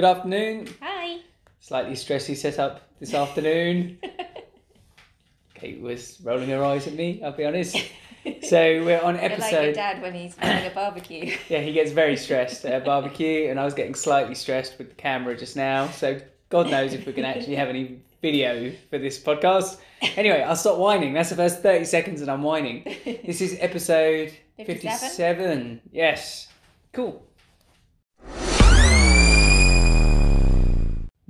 Good 0.00 0.16
afternoon. 0.16 0.66
Hi. 0.80 1.18
Slightly 1.58 1.92
stressy 1.92 2.34
setup 2.34 2.80
this 3.00 3.12
afternoon. 3.12 3.98
Kate 5.54 5.78
was 5.78 6.18
rolling 6.24 6.48
her 6.48 6.64
eyes 6.64 6.86
at 6.86 6.94
me, 6.94 7.20
I'll 7.22 7.32
be 7.32 7.44
honest. 7.44 7.76
So 8.44 8.82
we're 8.82 8.98
on 9.02 9.16
You're 9.20 9.28
like 9.28 9.30
your 9.30 9.30
episode. 9.32 9.74
dad 9.74 10.00
when 10.00 10.14
he's 10.14 10.34
having 10.36 10.72
a 10.72 10.74
barbecue. 10.74 11.36
Yeah, 11.50 11.58
he 11.58 11.74
gets 11.74 11.92
very 11.92 12.16
stressed 12.16 12.64
at 12.64 12.80
a 12.80 12.82
barbecue, 12.82 13.50
and 13.50 13.60
I 13.60 13.66
was 13.66 13.74
getting 13.74 13.94
slightly 13.94 14.34
stressed 14.34 14.78
with 14.78 14.88
the 14.88 14.94
camera 14.94 15.36
just 15.36 15.54
now. 15.54 15.90
So 15.90 16.18
God 16.48 16.70
knows 16.70 16.94
if 16.94 17.04
we 17.04 17.12
can 17.12 17.26
actually 17.26 17.56
have 17.56 17.68
any 17.68 18.00
video 18.22 18.72
for 18.88 18.96
this 18.96 19.22
podcast. 19.22 19.80
Anyway, 20.16 20.40
I'll 20.40 20.56
stop 20.56 20.78
whining. 20.78 21.12
That's 21.12 21.28
the 21.28 21.36
first 21.36 21.60
30 21.60 21.84
seconds 21.84 22.22
and 22.22 22.30
I'm 22.30 22.42
whining. 22.42 22.84
This 23.04 23.42
is 23.42 23.54
episode 23.60 24.32
57? 24.56 24.98
57. 25.10 25.80
Yes. 25.92 26.48
Cool. 26.94 27.22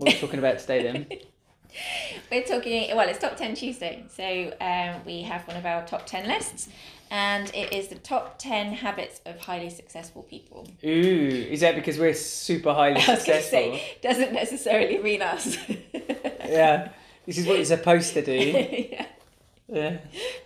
What 0.01 0.09
are 0.09 0.15
we 0.15 0.19
talking 0.19 0.39
about 0.39 0.59
today 0.59 0.83
then? 0.83 1.07
We're 2.33 2.43
talking, 2.43 2.97
well, 2.97 3.07
it's 3.07 3.19
Top 3.19 3.37
10 3.37 3.55
Tuesday. 3.55 4.03
So 4.09 4.55
um, 4.63 5.03
we 5.05 5.21
have 5.23 5.47
one 5.47 5.59
of 5.59 5.67
our 5.67 5.87
top 5.87 6.07
10 6.07 6.27
lists, 6.27 6.71
and 7.11 7.55
it 7.55 7.75
is 7.75 7.89
the 7.89 7.97
top 7.97 8.39
10 8.39 8.73
habits 8.73 9.21
of 9.27 9.39
highly 9.39 9.69
successful 9.69 10.23
people. 10.23 10.67
Ooh, 10.83 11.47
is 11.51 11.61
that 11.61 11.75
because 11.75 11.99
we're 11.99 12.15
super 12.15 12.73
highly 12.73 12.99
successful? 13.03 13.51
say, 13.51 13.99
doesn't 14.01 14.33
necessarily 14.33 14.99
mean 14.99 15.21
us. 15.23 15.59
Yeah. 16.51 16.89
This 17.27 17.39
is 17.39 17.47
what 17.47 17.57
you're 17.57 17.65
supposed 17.65 18.13
to 18.15 18.25
do. 18.25 18.33
yeah. 18.91 19.07
Yeah. 19.69 19.99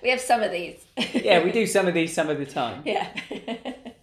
We 0.02 0.10
have 0.10 0.20
some 0.20 0.42
of 0.42 0.50
these. 0.50 0.84
Yeah, 1.14 1.42
we 1.42 1.50
do 1.50 1.66
some 1.66 1.86
of 1.88 1.94
these 1.94 2.12
some 2.12 2.28
of 2.28 2.36
the 2.38 2.44
time. 2.44 2.82
Yeah. 2.84 3.08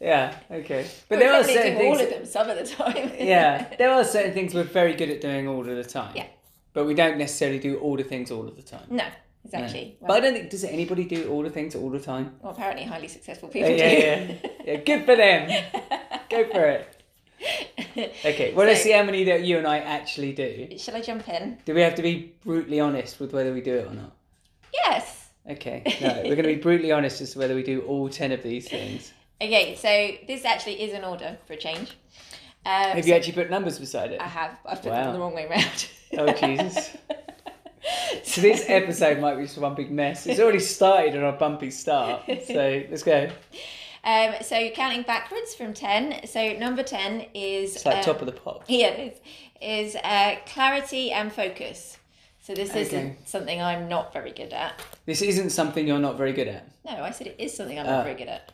Yeah, 0.01 0.35
okay. 0.49 0.83
But 1.07 1.15
But 1.15 1.19
there 1.19 1.33
are 1.33 1.43
certain 1.43 1.73
do 1.73 1.77
things. 1.77 1.97
all 1.97 2.03
of 2.03 2.09
them 2.09 2.25
some 2.25 2.49
of 2.49 2.57
the 2.57 2.65
time. 2.65 3.11
yeah, 3.19 3.67
there 3.77 3.91
are 3.91 4.03
certain 4.03 4.33
things 4.33 4.53
we're 4.55 4.63
very 4.63 4.95
good 4.95 5.09
at 5.09 5.21
doing 5.21 5.47
all 5.47 5.59
of 5.61 5.75
the 5.75 5.83
time. 5.83 6.13
Yeah. 6.15 6.25
But 6.73 6.85
we 6.87 6.95
don't 6.95 7.17
necessarily 7.17 7.59
do 7.59 7.77
all 7.77 7.95
the 7.97 8.03
things 8.03 8.31
all 8.31 8.47
of 8.47 8.55
the 8.55 8.63
time. 8.63 8.87
No, 8.89 9.03
No. 9.03 9.09
exactly. 9.45 9.97
But 10.01 10.11
I 10.11 10.19
don't 10.21 10.33
think 10.33 10.49
does 10.49 10.63
anybody 10.63 11.05
do 11.05 11.29
all 11.29 11.43
the 11.43 11.49
things 11.51 11.75
all 11.75 11.89
the 11.91 11.99
time? 11.99 12.33
Well, 12.41 12.53
apparently 12.53 12.85
highly 12.85 13.09
successful 13.09 13.49
people 13.49 13.69
yeah, 13.71 13.77
do. 14.25 14.33
yeah. 14.33 14.49
yeah. 14.65 14.75
Good 14.77 15.05
for 15.05 15.15
them. 15.15 15.65
Go 16.29 16.49
for 16.49 16.65
it. 16.65 16.97
Okay. 18.23 18.53
Well, 18.53 18.67
let's 18.67 18.81
see 18.83 18.91
how 18.91 19.03
many 19.03 19.23
that 19.25 19.43
you 19.43 19.57
and 19.57 19.67
I 19.67 19.79
actually 19.79 20.31
do. 20.31 20.77
Shall 20.77 20.95
I 20.95 21.01
jump 21.01 21.27
in? 21.27 21.57
Do 21.65 21.73
we 21.73 21.81
have 21.81 21.95
to 21.95 22.01
be 22.01 22.33
brutally 22.45 22.79
honest 22.79 23.19
with 23.19 23.33
whether 23.33 23.51
we 23.53 23.61
do 23.61 23.75
it 23.79 23.87
or 23.87 23.93
not? 23.93 24.15
Yes. 24.73 25.27
Okay. 25.49 25.83
No, 26.01 26.13
we're 26.23 26.35
going 26.35 26.43
to 26.43 26.55
be 26.55 26.55
brutally 26.55 26.91
honest 26.91 27.19
as 27.19 27.33
to 27.33 27.39
whether 27.39 27.53
we 27.55 27.63
do 27.63 27.81
all 27.81 28.07
ten 28.09 28.31
of 28.31 28.43
these 28.43 28.67
things. 28.69 29.11
Okay, 29.41 29.75
so 29.75 30.25
this 30.27 30.45
actually 30.45 30.81
is 30.83 30.93
an 30.93 31.03
order 31.03 31.37
for 31.47 31.53
a 31.53 31.57
change. 31.57 31.97
Um, 32.63 32.71
Have 32.95 33.03
so 33.03 33.07
you 33.09 33.15
actually 33.15 33.33
put 33.33 33.49
numbers 33.49 33.79
beside 33.79 34.11
it? 34.11 34.21
I 34.21 34.27
have. 34.27 34.51
but 34.63 34.73
I've 34.73 34.81
put 34.83 34.91
Wow. 34.91 35.03
them 35.05 35.13
the 35.13 35.19
wrong 35.19 35.33
way 35.33 35.47
round. 35.49 35.87
Oh, 36.17 36.31
Jesus. 36.33 36.95
So 38.23 38.41
this 38.41 38.65
episode 38.69 39.19
might 39.19 39.35
be 39.37 39.43
just 39.43 39.57
one 39.57 39.73
big 39.73 39.89
mess. 39.91 40.27
It's 40.27 40.39
already 40.39 40.59
started 40.59 41.15
on 41.17 41.33
a 41.33 41.37
bumpy 41.37 41.71
start. 41.71 42.21
So 42.45 42.83
let's 42.89 43.01
go. 43.01 43.29
Um, 44.03 44.35
so 44.41 44.69
counting 44.69 45.01
backwards 45.01 45.55
from 45.55 45.73
ten. 45.73 46.27
So 46.27 46.53
number 46.53 46.83
ten 46.83 47.25
is 47.33 47.75
It's 47.77 47.85
like 47.85 47.97
um, 47.97 48.03
top 48.03 48.19
of 48.21 48.27
the 48.27 48.33
pop. 48.33 48.65
yeah, 48.67 48.87
it 48.89 49.13
is 49.61 49.93
is 49.95 49.95
uh, 50.03 50.35
clarity 50.45 51.11
and 51.11 51.33
focus. 51.33 51.97
So 52.41 52.53
this 52.53 52.69
Okay. 52.69 52.81
isn't 52.81 53.27
something 53.27 53.59
I'm 53.61 53.89
not 53.89 54.13
very 54.13 54.31
good 54.31 54.53
at. 54.53 54.73
This 55.07 55.21
isn't 55.23 55.49
something 55.49 55.87
you're 55.87 55.99
not 55.99 56.17
very 56.17 56.33
good 56.33 56.47
at. 56.47 56.67
No, 56.85 57.01
I 57.01 57.09
said 57.11 57.27
it 57.27 57.35
is 57.39 57.55
something 57.55 57.79
I'm 57.79 57.87
Ah. 57.87 57.89
not 57.97 58.03
very 58.03 58.15
good 58.15 58.27
at. 58.29 58.51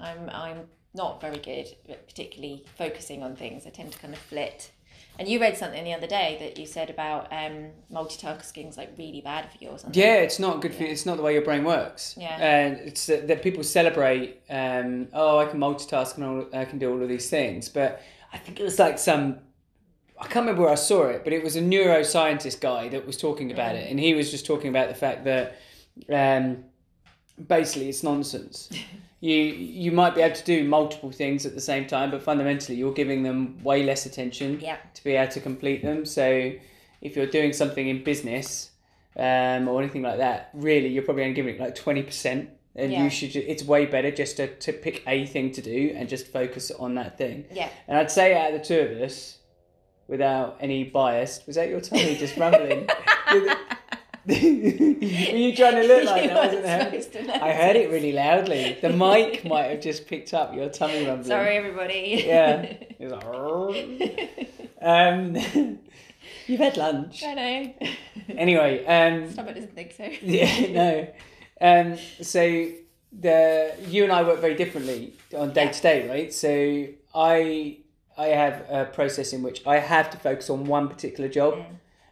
I'm 0.00 0.30
I'm 0.30 0.68
not 0.94 1.20
very 1.20 1.38
good 1.38 1.66
at 1.88 2.06
particularly 2.06 2.64
focusing 2.76 3.22
on 3.22 3.36
things. 3.36 3.66
I 3.66 3.70
tend 3.70 3.92
to 3.92 3.98
kind 3.98 4.12
of 4.12 4.20
flit. 4.20 4.70
And 5.18 5.28
you 5.28 5.40
read 5.40 5.56
something 5.56 5.84
the 5.84 5.92
other 5.92 6.06
day 6.06 6.38
that 6.40 6.58
you 6.58 6.66
said 6.66 6.88
about 6.88 7.30
um, 7.30 7.68
multitasking 7.92 8.70
is 8.70 8.76
like 8.76 8.92
really 8.96 9.20
bad 9.20 9.50
for 9.50 9.62
you 9.62 9.68
or 9.70 9.78
something. 9.78 10.00
Yeah, 10.00 10.14
it's 10.14 10.38
not 10.38 10.62
good 10.62 10.74
for 10.74 10.82
you. 10.82 10.88
It's 10.88 11.04
not 11.04 11.18
the 11.18 11.22
way 11.22 11.34
your 11.34 11.42
brain 11.42 11.62
works. 11.62 12.14
Yeah. 12.18 12.36
And 12.40 12.78
it's 12.78 13.06
that, 13.06 13.28
that 13.28 13.42
people 13.42 13.62
celebrate, 13.62 14.40
um, 14.48 15.08
oh, 15.12 15.38
I 15.38 15.44
can 15.44 15.60
multitask 15.60 16.16
and 16.16 16.24
all, 16.24 16.46
I 16.54 16.64
can 16.64 16.78
do 16.78 16.90
all 16.90 17.02
of 17.02 17.08
these 17.08 17.28
things. 17.28 17.68
But 17.68 18.02
I 18.32 18.38
think 18.38 18.60
it 18.60 18.62
was 18.62 18.78
like 18.78 18.98
some, 18.98 19.40
I 20.18 20.24
can't 20.24 20.46
remember 20.46 20.62
where 20.62 20.72
I 20.72 20.76
saw 20.76 21.04
it, 21.08 21.22
but 21.22 21.34
it 21.34 21.44
was 21.44 21.54
a 21.54 21.60
neuroscientist 21.60 22.60
guy 22.60 22.88
that 22.88 23.06
was 23.06 23.18
talking 23.18 23.52
about 23.52 23.74
it. 23.74 23.90
And 23.90 24.00
he 24.00 24.14
was 24.14 24.30
just 24.30 24.46
talking 24.46 24.70
about 24.70 24.88
the 24.88 24.94
fact 24.94 25.24
that 25.24 25.58
um, 26.10 26.64
basically 27.46 27.90
it's 27.90 28.02
nonsense. 28.02 28.70
you 29.20 29.34
you 29.36 29.92
might 29.92 30.14
be 30.14 30.22
able 30.22 30.34
to 30.36 30.44
do 30.44 30.64
multiple 30.64 31.10
things 31.12 31.44
at 31.46 31.54
the 31.54 31.60
same 31.60 31.86
time, 31.86 32.10
but 32.10 32.22
fundamentally 32.22 32.76
you're 32.78 32.92
giving 32.92 33.22
them 33.22 33.62
way 33.62 33.82
less 33.82 34.06
attention 34.06 34.58
Yeah. 34.60 34.76
to 34.94 35.04
be 35.04 35.14
able 35.16 35.30
to 35.32 35.40
complete 35.40 35.82
them. 35.82 36.06
So 36.06 36.52
if 37.02 37.16
you're 37.16 37.26
doing 37.26 37.52
something 37.52 37.86
in 37.88 38.02
business 38.04 38.70
um, 39.16 39.68
or 39.68 39.80
anything 39.82 40.02
like 40.02 40.18
that, 40.18 40.50
really 40.54 40.88
you're 40.88 41.02
probably 41.02 41.22
only 41.24 41.34
giving 41.34 41.54
it 41.56 41.60
like 41.60 41.74
twenty 41.74 42.02
percent. 42.02 42.50
And 42.76 42.92
Yeah. 42.92 43.02
you 43.04 43.10
should. 43.10 43.34
It's 43.34 43.64
way 43.64 43.84
better 43.86 44.12
just 44.12 44.36
to, 44.36 44.46
to 44.46 44.72
pick 44.72 45.02
a 45.06 45.26
thing 45.26 45.50
to 45.52 45.60
do 45.60 45.92
and 45.96 46.08
just 46.08 46.28
focus 46.28 46.70
on 46.70 46.94
that 46.94 47.18
thing. 47.18 47.44
Yeah. 47.52 47.68
And 47.88 47.98
I'd 47.98 48.12
say 48.12 48.34
out 48.38 48.52
of 48.54 48.60
the 48.60 48.64
two 48.64 48.78
of 48.80 49.02
us, 49.02 49.38
without 50.06 50.56
any 50.60 50.84
bias, 50.84 51.44
was 51.48 51.56
that 51.56 51.68
your 51.68 51.80
tummy 51.80 52.14
just 52.16 52.36
rumbling? 52.36 52.88
you 54.30 55.54
trying 55.56 55.76
to 55.76 55.86
look 55.86 56.04
like 56.04 56.24
that? 56.30 56.36
Wasn't 56.62 56.64
it? 56.94 57.02
supposed 57.04 57.12
to 57.12 57.22
know 57.24 57.34
I 57.44 57.52
heard 57.52 57.76
it 57.76 57.90
really 57.90 58.12
loudly. 58.12 58.78
The 58.80 58.90
mic 58.90 59.44
might 59.44 59.64
have 59.70 59.80
just 59.80 60.06
picked 60.06 60.32
up 60.34 60.54
your 60.54 60.68
tummy 60.68 61.06
rumbling. 61.06 61.24
Sorry, 61.28 61.56
everybody. 61.56 62.24
Yeah. 62.26 62.74
It 63.00 63.10
was 63.10 63.12
like, 63.12 64.50
um, 64.82 65.34
you've 66.46 66.60
had 66.60 66.76
lunch. 66.76 67.22
I 67.24 67.32
know. 67.34 67.74
Anyway, 68.36 68.84
um, 68.84 69.30
Stomach 69.32 69.54
doesn't 69.54 69.74
think 69.74 69.92
so. 69.96 70.04
yeah, 70.22 70.66
no. 70.70 71.08
Um, 71.62 71.96
so 72.20 72.68
the 73.18 73.74
you 73.88 74.04
and 74.04 74.12
I 74.12 74.22
work 74.22 74.40
very 74.40 74.54
differently 74.54 75.14
on 75.34 75.54
day 75.54 75.68
to 75.68 75.80
day, 75.82 76.08
right? 76.08 76.30
So 76.32 76.88
I 77.14 77.78
I 78.18 78.26
have 78.28 78.66
a 78.68 78.84
process 78.84 79.32
in 79.32 79.42
which 79.42 79.66
I 79.66 79.78
have 79.78 80.10
to 80.10 80.18
focus 80.18 80.50
on 80.50 80.66
one 80.66 80.88
particular 80.88 81.30
job, 81.30 81.54
Mm. 81.54 81.64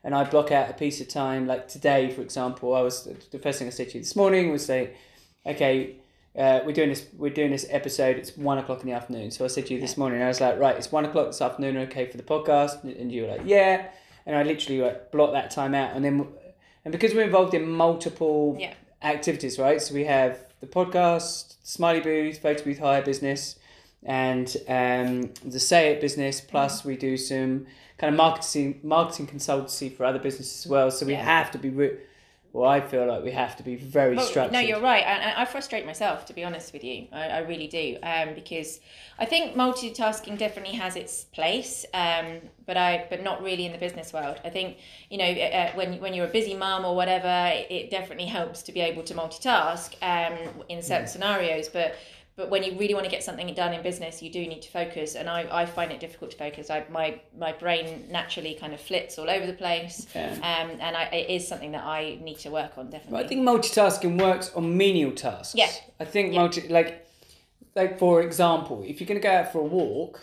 And 0.05 0.15
I 0.15 0.25
block 0.25 0.53
out 0.53 0.71
a 0.71 0.75
piece 0.75 1.01
of 1.01 1.09
time. 1.09 1.47
Like 1.47 1.69
today, 1.69 2.11
for 2.11 2.23
example, 2.23 2.75
I 2.75 2.81
was 2.83 3.09
the 3.31 3.39
first 3.39 3.59
thing 3.59 3.69
I 3.69 3.71
said 3.71 3.89
to 3.91 3.95
you 3.95 4.01
this 4.01 4.17
morning 4.17 4.51
was 4.53 4.65
say, 4.65 4.93
okay. 5.47 5.97
Uh, 6.39 6.61
we're 6.65 6.73
doing 6.73 6.91
this. 6.91 7.05
We're 7.17 7.33
doing 7.33 7.51
this 7.51 7.67
episode. 7.69 8.17
It's 8.17 8.37
one 8.37 8.59
o'clock 8.59 8.83
in 8.83 8.87
the 8.87 8.93
afternoon. 8.93 9.33
So 9.33 9.45
I 9.45 9.49
said 9.49 9.67
to 9.67 9.75
you 9.75 9.81
this 9.81 9.97
morning. 9.97 10.23
I 10.23 10.29
was 10.29 10.41
like, 10.41 10.57
right, 10.61 10.77
it's 10.77 10.93
one 10.93 11.05
o'clock 11.05 11.27
this 11.29 11.43
afternoon. 11.43 11.77
Okay 11.79 12.07
for 12.07 12.17
the 12.17 12.23
podcast, 12.23 12.85
and 12.85 13.11
you 13.11 13.23
were 13.23 13.29
like, 13.29 13.41
yeah. 13.45 13.89
And 14.25 14.37
I 14.37 14.45
literally 14.45 14.81
like 14.81 15.11
blocked 15.11 15.33
that 15.33 15.51
time 15.51 15.75
out, 15.75 15.97
and 15.97 16.05
then, 16.05 16.29
and 16.85 16.93
because 16.93 17.13
we're 17.13 17.25
involved 17.25 17.55
in 17.55 17.69
multiple 17.69 18.57
Yeah. 18.61 18.75
activities, 19.03 19.59
right? 19.59 19.83
So 19.83 19.95
we 19.95 20.05
have 20.05 20.39
the 20.61 20.69
podcast, 20.69 21.57
Smiley 21.65 22.01
Booth, 22.01 22.39
Photo 22.39 22.63
Booth 22.63 22.79
Hire 22.79 23.03
business, 23.03 23.57
and 24.05 24.47
um, 24.69 25.33
the 25.45 25.59
Say 25.59 25.89
It 25.93 26.01
business. 26.01 26.41
Plus, 26.41 26.85
we 26.85 26.97
do 26.97 27.17
some 27.17 27.67
kind 27.99 28.13
of 28.15 28.17
marketing 28.17 28.81
marketing 28.83 29.27
consultancy 29.27 29.95
for 29.95 30.05
other 30.05 30.19
businesses 30.19 30.65
as 30.65 30.71
well. 30.71 30.91
So 30.91 31.05
we 31.07 31.13
Yeah. 31.13 31.25
have 31.25 31.51
to 31.53 31.59
be. 31.59 31.71
Re- 31.71 31.99
well, 32.55 32.69
I 32.69 32.81
feel 32.81 33.05
like 33.07 33.23
we 33.23 33.31
have 33.33 33.57
to 33.57 33.63
be 33.63 33.77
very 33.77 34.17
Well, 34.17 34.25
structured. 34.25 34.55
no, 34.55 34.59
you're 34.61 34.81
right. 34.81 35.05
And 35.07 35.23
and 35.23 35.37
I 35.37 35.45
frustrate 35.45 35.85
myself, 35.85 36.25
to 36.27 36.33
be 36.33 36.45
honest 36.45 36.73
with 36.73 36.83
you. 36.83 37.07
I, 37.13 37.25
I 37.29 37.39
really 37.41 37.67
do. 37.67 37.99
Um, 38.03 38.35
because 38.35 38.81
I 39.19 39.27
think 39.27 39.55
multitasking 39.55 40.39
definitely 40.39 40.75
has 40.77 40.97
its 40.97 41.25
place, 41.25 41.85
um, 41.93 42.41
but 42.67 42.77
I 42.79 43.07
but 43.11 43.23
not 43.23 43.43
really 43.43 43.67
in 43.67 43.73
the 43.73 43.79
business 43.79 44.13
world. 44.15 44.41
I 44.45 44.49
think 44.51 44.79
you 45.11 45.19
know 45.19 45.31
uh, 45.31 45.73
when 45.75 46.01
when 46.01 46.15
you're 46.15 46.27
a 46.27 46.31
busy 46.31 46.55
mum 46.55 46.87
or 46.87 46.97
whatever, 46.97 47.51
it, 47.53 47.67
it 47.71 47.91
definitely 47.91 48.27
helps 48.27 48.63
to 48.63 48.73
be 48.73 48.81
able 48.81 49.03
to 49.05 49.15
multitask 49.15 49.95
um, 50.03 50.39
in 50.71 50.83
certain 50.83 51.07
scenarios. 51.07 51.69
But 51.69 51.97
but 52.39 52.51
when 52.51 52.63
you 52.63 52.79
really 52.79 52.95
want 52.95 53.05
to 53.05 53.11
get 53.11 53.25
something 53.25 53.53
done 53.53 53.75
in 53.75 53.83
business, 53.83 54.23
you 54.23 54.31
do 54.31 54.41
need 54.47 54.63
to 54.63 54.71
focus, 54.71 55.17
and 55.17 55.29
I, 55.29 55.41
I 55.51 55.67
find 55.67 55.91
it 55.91 55.99
difficult 55.99 56.31
to 56.31 56.37
focus. 56.39 56.71
I 56.71 56.85
my 56.89 57.21
my 57.37 57.51
brain 57.53 58.07
naturally 58.11 58.55
kind 58.55 58.73
of 58.73 58.81
flits 58.81 59.19
all 59.19 59.29
over 59.29 59.45
the 59.45 59.53
place, 59.65 60.07
Yeah. 60.15 60.31
um, 60.35 60.71
and 60.81 60.97
I, 60.97 61.03
it 61.21 61.29
is 61.37 61.47
something 61.49 61.73
that 61.73 61.85
I 61.85 62.19
need 62.23 62.39
to 62.47 62.51
work 62.51 62.79
on 62.79 62.91
definitely. 62.91 63.19
But 63.19 63.25
I 63.25 63.29
think 63.29 63.41
multitasking 63.43 64.21
works 64.23 64.53
on 64.55 64.77
menial 64.77 65.11
tasks. 65.13 65.57
Yeah. 65.57 65.69
I 65.99 66.05
think 66.05 66.33
Yeah. 66.33 66.41
multi 66.41 66.69
like 66.69 67.05
like 67.75 67.99
for 67.99 68.23
example, 68.23 68.85
if 68.87 69.01
you're 69.01 69.09
gonna 69.09 69.19
go 69.21 69.33
out 69.33 69.51
for 69.53 69.59
a 69.59 69.65
walk, 69.65 70.21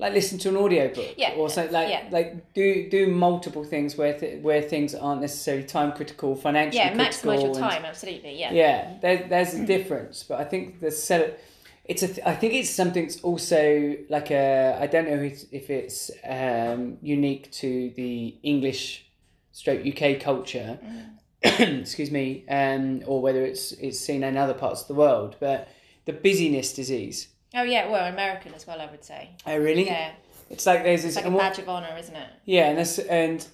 like 0.00 0.12
listen 0.14 0.38
to 0.40 0.48
an 0.48 0.56
audiobook 0.56 1.14
Yeah. 1.16 1.34
or 1.36 1.48
something 1.48 1.72
like 1.72 1.90
Yeah. 1.90 2.02
like 2.10 2.52
do 2.54 2.90
do 2.90 3.06
multiple 3.06 3.62
things 3.62 3.96
where 3.96 4.14
th- 4.18 4.42
where 4.42 4.62
things 4.62 4.96
aren't 4.96 5.20
necessarily 5.20 5.62
time 5.62 5.92
critical, 5.92 6.34
financially 6.34 6.82
yeah 6.84 6.92
maximize 6.92 7.38
your 7.40 7.50
and- 7.54 7.54
time 7.70 7.84
absolutely 7.84 8.34
yeah 8.40 8.52
yeah, 8.52 8.94
there, 9.00 9.18
there's 9.28 9.54
a 9.54 9.64
difference, 9.64 10.24
but 10.28 10.40
I 10.40 10.44
think 10.44 10.80
the 10.80 10.90
set. 10.90 11.38
It's 11.84 12.02
a. 12.02 12.08
Th- 12.08 12.26
I 12.26 12.34
think 12.34 12.54
it's 12.54 12.70
something 12.70 13.02
that's 13.04 13.20
also 13.22 13.96
like 14.08 14.30
a. 14.30 14.78
I 14.80 14.86
don't 14.86 15.06
know 15.08 15.20
if, 15.22 15.44
if 15.52 15.68
it's 15.70 16.10
um, 16.24 16.98
unique 17.02 17.50
to 17.52 17.90
the 17.96 18.36
English, 18.42 19.06
stroke 19.52 19.84
UK 19.86 20.20
culture. 20.20 20.78
excuse 21.42 22.10
me, 22.12 22.44
um, 22.48 23.02
or 23.06 23.20
whether 23.20 23.44
it's 23.44 23.72
it's 23.72 23.98
seen 23.98 24.22
in 24.22 24.36
other 24.36 24.54
parts 24.54 24.82
of 24.82 24.88
the 24.88 24.94
world, 24.94 25.34
but 25.40 25.68
the 26.04 26.12
busyness 26.12 26.72
disease. 26.72 27.28
oh 27.54 27.62
yeah 27.64 27.88
well 27.90 28.06
american 28.08 28.54
as 28.54 28.66
well 28.66 28.80
i 28.80 28.86
would 28.90 29.04
say 29.04 29.30
Oh 29.46 29.56
really? 29.58 29.86
yeah 29.86 30.12
It's 30.50 30.66
like 30.66 30.82
there's 30.84 31.02
this 31.02 31.16
It's 31.16 31.24
like 31.24 31.34
a 31.34 31.36
badge 31.36 31.58
of 31.58 31.68
honor, 31.68 31.94
isn't 31.98 32.14
it? 32.16 32.28
yeah, 32.44 32.68
and 32.70 32.78
this 32.78 32.98
and 32.98 33.46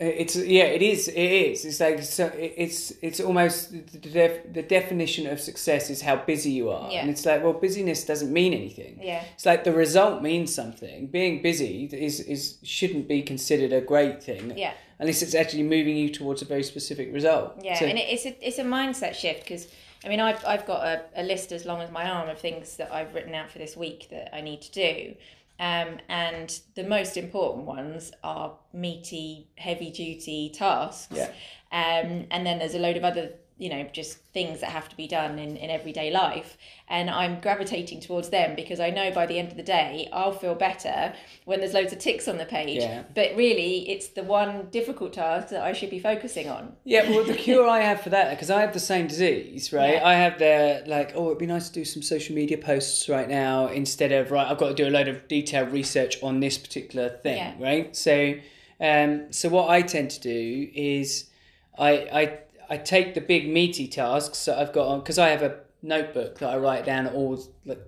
Uh, 0.00 0.06
it's 0.06 0.34
yeah, 0.34 0.64
it 0.64 0.82
is. 0.82 1.06
It 1.06 1.14
is. 1.16 1.64
It's 1.64 1.78
like 1.78 2.02
so. 2.02 2.32
It's 2.34 2.92
it's 3.00 3.20
almost 3.20 3.70
the, 3.70 3.98
def, 3.98 4.52
the 4.52 4.62
definition 4.62 5.28
of 5.28 5.38
success 5.40 5.88
is 5.88 6.02
how 6.02 6.16
busy 6.16 6.50
you 6.50 6.70
are, 6.70 6.90
Yeah. 6.90 7.02
and 7.02 7.10
it's 7.10 7.24
like 7.24 7.44
well, 7.44 7.52
busyness 7.52 8.04
doesn't 8.04 8.32
mean 8.32 8.52
anything. 8.54 8.98
Yeah. 9.00 9.22
It's 9.34 9.46
like 9.46 9.62
the 9.62 9.72
result 9.72 10.20
means 10.20 10.52
something. 10.52 11.06
Being 11.06 11.42
busy 11.42 11.84
is 11.92 12.18
is 12.18 12.56
shouldn't 12.64 13.06
be 13.06 13.22
considered 13.22 13.72
a 13.72 13.80
great 13.80 14.20
thing. 14.20 14.54
Yeah. 14.56 14.72
Unless 14.98 15.22
it's 15.22 15.34
actually 15.34 15.62
moving 15.62 15.96
you 15.96 16.08
towards 16.08 16.42
a 16.42 16.44
very 16.44 16.64
specific 16.64 17.12
result. 17.12 17.52
Yeah, 17.62 17.78
So- 17.78 17.86
and 17.86 17.96
it, 17.96 18.06
it's 18.08 18.26
a 18.26 18.34
it's 18.44 18.58
a 18.58 18.64
mindset 18.64 19.14
shift 19.14 19.42
because 19.44 19.68
I 20.04 20.08
mean 20.08 20.18
I've 20.18 20.44
I've 20.44 20.66
got 20.66 20.84
a, 20.84 21.02
a 21.14 21.22
list 21.22 21.52
as 21.52 21.64
long 21.66 21.80
as 21.80 21.92
my 21.92 22.10
arm 22.10 22.28
of 22.28 22.40
things 22.40 22.76
that 22.78 22.92
I've 22.92 23.14
written 23.14 23.34
out 23.34 23.48
for 23.48 23.58
this 23.58 23.76
week 23.76 24.08
that 24.10 24.34
I 24.34 24.40
need 24.40 24.60
to 24.62 24.72
do. 24.72 25.14
Um, 25.60 25.98
and 26.08 26.60
the 26.74 26.84
most 26.84 27.16
important 27.16 27.64
ones 27.64 28.12
are 28.24 28.58
meaty, 28.72 29.48
heavy 29.56 29.90
duty 29.90 30.50
tasks. 30.52 31.16
Yeah. 31.16 31.30
Um, 31.70 32.26
and 32.30 32.44
then 32.44 32.58
there's 32.58 32.74
a 32.74 32.78
load 32.78 32.96
of 32.96 33.04
other, 33.04 33.34
you 33.56 33.68
know, 33.68 33.84
just 33.92 34.18
things 34.32 34.60
that 34.60 34.70
have 34.70 34.88
to 34.88 34.96
be 34.96 35.06
done 35.06 35.38
in, 35.38 35.56
in 35.56 35.70
everyday 35.70 36.10
life. 36.10 36.58
And 36.88 37.08
I'm 37.08 37.40
gravitating 37.40 38.00
towards 38.00 38.30
them 38.30 38.56
because 38.56 38.80
I 38.80 38.90
know 38.90 39.12
by 39.12 39.26
the 39.26 39.38
end 39.38 39.52
of 39.52 39.56
the 39.56 39.62
day, 39.62 40.08
I'll 40.12 40.32
feel 40.32 40.56
better 40.56 41.14
when 41.44 41.60
there's 41.60 41.72
loads 41.72 41.92
of 41.92 42.00
ticks 42.00 42.26
on 42.26 42.36
the 42.36 42.46
page. 42.46 42.82
Yeah. 42.82 43.04
But 43.14 43.36
really, 43.36 43.88
it's 43.88 44.08
the 44.08 44.24
one 44.24 44.68
difficult 44.72 45.12
task 45.12 45.50
that 45.50 45.62
I 45.62 45.72
should 45.72 45.90
be 45.90 46.00
focusing 46.00 46.48
on. 46.48 46.72
Yeah, 46.82 47.08
well, 47.08 47.24
the 47.24 47.34
cure 47.46 47.68
I 47.68 47.80
have 47.80 48.00
for 48.00 48.10
that, 48.10 48.30
because 48.30 48.50
I 48.50 48.60
have 48.60 48.72
the 48.72 48.80
same 48.80 49.06
disease, 49.06 49.72
right? 49.72 49.94
Yeah. 49.94 50.06
I 50.06 50.14
have 50.14 50.38
the, 50.40 50.82
like, 50.88 51.12
oh, 51.14 51.26
it'd 51.26 51.38
be 51.38 51.46
nice 51.46 51.68
to 51.68 51.74
do 51.74 51.84
some 51.84 52.02
social 52.02 52.34
media 52.34 52.58
posts 52.58 53.08
right 53.08 53.28
now 53.28 53.68
instead 53.68 54.10
of, 54.10 54.32
right, 54.32 54.50
I've 54.50 54.58
got 54.58 54.68
to 54.68 54.74
do 54.74 54.88
a 54.88 54.90
load 54.90 55.06
of 55.06 55.28
detailed 55.28 55.72
research 55.72 56.20
on 56.24 56.40
this 56.40 56.58
particular 56.58 57.08
thing, 57.08 57.36
Yeah. 57.36 57.54
right? 57.60 57.94
So, 57.94 58.34
um, 58.80 59.32
so 59.32 59.48
what 59.48 59.70
I 59.70 59.82
tend 59.82 60.10
to 60.10 60.20
do 60.20 60.70
is 60.74 61.30
I, 61.78 61.90
I, 61.92 62.38
I 62.74 62.76
take 62.78 63.14
the 63.14 63.20
big 63.20 63.48
meaty 63.48 63.86
tasks 63.86 64.44
that 64.46 64.58
I've 64.58 64.72
got 64.72 64.86
on, 64.88 64.98
because 64.98 65.18
I 65.18 65.28
have 65.28 65.42
a 65.42 65.60
notebook 65.80 66.38
that 66.40 66.50
I 66.50 66.56
write 66.56 66.84
down 66.84 67.06
all, 67.06 67.40
like, 67.64 67.82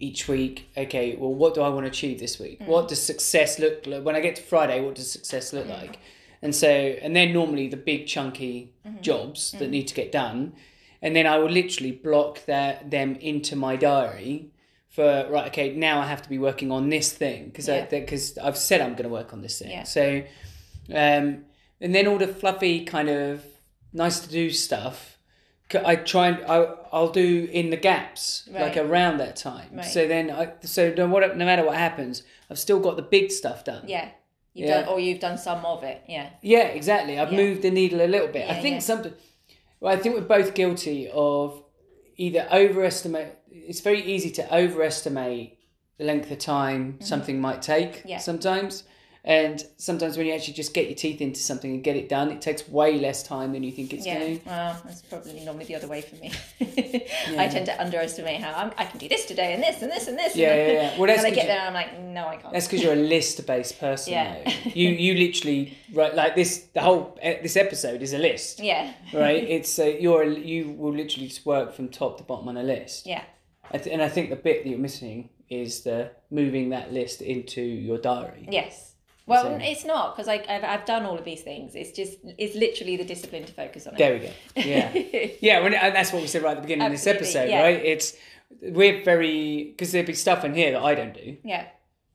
each 0.00 0.26
week, 0.26 0.68
okay, 0.76 1.14
well, 1.16 1.32
what 1.32 1.54
do 1.54 1.60
I 1.62 1.68
want 1.68 1.84
to 1.86 1.90
achieve 1.90 2.18
this 2.18 2.40
week? 2.40 2.58
Mm. 2.60 2.66
What 2.66 2.88
does 2.88 3.00
success 3.00 3.60
look 3.60 3.86
like? 3.86 4.02
When 4.02 4.16
I 4.16 4.20
get 4.20 4.34
to 4.36 4.42
Friday, 4.42 4.80
what 4.80 4.96
does 4.96 5.08
success 5.10 5.52
look 5.52 5.66
mm. 5.66 5.78
like? 5.78 6.00
And 6.42 6.52
so, 6.52 6.68
and 6.68 7.14
then 7.14 7.32
normally 7.32 7.68
the 7.68 7.76
big 7.76 8.08
chunky 8.08 8.72
mm-hmm. 8.84 9.00
jobs 9.02 9.52
that 9.52 9.68
mm. 9.68 9.70
need 9.70 9.86
to 9.86 9.94
get 9.94 10.10
done. 10.10 10.54
And 11.00 11.14
then 11.14 11.26
I 11.28 11.38
will 11.38 11.50
literally 11.50 11.92
block 11.92 12.44
that 12.46 12.90
them 12.90 13.14
into 13.16 13.54
my 13.54 13.76
diary 13.76 14.50
for, 14.88 15.28
right, 15.30 15.46
okay, 15.46 15.76
now 15.76 16.00
I 16.00 16.06
have 16.06 16.22
to 16.22 16.28
be 16.28 16.40
working 16.40 16.72
on 16.72 16.88
this 16.88 17.12
thing 17.12 17.46
because 17.46 17.68
Yeah. 17.68 17.86
because 17.86 18.36
I've 18.38 18.58
said 18.58 18.80
I'm 18.80 18.94
going 18.98 19.04
to 19.04 19.14
work 19.20 19.32
on 19.32 19.42
this 19.42 19.60
thing. 19.60 19.70
Yeah. 19.70 19.84
So, 19.84 20.22
um, 20.90 21.44
and 21.80 21.94
then 21.94 22.08
all 22.08 22.18
the 22.18 22.28
fluffy 22.28 22.84
kind 22.84 23.08
of 23.08 23.44
nice 23.94 24.20
to 24.20 24.28
do 24.28 24.50
stuff, 24.50 25.18
I 25.74 25.96
try 25.96 26.28
and 26.28 26.44
I, 26.44 26.66
I'll 26.92 27.10
do 27.10 27.48
in 27.50 27.70
the 27.70 27.76
gaps, 27.76 28.48
like 28.52 28.76
around 28.76 29.18
that 29.18 29.36
time. 29.36 29.70
Right. 29.72 29.84
So 29.84 30.06
then, 30.06 30.30
I, 30.30 30.52
so 30.62 30.92
no, 30.96 31.06
what, 31.08 31.36
no 31.36 31.44
matter 31.44 31.64
what 31.64 31.76
happens, 31.76 32.22
I've 32.50 32.58
still 32.58 32.80
got 32.80 32.96
the 32.96 33.02
big 33.02 33.30
stuff 33.30 33.64
done. 33.64 33.84
Yeah. 33.86 34.08
You've 34.52 34.68
Yeah. 34.68 34.80
done, 34.82 34.88
or 34.90 35.00
you've 35.00 35.20
done 35.20 35.38
some 35.38 35.64
of 35.64 35.82
it. 35.82 36.02
Yeah. 36.06 36.28
Yeah, 36.42 36.66
exactly. 36.66 37.18
I've 37.18 37.32
Yeah. 37.32 37.38
moved 37.38 37.62
the 37.62 37.70
needle 37.70 38.02
a 38.02 38.06
little 38.06 38.28
bit. 38.28 38.48
I 38.48 38.60
think 38.60 38.74
yeah. 38.74 38.78
something. 38.80 39.14
Well, 39.80 39.92
I 39.92 39.96
think 40.00 40.14
we're 40.14 40.20
both 40.22 40.54
guilty 40.54 41.08
of 41.12 41.62
either 42.16 42.46
overestimate. 42.52 43.38
It's 43.50 43.80
very 43.80 44.02
easy 44.02 44.30
to 44.32 44.54
overestimate 44.54 45.58
the 45.98 46.04
length 46.04 46.30
of 46.30 46.38
time 46.38 46.98
something 47.00 47.40
might 47.40 47.62
take. 47.62 47.98
Mm-hmm. 47.98 48.08
Yeah. 48.08 48.18
Sometimes, 48.18 48.84
and 49.26 49.64
sometimes 49.78 50.18
when 50.18 50.26
you 50.26 50.34
actually 50.34 50.52
just 50.54 50.74
get 50.74 50.86
your 50.86 50.94
teeth 50.96 51.20
into 51.22 51.40
something 51.40 51.70
and 51.70 51.82
get 51.82 51.96
it 51.96 52.08
done, 52.10 52.30
it 52.30 52.42
takes 52.42 52.68
way 52.68 52.98
less 52.98 53.22
time 53.22 53.52
than 53.52 53.62
you 53.62 53.72
think 53.72 53.94
it's 53.94 54.04
Yeah. 54.06 54.18
going 54.18 54.38
to. 54.40 54.46
Well, 54.46 54.82
that's 54.84 55.00
probably 55.02 55.40
normally 55.40 55.64
the 55.64 55.76
other 55.76 55.88
way 55.88 56.02
for 56.02 56.16
me. 56.16 56.30
I 57.38 57.48
tend 57.48 57.66
to 57.66 57.80
underestimate 57.80 58.40
how 58.42 58.52
I'm, 58.52 58.72
I 58.76 58.84
can 58.84 58.98
do 58.98 59.08
this 59.08 59.24
today 59.24 59.54
and 59.54 59.62
this 59.62 59.80
and 59.82 59.90
this 59.90 60.08
and 60.08 60.18
this. 60.18 60.36
Yeah, 60.36 60.52
and 60.52 60.72
yeah, 60.72 60.82
yeah. 60.92 60.98
Well, 60.98 61.06
that's 61.08 61.24
and 61.24 61.32
I 61.32 61.34
get 61.34 61.44
you- 61.44 61.48
there 61.48 61.58
and 61.60 61.68
I'm 61.68 61.74
like, 61.74 61.98
no, 62.00 62.26
I 62.28 62.36
can't. 62.36 62.52
That's 62.52 62.66
because 62.66 62.82
you're 62.82 62.92
a 62.92 62.96
list-based 63.14 63.80
person. 63.80 64.12
Yeah. 64.12 64.42
though. 64.44 64.50
You 64.74 64.88
you 64.90 65.14
literally 65.14 65.76
right 65.92 66.14
like 66.14 66.34
this. 66.34 66.58
The 66.74 66.80
whole 66.82 67.18
eh, 67.22 67.40
this 67.42 67.56
episode 67.56 68.02
is 68.02 68.12
a 68.12 68.18
list. 68.18 68.60
yeah. 68.60 68.92
Right. 69.12 69.42
It's 69.42 69.78
uh, 69.78 69.84
you're 69.84 70.24
you 70.24 70.70
will 70.70 70.92
literally 70.94 71.28
just 71.28 71.46
work 71.46 71.72
from 71.74 71.88
top 71.88 72.18
to 72.18 72.24
bottom 72.24 72.48
on 72.48 72.56
a 72.56 72.62
list. 72.62 73.06
Yeah. 73.06 73.22
I 73.72 73.78
th- 73.78 73.92
and 73.92 74.02
I 74.02 74.08
think 74.10 74.28
the 74.30 74.36
bit 74.36 74.62
that 74.64 74.68
you're 74.68 74.78
missing 74.78 75.30
is 75.48 75.82
the 75.82 76.10
moving 76.30 76.70
that 76.70 76.92
list 76.92 77.22
into 77.22 77.62
your 77.62 77.98
diary. 77.98 78.46
Yes. 78.50 78.93
Well, 79.26 79.44
So- 79.44 79.58
it's 79.62 79.84
not 79.84 80.14
because 80.14 80.28
I've, 80.28 80.44
I've 80.48 80.84
done 80.84 81.04
all 81.04 81.18
of 81.18 81.24
these 81.24 81.42
things. 81.42 81.74
It's 81.74 81.92
just, 81.92 82.18
it's 82.38 82.54
literally 82.54 82.96
the 82.96 83.04
discipline 83.04 83.44
to 83.44 83.52
focus 83.52 83.86
on 83.86 83.94
it. 83.94 83.98
There 83.98 84.12
we 84.14 84.18
go. 84.20 84.32
Yeah, 84.56 84.92
yeah. 85.40 85.60
When, 85.60 85.74
and 85.74 85.94
that's 85.94 86.12
what 86.12 86.22
we 86.22 86.28
said 86.28 86.42
right 86.42 86.52
at 86.52 86.56
the 86.56 86.62
beginning 86.62 86.86
of 86.86 86.92
this 86.92 87.06
episode, 87.06 87.48
yeah. 87.48 87.62
right? 87.62 87.82
It's 87.84 88.16
we're 88.60 89.02
very 89.02 89.64
because 89.64 89.92
there'd 89.92 90.06
be 90.06 90.14
stuff 90.14 90.44
in 90.44 90.54
here 90.54 90.72
that 90.72 90.82
I 90.82 90.94
don't 90.94 91.14
do. 91.14 91.36
yeah. 91.44 91.66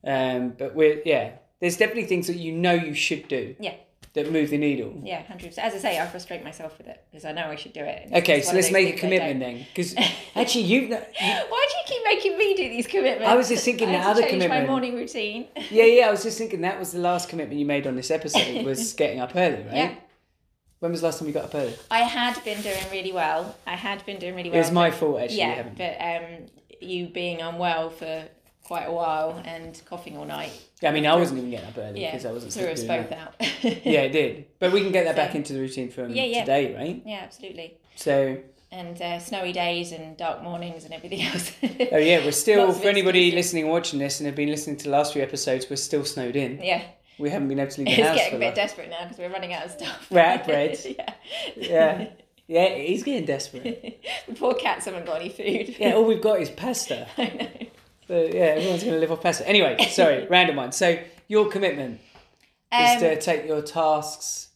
Um, 0.03 0.53
but 0.57 0.75
we're 0.75 1.01
yeah. 1.05 1.31
There's 1.59 1.75
definitely 1.75 2.05
things 2.05 2.27
that 2.27 2.37
you 2.37 2.53
know 2.53 2.73
you 2.73 2.93
should 2.93 3.27
do 3.27 3.55
Yeah. 3.59 3.73
That 4.13 4.31
move 4.31 4.49
the 4.49 4.57
needle. 4.57 5.01
Yeah. 5.03 5.23
100%. 5.23 5.57
As 5.59 5.73
I 5.75 5.77
say, 5.77 5.99
I 5.99 6.07
frustrate 6.07 6.43
myself 6.43 6.77
with 6.77 6.87
it 6.87 7.03
because 7.11 7.25
I 7.25 7.31
know 7.31 7.45
I 7.47 7.55
should 7.55 7.73
do 7.73 7.81
it. 7.83 8.09
Okay, 8.11 8.41
so 8.41 8.53
let's 8.55 8.71
make 8.71 8.95
a 8.95 8.97
commitment 8.97 9.39
then, 9.39 9.65
because 9.69 9.93
actually 10.35 10.63
you've 10.63 10.89
no- 10.89 10.97
Why 11.19 11.67
do 11.69 11.75
you 11.77 11.83
keep 11.85 12.01
making 12.05 12.37
me 12.37 12.55
do 12.55 12.69
these 12.69 12.87
commitments? 12.87 13.27
I 13.29 13.35
was 13.35 13.49
just 13.49 13.63
thinking 13.63 13.89
I 13.89 13.93
to 13.93 13.99
other 14.09 14.21
change 14.21 14.33
commitment. 14.33 14.63
my 14.63 14.67
morning 14.67 14.95
routine. 14.95 15.47
yeah 15.69 15.83
yeah. 15.85 16.07
I 16.07 16.11
was 16.11 16.23
just 16.23 16.37
thinking 16.41 16.61
that 16.61 16.79
was 16.79 16.91
the 16.91 16.99
last 16.99 17.29
commitment 17.29 17.59
you 17.59 17.65
made 17.65 17.85
on 17.85 17.95
this 17.95 18.09
episode 18.11 18.65
was 18.65 18.93
getting 18.93 19.19
up 19.19 19.35
early, 19.35 19.63
right? 19.63 19.73
Yeah. 19.75 19.95
When 20.79 20.91
was 20.91 21.01
the 21.01 21.07
last 21.07 21.19
time 21.19 21.27
you 21.27 21.33
got 21.33 21.45
up 21.45 21.55
early? 21.55 21.75
I 21.91 21.99
had 21.99 22.43
been 22.45 22.61
doing 22.61 22.77
really 22.91 23.11
well. 23.11 23.55
I 23.67 23.75
had 23.75 24.05
been 24.05 24.17
doing 24.17 24.33
really 24.35 24.49
well. 24.49 24.57
It 24.57 24.61
was 24.61 24.71
my 24.71 24.91
fault 24.91 25.19
actually. 25.21 25.37
yeah, 25.39 25.67
but 25.77 25.97
um, 26.01 26.45
you 26.81 27.07
being 27.07 27.41
unwell 27.41 27.89
for 27.89 28.23
quite 28.69 28.85
a 28.85 28.91
while 28.91 29.41
and 29.45 29.81
coughing 29.89 30.15
all 30.15 30.25
night. 30.25 30.51
Yeah, 30.81 30.91
I 30.91 30.93
mean, 30.93 31.05
I 31.07 31.15
wasn't 31.15 31.39
even 31.39 31.49
getting 31.49 31.67
up 31.67 31.77
early 31.77 32.01
Yeah, 32.01 32.11
because 32.11 32.25
I 32.27 32.31
wasn't. 32.31 32.53
threw 32.53 32.67
us 32.67 32.83
both 32.83 33.11
out. 33.11 33.33
Yeah, 33.63 34.01
it 34.01 34.11
did. 34.13 34.45
But 34.59 34.71
we 34.71 34.81
can 34.81 34.91
get 34.91 35.05
that 35.05 35.15
back 35.15 35.33
into 35.35 35.53
the 35.53 35.59
routine 35.59 35.89
from 35.89 36.11
Yeah, 36.11 36.23
yeah. 36.25 36.39
today, 36.41 36.75
right? 36.75 37.01
yeah, 37.05 37.21
absolutely. 37.23 37.77
So, 37.95 38.37
And 38.71 39.01
uh, 39.01 39.17
snowy 39.19 39.51
days 39.53 39.91
and 39.91 40.15
dark 40.15 40.43
mornings 40.43 40.85
and 40.85 40.93
everything 40.93 41.23
else. 41.23 41.51
oh 41.91 41.97
yeah, 41.97 42.23
we're 42.23 42.31
still 42.31 42.71
for 42.71 42.87
anybody 42.87 43.31
listening 43.31 43.63
and 43.63 43.71
watching 43.73 43.97
this 43.99 44.19
and 44.19 44.27
have 44.27 44.35
been 44.35 44.49
listening 44.49 44.77
to 44.77 44.83
the 44.85 44.91
last 44.91 45.13
few 45.13 45.23
episodes, 45.23 45.65
we're 45.67 45.75
still 45.75 46.05
snowed 46.05 46.35
in. 46.35 46.61
yeah, 46.61 46.83
We 47.17 47.31
haven't 47.31 47.47
been 47.47 47.59
able 47.59 47.71
to 47.71 47.81
leave 47.81 47.87
the 47.95 48.01
it's 48.01 48.07
house. 48.07 48.17
getting 48.17 48.31
for 48.31 48.35
a 48.37 48.47
bit 48.49 48.55
desperate 48.55 48.89
now 48.91 49.01
because 49.03 49.17
we're 49.17 49.33
running 49.33 49.51
out 49.53 49.65
of 49.65 49.71
stuff. 49.71 50.07
We're 50.11 50.19
out 50.19 50.41
of 50.41 50.45
bread. 50.45 50.77
yeah. 50.85 51.13
yeah, 51.57 52.07
yeah, 52.47 52.75
he's 52.75 53.01
getting 53.03 53.25
desperate. 53.25 54.03
the 54.27 54.33
poor 54.35 54.53
cats 54.53 54.85
haven't 54.85 55.07
got 55.07 55.19
any 55.21 55.29
food. 55.29 55.75
Yeah, 55.79 55.93
all 55.95 56.05
we've 56.05 56.21
got 56.21 56.39
is 56.39 56.51
pasta. 56.51 57.07
I 57.17 57.25
know. 57.25 57.67
Yeah, 58.09 58.55
everyone's 58.57 58.83
going 58.83 58.95
to 58.95 58.99
live 58.99 59.11
off 59.11 59.21
pasta. 59.21 59.47
Anyway, 59.47 59.77
sorry, 59.89 60.25
random 60.29 60.55
one. 60.57 60.71
So 60.71 60.97
your 61.27 61.49
commitment 61.49 61.99
is 62.73 62.91
Um, 62.95 62.99
to 62.99 63.21
take 63.21 63.45
your 63.47 63.61
tasks. 63.61 64.48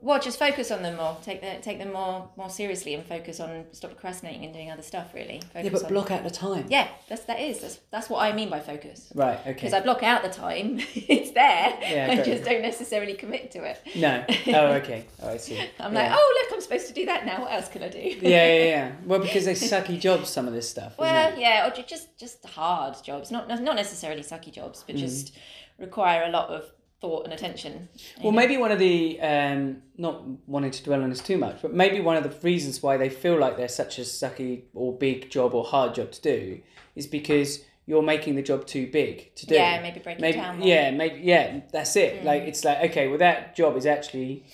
Well, 0.00 0.20
just 0.20 0.38
focus 0.38 0.70
on 0.70 0.82
them 0.82 0.96
more. 0.96 1.16
Take 1.22 1.40
the, 1.40 1.58
take 1.62 1.78
them 1.78 1.92
more 1.92 2.28
more 2.36 2.50
seriously 2.50 2.94
and 2.94 3.04
focus 3.04 3.40
on 3.40 3.64
stop 3.72 3.90
procrastinating 3.92 4.44
and 4.44 4.52
doing 4.52 4.70
other 4.70 4.82
stuff. 4.82 5.12
Really. 5.14 5.40
Focus 5.52 5.64
Yeah, 5.64 5.70
but 5.70 5.88
block 5.88 6.10
out 6.10 6.24
the 6.24 6.30
time. 6.30 6.66
Yeah, 6.68 6.88
that's 7.08 7.24
that 7.24 7.40
is 7.40 7.60
that's 7.60 7.78
that's 7.90 8.10
what 8.10 8.22
I 8.22 8.32
mean 8.32 8.50
by 8.50 8.60
focus. 8.60 9.12
Right. 9.14 9.38
Okay. 9.40 9.52
Because 9.52 9.72
I 9.72 9.80
block 9.80 10.02
out 10.02 10.22
the 10.22 10.28
time, 10.28 10.78
it's 10.94 11.30
there. 11.32 11.78
Yeah, 11.82 12.08
I 12.10 12.22
just 12.22 12.44
don't 12.44 12.62
necessarily 12.62 13.14
commit 13.14 13.50
to 13.52 13.64
it. 13.64 13.80
No. 13.96 14.24
Oh, 14.48 14.66
okay. 14.80 15.06
Oh, 15.22 15.30
I 15.30 15.36
see. 15.36 15.58
I'm 15.78 15.92
yeah. 15.92 16.02
like, 16.02 16.12
oh 16.14 16.40
look, 16.42 16.52
I'm 16.54 16.60
supposed 16.60 16.88
to 16.88 16.92
do 16.94 17.06
that 17.06 17.26
now. 17.26 17.40
What 17.42 17.52
else 17.52 17.68
can 17.68 17.82
I 17.82 17.88
do? 17.88 17.98
Yeah, 17.98 18.18
yeah, 18.28 18.64
yeah. 18.64 18.92
Well, 19.06 19.20
because 19.20 19.44
they 19.44 19.54
sucky 19.54 19.98
jobs, 19.98 20.28
some 20.30 20.46
of 20.46 20.52
this 20.52 20.68
stuff. 20.68 20.98
Well, 20.98 21.38
yeah, 21.38 21.66
or 21.66 21.74
ju- 21.74 21.84
just 21.86 22.18
just 22.18 22.44
hard 22.46 22.96
jobs, 23.02 23.30
not 23.30 23.48
not 23.48 23.76
necessarily 23.76 24.22
sucky 24.22 24.52
jobs, 24.52 24.80
Mm. 24.80 24.86
but 24.86 24.96
just 24.96 25.36
require 25.78 26.24
a 26.24 26.28
lot 26.30 26.48
of 26.50 26.64
thought 27.00 27.24
and 27.24 27.32
attention. 27.32 27.88
Well, 28.22 28.32
know? 28.32 28.36
maybe 28.36 28.56
one 28.56 28.72
of 28.72 28.78
the 28.78 29.20
um, 29.20 29.82
not 29.96 30.22
wanting 30.46 30.70
to 30.70 30.84
dwell 30.84 31.02
on 31.02 31.10
this 31.10 31.20
too 31.20 31.38
much, 31.38 31.62
but 31.62 31.72
maybe 31.72 32.00
one 32.00 32.16
of 32.16 32.24
the 32.24 32.34
reasons 32.46 32.82
why 32.82 32.96
they 32.96 33.08
feel 33.08 33.38
like 33.38 33.56
they're 33.56 33.68
such 33.68 33.98
a 33.98 34.02
sucky 34.02 34.64
or 34.74 34.96
big 34.96 35.30
job 35.30 35.54
or 35.54 35.64
hard 35.64 35.94
job 35.94 36.12
to 36.12 36.20
do 36.20 36.60
is 36.94 37.06
because 37.06 37.64
you're 37.86 38.02
making 38.02 38.36
the 38.36 38.42
job 38.42 38.66
too 38.66 38.88
big 38.90 39.34
to 39.34 39.46
do. 39.46 39.54
Yeah, 39.54 39.80
maybe 39.80 40.00
break 40.00 40.18
it 40.18 40.20
maybe 40.20 40.38
down 40.38 40.58
more. 40.58 40.68
yeah, 40.68 40.90
maybe 40.90 41.20
yeah. 41.22 41.60
That's 41.72 41.96
it. 41.96 42.24
Like 42.24 42.42
it's 42.42 42.64
like 42.64 42.90
okay, 42.90 43.08
well 43.08 43.18
that 43.18 43.56
job 43.56 43.76
is 43.76 43.86
actually 43.86 44.44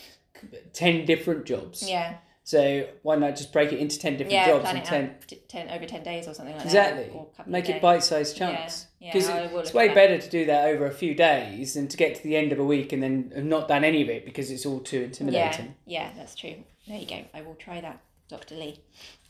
ten 0.73 1.05
different 1.05 1.45
jobs. 1.45 1.89
Yeah, 1.89 2.17
So 2.47 2.87
why 3.03 3.17
not 3.17 3.35
just 3.35 3.53
break 3.53 3.73
it 3.73 3.81
into 3.81 3.99
ten 3.99 4.13
different 4.13 4.31
yeah, 4.35 4.47
jobs 4.47 4.63
plan 4.63 4.77
and 4.77 4.85
it 4.85 4.89
ten 4.89 5.05
out 5.07 5.27
t- 5.27 5.43
ten 5.49 5.69
over 5.69 5.85
ten 5.85 6.05
days 6.05 6.29
or 6.29 6.33
something 6.33 6.55
like 6.55 6.65
Exactly. 6.65 7.03
that. 7.03 7.21
Exactly. 7.31 7.53
Make 7.53 7.69
it 7.69 7.83
bite-sized 7.83 8.37
chunks. 8.37 8.87
Yeah, 9.01 9.13
Because 9.13 9.29
yeah, 9.29 9.53
will 9.53 9.59
it's 9.59 9.75
way 9.75 9.93
better 9.93 10.17
to 10.17 10.31
do 10.31 10.47
that 10.47 10.69
over 10.69 10.87
a 10.87 10.93
few 10.93 11.13
days 11.17 11.75
than 11.75 11.89
to 11.89 11.97
get 11.97 12.15
to 12.15 12.23
the 12.23 12.37
end 12.37 12.53
of 12.53 12.61
a 12.61 12.65
week 12.65 12.93
and 12.93 13.03
then 13.03 13.33
have 13.35 13.45
not 13.45 13.67
done 13.67 13.83
any 13.83 14.01
of 14.01 14.09
it 14.09 14.25
because 14.25 14.53
it's 14.53 14.65
all 14.65 14.79
too 14.79 15.03
intimidating. 15.03 15.35
Yeah, 15.41 15.47
intimidating. 15.49 15.77
yeah, 15.87 16.11
that's 16.17 16.37
true. 16.37 16.55
There 16.87 16.97
you 17.01 17.07
go. 17.09 17.25
I 17.35 17.43
will 17.43 17.57
try 17.57 17.81
that. 17.81 17.99
Dr. 18.29 18.57
Lee. 18.57 18.81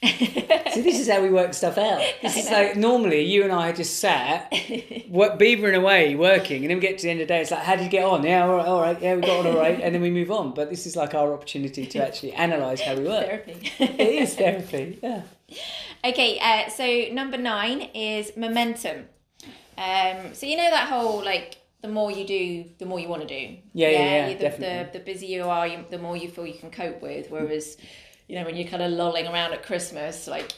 See, 0.03 0.83
this 0.83 0.99
is 1.01 1.09
how 1.09 1.23
we 1.23 1.31
work 1.31 1.53
stuff 1.55 1.77
out. 1.79 2.03
This 2.23 2.37
is 2.37 2.51
like 2.51 2.77
normally 2.77 3.23
you 3.23 3.45
and 3.45 3.53
I 3.53 3.73
just 3.73 3.99
sat, 3.99 4.51
work, 5.09 5.39
beavering 5.39 5.75
away, 5.77 6.15
working, 6.15 6.63
and 6.63 6.71
then 6.71 6.79
we 6.79 6.81
get 6.81 6.99
to 6.99 7.05
the 7.05 7.11
end 7.11 7.21
of 7.21 7.29
the 7.29 7.35
day. 7.35 7.41
It's 7.43 7.51
like, 7.51 7.63
how 7.63 7.77
did 7.77 7.85
you 7.85 7.91
get 7.91 8.05
on? 8.05 8.25
Yeah, 8.25 8.47
all 8.47 8.57
right, 8.57 8.67
all 8.67 8.81
right, 8.81 9.01
yeah, 9.03 9.15
we 9.15 9.21
got 9.23 9.41
on 9.45 9.47
all 9.47 9.59
right, 9.59 9.81
and 9.81 9.95
then 9.95 10.03
we 10.03 10.11
move 10.11 10.31
on. 10.31 10.55
But 10.55 10.71
this 10.71 10.87
is 10.87 10.97
like 10.97 11.15
our 11.15 11.33
opportunity 11.33 11.87
to 11.87 11.99
actually 12.07 12.33
analyze 12.33 12.81
how 12.81 12.95
we 12.97 13.05
work. 13.05 13.27
Therapy. 13.47 13.73
It 13.79 14.23
is 14.23 14.35
therapy. 14.35 14.99
Yeah. 15.03 15.23
Okay, 16.05 16.39
uh, 16.39 16.69
so 16.71 17.15
number 17.15 17.37
nine 17.39 17.83
is 17.95 18.37
momentum. 18.37 19.07
Um, 19.79 20.33
so 20.33 20.47
you 20.47 20.57
know 20.57 20.71
that 20.71 20.89
whole 20.89 21.23
like 21.23 21.57
the 21.83 21.89
more 21.89 22.11
you 22.11 22.27
do, 22.27 22.65
the 22.79 22.87
more 22.87 22.99
you 22.99 23.09
want 23.09 23.23
to 23.23 23.29
do. 23.29 23.57
Yeah, 23.75 23.89
yeah, 23.89 23.99
yeah, 23.99 24.29
you- 24.29 24.39
the. 24.39 24.51
The, 24.57 24.89
the 24.95 25.05
busier 25.05 25.43
you 25.45 25.49
are, 25.51 25.67
you, 25.67 25.85
the 25.91 25.99
more 25.99 26.17
you 26.17 26.29
feel 26.29 26.47
you 26.47 26.55
can 26.59 26.71
cope 26.71 27.01
with. 27.03 27.31
Whereas, 27.31 27.77
you 28.29 28.37
know, 28.39 28.45
when 28.45 28.57
you're 28.57 28.69
kind 28.69 28.83
of 28.83 28.91
lolling 28.93 29.27
around 29.27 29.53
at 29.53 29.63
Christmas, 29.63 30.27
like 30.27 30.53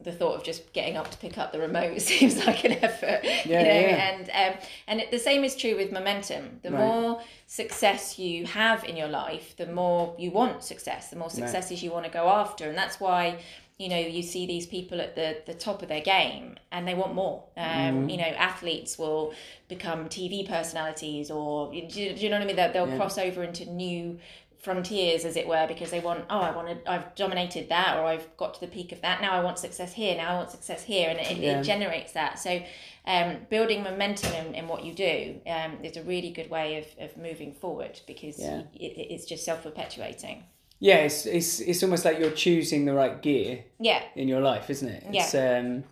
the 0.00 0.12
thought 0.12 0.34
of 0.36 0.44
just 0.44 0.72
getting 0.74 0.96
up 0.96 1.10
to 1.10 1.16
pick 1.18 1.38
up 1.38 1.52
the 1.52 1.58
remote 1.58 2.00
seems 2.10 2.44
like 2.46 2.64
an 2.64 2.72
effort. 2.84 3.20
Yeah, 3.22 3.40
you 3.44 3.68
know? 3.68 3.88
yeah. 3.88 4.10
And 4.10 4.54
um, 4.54 4.60
and 4.88 5.00
it, 5.00 5.10
the 5.10 5.18
same 5.18 5.44
is 5.44 5.56
true 5.56 5.76
with 5.76 5.92
momentum. 5.92 6.60
The 6.62 6.70
Right. 6.72 6.84
more 6.86 7.22
success 7.46 8.18
you 8.18 8.44
have 8.46 8.84
in 8.84 8.96
your 8.96 9.08
life, 9.08 9.56
the 9.56 9.66
more 9.66 10.14
you 10.18 10.30
want 10.30 10.62
success. 10.64 11.10
The 11.10 11.16
more 11.16 11.30
successes 11.30 11.82
you 11.82 11.90
want 11.90 12.04
to 12.06 12.10
go 12.10 12.28
after, 12.28 12.68
and 12.68 12.76
that's 12.76 12.98
why 13.00 13.38
you 13.78 13.88
know 13.88 13.98
you 13.98 14.22
see 14.22 14.46
these 14.46 14.66
people 14.66 15.00
at 15.00 15.16
the 15.16 15.38
the 15.46 15.54
top 15.54 15.82
of 15.82 15.88
their 15.88 16.00
game 16.00 16.54
and 16.70 16.86
they 16.86 16.94
want 16.94 17.12
more 17.12 17.42
um 17.56 17.64
Mm-hmm. 17.66 18.08
you 18.08 18.16
know 18.18 18.22
athletes 18.50 18.96
will 18.96 19.34
become 19.66 20.04
tv 20.08 20.48
personalities 20.48 21.28
or 21.28 21.72
do 21.72 21.78
you, 21.78 22.14
do 22.14 22.22
you 22.22 22.30
know 22.30 22.36
what 22.36 22.44
i 22.44 22.46
mean 22.46 22.54
they'll, 22.54 22.72
they'll 22.72 22.88
Yeah. 22.88 22.96
cross 22.96 23.18
over 23.18 23.42
into 23.42 23.68
new 23.68 24.20
frontiers 24.64 25.24
as 25.24 25.36
it 25.36 25.46
were 25.46 25.66
because 25.68 25.90
they 25.90 26.00
want 26.00 26.24
oh 26.30 26.40
i 26.40 26.50
want 26.56 26.66
to 26.68 26.90
i've 26.90 27.14
dominated 27.14 27.68
that 27.68 27.98
or 27.98 28.04
i've 28.06 28.26
got 28.38 28.54
to 28.54 28.60
the 28.60 28.66
peak 28.66 28.92
of 28.92 29.00
that 29.02 29.20
now 29.20 29.32
i 29.32 29.40
want 29.40 29.58
success 29.58 29.92
here 29.92 30.16
now 30.16 30.30
i 30.32 30.34
want 30.36 30.50
success 30.50 30.82
here 30.84 31.08
and 31.10 31.18
it, 31.20 31.36
Yeah. 31.36 31.60
it 31.60 31.64
generates 31.64 32.12
that 32.12 32.38
so 32.38 32.62
um, 33.06 33.36
building 33.50 33.82
momentum 33.82 34.32
in, 34.32 34.54
in 34.54 34.66
what 34.66 34.82
you 34.82 34.94
do 34.94 35.38
um, 35.46 35.72
is 35.82 35.98
a 35.98 36.02
really 36.02 36.30
good 36.30 36.48
way 36.48 36.78
of, 36.78 36.86
of 37.04 37.16
moving 37.18 37.52
forward 37.52 38.00
because 38.06 38.38
Yeah. 38.40 38.62
it, 38.74 38.92
it's 39.12 39.26
just 39.26 39.44
self-perpetuating 39.44 40.44
Yeah, 40.80 41.00
it's, 41.06 41.26
it's 41.26 41.60
it's 41.60 41.82
almost 41.82 42.04
like 42.06 42.18
you're 42.18 42.30
choosing 42.46 42.86
the 42.86 42.94
right 42.94 43.16
gear 43.26 43.64
yeah 43.78 44.02
in 44.16 44.26
your 44.28 44.40
life, 44.40 44.66
isn't 44.74 44.88
it? 44.88 45.02
Yeah. 45.10 45.22
It's 45.24 45.34
um, 45.34 45.84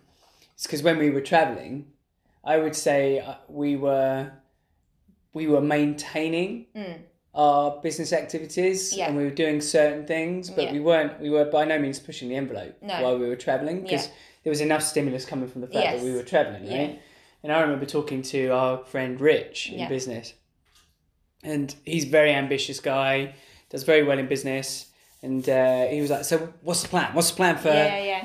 it's 0.55 0.63
because 0.67 0.83
when 0.83 0.97
we 1.03 1.09
were 1.15 1.21
traveling, 1.33 1.73
I 2.43 2.55
would 2.63 2.75
say 2.75 3.19
uh, 3.19 3.35
we 3.47 3.75
were 3.85 4.31
we 5.33 5.47
were 5.47 5.61
maintaining 5.61 6.51
Mm. 6.75 6.97
Our 7.35 7.79
business 7.81 8.13
activities 8.13 8.95
Yeah. 8.95 9.07
and 9.07 9.17
we 9.17 9.23
were 9.23 9.31
doing 9.31 9.59
certain 9.61 10.05
things, 10.05 10.49
but 10.49 10.65
Yeah. 10.65 10.71
we 10.73 10.79
weren't 10.79 11.19
we 11.19 11.29
were 11.29 11.45
by 11.45 11.65
no 11.65 11.79
means 11.79 11.99
pushing 11.99 12.29
the 12.29 12.35
envelope 12.35 12.75
No. 12.81 13.01
while 13.01 13.17
we 13.17 13.27
were 13.27 13.35
traveling 13.35 13.81
because 13.81 14.05
Yeah. 14.07 14.13
there 14.43 14.51
was 14.51 14.61
enough 14.61 14.83
stimulus 14.83 15.25
coming 15.25 15.47
from 15.49 15.61
the 15.61 15.67
fact 15.67 15.83
Yes. 15.85 15.99
that 15.99 16.05
we 16.05 16.13
were 16.13 16.23
traveling, 16.23 16.69
right? 16.69 16.99
And 17.43 17.51
I 17.51 17.59
remember 17.61 17.85
talking 17.85 18.21
to 18.33 18.47
our 18.49 18.77
friend 18.85 19.19
Rich 19.19 19.71
in 19.71 19.89
business, 19.89 20.33
and 21.43 21.75
he's 21.85 22.05
a 22.05 22.09
very 22.09 22.31
ambitious 22.33 22.79
guy, 22.79 23.33
does 23.69 23.83
very 23.83 24.03
well 24.03 24.19
in 24.19 24.27
business. 24.27 24.87
And 25.23 25.47
uh, 25.49 25.85
he 25.87 26.01
was 26.01 26.09
like, 26.09 26.25
"So, 26.25 26.53
what's 26.63 26.81
the 26.83 26.89
plan? 26.89 27.09
What's 27.13 27.29
the 27.31 27.37
plan 27.37 27.55
for 27.57 27.69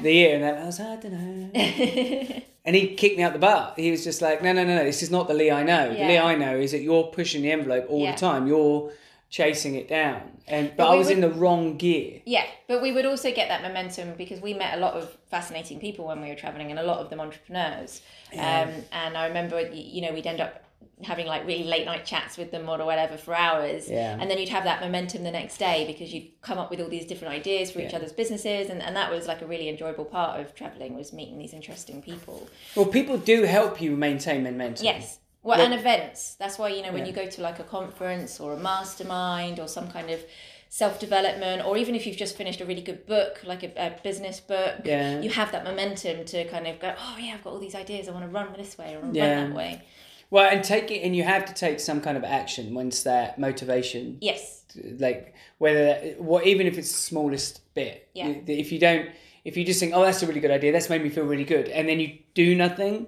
the 0.03 0.13
year?" 0.13 0.35
And 0.35 0.43
then 0.45 0.55
I 0.63 0.67
was 0.67 0.81
like, 0.81 0.99
"I 0.99 1.01
don't 1.03 1.13
know." 1.55 2.41
and 2.69 2.77
he 2.77 2.95
kicked 2.95 3.17
me 3.17 3.23
out 3.23 3.33
the 3.33 3.39
butt. 3.39 3.73
He 3.79 3.91
was 3.91 4.05
just 4.05 4.21
like, 4.21 4.43
"No, 4.43 4.53
no, 4.53 4.63
no, 4.63 4.77
no. 4.77 4.85
This 4.85 5.03
is 5.03 5.11
not 5.11 5.27
the 5.27 5.33
Lee 5.33 5.51
I 5.51 5.63
know. 5.63 5.89
The 5.89 6.05
Lee 6.07 6.19
I 6.19 6.35
know 6.35 6.55
is 6.55 6.73
that 6.73 6.83
you're 6.83 7.05
pushing 7.05 7.41
the 7.41 7.51
envelope 7.51 7.87
all 7.89 8.03
Yeah. 8.03 8.13
the 8.13 8.19
time. 8.19 8.47
You're 8.47 8.93
chasing 9.31 9.75
it 9.75 9.89
down." 9.89 10.21
And 10.47 10.69
but, 10.77 10.85
But 10.85 10.91
I 10.93 10.95
was 10.97 11.07
would- 11.07 11.15
in 11.15 11.21
the 11.23 11.31
wrong 11.31 11.79
gear. 11.79 12.21
Yeah, 12.27 12.45
but 12.67 12.83
we 12.83 12.93
would 12.93 13.07
also 13.07 13.31
get 13.33 13.49
that 13.49 13.63
momentum 13.63 14.15
because 14.19 14.41
we 14.43 14.53
met 14.53 14.75
a 14.75 14.81
lot 14.81 14.95
of 14.95 15.17
fascinating 15.31 15.79
people 15.81 16.07
when 16.07 16.21
we 16.21 16.29
were 16.29 16.35
traveling, 16.35 16.71
and 16.71 16.79
a 16.79 16.83
lot 16.83 16.99
of 16.99 17.09
them 17.09 17.21
entrepreneurs. 17.21 18.03
Um, 18.35 18.71
and 18.93 19.17
I 19.17 19.27
remember, 19.29 19.59
you 19.73 20.03
know, 20.03 20.13
we'd 20.13 20.27
end 20.27 20.41
up 20.43 20.63
having 21.05 21.27
like 21.27 21.47
really 21.47 21.63
late 21.65 21.87
night 21.87 22.05
chats 22.05 22.37
with 22.37 22.51
them 22.51 22.69
or 22.69 22.85
whatever 22.85 23.17
for 23.17 23.33
hours. 23.35 23.89
Yeah. 23.89 24.17
And 24.19 24.29
then 24.29 24.37
you'd 24.39 24.49
have 24.49 24.65
that 24.65 24.81
momentum 24.81 25.23
the 25.23 25.31
next 25.31 25.59
day 25.59 25.85
because 25.87 26.13
you'd 26.13 26.29
come 26.43 26.59
up 26.59 26.71
with 26.71 26.81
all 26.81 26.89
these 26.89 27.07
different 27.07 27.35
ideas 27.35 27.71
for 27.71 27.79
each 27.81 27.91
Yeah. 27.93 27.99
other's 27.99 28.13
businesses, 28.13 28.69
and, 28.69 28.83
and 28.83 28.97
that 28.97 29.11
was 29.11 29.29
like 29.29 29.41
a 29.41 29.47
really 29.47 29.69
enjoyable 29.69 30.05
part 30.05 30.41
of 30.41 30.55
traveling 30.57 30.97
was 30.97 31.13
meeting 31.13 31.39
these 31.39 31.53
interesting 31.53 32.03
people. 32.03 32.49
Well, 32.75 32.87
people 32.87 33.17
do 33.17 33.43
help 33.45 33.81
you 33.81 33.97
maintain 33.97 34.43
momentum. 34.43 34.85
Yes. 34.85 35.19
Well, 35.45 35.61
and 35.61 35.73
events. 35.73 36.35
That's 36.35 36.59
why 36.59 36.69
you 36.71 36.83
know 36.83 36.93
when 36.93 37.07
you 37.07 37.13
go 37.13 37.27
to 37.27 37.43
like 37.43 37.59
a 37.61 37.65
conference 37.65 38.41
or 38.41 38.55
a 38.55 38.57
mastermind 38.59 39.61
or 39.61 39.69
some 39.69 39.89
kind 39.91 40.11
of 40.11 40.21
self 40.69 40.99
development, 40.99 41.65
or 41.65 41.77
even 41.79 41.95
if 41.95 42.07
you've 42.07 42.17
just 42.17 42.37
finished 42.37 42.61
a 42.61 42.67
really 42.67 42.83
good 42.83 43.07
book, 43.07 43.41
like 43.45 43.63
a, 43.63 43.71
a 43.77 43.97
business 44.03 44.41
book, 44.41 44.75
Yeah. 44.85 45.21
you 45.21 45.31
have 45.31 45.53
that 45.53 45.65
momentum 45.65 46.25
to 46.27 46.45
kind 46.49 46.67
of 46.67 46.81
go, 46.81 46.93
oh 46.99 47.17
yeah, 47.19 47.35
I've 47.35 47.45
got 47.45 47.53
all 47.53 47.61
these 47.61 47.77
ideas. 47.77 48.09
I 48.09 48.11
want 48.11 48.25
to 48.25 48.31
run 48.31 48.49
this 48.57 48.77
way 48.77 48.97
or 48.97 49.09
Yeah. 49.13 49.37
run 49.43 49.51
that 49.51 49.57
way. 49.57 49.83
Well, 50.31 50.49
and 50.51 50.63
take 50.63 50.91
it, 50.91 51.01
and 51.01 51.17
you 51.17 51.23
have 51.23 51.47
to 51.47 51.55
take 51.55 51.81
some 51.81 52.01
kind 52.01 52.17
of 52.17 52.25
action 52.25 52.75
once 52.75 53.03
that 53.05 53.39
motivation 53.39 54.19
Yes. 54.21 54.63
like 54.99 55.35
whether 55.59 55.95
what 56.19 56.47
even 56.47 56.67
if 56.67 56.77
it's 56.77 56.93
the 56.93 56.99
smallest 56.99 57.63
bit 57.75 58.09
Yeah. 58.15 58.29
If 58.47 58.71
you 58.73 58.79
don't 58.79 59.09
if 59.45 59.57
you 59.57 59.65
just 59.65 59.81
think 59.81 59.93
oh 59.95 60.03
that's 60.05 60.23
a 60.23 60.27
really 60.27 60.41
good 60.41 60.51
idea 60.51 60.73
that's 60.73 60.91
made 60.91 61.03
me 61.03 61.09
feel 61.09 61.25
really 61.25 61.45
good 61.45 61.69
and 61.69 61.89
then 61.89 61.99
you 62.01 62.19
do 62.35 62.55
nothing 62.55 63.07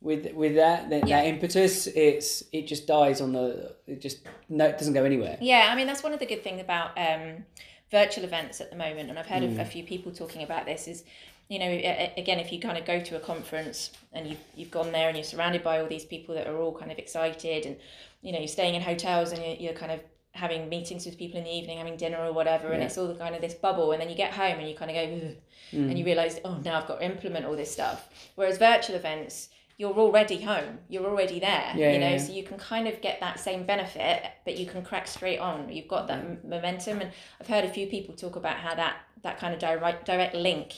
with 0.00 0.32
with 0.32 0.54
that 0.56 0.88
then 0.88 1.06
Yeah. 1.06 1.20
that 1.22 1.28
impetus 1.28 1.86
it's 1.88 2.42
it 2.52 2.66
just 2.66 2.86
dies 2.86 3.20
on 3.20 3.32
the 3.34 3.74
it 3.86 4.00
just 4.00 4.18
no 4.48 4.64
it 4.66 4.78
doesn't 4.78 4.94
go 4.94 5.04
anywhere 5.04 5.36
Yeah, 5.40 5.68
I 5.70 5.76
mean 5.76 5.86
that's 5.86 6.02
one 6.02 6.14
of 6.14 6.18
the 6.20 6.26
good 6.26 6.42
things 6.42 6.60
about 6.62 6.96
um, 6.96 7.44
virtual 7.90 8.24
events 8.24 8.60
at 8.60 8.70
the 8.70 8.76
moment, 8.76 9.10
and 9.10 9.18
I've 9.18 9.26
heard 9.26 9.42
Mm. 9.42 9.52
of 9.52 9.58
a 9.58 9.64
few 9.64 9.84
people 9.84 10.10
talking 10.12 10.42
about 10.42 10.64
this. 10.66 10.88
Is 10.88 11.04
you 11.48 11.58
know, 11.60 11.68
again, 12.16 12.40
if 12.40 12.52
you 12.52 12.58
kind 12.60 12.76
of 12.76 12.84
go 12.84 12.98
to 13.00 13.16
a 13.16 13.20
conference 13.20 13.92
and 14.12 14.28
you've 14.28 14.40
you've 14.56 14.70
gone 14.70 14.92
there 14.92 15.08
and 15.08 15.16
you're 15.16 15.24
surrounded 15.24 15.62
by 15.62 15.80
all 15.80 15.86
these 15.86 16.04
people 16.04 16.34
that 16.34 16.46
are 16.48 16.56
all 16.56 16.76
kind 16.76 16.90
of 16.90 16.98
excited, 16.98 17.66
and 17.66 17.76
you 18.22 18.32
know 18.32 18.38
you're 18.38 18.48
staying 18.48 18.74
in 18.74 18.82
hotels 18.82 19.32
and 19.32 19.42
you're, 19.42 19.56
you're 19.56 19.72
kind 19.72 19.92
of 19.92 20.00
having 20.32 20.68
meetings 20.68 21.06
with 21.06 21.16
people 21.16 21.38
in 21.38 21.44
the 21.44 21.50
evening, 21.50 21.78
having 21.78 21.96
dinner 21.96 22.18
or 22.18 22.32
whatever, 22.32 22.72
and 22.72 22.80
Yeah. 22.80 22.86
it's 22.86 22.98
all 22.98 23.06
the 23.06 23.14
kind 23.14 23.34
of 23.34 23.40
this 23.40 23.54
bubble, 23.54 23.92
and 23.92 24.02
then 24.02 24.10
you 24.10 24.16
get 24.16 24.32
home 24.32 24.58
and 24.58 24.68
you 24.68 24.74
kind 24.74 24.90
of 24.90 24.96
go, 24.96 25.26
"Ugh," 25.28 25.36
and 25.72 25.98
you 25.98 26.04
mm. 26.04 26.06
realize, 26.06 26.38
oh, 26.44 26.58
now 26.64 26.78
I've 26.80 26.86
got 26.88 26.98
to 26.98 27.04
implement 27.06 27.46
all 27.46 27.56
this 27.56 27.70
stuff. 27.70 28.08
Whereas 28.34 28.58
virtual 28.58 28.96
events. 28.96 29.48
You're 29.78 29.92
already 29.92 30.40
home. 30.40 30.78
You're 30.88 31.04
already 31.04 31.38
there. 31.38 31.72
Yeah, 31.76 31.92
you 31.92 31.98
know, 31.98 32.12
yeah, 32.12 32.16
so 32.16 32.32
you 32.32 32.44
can 32.44 32.56
kind 32.56 32.88
of 32.88 33.02
get 33.02 33.20
that 33.20 33.38
same 33.38 33.66
benefit, 33.66 34.22
but 34.46 34.56
you 34.56 34.64
can 34.64 34.82
crack 34.82 35.06
straight 35.06 35.38
on. 35.38 35.70
You've 35.70 35.86
got 35.86 36.08
that 36.08 36.20
m 36.20 36.38
momentum, 36.44 37.02
and 37.02 37.10
I've 37.38 37.46
heard 37.46 37.66
a 37.66 37.68
few 37.68 37.86
people 37.86 38.14
talk 38.14 38.36
about 38.36 38.56
how 38.56 38.74
that 38.74 38.96
that 39.22 39.38
kind 39.38 39.52
of 39.52 39.60
direct 39.60 40.06
direct 40.06 40.34
link 40.34 40.72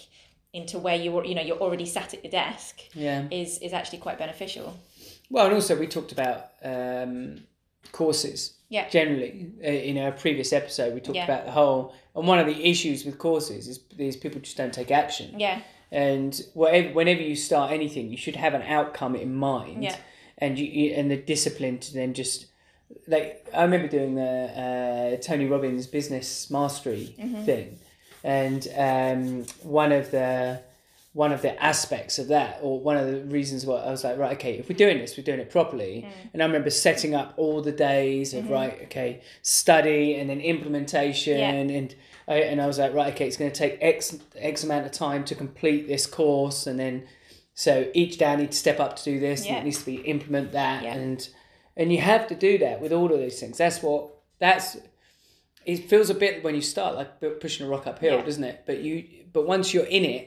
into 0.53 0.79
where 0.79 0.97
you're 0.97 1.25
you 1.25 1.35
know 1.35 1.43
you're 1.43 1.59
already 1.59 1.85
sat 1.87 2.15
at 2.15 2.25
your 2.25 2.31
desk 2.31 2.81
yeah 2.95 3.25
is 3.31 3.59
is 3.59 3.73
actually 3.73 3.99
quite 3.99 4.19
beneficial. 4.19 4.79
well 5.31 5.45
and 5.47 5.55
also 5.55 5.77
we 5.79 5.87
talked 5.87 6.13
about 6.13 6.47
um 6.65 7.41
courses 7.93 8.55
Yeah. 8.71 8.89
generally 8.89 9.51
uh, 9.63 9.67
in 9.69 9.99
our 9.99 10.13
previous 10.13 10.53
episode 10.53 10.95
we 10.95 11.01
talked 11.01 11.17
Yeah. 11.17 11.25
about 11.25 11.45
the 11.47 11.53
whole 11.53 11.95
and 12.15 12.27
one 12.27 12.39
of 12.39 12.47
the 12.47 12.69
issues 12.69 13.05
with 13.05 13.19
courses 13.19 13.69
is 13.69 13.81
these 13.97 14.17
people 14.17 14.41
just 14.41 14.57
don't 14.57 14.73
take 14.75 14.91
action 14.91 15.39
Yeah, 15.39 15.61
and 15.91 16.41
whatever, 16.55 16.89
whenever 16.93 17.23
you 17.23 17.37
start 17.37 17.71
anything, 17.73 18.11
you 18.11 18.17
should 18.17 18.37
have 18.37 18.53
an 18.55 18.63
outcome 18.63 19.15
in 19.15 19.35
mind, 19.35 19.85
Yeah. 19.85 19.97
and 20.39 20.59
you, 20.59 20.67
you 20.67 20.91
and 20.95 21.11
the 21.11 21.17
discipline 21.17 21.79
to 21.79 21.95
then 21.95 22.13
just 22.15 22.47
like 23.07 23.47
I 23.55 23.63
remember 23.63 23.89
doing 23.89 24.15
the 24.15 24.33
uh, 24.65 25.17
Tony 25.23 25.47
Robbins 25.47 25.87
business 25.87 26.51
mastery 26.51 27.15
Mm-hmm. 27.19 27.45
thing, 27.45 27.79
and 28.37 28.61
um, 28.77 29.47
one 29.63 29.93
of 29.93 30.11
the 30.11 30.61
one 31.15 31.33
of 31.33 31.41
the 31.43 31.55
aspects 31.63 32.19
of 32.19 32.29
that, 32.29 32.59
or 32.63 32.79
one 32.79 32.97
of 32.97 33.07
the 33.11 33.21
reasons 33.39 33.65
why 33.67 33.77
I 33.89 33.91
was 33.91 34.05
like, 34.05 34.19
right, 34.19 34.37
okay, 34.39 34.55
if 34.59 34.69
we're 34.69 34.77
doing 34.77 34.99
this, 34.99 35.17
we're 35.17 35.25
doing 35.25 35.41
it 35.41 35.51
properly. 35.51 35.95
Mm. 36.07 36.31
And 36.33 36.43
I 36.43 36.47
remember 36.47 36.71
setting 36.71 37.15
up 37.21 37.33
all 37.37 37.61
the 37.63 37.73
days 37.73 38.35
Mm-hmm. 38.35 38.45
of 38.47 38.51
right, 38.59 38.75
okay, 38.85 39.11
study 39.43 40.15
and 40.19 40.29
then 40.31 40.41
implementation, 40.41 41.39
and 41.77 41.95
I, 42.29 42.35
and 42.51 42.61
I 42.61 42.67
was 42.67 42.79
like, 42.79 42.93
right, 42.95 43.13
okay, 43.15 43.27
it's 43.27 43.39
going 43.39 43.51
to 43.51 43.59
take 43.65 43.79
X 43.81 44.19
X 44.37 44.63
amount 44.65 44.85
of 44.87 44.93
time 44.93 45.25
to 45.25 45.35
complete 45.35 45.89
this 45.89 46.07
course, 46.07 46.67
and 46.69 46.79
then 46.79 47.07
so 47.55 47.73
each 47.95 48.19
day 48.19 48.27
I 48.35 48.37
need 48.37 48.53
to 48.53 48.59
step 48.59 48.79
up 48.79 48.93
to 48.97 49.05
do 49.05 49.19
this, 49.19 49.47
and 49.47 49.57
it 49.57 49.65
needs 49.65 49.79
to 49.79 49.87
be 49.87 49.97
implement 50.15 50.53
that, 50.53 50.83
Yeah. 50.85 50.95
and 50.95 51.29
and 51.77 51.91
you 51.93 52.01
have 52.13 52.27
to 52.29 52.35
do 52.49 52.59
that 52.65 52.81
with 52.83 52.93
all 52.93 53.11
of 53.13 53.19
these 53.19 53.41
things. 53.41 53.57
That's 53.59 53.83
what 53.83 54.01
that's. 54.39 54.77
It 55.73 55.79
feels 55.91 56.09
a 56.11 56.15
bit 56.25 56.43
when 56.45 56.55
you 56.55 56.63
start 56.75 56.93
like 57.01 57.11
pushing 57.41 57.67
a 57.67 57.69
rock 57.69 57.87
uphill, 57.87 58.15
Yeah. 58.15 58.23
Mm. 58.23 58.25
doesn't 58.31 58.45
it? 58.53 58.63
But 58.69 58.79
you, 58.87 58.95
but 59.35 59.47
once 59.55 59.67
you're 59.75 59.85
in 59.99 60.05
it, 60.17 60.25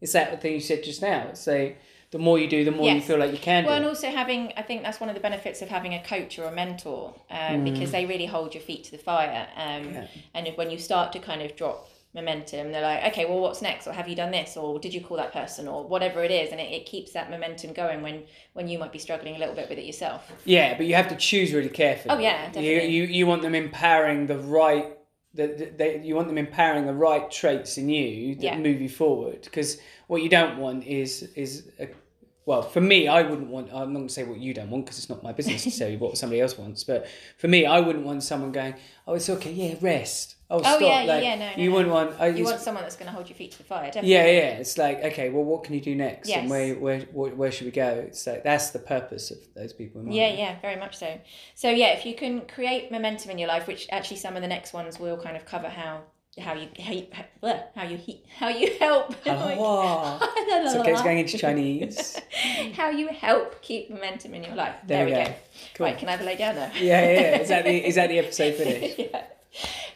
it's 0.00 0.12
that 0.12 0.40
thing 0.40 0.52
you 0.54 0.60
said 0.60 0.84
just 0.84 1.02
now. 1.02 1.20
It's 1.30 1.46
like 1.46 1.72
the 2.12 2.18
more 2.26 2.38
you 2.38 2.48
do, 2.56 2.64
the 2.64 2.70
more 2.70 2.88
you 2.88 3.00
feel 3.00 3.18
like 3.18 3.32
you 3.32 3.38
can 3.50 3.64
well, 3.64 3.74
and 3.80 3.84
also 3.84 4.08
having 4.22 4.52
I 4.56 4.62
think 4.62 4.78
that's 4.84 5.00
one 5.00 5.08
of 5.10 5.16
the 5.16 5.20
benefits 5.28 5.60
of 5.60 5.68
having 5.68 5.92
a 5.94 6.02
coach 6.14 6.38
or 6.38 6.44
a 6.44 6.52
mentor 6.62 7.14
um, 7.30 7.38
Mm. 7.38 7.64
because 7.72 7.90
they 7.90 8.06
really 8.06 8.26
hold 8.26 8.54
your 8.54 8.62
feet 8.62 8.84
to 8.84 8.92
the 8.92 9.02
fire. 9.12 9.48
Um, 9.56 9.82
Yeah. 9.92 10.06
And 10.34 10.46
if, 10.46 10.56
when 10.56 10.70
you 10.70 10.78
start 10.78 11.12
to 11.14 11.18
kind 11.18 11.42
of 11.42 11.56
drop 11.56 11.88
momentum, 12.16 12.72
they're 12.72 12.82
like, 12.82 13.04
okay, 13.12 13.24
well, 13.26 13.38
what's 13.38 13.62
next? 13.62 13.86
Or 13.86 13.92
have 13.92 14.08
you 14.08 14.16
done 14.16 14.32
this? 14.32 14.56
Or 14.56 14.80
did 14.80 14.92
you 14.92 15.00
call 15.00 15.16
that 15.18 15.32
person? 15.32 15.68
Or 15.68 15.86
whatever 15.86 16.24
it 16.24 16.32
is, 16.32 16.50
and 16.50 16.60
it, 16.60 16.72
it 16.72 16.86
keeps 16.86 17.12
that 17.12 17.30
momentum 17.30 17.72
going 17.72 18.02
when 18.02 18.24
when 18.54 18.66
you 18.66 18.78
might 18.80 18.90
be 18.92 18.98
struggling 18.98 19.36
a 19.36 19.38
little 19.38 19.54
bit 19.54 19.68
with 19.68 19.78
it 19.78 19.84
yourself. 19.84 20.32
Yeah, 20.44 20.76
but 20.76 20.86
you 20.86 20.94
have 20.96 21.08
to 21.08 21.16
choose 21.16 21.52
really 21.52 21.68
carefully. 21.68 22.14
Oh, 22.16 22.18
yeah, 22.18 22.46
You, 22.48 22.52
definitely. 22.52 22.88
you 22.88 23.02
you 23.04 23.26
want 23.28 23.42
them 23.42 23.54
empowering 23.54 24.26
the 24.26 24.38
right 24.38 24.96
that 25.34 25.76
they, 25.78 26.00
you 26.02 26.14
want 26.16 26.28
them 26.28 26.38
empowering 26.38 26.86
the 26.86 26.94
right 26.94 27.30
traits 27.30 27.76
in 27.78 27.88
you 27.90 28.34
that 28.36 28.42
Yeah. 28.42 28.58
move 28.58 28.80
you 28.80 28.88
forward. 28.88 29.42
Because 29.42 29.78
what 30.08 30.22
you 30.22 30.28
don't 30.30 30.58
want 30.58 30.84
is 30.84 31.22
is 31.34 31.68
a, 31.78 31.88
well, 32.46 32.62
for 32.62 32.80
me, 32.80 33.08
I 33.08 33.22
wouldn't 33.22 33.48
want. 33.48 33.70
I'm 33.72 33.92
not 33.92 33.98
going 33.98 34.06
to 34.06 34.14
say 34.14 34.22
what 34.22 34.38
you 34.38 34.54
don't 34.54 34.70
want 34.70 34.86
because 34.86 34.98
it's 34.98 35.08
not 35.08 35.20
my 35.20 35.32
business 35.32 35.64
to 35.64 35.70
tell 35.76 35.88
you 35.88 35.98
what 35.98 36.16
somebody 36.16 36.40
else 36.40 36.56
wants. 36.56 36.84
But 36.84 37.08
for 37.38 37.48
me, 37.48 37.66
I 37.66 37.80
wouldn't 37.80 38.06
want 38.06 38.22
someone 38.22 38.52
going, 38.52 38.76
"Oh, 39.06 39.14
it's 39.14 39.28
okay, 39.28 39.52
yeah, 39.52 39.74
rest." 39.80 40.36
Oh, 40.48 40.58
oh 40.58 40.60
stop. 40.60 40.80
yeah, 40.80 41.02
yeah, 41.02 41.12
like, 41.12 41.24
yeah, 41.24 41.34
no, 41.34 41.50
no, 41.50 41.56
you 41.56 41.70
no. 41.70 41.76
wouldn't 41.76 41.92
want. 41.92 42.20
I 42.20 42.28
You 42.28 42.44
want 42.44 42.60
someone 42.60 42.84
that's 42.84 42.94
going 42.94 43.08
to 43.08 43.12
hold 43.12 43.28
your 43.28 43.36
feet 43.36 43.50
to 43.50 43.58
the 43.58 43.64
fire, 43.64 43.86
definitely. 43.86 44.12
yeah, 44.12 44.26
yeah. 44.26 44.58
It's 44.58 44.78
like 44.78 45.02
okay, 45.02 45.28
well, 45.28 45.42
what 45.42 45.64
can 45.64 45.74
you 45.74 45.80
do 45.80 45.96
next, 45.96 46.30
and 46.30 46.48
where, 46.48 46.76
where 46.76 47.00
where 47.12 47.34
where 47.34 47.50
should 47.50 47.64
we 47.64 47.72
go? 47.72 48.04
It's 48.06 48.24
like 48.24 48.44
that's 48.44 48.70
the 48.70 48.78
purpose 48.78 49.32
of 49.32 49.38
those 49.56 49.72
people. 49.72 50.02
In 50.02 50.06
mind. 50.06 50.16
Yeah, 50.16 50.32
yeah, 50.32 50.60
very 50.60 50.76
much 50.76 50.96
so. 50.98 51.18
So 51.56 51.68
yeah, 51.68 51.94
if 51.94 52.06
you 52.06 52.14
can 52.14 52.42
create 52.42 52.92
momentum 52.92 53.32
in 53.32 53.38
your 53.38 53.48
life, 53.48 53.66
which 53.66 53.88
actually 53.90 54.18
some 54.18 54.36
of 54.36 54.42
the 54.42 54.48
next 54.48 54.72
ones 54.72 55.00
will 55.00 55.16
kind 55.16 55.36
of 55.36 55.44
cover 55.46 55.68
how 55.68 56.02
how 56.38 56.52
you 56.52 56.68
how 56.78 56.92
you, 56.92 57.06
how 57.74 57.82
you 57.82 57.98
how 58.38 58.48
you 58.48 58.76
help. 58.78 59.14
Hello. 59.24 60.18
It's 60.20 60.74
okay. 60.74 60.92
It's 60.92 61.02
going 61.02 61.18
into 61.18 61.38
Chinese. 61.38 62.20
how 62.76 62.90
you 62.90 63.08
help 63.08 63.62
keep 63.62 63.90
momentum 63.90 64.34
in 64.34 64.44
your 64.44 64.54
life. 64.54 64.74
There 64.86 64.98
There, 64.98 65.06
we 65.06 65.12
we 65.12 65.18
go. 65.18 65.24
go. 65.24 65.34
Cool. 65.74 65.86
Right, 65.86 65.98
can 65.98 66.08
I 66.08 66.12
have 66.12 66.20
a 66.20 66.24
lay 66.24 66.36
down 66.36 66.56
now? 66.56 66.70
Yeah, 66.74 66.80
yeah. 66.80 67.20
yeah. 67.20 67.38
Is 67.38 67.48
that 67.48 67.64
the 67.64 67.86
is 67.88 67.94
that 67.94 68.08
the 68.08 68.18
episode 68.24 68.54
finished? 68.54 68.98
yeah. 68.98 69.24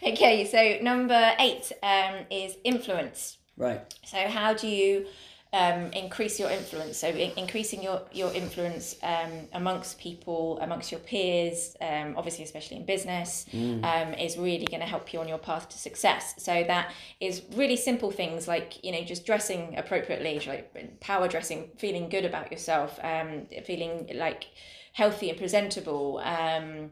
Okay, 0.03 0.47
so 0.47 0.83
number 0.83 1.35
eight 1.39 1.71
um, 1.83 2.15
is 2.31 2.57
influence. 2.65 3.37
Right. 3.59 3.81
So 4.07 4.17
how 4.29 4.55
do 4.55 4.67
you 4.67 5.07
um, 5.53 5.93
increase 5.93 6.39
your 6.39 6.51
influence? 6.51 6.99
So 6.99 7.09
in- 7.09 7.33
increasing 7.37 7.83
your 7.83 8.03
your 8.13 8.33
influence 8.33 8.97
um, 9.03 9.49
amongst 9.53 9.99
people, 9.99 10.59
amongst 10.61 10.93
your 10.93 11.01
peers, 11.01 11.77
um, 11.81 12.15
obviously 12.17 12.45
especially 12.45 12.77
in 12.77 12.85
business, 12.85 13.47
um, 13.85 14.15
is 14.15 14.39
really 14.39 14.67
going 14.67 14.81
to 14.81 14.87
help 14.87 15.13
you 15.13 15.21
on 15.21 15.29
your 15.29 15.39
path 15.39 15.69
to 15.71 15.79
success. 15.79 16.35
So 16.39 16.65
that 16.67 16.93
is 17.21 17.43
really 17.55 17.77
simple 17.77 18.11
things 18.11 18.47
like 18.47 18.83
you 18.85 18.93
know 18.93 19.03
just 19.03 19.27
dressing 19.27 19.77
appropriately, 19.77 20.41
like 20.47 21.01
power 21.01 21.27
dressing, 21.27 21.71
feeling 21.79 22.09
good 22.09 22.25
about 22.25 22.53
yourself, 22.53 22.99
um, 23.03 23.47
feeling 23.67 24.11
like 24.15 24.47
healthy 24.93 25.31
and 25.31 25.39
presentable. 25.39 26.19
Um, 26.25 26.91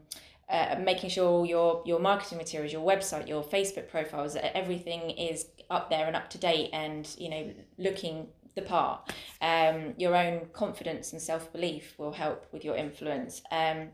uh, 0.49 0.75
making 0.83 1.11
sure 1.11 1.45
your 1.45 1.83
your 1.85 1.99
marketing 1.99 2.39
materials, 2.39 2.73
your 2.73 2.85
website, 2.85 3.27
your 3.27 3.43
Facebook 3.43 3.87
profiles, 3.87 4.35
everything 4.35 5.11
is 5.11 5.45
up 5.69 5.91
there 5.91 6.07
and 6.07 6.15
up 6.15 6.27
to 6.31 6.39
date, 6.39 6.71
and 6.73 7.07
you 7.19 7.29
know 7.29 7.53
looking 7.77 8.27
the 8.59 8.67
part. 8.67 9.13
Um, 9.41 9.93
your 9.97 10.15
own 10.15 10.47
confidence 10.53 11.13
and 11.13 11.21
self 11.21 11.51
belief 11.51 11.95
will 11.97 12.13
help 12.13 12.45
with 12.51 12.63
your 12.63 12.75
influence. 12.75 13.41
Um, 13.51 13.89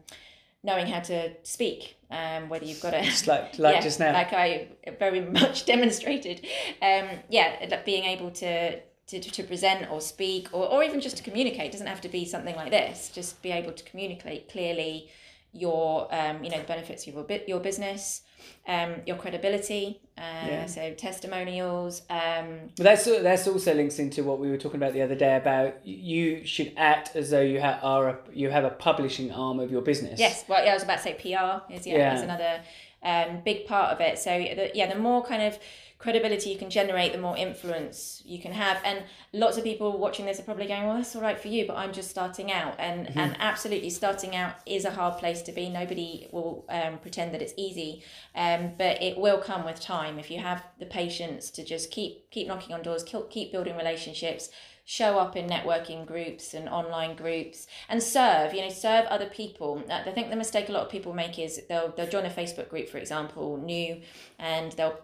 knowing 0.63 0.88
how 0.88 1.00
to 1.00 1.31
speak, 1.43 1.95
um, 2.10 2.50
whether 2.50 2.65
you've 2.65 2.81
got 2.81 2.93
a 2.93 3.01
Just 3.03 3.27
like 3.27 3.60
like 3.60 3.75
yeah, 3.75 3.81
just 3.81 4.00
now. 4.00 4.13
like 4.13 4.34
I 4.34 4.69
very 5.00 5.22
much 5.22 5.65
demonstrated. 5.74 6.45
Um, 6.81 7.07
yeah, 7.29 7.81
being 7.86 8.05
able 8.05 8.31
to. 8.31 8.79
To, 9.10 9.19
to 9.19 9.43
present 9.43 9.91
or 9.91 10.01
speak 10.01 10.50
or, 10.51 10.67
or 10.67 10.84
even 10.84 11.00
just 11.00 11.17
to 11.17 11.22
communicate 11.22 11.67
It 11.67 11.74
doesn't 11.74 11.86
have 11.86 12.01
to 12.01 12.10
be 12.10 12.25
something 12.25 12.55
like 12.55 12.72
this 12.72 13.12
just 13.13 13.39
be 13.43 13.51
able 13.51 13.72
to 13.72 13.84
communicate 13.84 14.50
clearly 14.50 15.10
your 15.55 16.13
um, 16.13 16.43
you 16.43 16.50
know 16.51 16.57
the 16.57 16.63
benefits 16.65 17.07
of 17.07 17.13
your 17.13 17.24
bit 17.24 17.47
your 17.47 17.59
business 17.59 18.21
um, 18.67 18.95
your 19.07 19.15
credibility 19.15 20.01
uh, 20.17 20.21
Yeah. 20.47 20.65
so 20.65 20.93
testimonials 20.93 22.01
um, 22.09 22.69
But 22.77 22.83
that's 22.83 23.05
that's 23.05 23.47
also 23.47 23.74
links 23.74 23.97
into 24.00 24.24
what 24.24 24.39
we 24.39 24.50
were 24.50 24.57
talking 24.57 24.77
about 24.81 24.93
the 24.93 25.01
other 25.01 25.15
day 25.15 25.35
about 25.38 25.85
you 25.88 26.45
should 26.45 26.74
act 26.77 27.15
as 27.15 27.29
though 27.31 27.41
you 27.41 27.59
have 27.62 27.79
are 27.83 28.09
a, 28.09 28.17
you 28.33 28.50
have 28.50 28.65
a 28.65 28.69
publishing 28.71 29.31
arm 29.31 29.59
of 29.59 29.71
your 29.71 29.81
business. 29.81 30.19
yes 30.19 30.43
well 30.47 30.63
yeah 30.63 30.71
I 30.71 30.74
was 30.74 30.83
about 30.83 30.97
to 30.97 31.03
say 31.03 31.13
PR 31.13 31.71
is 31.74 31.88
yeah, 31.88 31.97
Yeah. 31.97 32.15
is 32.15 32.21
another 32.21 32.62
um, 33.03 33.41
big 33.45 33.65
part 33.67 33.91
of 33.93 34.01
it 34.01 34.17
so 34.19 34.31
the, 34.38 34.71
yeah 34.74 34.91
the 34.91 35.00
more 35.00 35.24
kind 35.24 35.41
of 35.43 35.57
credibility 35.97 36.49
you 36.49 36.57
can 36.57 36.69
generate 36.69 37.13
the 37.13 37.17
more 37.17 37.37
influence 37.37 38.21
you 38.25 38.39
can 38.41 38.51
have. 38.51 38.77
And 38.83 39.03
lots 39.33 39.57
of 39.57 39.63
people 39.63 39.97
watching 39.97 40.25
this 40.25 40.39
are 40.39 40.43
probably 40.43 40.67
going 40.67 40.86
well 40.86 40.95
that's 40.95 41.15
all 41.15 41.21
right 41.21 41.39
for 41.39 41.47
you 41.47 41.65
but 41.65 41.75
i'm 41.77 41.93
just 41.93 42.10
starting 42.10 42.51
out. 42.51 42.75
And 42.79 42.95
Mm-hmm. 43.08 43.19
and 43.19 43.36
absolutely 43.39 43.89
starting 43.89 44.36
out 44.36 44.55
is 44.65 44.86
a 44.86 44.91
hard 44.91 45.19
place 45.19 45.41
to 45.43 45.51
be. 45.51 45.69
Nobody 45.69 46.27
will 46.31 46.65
um, 46.69 46.97
pretend 46.99 47.34
that 47.34 47.41
it's 47.41 47.53
easy 47.58 48.03
um, 48.36 48.71
but 48.77 49.01
it 49.01 49.17
will 49.17 49.38
come 49.39 49.63
with 49.65 49.79
time. 49.79 50.17
If 50.19 50.29
you 50.31 50.39
have 50.39 50.63
the 50.79 50.86
patience 50.86 51.49
to 51.51 51.63
just 51.63 51.91
keep 51.91 52.29
keep 52.31 52.47
knocking 52.47 52.73
on 52.73 52.81
doors 52.81 53.03
keep, 53.03 53.29
keep 53.29 53.51
building 53.51 53.77
relationships 53.77 54.49
show 54.88 55.17
up 55.17 55.36
in 55.36 55.47
networking 55.47 56.05
groups 56.05 56.53
and 56.53 56.69
online 56.69 57.15
groups 57.15 57.65
and 57.89 58.01
serve 58.03 58.53
you 58.53 58.62
know 58.62 58.69
serve 58.69 59.05
other 59.08 59.25
people. 59.27 59.84
Uh, 59.89 60.01
i 60.05 60.12
think 60.12 60.29
the 60.29 60.36
mistake 60.36 60.69
a 60.69 60.71
lot 60.71 60.84
of 60.84 60.89
people 60.89 61.13
make 61.13 61.39
is 61.39 61.62
they'll 61.69 61.91
they'll 61.95 62.10
join 62.10 62.25
a 62.25 62.29
facebook 62.29 62.69
group 62.69 62.88
for 62.88 62.97
example 62.99 63.58
new 63.58 63.99
and 64.38 64.71
they'll 64.73 64.97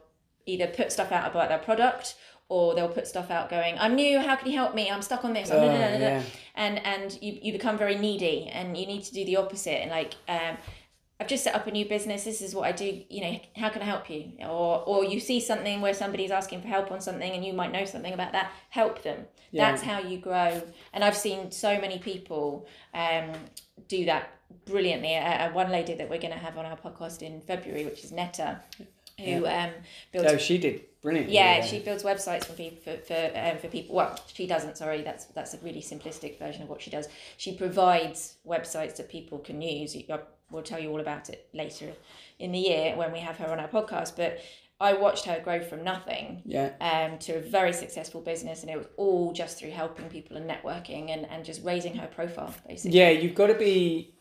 either 0.46 0.68
put 0.68 0.92
stuff 0.92 1.12
out 1.12 1.30
about 1.30 1.50
their 1.50 1.60
product 1.60 2.16
or 2.50 2.76
they'll 2.76 2.90
put 2.90 3.08
stuff 3.08 3.32
out 3.32 3.50
going 3.50 3.78
i'm 3.80 3.96
new 3.96 4.20
how 4.20 4.36
can 4.36 4.50
you 4.52 4.58
help 4.58 4.76
me 4.76 4.90
i'm 4.90 5.02
stuck 5.02 5.24
on 5.24 5.34
this 5.34 5.50
Oh, 5.52 5.64
yeah. 5.64 6.22
and 6.56 6.86
and 6.86 7.18
you, 7.22 7.40
you 7.42 7.52
become 7.54 7.78
very 7.78 7.96
needy 7.98 8.48
and 8.48 8.76
you 8.78 8.86
need 8.86 9.04
to 9.04 9.14
do 9.14 9.24
the 9.26 9.38
opposite 9.38 9.82
and 9.82 9.92
like 9.92 10.16
um 10.28 10.58
I've 11.20 11.28
just 11.28 11.44
set 11.44 11.54
up 11.54 11.68
a 11.68 11.72
new 11.72 11.86
business. 11.88 12.24
This 12.24 12.42
is 12.42 12.56
what 12.56 12.64
I 12.68 12.72
do. 12.72 13.04
You 13.08 13.22
know, 13.22 13.40
how 13.56 13.70
can 13.70 13.84
I 13.84 13.86
help 13.86 14.10
you? 14.10 14.32
Or 14.40 14.84
or 14.88 15.06
you 15.06 15.20
see 15.20 15.40
something 15.40 15.80
where 15.80 15.94
somebody's 15.94 16.32
asking 16.32 16.62
for 16.64 16.68
help 16.68 16.92
on 16.92 17.00
something, 17.00 17.32
and 17.32 17.46
you 17.46 17.54
might 17.54 17.72
know 17.72 17.86
something 17.86 18.12
about 18.12 18.32
that. 18.32 18.52
Help 18.72 19.04
them. 19.04 19.26
Yeah. 19.52 19.70
That's 19.70 19.84
how 19.84 20.00
you 20.00 20.18
grow. 20.18 20.64
And 20.94 21.04
I've 21.04 21.16
seen 21.16 21.52
so 21.52 21.80
many 21.80 22.00
people 22.00 22.68
um, 22.96 23.34
do 23.88 24.06
that 24.06 24.32
brilliantly. 24.66 25.16
Uh, 25.16 25.22
uh, 25.22 25.52
one 25.52 25.70
lady 25.70 25.94
that 25.94 26.10
we're 26.10 26.18
going 26.18 26.34
to 26.34 26.40
have 26.40 26.58
on 26.58 26.66
our 26.66 26.76
podcast 26.76 27.22
in 27.22 27.40
February, 27.42 27.86
which 27.86 28.04
is 28.04 28.12
Netta, 28.12 28.60
who 29.20 29.46
um, 29.46 29.72
builds 30.12 30.32
Oh, 30.32 30.38
she 30.38 30.58
did 30.58 30.86
brilliant. 31.02 31.30
yeah, 31.30 31.58
with 31.60 31.68
she 31.68 31.80
builds 31.80 32.04
websites 32.04 32.46
for 32.46 32.54
people 32.54 32.78
for 32.84 33.02
for, 33.04 33.32
um, 33.36 33.58
for 33.58 33.68
people. 33.68 33.96
Well, 33.96 34.20
she 34.34 34.48
doesn't. 34.48 34.78
Sorry, 34.78 35.02
that's 35.02 35.26
that's 35.26 35.54
a 35.54 35.58
really 35.60 35.82
simplistic 35.82 36.38
version 36.40 36.64
of 36.64 36.70
what 36.70 36.82
she 36.82 36.90
does. 36.90 37.08
She 37.38 37.56
provides 37.56 38.36
websites 38.48 38.96
that 38.98 39.10
people 39.10 39.40
can 39.40 39.62
use. 39.62 39.96
I 40.10 40.20
will 40.50 40.64
tell 40.64 40.80
you 40.80 40.90
all 40.92 41.00
about 41.00 41.30
it 41.30 41.48
later 41.54 41.88
in 42.40 42.52
the 42.52 42.60
year 42.60 42.96
when 42.96 43.12
we 43.12 43.20
have 43.20 43.38
her 43.38 43.48
on 43.48 43.60
our 43.60 43.68
podcast. 43.70 44.16
But 44.18 44.40
I 44.80 44.94
watched 44.94 45.26
her 45.26 45.40
grow 45.40 45.62
from 45.62 45.84
nothing 45.84 46.42
Yeah. 46.44 46.72
um, 46.82 47.20
to 47.20 47.34
a 47.34 47.40
very 47.40 47.72
successful 47.72 48.20
business, 48.20 48.62
and 48.64 48.72
it 48.72 48.78
was 48.78 48.88
all 48.98 49.32
just 49.32 49.60
through 49.60 49.70
helping 49.70 50.10
people 50.10 50.38
and 50.38 50.50
networking 50.50 51.12
and, 51.14 51.28
and 51.30 51.46
just 51.46 51.64
raising 51.64 51.94
her 51.96 52.08
profile, 52.08 52.52
basically. 52.68 52.98
Yeah, 52.98 53.10
you've 53.12 53.36
got 53.36 53.48
to 53.48 53.54
be. 53.54 54.16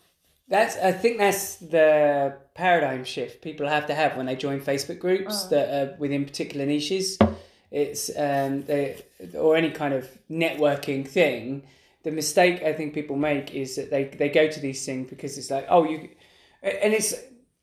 That's. 0.51 0.77
I 0.77 0.93
think 0.93 1.19
that's 1.19 1.57
the 1.57 2.37
paradigm 2.55 3.05
shift 3.05 3.41
people 3.41 3.67
have 3.69 3.87
to 3.87 3.95
have 3.95 4.17
when 4.17 4.27
they 4.27 4.37
join 4.37 4.61
Facebook 4.61 4.99
groups 4.99 5.45
Oh. 5.47 5.49
that 5.51 5.67
are 5.69 5.97
within 5.99 6.25
particular 6.27 6.67
niches. 6.67 7.17
It's 7.71 8.11
um 8.17 8.63
they 8.65 9.01
or 9.39 9.57
any 9.57 9.71
kind 9.71 9.95
of 9.95 10.05
networking 10.31 11.07
thing. 11.07 11.63
The 12.03 12.11
mistake 12.11 12.63
I 12.63 12.73
think 12.73 12.95
people 12.95 13.17
make 13.17 13.55
is 13.55 13.77
that 13.77 13.91
they 13.91 14.05
they 14.05 14.29
go 14.29 14.49
to 14.49 14.61
these 14.61 14.85
things 14.85 15.09
because 15.09 15.39
it's 15.39 15.51
like 15.51 15.67
oh 15.71 15.85
you, 15.85 16.09
and 16.63 16.93
it's 16.99 17.15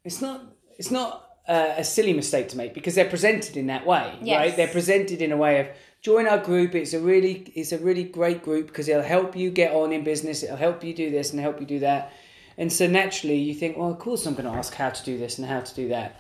it's 0.06 0.22
not 0.22 0.38
it's 0.80 0.92
not 0.92 1.10
uh, 1.50 1.74
a 1.78 1.84
silly 1.84 2.14
mistake 2.14 2.48
to 2.50 2.58
make 2.58 2.74
because 2.74 2.96
they're 2.96 3.10
presented 3.10 3.58
in 3.58 3.68
that 3.68 3.86
way, 3.86 4.14
Yes. 4.22 4.38
right? 4.40 4.56
They're 4.58 4.68
presented 4.80 5.22
in 5.22 5.32
a 5.32 5.38
way 5.38 5.60
of 5.62 5.68
join 6.02 6.28
our 6.28 6.38
group. 6.38 6.74
It's 6.76 6.94
a 6.94 7.00
really 7.00 7.52
it's 7.56 7.72
a 7.74 7.80
really 7.80 8.04
great 8.04 8.44
group 8.44 8.68
because 8.68 8.88
it'll 8.88 9.02
help 9.18 9.36
you 9.36 9.50
get 9.52 9.74
on 9.74 9.92
in 9.92 10.04
business. 10.04 10.44
It'll 10.44 10.56
help 10.70 10.84
you 10.86 10.94
do 10.94 11.10
this 11.12 11.32
and 11.32 11.40
help 11.42 11.60
you 11.60 11.66
do 11.66 11.80
that. 11.80 12.14
And 12.58 12.72
so 12.74 12.88
naturally 12.88 13.38
you 13.38 13.54
think, 13.54 13.78
well, 13.78 13.92
of 13.92 14.00
course 14.00 14.26
I'm 14.26 14.34
going 14.34 14.46
to 14.52 14.58
ask 14.58 14.74
how 14.74 14.90
to 14.90 15.04
do 15.04 15.18
this 15.18 15.38
and 15.38 15.48
how 15.48 15.60
to 15.62 15.76
do 15.76 15.90
that. 15.90 16.20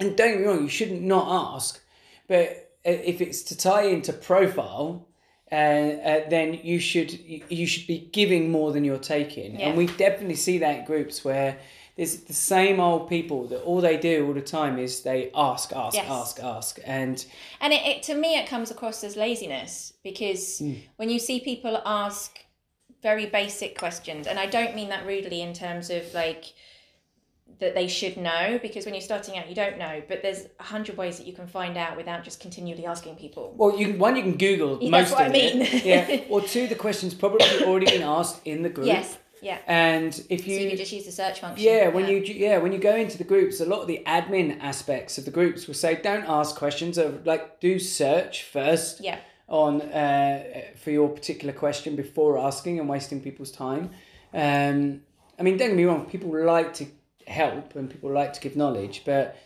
And 0.00 0.16
don't 0.16 0.32
get 0.32 0.40
me 0.40 0.46
wrong, 0.46 0.62
you 0.62 0.68
shouldn't 0.68 1.02
not 1.02 1.54
ask, 1.54 1.80
but 2.26 2.72
if 2.84 3.20
it's 3.20 3.42
to 3.44 3.56
tie 3.56 3.84
into 3.84 4.12
profile. 4.12 5.06
Uh, 5.52 5.56
uh, 5.56 6.28
then 6.30 6.60
you 6.62 6.78
should 6.78 7.12
you, 7.50 7.66
should 7.66 7.84
be 7.88 8.08
giving 8.12 8.52
more 8.52 8.70
than 8.70 8.84
you're 8.84 8.96
taking, 8.96 9.58
Yeah. 9.58 9.70
and 9.70 9.76
we 9.76 9.86
definitely 9.88 10.36
see 10.36 10.58
that 10.58 10.78
in 10.78 10.84
groups 10.84 11.24
where 11.24 11.58
there's 11.96 12.18
the 12.18 12.32
same 12.32 12.78
old 12.78 13.08
people 13.08 13.48
that 13.48 13.60
all 13.62 13.80
they 13.80 13.96
do 13.96 14.28
all 14.28 14.32
the 14.32 14.42
time 14.42 14.78
is 14.78 15.02
they 15.02 15.32
ask, 15.34 15.72
ask, 15.72 15.96
Yes. 15.96 16.06
ask, 16.08 16.40
ask, 16.40 16.78
and 16.84 17.26
And 17.60 17.72
it, 17.72 17.84
it 17.84 18.02
to 18.04 18.14
me 18.14 18.38
it 18.38 18.46
comes 18.46 18.70
across 18.70 19.02
as 19.02 19.16
laziness 19.16 19.92
because 20.04 20.62
when 20.94 21.10
you 21.10 21.18
see 21.18 21.40
people 21.40 21.82
ask 21.84 22.38
very 23.02 23.26
basic 23.26 23.78
questions, 23.78 24.26
and 24.26 24.38
I 24.38 24.46
don't 24.46 24.74
mean 24.74 24.88
that 24.90 25.06
rudely 25.06 25.40
in 25.42 25.52
terms 25.54 25.90
of 25.90 26.12
like 26.14 26.52
that 27.58 27.74
they 27.74 27.88
should 27.88 28.16
know 28.16 28.58
because 28.62 28.84
when 28.86 28.94
you're 28.94 29.02
starting 29.02 29.36
out 29.36 29.48
you 29.48 29.54
don't 29.54 29.76
know 29.76 30.00
but 30.08 30.22
there's 30.22 30.46
a 30.60 30.62
hundred 30.62 30.96
ways 30.96 31.18
that 31.18 31.26
you 31.26 31.32
can 31.32 31.46
find 31.46 31.76
out 31.76 31.96
without 31.96 32.22
just 32.24 32.40
continually 32.40 32.86
asking 32.86 33.16
people 33.16 33.52
Well, 33.56 33.76
you 33.78 33.88
can, 33.88 33.98
one 33.98 34.16
you 34.16 34.22
can 34.22 34.36
Google 34.36 34.78
Yeah, 34.80 34.90
most 34.90 35.12
of 35.12 35.18
I 35.18 35.28
mean. 35.28 35.60
it, 35.62 35.84
yeah. 35.84 36.20
Or 36.30 36.40
two, 36.40 36.68
the 36.68 36.74
question's 36.76 37.12
probably 37.12 37.44
already 37.64 37.86
been 37.86 38.02
asked 38.02 38.40
in 38.46 38.62
the 38.62 38.70
group. 38.70 38.86
yes 38.86 39.18
yeah 39.42 39.58
And 39.66 40.12
if 40.30 40.40
so 40.40 40.46
you, 40.46 40.58
you 40.60 40.68
can 40.70 40.78
just 40.78 40.92
use 40.92 41.04
the 41.06 41.12
search 41.12 41.40
function 41.40 41.64
yeah, 41.66 41.88
when 41.88 42.06
you 42.08 42.18
yeah 42.18 42.58
when 42.58 42.72
you 42.72 42.78
go 42.78 42.94
into 42.94 43.18
the 43.18 43.24
groups, 43.24 43.60
a 43.60 43.66
lot 43.66 43.80
of 43.82 43.88
the 43.88 44.02
admin 44.06 44.58
aspects 44.60 45.18
of 45.18 45.24
the 45.24 45.30
groups 45.30 45.66
will 45.66 45.74
say 45.74 46.00
don't 46.00 46.24
ask 46.28 46.56
questions. 46.56 46.96
Of 46.98 47.26
like 47.26 47.58
do 47.60 47.78
search 47.78 48.44
first 48.44 49.00
yeah 49.02 49.18
on 49.50 49.82
uh, 49.82 50.62
for 50.76 50.90
your 50.90 51.08
particular 51.08 51.52
question 51.52 51.96
before 51.96 52.38
asking 52.38 52.78
and 52.78 52.88
wasting 52.88 53.20
people's 53.20 53.50
time. 53.50 53.90
Um, 54.32 55.02
I 55.38 55.42
mean, 55.42 55.56
don't 55.58 55.68
get 55.68 55.76
me 55.76 55.84
wrong, 55.84 56.06
people 56.06 56.30
like 56.44 56.72
to 56.74 56.86
help 57.26 57.74
and 57.74 57.90
people 57.90 58.10
like 58.10 58.32
to 58.34 58.40
give 58.40 58.56
knowledge, 58.56 59.02
but 59.04 59.36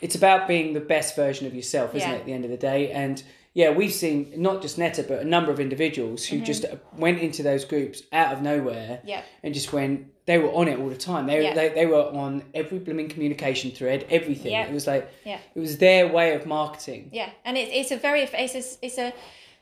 it's 0.00 0.14
about 0.14 0.46
being 0.48 0.72
the 0.72 0.80
best 0.80 1.16
version 1.16 1.46
of 1.46 1.54
yourself, 1.54 1.94
isn't 1.94 2.08
Yeah. 2.08 2.16
it? 2.16 2.20
At 2.20 2.26
the 2.26 2.32
end 2.32 2.44
of 2.44 2.50
the 2.50 2.56
day, 2.56 2.90
and 2.90 3.22
yeah, 3.54 3.70
we've 3.70 3.92
seen 3.92 4.32
not 4.36 4.60
just 4.62 4.78
Netta, 4.78 5.04
but 5.04 5.20
a 5.20 5.24
number 5.24 5.50
of 5.52 5.60
individuals 5.60 6.24
who 6.26 6.40
just 6.40 6.64
went 6.98 7.20
into 7.20 7.42
those 7.42 7.64
groups 7.64 8.02
out 8.12 8.32
of 8.34 8.42
nowhere 8.42 8.98
Mm-hmm. 8.98 9.08
Yeah. 9.08 9.22
and 9.42 9.54
just 9.54 9.72
went. 9.72 10.08
They 10.26 10.38
were 10.38 10.52
on 10.52 10.68
it 10.68 10.78
all 10.78 10.88
the 10.88 10.96
time. 10.96 11.26
They, 11.26 11.42
Yeah. 11.42 11.54
they, 11.54 11.68
they 11.68 11.86
were 11.86 12.02
on 12.02 12.42
every 12.54 12.78
blooming 12.78 13.08
communication 13.10 13.70
thread, 13.70 14.06
everything. 14.10 14.52
Yeah. 14.52 14.66
It 14.66 14.72
was 14.72 14.86
like 14.86 15.08
Yeah. 15.24 15.38
it 15.54 15.60
was 15.60 15.78
their 15.78 16.08
way 16.08 16.34
of 16.34 16.46
marketing. 16.46 17.10
Yeah, 17.12 17.30
and 17.44 17.56
it's 17.56 17.70
it's 17.72 17.90
a 17.92 17.96
very 17.96 18.22
it's 18.22 18.54
a, 18.54 18.86
it's 18.86 18.98
a 18.98 19.12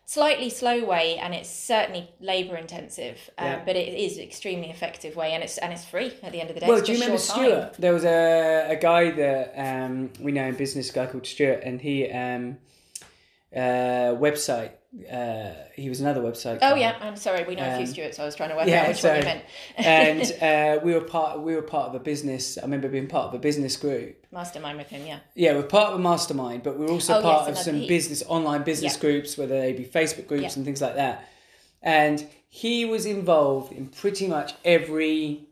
slightly 0.04 0.50
slow 0.50 0.84
way, 0.84 1.16
and 1.18 1.34
it's 1.34 1.48
certainly 1.50 2.08
labour 2.20 2.56
intensive, 2.56 3.18
um, 3.38 3.46
Yeah. 3.46 3.62
but 3.64 3.76
it 3.76 3.92
is 3.94 4.18
extremely 4.18 4.70
effective 4.70 5.16
way, 5.16 5.32
and 5.32 5.42
it's 5.42 5.58
and 5.58 5.72
it's 5.72 5.84
free 5.84 6.12
at 6.22 6.32
the 6.32 6.40
end 6.40 6.48
of 6.50 6.54
the 6.54 6.60
day. 6.60 6.66
Well, 6.68 6.78
It's 6.78 6.86
do 6.86 6.92
you 6.92 6.98
remember 7.00 7.18
short 7.20 7.36
time. 7.38 7.46
Stuart? 7.46 7.74
There 7.78 7.92
was 7.92 8.04
a, 8.04 8.66
a 8.70 8.76
guy 8.76 9.10
that 9.10 9.54
um, 9.56 10.10
we 10.20 10.32
know 10.32 10.46
in 10.46 10.54
business, 10.54 10.90
a 10.90 10.92
guy 10.92 11.06
called 11.06 11.26
Stuart, 11.26 11.60
and 11.64 11.80
he 11.80 12.08
um, 12.10 12.58
uh, 13.54 14.14
website. 14.18 14.70
Uh, 15.10 15.54
he 15.74 15.88
was 15.88 16.02
another 16.02 16.20
website. 16.20 16.56
Oh 16.56 16.72
guy. 16.72 16.76
yeah, 16.80 16.96
I'm 17.00 17.16
sorry. 17.16 17.44
We 17.44 17.54
know 17.54 17.62
a 17.64 17.76
few 17.76 17.86
Um, 17.86 17.92
Stuarts. 17.92 18.18
I 18.18 18.26
was 18.26 18.34
trying 18.34 18.50
to 18.50 18.56
work 18.56 18.66
yeah, 18.66 18.82
out 18.82 18.88
which 18.88 18.98
so- 19.00 19.08
one 19.08 19.18
you 19.18 19.24
meant. 19.24 19.44
and 19.76 20.42
uh, 20.42 20.84
we 20.84 20.92
were 20.92 21.00
part. 21.00 21.40
We 21.40 21.54
were 21.54 21.62
part 21.62 21.88
of 21.88 21.94
a 21.94 21.98
business. 21.98 22.58
I 22.58 22.62
remember 22.62 22.88
being 22.88 23.06
part 23.08 23.28
of 23.28 23.34
a 23.34 23.38
business 23.38 23.76
group. 23.76 24.26
mastermind 24.30 24.76
with 24.76 24.88
him. 24.88 25.06
Yeah. 25.06 25.20
Yeah, 25.34 25.54
we're 25.54 25.62
part 25.62 25.92
of 25.92 25.98
a 25.98 26.02
mastermind, 26.02 26.62
but 26.62 26.78
we're 26.78 26.90
also 26.90 27.18
Oh, 27.18 27.22
part 27.22 27.48
yes, 27.48 27.58
of 27.58 27.64
some 27.64 27.76
he- 27.76 27.88
business 27.88 28.22
online 28.28 28.64
business 28.64 28.94
Yeah. 28.96 29.00
groups, 29.00 29.38
whether 29.38 29.58
they 29.58 29.72
be 29.72 29.84
Facebook 29.84 30.26
groups 30.26 30.42
Yeah. 30.42 30.52
and 30.56 30.64
things 30.66 30.82
like 30.82 30.96
that. 30.96 31.26
And 31.82 32.26
he 32.50 32.84
was 32.84 33.06
involved 33.06 33.72
in 33.72 33.86
pretty 33.88 34.26
much 34.26 34.52
every 34.62 35.48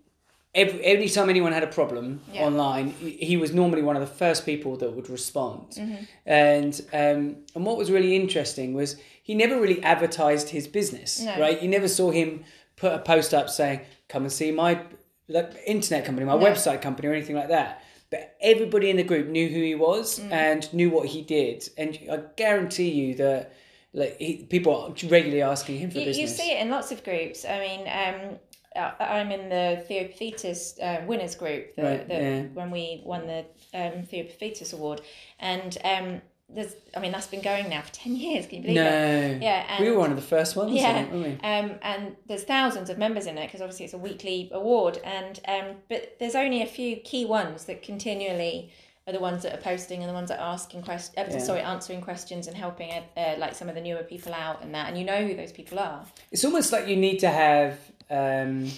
every 0.55 0.81
every 0.85 1.09
time 1.09 1.29
anyone 1.31 1.53
had 1.53 1.63
a 1.63 1.69
problem 1.69 2.21
Yeah. 2.33 2.47
online, 2.47 2.91
he 3.01 3.37
was 3.37 3.53
normally 3.53 3.83
one 3.83 3.97
of 3.97 4.03
the 4.03 4.15
first 4.15 4.45
people 4.45 4.77
that 4.79 4.91
would 4.95 5.09
respond. 5.11 5.73
Mm-hmm. 5.73 6.05
And 6.27 6.81
um, 6.93 7.37
and 7.55 7.65
what 7.67 7.77
was 7.77 7.91
really 7.91 8.17
interesting 8.17 8.75
was 8.75 8.97
he 9.23 9.35
never 9.35 9.61
really 9.61 9.83
advertised 9.83 10.49
his 10.51 10.67
business, 10.67 11.21
No. 11.21 11.39
right? 11.39 11.61
You 11.63 11.69
never 11.69 11.89
saw 11.89 12.11
him 12.11 12.45
put 12.77 12.93
a 12.93 12.99
post 12.99 13.33
up 13.35 13.49
saying, 13.49 13.81
"Come 14.09 14.23
and 14.25 14.33
see 14.33 14.51
my 14.51 14.81
like, 15.29 15.53
internet 15.67 16.05
company, 16.05 16.27
my 16.27 16.37
No. 16.37 16.45
website 16.45 16.83
company, 16.83 17.09
or 17.09 17.13
anything 17.13 17.37
like 17.37 17.49
that." 17.49 17.83
But 18.11 18.35
everybody 18.41 18.91
in 18.91 18.97
the 18.97 19.05
group 19.05 19.29
knew 19.29 19.47
who 19.49 19.63
he 19.63 19.77
was 19.77 20.19
Mm. 20.19 20.33
and 20.33 20.75
knew 20.75 20.91
what 20.91 21.07
he 21.09 21.23
did, 21.23 21.69
and 21.79 21.97
I 22.11 22.19
guarantee 22.37 22.91
you 22.91 23.15
that 23.17 23.53
like 23.93 24.17
he, 24.19 24.37
people 24.49 24.75
are 24.75 25.09
regularly 25.09 25.43
asking 25.43 25.79
him 25.79 25.91
for 25.91 25.99
You, 26.01 26.11
you 26.13 26.27
see 26.27 26.51
it 26.53 26.61
in 26.61 26.71
lots 26.71 26.91
of 26.93 27.05
groups. 27.05 27.45
I 27.45 27.59
mean, 27.61 27.81
um, 27.89 28.39
uh, 28.77 28.93
I'm 29.01 29.31
in 29.33 29.49
the 29.49 29.85
Theo 29.87 30.05
Paphitis 30.05 30.81
uh, 30.83 31.05
winners 31.07 31.35
group 31.35 31.75
the, 31.77 31.83
Right, 31.83 32.09
the, 32.09 32.15
yeah. 32.15 32.43
when 32.55 32.71
we 32.71 33.03
won 33.05 33.27
the 33.27 33.45
um, 33.75 34.05
Theo 34.05 34.25
Paphitis 34.25 34.73
award, 34.73 35.01
and 35.39 35.77
um, 35.85 36.23
there's 36.49 36.75
I 36.97 37.01
mean 37.01 37.13
that's 37.13 37.27
been 37.27 37.43
going 37.43 37.69
now 37.69 37.83
for 37.83 37.93
ten 37.93 38.17
years. 38.17 38.47
Can 38.47 38.57
you 38.59 38.63
believe 38.63 38.77
no, 38.77 38.83
it? 38.85 39.43
Yeah, 39.43 39.67
and, 39.69 39.85
we 39.85 39.91
were 39.91 39.99
one 39.99 40.11
of 40.11 40.17
the 40.17 40.23
first 40.23 40.57
ones, 40.57 40.73
Yeah, 40.73 41.07
we? 41.13 41.39
um, 41.43 41.79
and 41.83 42.17
there's 42.27 42.45
thousands 42.45 42.91
of 42.91 42.99
members 42.99 43.27
in 43.27 43.39
it 43.39 43.47
because 43.47 43.61
obviously 43.61 43.85
it's 43.87 43.95
a 43.95 43.99
weekly 43.99 44.51
award, 44.53 44.99
and 45.05 45.41
um, 45.49 45.77
but 45.89 46.17
there's 46.19 46.35
only 46.35 46.63
a 46.63 46.67
few 46.67 46.97
key 46.97 47.25
ones 47.25 47.65
that 47.65 47.83
continually 47.83 48.73
are 49.07 49.13
the 49.13 49.21
ones 49.21 49.43
that 49.43 49.55
are 49.55 49.63
posting 49.63 50.01
and 50.01 50.09
the 50.09 50.15
ones 50.15 50.29
that 50.29 50.39
are 50.39 50.53
asking 50.53 50.83
questions. 50.83 51.17
Uh, 51.17 51.27
Yeah. 51.31 51.39
Sorry, 51.39 51.61
answering 51.61 52.01
questions 52.01 52.47
and 52.47 52.57
helping 52.57 52.93
uh, 52.93 53.03
uh, 53.17 53.35
like 53.39 53.55
some 53.55 53.69
of 53.69 53.75
the 53.75 53.81
newer 53.81 54.03
people 54.03 54.33
out 54.35 54.63
and 54.63 54.75
that, 54.75 54.89
and 54.89 54.99
you 54.99 55.05
know 55.05 55.27
who 55.27 55.35
those 55.35 55.53
people 55.53 55.79
are. 55.79 56.05
It's 56.31 56.45
almost 56.45 56.73
like 56.73 56.87
you 56.87 56.97
need 56.97 57.19
to 57.21 57.29
have 57.29 57.79
um, 58.11 58.69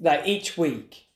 like 0.00 0.26
each 0.26 0.56
week 0.58 1.06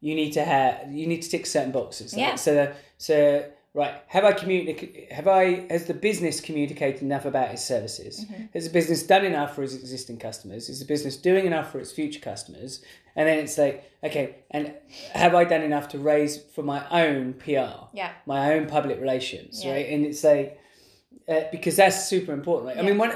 you 0.00 0.14
need 0.14 0.32
to 0.32 0.44
have 0.44 0.92
you 0.92 1.06
need 1.06 1.22
to 1.22 1.28
tick 1.30 1.46
certain 1.46 1.72
boxes. 1.72 2.12
Like, 2.12 2.20
Yeah. 2.20 2.34
So 2.36 2.72
so 2.98 3.44
right, 3.74 3.94
have 4.08 4.24
I 4.24 4.32
communicated? 4.32 5.12
Have 5.12 5.26
I 5.28 5.66
has 5.70 5.86
the 5.86 5.94
business 5.94 6.40
communicated 6.40 7.02
enough 7.02 7.24
about 7.24 7.50
its 7.50 7.64
services? 7.64 8.24
Mm-hmm. 8.24 8.44
Has 8.54 8.64
the 8.64 8.70
business 8.72 9.02
done 9.02 9.24
enough 9.24 9.54
for 9.54 9.62
its 9.62 9.74
existing 9.74 10.18
customers? 10.18 10.68
Is 10.68 10.78
the 10.78 10.86
business 10.86 11.16
doing 11.16 11.46
enough 11.46 11.72
for 11.72 11.78
its 11.80 11.92
future 11.92 12.20
customers? 12.20 12.82
And 13.16 13.26
then 13.28 13.38
it's 13.40 13.58
like, 13.58 13.90
okay, 14.04 14.36
and 14.52 14.72
have 15.12 15.34
I 15.34 15.42
done 15.44 15.62
enough 15.62 15.88
to 15.88 15.98
raise 15.98 16.40
for 16.54 16.62
my 16.62 16.86
own 16.90 17.34
PR? 17.34 17.88
Yeah. 17.92 18.12
my 18.26 18.54
own 18.54 18.66
public 18.68 19.00
relations, 19.00 19.64
Yeah. 19.64 19.72
right? 19.72 19.88
And 19.88 20.06
it's 20.06 20.22
like 20.22 20.60
uh, 21.28 21.42
because 21.50 21.76
that's 21.76 22.08
super 22.08 22.32
important. 22.32 22.66
Like, 22.68 22.78
I 22.78 22.82
mean, 22.82 22.96
one 22.98 23.12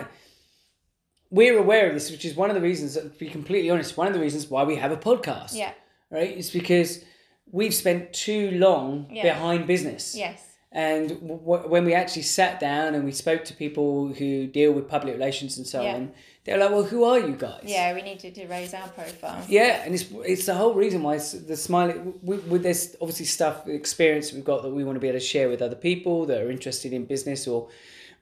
we're 1.33 1.59
aware 1.59 1.89
of 1.89 1.95
this, 1.95 2.11
which 2.11 2.25
is 2.25 2.37
one 2.37 2.51
of 2.51 2.55
the 2.55 2.61
reasons. 2.63 2.95
To 2.95 3.09
be 3.19 3.29
completely 3.29 3.71
honest, 3.71 3.97
one 3.97 4.07
of 4.07 4.13
the 4.15 4.21
reasons 4.21 4.49
why 4.51 4.63
we 4.65 4.77
have 4.77 4.93
a 4.93 4.97
podcast, 4.97 5.55
Yeah. 5.57 5.73
right? 6.11 6.31
It's 6.39 6.51
because 6.51 7.05
we've 7.51 7.75
spent 7.75 8.13
too 8.13 8.51
long 8.53 9.07
Yeah. 9.11 9.23
behind 9.25 9.67
business, 9.67 10.15
Yes. 10.15 10.41
and 10.71 11.09
w- 11.09 11.41
w- 11.41 11.69
when 11.69 11.85
we 11.85 11.95
actually 11.95 12.23
sat 12.23 12.61
down 12.61 12.95
and 12.95 13.05
we 13.05 13.13
spoke 13.13 13.45
to 13.47 13.55
people 13.55 14.09
who 14.19 14.47
deal 14.47 14.73
with 14.73 14.87
public 14.89 15.15
relations 15.15 15.57
and 15.59 15.67
so 15.67 15.83
Yeah. 15.83 15.95
on, 15.97 16.13
they're 16.45 16.59
like, 16.59 16.71
"Well, 16.71 16.83
who 16.93 17.05
are 17.05 17.19
you 17.21 17.37
guys?" 17.47 17.63
Yeah, 17.65 17.95
we 17.95 18.03
needed 18.03 18.35
to 18.35 18.47
raise 18.47 18.75
our 18.75 18.89
profile. 18.89 19.43
Yeah, 19.49 19.83
and 19.85 19.95
it's 19.95 20.07
it's 20.33 20.47
the 20.47 20.55
whole 20.55 20.75
reason 20.75 21.03
why 21.03 21.15
it's 21.17 21.33
the 21.33 21.57
smiley. 21.57 21.95
We, 22.23 22.37
we, 22.51 22.59
there's 22.59 22.95
obviously 23.01 23.27
stuff, 23.27 23.67
experience 23.69 24.33
we've 24.35 24.45
got 24.53 24.63
that 24.65 24.71
we 24.71 24.85
want 24.85 24.97
to 24.97 25.01
be 25.01 25.09
able 25.09 25.19
to 25.21 25.25
share 25.35 25.49
with 25.49 25.63
other 25.63 25.77
people 25.91 26.27
that 26.27 26.39
are 26.43 26.51
interested 26.51 26.93
in 26.93 27.05
business 27.07 27.47
or 27.49 27.69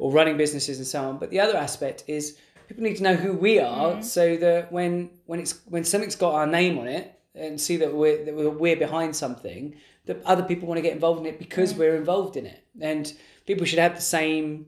or 0.03 0.11
running 0.11 0.37
businesses 0.39 0.79
and 0.79 0.87
so 0.87 0.99
on. 1.09 1.19
But 1.19 1.29
the 1.31 1.41
other 1.41 1.57
aspect 1.59 2.05
is 2.07 2.37
people 2.71 2.85
need 2.85 2.97
to 2.97 3.03
know 3.03 3.17
who 3.17 3.33
we 3.33 3.59
are, 3.59 3.91
Mm-hmm. 3.95 4.03
so 4.03 4.37
that 4.37 4.71
when 4.77 5.11
when 5.27 5.41
it's 5.41 5.55
when 5.75 5.83
something's 5.85 6.15
got 6.17 6.35
our 6.35 6.47
name 6.47 6.79
on 6.79 6.87
it 6.87 7.07
and 7.35 7.61
see 7.61 7.77
that 7.79 7.93
we're 7.95 8.25
that 8.25 8.35
we're, 8.35 8.51
we're 8.65 8.77
behind 8.77 9.15
something, 9.17 9.75
that 10.07 10.23
other 10.25 10.45
people 10.51 10.69
want 10.69 10.79
to 10.79 10.83
get 10.83 10.93
involved 10.93 11.21
in 11.21 11.27
it 11.27 11.39
because 11.39 11.71
Mm-hmm. 11.71 11.81
we're 11.81 11.97
involved 11.97 12.37
in 12.37 12.47
it, 12.47 12.61
and 12.81 13.13
people 13.47 13.67
should 13.67 13.81
have 13.81 13.97
the 13.97 14.01
same 14.19 14.67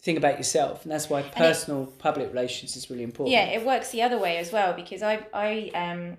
thing 0.00 0.16
about 0.16 0.38
yourself, 0.38 0.84
and 0.84 0.90
that's 0.92 1.10
why 1.10 1.20
personal 1.22 1.86
public 1.98 2.28
relations 2.32 2.76
is 2.76 2.88
really 2.90 3.02
important. 3.10 3.32
Yeah, 3.32 3.46
it 3.56 3.66
works 3.66 3.90
the 3.90 4.02
other 4.02 4.18
way 4.18 4.38
as 4.38 4.50
well 4.52 4.72
because 4.72 5.02
I 5.02 5.14
I 5.34 5.70
um 5.84 6.16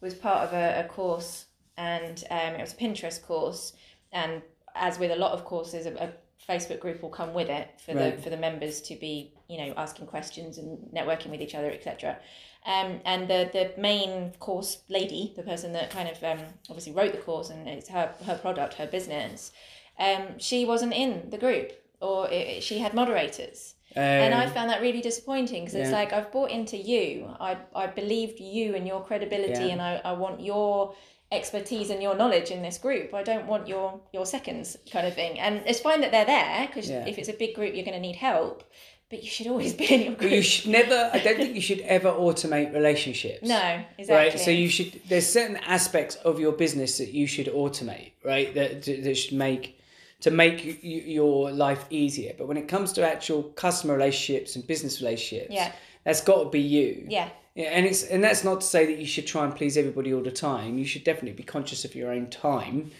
was 0.00 0.14
part 0.14 0.40
of 0.46 0.52
a, 0.52 0.84
a 0.84 0.88
course 0.88 1.46
and 1.78 2.22
um, 2.30 2.54
it 2.54 2.60
was 2.60 2.72
a 2.74 2.76
Pinterest 2.76 3.20
course 3.30 3.72
and 4.12 4.42
as 4.74 4.98
with 4.98 5.10
a 5.10 5.16
lot 5.16 5.32
of 5.32 5.44
courses 5.44 5.86
a, 5.86 5.92
a 6.06 6.08
Facebook 6.48 6.80
group 6.80 7.02
will 7.02 7.10
come 7.10 7.32
with 7.34 7.48
it 7.48 7.68
for 7.84 7.94
Right. 7.94 8.16
the 8.16 8.22
for 8.22 8.30
the 8.30 8.36
members 8.36 8.80
to 8.82 8.94
be 8.96 9.32
you 9.48 9.58
know 9.58 9.74
asking 9.76 10.06
questions 10.06 10.58
and 10.58 10.78
networking 10.94 11.30
with 11.30 11.40
each 11.40 11.54
other 11.54 11.70
etc. 11.70 12.18
Um, 12.66 13.00
and 13.04 13.28
the 13.28 13.48
the 13.52 13.80
main 13.80 14.32
course 14.40 14.78
lady, 14.88 15.32
the 15.36 15.42
person 15.42 15.72
that 15.74 15.90
kind 15.90 16.08
of 16.08 16.22
um, 16.24 16.40
obviously 16.68 16.92
wrote 16.92 17.12
the 17.12 17.18
course 17.18 17.50
and 17.50 17.68
it's 17.68 17.88
her 17.88 18.12
her 18.26 18.36
product, 18.38 18.74
her 18.74 18.86
business, 18.86 19.52
um, 19.98 20.38
she 20.38 20.64
wasn't 20.64 20.92
in 20.92 21.30
the 21.30 21.38
group 21.38 21.72
or 22.00 22.28
it, 22.30 22.62
she 22.62 22.78
had 22.78 22.92
moderators 22.92 23.74
and 23.94 24.34
I 24.34 24.44
Um, 24.44 24.50
found 24.52 24.68
that 24.70 24.82
really 24.82 25.00
disappointing 25.00 25.64
because 25.64 25.74
it's 25.80 25.92
like 25.92 26.12
I've 26.12 26.30
bought 26.32 26.50
into 26.50 26.76
you. 26.76 27.08
I 27.40 27.56
I 27.74 27.86
believed 27.86 28.40
you 28.40 28.74
and 28.76 28.86
your 28.86 29.02
credibility, 29.02 29.66
Yeah. 29.66 29.72
and 29.74 29.80
I, 29.80 29.92
I 30.04 30.12
want 30.12 30.40
your 30.40 30.94
expertise 31.32 31.90
and 31.90 32.02
your 32.02 32.14
knowledge 32.16 32.50
in 32.50 32.62
this 32.62 32.78
group. 32.78 33.12
I 33.12 33.22
don't 33.22 33.46
want 33.46 33.66
your 33.68 34.00
your 34.12 34.26
seconds 34.26 34.76
kind 34.90 35.06
of 35.06 35.14
thing. 35.14 35.38
And 35.38 35.62
it's 35.66 35.80
fine 35.80 36.00
that 36.02 36.10
they're 36.12 36.24
there 36.24 36.66
because 36.66 36.88
Yeah. 36.88 37.06
if 37.06 37.18
it's 37.18 37.28
a 37.28 37.32
big 37.32 37.54
group, 37.54 37.74
you're 37.74 37.84
going 37.84 37.96
to 38.00 38.00
need 38.00 38.16
help. 38.16 38.62
But 39.08 39.22
you 39.22 39.30
should 39.30 39.46
always 39.46 39.72
be 39.82 39.92
in 39.92 40.00
your 40.02 40.10
But 40.12 40.18
group. 40.20 40.32
you 40.32 40.42
should 40.42 40.70
never. 40.70 41.10
I 41.12 41.18
don't 41.20 41.36
think 41.36 41.54
you 41.54 41.60
should 41.60 41.80
ever 41.80 42.10
automate 42.10 42.72
relationships. 42.74 43.42
no, 43.42 43.82
exactly. 43.98 44.14
Right. 44.30 44.38
So 44.40 44.50
you 44.50 44.68
should. 44.68 45.00
There's 45.08 45.26
certain 45.26 45.56
aspects 45.58 46.16
of 46.16 46.38
your 46.40 46.52
business 46.52 46.98
that 46.98 47.12
you 47.12 47.26
should 47.26 47.46
automate. 47.46 48.12
Right. 48.24 48.52
That 48.54 48.82
that 48.82 49.14
should 49.16 49.34
make 49.38 49.78
to 50.20 50.30
make 50.30 50.80
your 50.82 51.50
life 51.52 51.84
easier. 51.90 52.32
But 52.38 52.48
when 52.48 52.56
it 52.56 52.68
comes 52.68 52.92
to 52.94 53.06
actual 53.06 53.42
customer 53.44 53.94
relationships 53.94 54.56
and 54.56 54.66
business 54.66 55.00
relationships, 55.02 55.52
Yeah. 55.52 55.72
that's 56.04 56.20
got 56.22 56.44
to 56.44 56.48
be 56.50 56.60
you. 56.60 57.06
yeah, 57.08 57.28
Yeah, 57.56 57.70
and 57.70 57.86
it's 57.86 58.02
and 58.04 58.22
that's 58.22 58.44
not 58.44 58.60
to 58.60 58.66
say 58.66 58.84
that 58.86 58.98
you 58.98 59.06
should 59.06 59.26
try 59.26 59.44
and 59.44 59.54
please 59.56 59.76
everybody 59.78 60.12
all 60.12 60.22
the 60.22 60.30
time. 60.30 60.76
You 60.78 60.84
should 60.84 61.04
definitely 61.04 61.32
be 61.32 61.42
conscious 61.42 61.84
of 61.86 61.94
your 61.94 62.12
own 62.12 62.28
time. 62.28 62.90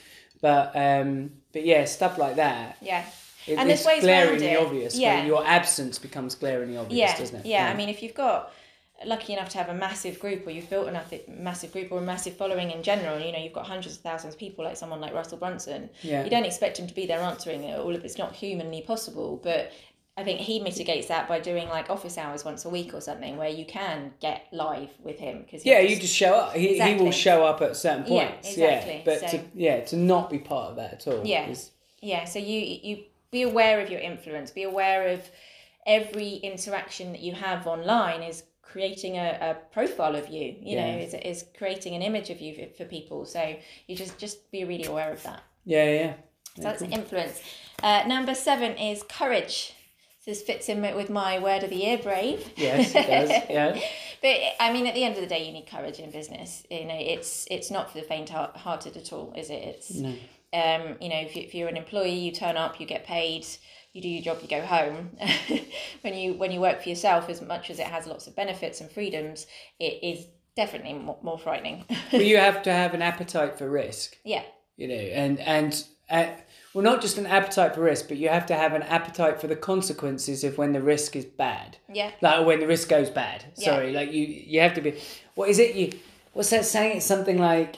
But 0.40 0.72
um, 0.74 1.30
but 1.52 1.64
yeah, 1.64 1.84
stuff 1.84 2.18
like 2.18 2.36
that. 2.36 2.78
yeah. 2.80 3.04
It, 3.46 3.58
And 3.58 3.68
there's 3.70 3.80
it's 3.80 3.86
ways 3.86 4.04
around 4.04 4.24
glaringly 4.24 4.46
it. 4.46 4.60
obvious. 4.60 4.98
Yeah. 4.98 5.18
When 5.18 5.26
your 5.26 5.46
absence 5.46 5.98
becomes 6.00 6.34
glaringly 6.34 6.76
obvious, 6.78 6.98
yeah, 6.98 7.16
doesn't 7.18 7.36
it? 7.40 7.46
Yeah. 7.46 7.70
I 7.70 7.76
mean, 7.76 7.88
if 7.88 8.02
you've 8.02 8.14
got 8.14 8.52
lucky 9.04 9.34
enough 9.34 9.50
to 9.50 9.58
have 9.58 9.68
a 9.68 9.74
massive 9.74 10.18
group, 10.18 10.46
or 10.46 10.50
you've 10.50 10.68
built 10.68 10.88
enough 10.88 11.12
massive 11.28 11.72
group, 11.72 11.92
or 11.92 11.98
a 11.98 12.02
massive 12.02 12.34
following 12.36 12.70
in 12.72 12.82
general, 12.82 13.20
you 13.20 13.30
know, 13.30 13.38
you've 13.38 13.52
got 13.52 13.66
hundreds 13.66 13.94
of 13.96 14.02
thousands 14.02 14.34
of 14.34 14.40
people, 14.40 14.64
like 14.64 14.76
someone 14.76 15.00
like 15.00 15.12
Russell 15.14 15.38
Brunson. 15.38 15.90
Yeah. 16.02 16.24
You 16.24 16.30
don't 16.30 16.44
expect 16.44 16.78
him 16.78 16.86
to 16.88 16.94
be 16.94 17.06
there 17.06 17.20
answering 17.20 17.62
it 17.62 17.78
all. 17.78 17.94
Of 17.94 18.04
it's 18.04 18.18
not 18.18 18.34
humanly 18.34 18.82
possible, 18.82 19.40
but. 19.42 19.70
I 20.18 20.24
think 20.24 20.40
he 20.40 20.60
mitigates 20.60 21.08
that 21.08 21.28
by 21.28 21.40
doing 21.40 21.68
like 21.68 21.90
office 21.90 22.16
hours 22.16 22.42
once 22.44 22.64
a 22.64 22.70
week 22.70 22.94
or 22.94 23.00
something, 23.02 23.36
where 23.36 23.50
you 23.50 23.66
can 23.66 24.14
get 24.20 24.46
live 24.50 24.88
with 25.02 25.18
him 25.18 25.42
because 25.42 25.64
Yeah, 25.66 25.80
you 25.80 25.96
just 26.00 26.14
show 26.16 26.34
up. 26.34 26.54
He, 26.54 26.78
he 26.80 26.94
will 26.94 27.12
show 27.12 27.44
up 27.44 27.60
at 27.60 27.76
certain 27.76 28.10
Yeah, 28.10 28.28
points. 28.30 28.56
yeah. 28.56 29.02
But 29.04 29.20
So- 29.20 29.26
to 29.38 29.40
yeah, 29.54 29.80
to 29.84 29.96
not 29.96 30.30
be 30.30 30.38
part 30.38 30.70
of 30.70 30.76
that 30.76 30.92
at 30.94 31.06
all. 31.08 31.24
Yeah. 31.26 31.48
is- 31.50 31.70
Yeah, 32.00 32.24
so 32.24 32.38
you 32.38 32.58
you 32.82 33.04
be 33.30 33.42
aware 33.42 33.80
of 33.80 33.90
your 33.90 34.00
influence. 34.00 34.50
Be 34.50 34.62
aware 34.62 35.08
of 35.08 35.20
every 35.86 36.34
interaction 36.36 37.12
that 37.12 37.20
you 37.20 37.32
have 37.34 37.66
online 37.66 38.22
is 38.22 38.44
creating 38.62 39.16
a, 39.18 39.38
a 39.50 39.54
profile 39.72 40.16
of 40.16 40.28
you. 40.28 40.54
You 40.60 40.76
know, 40.76 40.86
Yeah. 40.86 40.96
is 40.96 41.14
is 41.14 41.44
creating 41.58 41.94
an 41.94 42.02
image 42.02 42.30
of 42.30 42.40
you 42.40 42.54
for, 42.54 42.66
for 42.74 42.84
people. 42.86 43.26
So 43.26 43.54
you 43.86 43.94
just 43.96 44.16
just 44.18 44.50
be 44.50 44.64
really 44.64 44.84
aware 44.86 45.12
of 45.12 45.22
that. 45.24 45.42
yeah, 45.66 45.90
yeah. 46.00 46.12
So 46.56 46.62
that's 46.62 46.80
influence. 46.80 47.42
Uh, 47.82 48.04
number 48.06 48.34
seven 48.34 48.78
is 48.78 49.02
courage. 49.02 49.74
This 50.26 50.42
fits 50.42 50.68
in 50.68 50.82
with 50.82 51.08
my 51.08 51.38
word 51.38 51.62
of 51.62 51.70
the 51.70 51.76
year, 51.76 51.98
brave. 51.98 52.50
Yes, 52.56 52.92
it 52.94 53.06
does. 53.06 53.30
Yeah. 53.48 53.80
But 54.22 54.36
I 54.58 54.72
mean, 54.72 54.86
at 54.86 54.94
the 54.94 55.04
end 55.04 55.14
of 55.14 55.20
the 55.20 55.26
day, 55.28 55.46
you 55.46 55.52
need 55.52 55.66
courage 55.68 55.98
in 56.00 56.10
business. 56.10 56.64
You 56.70 56.84
know, 56.86 56.96
it's 56.98 57.46
it's 57.50 57.70
not 57.70 57.90
for 57.92 57.98
the 58.00 58.04
faint-hearted 58.04 58.96
at 58.96 59.12
all, 59.12 59.32
is 59.36 59.50
it? 59.50 59.62
It's 59.62 59.90
No. 59.94 60.08
um, 60.52 60.96
you 61.00 61.08
know, 61.10 61.20
if, 61.20 61.36
you, 61.36 61.42
if 61.42 61.54
you're 61.54 61.68
an 61.68 61.76
employee, 61.76 62.14
you 62.18 62.32
turn 62.32 62.56
up, 62.56 62.80
you 62.80 62.86
get 62.86 63.04
paid, 63.04 63.46
you 63.92 64.02
do 64.02 64.08
your 64.08 64.22
job, 64.22 64.38
you 64.42 64.48
go 64.48 64.62
home. 64.62 65.16
when 66.00 66.14
you 66.14 66.34
when 66.34 66.50
you 66.50 66.60
work 66.60 66.82
for 66.82 66.88
yourself, 66.88 67.28
as 67.28 67.40
much 67.40 67.70
as 67.70 67.78
it 67.78 67.86
has 67.86 68.06
lots 68.06 68.26
of 68.26 68.34
benefits 68.34 68.80
and 68.80 68.90
freedoms, 68.90 69.46
it 69.78 70.02
is 70.02 70.26
definitely 70.56 70.94
more, 70.94 71.18
more 71.22 71.38
frightening. 71.38 71.84
But 72.10 72.24
you 72.24 72.36
have 72.48 72.62
to 72.64 72.72
have 72.72 72.94
an 72.94 73.02
appetite 73.02 73.58
for 73.58 73.70
risk. 73.70 74.16
yeah, 74.24 74.42
you 74.76 74.88
know, 74.88 74.94
and 74.94 75.38
and 75.40 75.84
uh, 76.10 76.26
well, 76.76 76.84
not 76.84 77.00
just 77.00 77.16
an 77.16 77.24
appetite 77.24 77.74
for 77.74 77.80
risk, 77.80 78.06
but 78.06 78.18
you 78.18 78.28
have 78.28 78.44
to 78.46 78.54
have 78.54 78.74
an 78.74 78.82
appetite 78.82 79.40
for 79.40 79.46
the 79.46 79.56
consequences 79.56 80.44
of 80.44 80.58
when 80.58 80.74
the 80.74 80.82
risk 80.82 81.16
is 81.16 81.24
bad, 81.24 81.78
yeah, 81.90 82.10
like 82.20 82.44
when 82.44 82.60
the 82.60 82.66
risk 82.66 82.90
goes 82.90 83.08
bad. 83.08 83.46
Sorry, 83.54 83.94
like 83.94 84.12
you 84.12 84.26
you 84.26 84.60
have 84.60 84.74
to 84.74 84.82
be. 84.82 84.92
What 85.36 85.48
is 85.48 85.58
it? 85.58 85.74
You 85.74 85.92
what's 86.34 86.50
that 86.50 86.66
saying? 86.66 86.98
It's 86.98 87.06
something 87.06 87.38
like 87.38 87.76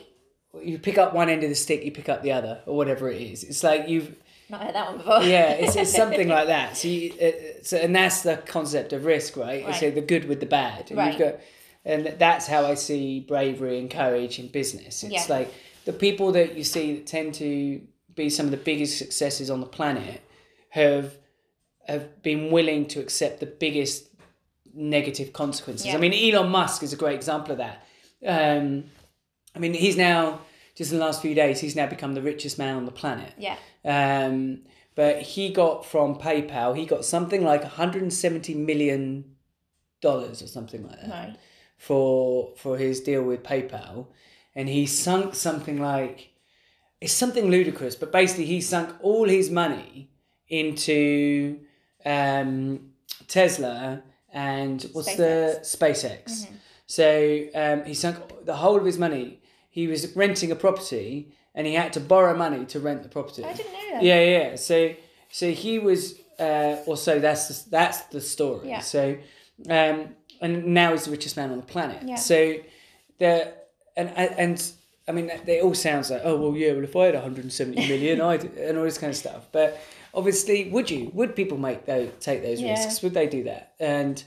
you 0.60 0.80
pick 0.80 0.98
up 0.98 1.14
one 1.14 1.28
end 1.28 1.44
of 1.44 1.48
the 1.48 1.54
stick, 1.54 1.84
you 1.84 1.92
pick 1.92 2.08
up 2.08 2.22
the 2.22 2.32
other, 2.32 2.60
or 2.66 2.76
whatever 2.76 3.08
it 3.08 3.22
is. 3.22 3.44
It's 3.44 3.62
like 3.62 3.88
you've 3.88 4.16
not 4.50 4.62
heard 4.62 4.74
that 4.74 4.88
one 4.88 4.96
before. 4.98 5.22
yeah, 5.22 5.50
it's, 5.52 5.76
it's 5.76 5.94
something 6.02 6.26
like 6.26 6.48
that. 6.48 6.76
So, 6.76 6.88
you, 6.88 7.12
uh, 7.22 7.62
so 7.62 7.76
and 7.76 7.94
that's 7.94 8.22
the 8.22 8.38
concept 8.38 8.92
of 8.92 9.04
risk, 9.04 9.36
right? 9.36 9.64
Right. 9.64 9.74
So 9.76 9.92
the 9.92 10.00
good 10.00 10.24
with 10.24 10.40
the 10.40 10.46
bad, 10.46 10.90
and 10.90 10.98
Right. 10.98 11.12
you've 11.12 11.20
got, 11.20 11.40
and 11.84 12.16
that's 12.18 12.48
how 12.48 12.66
I 12.66 12.74
see 12.74 13.20
bravery 13.20 13.78
and 13.78 13.88
courage 13.88 14.40
in 14.40 14.48
business. 14.48 15.04
It's 15.04 15.12
Yeah. 15.28 15.36
like 15.36 15.54
the 15.84 15.92
people 15.92 16.32
that 16.32 16.56
you 16.56 16.64
see 16.64 16.96
that 16.96 17.06
tend 17.06 17.34
to 17.34 17.80
be 18.18 18.28
some 18.28 18.44
of 18.46 18.50
the 18.50 18.58
biggest 18.58 18.98
successes 18.98 19.50
on 19.50 19.60
the 19.60 19.66
planet 19.66 20.20
have 20.70 21.16
have 21.86 22.22
been 22.22 22.50
willing 22.50 22.86
to 22.86 23.00
accept 23.00 23.40
the 23.40 23.46
biggest 23.46 24.08
negative 24.74 25.32
consequences. 25.32 25.86
Yeah. 25.86 25.94
I 25.94 25.98
mean, 25.98 26.12
Elon 26.12 26.50
Musk 26.50 26.82
is 26.82 26.92
a 26.92 26.96
great 26.96 27.14
example 27.14 27.52
of 27.52 27.58
that. 27.58 27.86
Um, 28.26 28.84
I 29.56 29.58
mean, 29.58 29.72
he's 29.72 29.96
now 29.96 30.40
just 30.78 30.92
in 30.92 30.98
the 30.98 31.04
last 31.04 31.22
few 31.22 31.34
days, 31.34 31.60
he's 31.60 31.74
now 31.74 31.86
become 31.86 32.14
the 32.14 32.22
richest 32.22 32.56
man 32.58 32.76
on 32.76 32.84
the 32.84 32.92
planet. 32.92 33.32
yeah, 33.36 33.56
Um, 33.84 34.60
but 34.94 35.22
he 35.22 35.50
got 35.52 35.84
from 35.84 36.14
PayPal, 36.16 36.76
he 36.76 36.86
got 36.86 37.04
something 37.04 37.42
like 37.42 37.62
170 37.62 38.54
million 38.54 39.34
dollars 40.00 40.40
or 40.42 40.46
something 40.46 40.86
like 40.86 41.00
that 41.00 41.10
right, 41.10 41.36
for 41.76 42.52
for 42.56 42.78
his 42.78 43.00
deal 43.00 43.22
with 43.22 43.42
PayPal, 43.42 44.06
and 44.54 44.68
he 44.68 44.86
sunk 44.86 45.34
something 45.34 45.80
like 45.80 46.30
it's 47.00 47.12
something 47.12 47.50
ludicrous, 47.50 47.94
but 47.94 48.10
basically 48.12 48.46
he 48.46 48.60
sunk 48.60 48.94
all 49.02 49.28
his 49.28 49.50
money 49.50 50.10
into 50.48 51.58
um, 52.04 52.90
Tesla 53.28 54.02
and 54.32 54.82
what's 54.92 55.14
the 55.16 55.58
SpaceX. 55.62 56.48
So 56.86 57.46
um, 57.54 57.84
he 57.84 57.94
sunk 57.94 58.44
the 58.44 58.56
whole 58.56 58.76
of 58.76 58.84
his 58.84 58.98
money. 58.98 59.40
He 59.70 59.86
was 59.86 60.16
renting 60.16 60.50
a 60.50 60.56
property 60.56 61.32
and 61.54 61.66
he 61.66 61.74
had 61.74 61.92
to 61.94 62.00
borrow 62.00 62.36
money 62.36 62.64
to 62.66 62.80
rent 62.80 63.02
the 63.02 63.08
property. 63.08 63.44
I 63.44 63.52
didn't 63.52 63.72
know 63.72 63.92
that. 63.92 64.02
Yeah, 64.02 64.22
yeah. 64.22 64.56
So 64.56 64.94
so 65.30 65.50
he 65.50 65.78
was 65.78 66.14
uh 66.38 66.76
also 66.86 67.18
that's 67.18 67.64
the, 67.64 67.70
that's 67.70 68.00
the 68.02 68.20
story. 68.20 68.68
Yeah. 68.70 68.80
So 68.80 69.18
um 69.68 70.14
and 70.40 70.66
now 70.66 70.92
he's 70.92 71.04
the 71.04 71.10
richest 71.10 71.36
man 71.36 71.50
on 71.50 71.58
the 71.58 71.66
planet. 71.66 72.02
Yeah. 72.04 72.16
So 72.16 72.56
the 73.18 73.54
and 73.96 74.10
and 74.16 74.72
I 75.08 75.12
mean 75.12 75.30
it 75.30 75.62
all 75.62 75.74
sounds 75.74 76.10
like 76.10 76.22
oh 76.24 76.36
well 76.36 76.56
yeah 76.56 76.72
well 76.72 76.84
if 76.84 76.94
I 76.94 77.06
had 77.06 77.14
170 77.14 77.88
million 77.88 78.20
I'd 78.20 78.44
and 78.44 78.76
all 78.78 78.84
this 78.84 78.98
kind 78.98 79.10
of 79.10 79.16
stuff. 79.16 79.46
But 79.52 79.80
obviously 80.14 80.68
would 80.70 80.90
you 80.90 81.10
would 81.14 81.34
people 81.34 81.58
make 81.58 81.86
those 81.86 82.10
take 82.20 82.42
those 82.42 82.60
Yeah. 82.60 82.70
risks? 82.72 83.02
Would 83.02 83.14
they 83.14 83.26
do 83.26 83.44
that? 83.44 83.72
And 83.80 84.22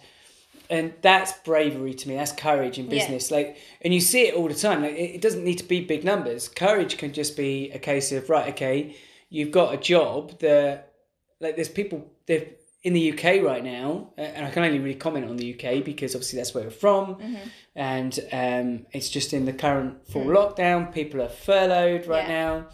and 0.70 0.94
that's 1.02 1.34
bravery 1.44 1.94
to 1.94 2.08
me. 2.08 2.16
That's 2.16 2.32
courage 2.32 2.80
in 2.80 2.86
Yeah. 2.86 2.92
business. 2.92 3.30
Like, 3.30 3.58
and 3.82 3.94
you 3.94 4.00
see 4.00 4.22
it 4.28 4.36
all 4.36 4.48
the 4.48 4.54
time. 4.56 4.82
Like, 4.82 4.94
it, 4.96 5.20
doesn't 5.22 5.44
need 5.44 5.58
to 5.58 5.66
be 5.66 5.82
big 5.82 6.06
numbers. 6.06 6.48
Courage 6.48 6.98
can 6.98 7.12
just 7.12 7.36
be 7.36 7.70
a 7.72 7.78
case 7.80 8.14
of 8.14 8.30
right. 8.30 8.48
Okay, 8.54 8.96
you've 9.30 9.52
got 9.52 9.74
a 9.74 9.78
job 9.78 10.40
that, 10.40 10.94
like, 11.42 11.58
there's 11.58 11.68
people 11.68 12.10
there 12.26 12.46
in 12.84 12.94
the 12.94 13.12
UK 13.14 13.44
right 13.44 13.64
now, 13.64 14.12
uh, 14.18 14.22
and 14.22 14.46
I 14.46 14.50
can 14.52 14.64
only 14.64 14.80
really 14.80 14.96
comment 14.96 15.30
on 15.30 15.38
the 15.38 15.54
UK 15.54 15.84
because 15.86 16.16
obviously 16.16 16.38
that's 16.38 16.54
where 16.56 16.64
we're 16.64 16.70
from, 16.72 17.16
Mm-hmm. 17.16 17.36
and 17.76 18.20
um, 18.32 18.86
it's 18.92 19.10
just 19.10 19.34
in 19.34 19.46
the 19.46 19.54
current 19.54 20.08
full 20.08 20.26
lockdown. 20.26 20.92
People 20.94 21.22
are 21.22 21.30
furloughed 21.30 22.08
right 22.08 22.26
Mm. 22.26 22.30
Yeah. 22.30 22.44
now. 22.46 22.68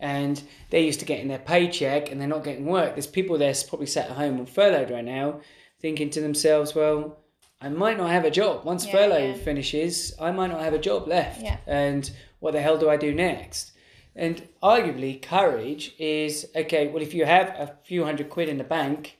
And 0.00 0.42
they're 0.70 0.80
used 0.80 0.98
to 0.98 1.06
getting 1.06 1.28
their 1.28 1.38
paycheck 1.38 2.10
and 2.10 2.20
they're 2.20 2.26
not 2.26 2.42
getting 2.42 2.66
work. 2.66 2.94
There's 2.96 3.06
people 3.06 3.38
there 3.38 3.54
probably 3.68 3.86
sat 3.86 4.10
at 4.10 4.16
home 4.16 4.40
on 4.40 4.46
furloughed 4.46 4.90
right 4.90 5.04
now 5.04 5.40
thinking 5.80 6.10
to 6.10 6.20
themselves, 6.20 6.74
well, 6.74 7.20
I 7.60 7.68
might 7.68 7.98
not 7.98 8.10
have 8.10 8.24
a 8.24 8.30
job. 8.30 8.64
Once 8.64 8.84
Yeah, 8.84 8.92
furlough 8.92 9.26
yeah. 9.28 9.34
finishes, 9.34 10.12
I 10.20 10.32
might 10.32 10.48
not 10.50 10.60
have 10.60 10.74
a 10.74 10.78
job 10.80 11.06
left. 11.06 11.40
Yeah. 11.40 11.58
And 11.68 12.10
what 12.40 12.50
the 12.54 12.60
hell 12.60 12.78
do 12.78 12.90
I 12.90 12.96
do 12.96 13.14
next? 13.14 13.70
And 14.16 14.42
arguably, 14.60 15.22
courage 15.22 15.94
is 16.00 16.46
okay, 16.56 16.88
well, 16.88 17.00
if 17.02 17.14
you 17.14 17.24
have 17.24 17.48
a 17.50 17.76
few 17.84 18.04
hundred 18.04 18.28
quid 18.28 18.48
in 18.48 18.58
the 18.58 18.64
bank, 18.64 19.18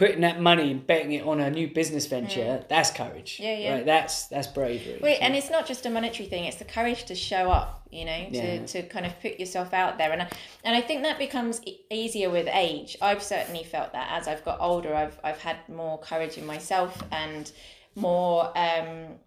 putting 0.00 0.22
that 0.22 0.40
money 0.40 0.70
and 0.70 0.86
betting 0.86 1.12
it 1.12 1.26
on 1.26 1.40
a 1.40 1.50
new 1.50 1.68
business 1.68 2.06
venture, 2.06 2.64
that's 2.70 2.90
courage. 2.90 3.36
Mm. 3.36 3.44
Yeah, 3.44 3.58
yeah. 3.58 3.72
Right? 3.74 3.84
That's 3.84 4.24
that's 4.28 4.46
bravery. 4.46 4.98
Wait, 5.02 5.18
and 5.18 5.36
it's 5.36 5.50
not 5.50 5.66
just 5.66 5.84
a 5.84 5.90
monetary 5.90 6.26
thing; 6.26 6.44
it's 6.46 6.56
the 6.56 6.64
courage 6.64 7.04
to 7.04 7.14
show 7.14 7.50
up. 7.50 7.86
You 7.92 8.06
know, 8.06 8.30
to, 8.30 8.36
Yeah. 8.36 8.64
to 8.66 8.82
kind 8.84 9.04
of 9.04 9.12
put 9.20 9.38
yourself 9.38 9.74
out 9.74 9.98
there, 9.98 10.10
and 10.10 10.22
I, 10.22 10.28
and 10.64 10.74
I 10.74 10.80
think 10.80 11.02
that 11.02 11.18
becomes 11.18 11.60
e- 11.66 11.80
easier 11.90 12.30
with 12.30 12.48
age. 12.50 12.96
I've 13.02 13.22
certainly 13.22 13.62
felt 13.62 13.92
that 13.92 14.08
as 14.18 14.26
I've 14.26 14.42
got 14.42 14.58
older, 14.60 14.94
I've 14.94 15.20
I've 15.22 15.40
had 15.42 15.58
more 15.68 15.98
courage 15.98 16.38
in 16.38 16.46
myself 16.46 17.02
and 17.12 17.52
more 17.94 18.56
um, 18.56 19.18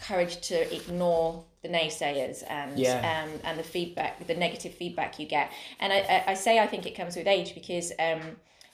courage 0.00 0.40
to 0.50 0.56
ignore 0.72 1.44
the 1.62 1.68
naysayers 1.68 2.44
and 2.48 2.78
Yeah. 2.78 2.98
um, 3.24 3.30
and 3.42 3.58
the 3.58 3.64
feedback, 3.64 4.24
the 4.28 4.36
negative 4.36 4.74
feedback 4.74 5.18
you 5.18 5.26
get. 5.26 5.50
And 5.80 5.92
I, 5.92 5.98
I, 5.98 6.24
I 6.28 6.34
say 6.34 6.60
I 6.60 6.68
think 6.68 6.86
it 6.86 6.94
comes 6.94 7.16
with 7.16 7.26
age 7.26 7.52
because 7.52 7.90
um, 7.98 8.20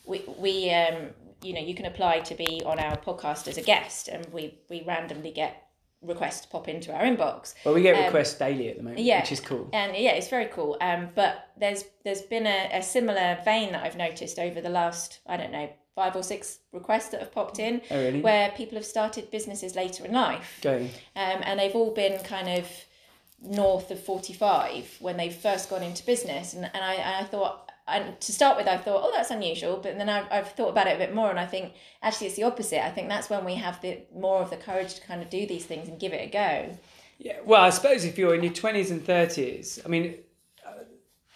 we 0.05 0.23
we 0.37 0.71
um, 0.71 0.99
you 1.47 1.55
know 1.55 1.61
you 1.61 1.75
can 1.75 1.87
apply 1.87 2.21
to 2.21 2.35
be 2.35 2.63
on 2.65 2.79
our 2.79 2.97
podcast 2.99 3.49
as 3.49 3.57
a 3.59 3.63
guest, 3.63 4.09
and 4.09 4.27
we 4.33 4.59
we 4.71 4.83
randomly 4.87 5.31
get 5.31 5.63
requests 6.03 6.47
pop 6.47 6.69
into 6.69 6.93
our 6.93 7.03
inbox. 7.03 7.55
Well, 7.65 7.75
we 7.75 7.83
get 7.83 7.97
um, 7.97 8.05
requests 8.05 8.35
daily 8.39 8.69
at 8.69 8.77
the 8.77 8.83
moment, 8.83 9.01
yeah, 9.01 9.21
which 9.21 9.33
is 9.33 9.41
cool. 9.41 9.69
And 9.73 9.97
yeah, 9.97 10.13
it's 10.13 10.29
very 10.29 10.47
cool. 10.47 10.77
Um, 10.81 11.09
but 11.15 11.49
there's 11.59 11.85
there's 12.05 12.23
been 12.23 12.47
a, 12.47 12.71
a 12.73 12.83
similar 12.83 13.39
vein 13.45 13.73
that 13.73 13.85
I've 13.85 13.97
noticed 13.97 14.39
over 14.39 14.61
the 14.61 14.69
last 14.71 15.21
I 15.27 15.37
don't 15.37 15.53
know 15.53 15.69
five 15.95 16.15
or 16.15 16.23
six 16.23 16.59
requests 16.73 17.09
that 17.09 17.21
have 17.21 17.33
popped 17.33 17.59
in, 17.59 17.81
Oh, 17.91 17.97
really? 17.99 18.21
where 18.21 18.51
people 18.51 18.77
have 18.77 18.85
started 18.85 19.31
businesses 19.31 19.75
later 19.75 20.05
in 20.05 20.13
life, 20.13 20.59
Go. 20.61 20.77
um, 20.77 20.89
and 21.43 21.59
they've 21.59 21.75
all 21.75 21.91
been 21.91 22.23
kind 22.23 22.49
of 22.59 22.69
north 23.43 23.91
of 23.91 23.99
45 24.03 24.97
when 25.01 25.17
they've 25.17 25.35
first 25.35 25.71
gone 25.71 25.83
into 25.83 26.05
business 26.05 26.53
and, 26.55 26.65
and 26.65 26.85
I, 26.85 26.95
and 26.95 27.25
I 27.25 27.29
thought 27.29 27.66
and 27.89 28.21
to 28.21 28.33
start 28.33 28.57
with 28.57 28.67
I 28.67 28.77
thought 28.77 29.01
oh 29.05 29.13
that's 29.15 29.31
unusual 29.31 29.77
but 29.77 29.97
then 29.99 30.09
I've, 30.09 30.27
I've 30.31 30.51
thought 30.53 30.71
about 30.71 30.87
it 30.89 30.97
a 30.97 30.99
bit 30.99 31.15
more 31.15 31.31
and 31.31 31.39
I 31.39 31.47
think 31.47 31.73
actually 32.03 32.27
it's 32.29 32.37
the 32.37 32.43
opposite 32.45 32.85
I 32.85 32.91
think 32.91 33.09
that's 33.09 33.31
when 33.31 33.45
we 33.45 33.55
have 33.55 33.81
the 33.81 33.99
more 34.15 34.41
of 34.43 34.51
the 34.51 34.57
courage 34.57 34.95
to 34.95 35.01
kind 35.03 35.23
of 35.23 35.31
do 35.31 35.47
these 35.47 35.65
things 35.67 35.89
and 35.89 35.99
give 35.99 36.13
it 36.13 36.23
a 36.29 36.31
go 36.31 36.77
Yeah, 37.19 37.39
well, 37.45 37.63
I 37.63 37.71
suppose 37.71 38.05
if 38.05 38.19
you're 38.19 38.35
in 38.35 38.43
your 38.43 38.53
twenties 38.53 38.91
and 38.91 39.03
thirties, 39.05 39.81
I 39.85 39.89
mean, 39.89 40.05
uh, 40.67 40.83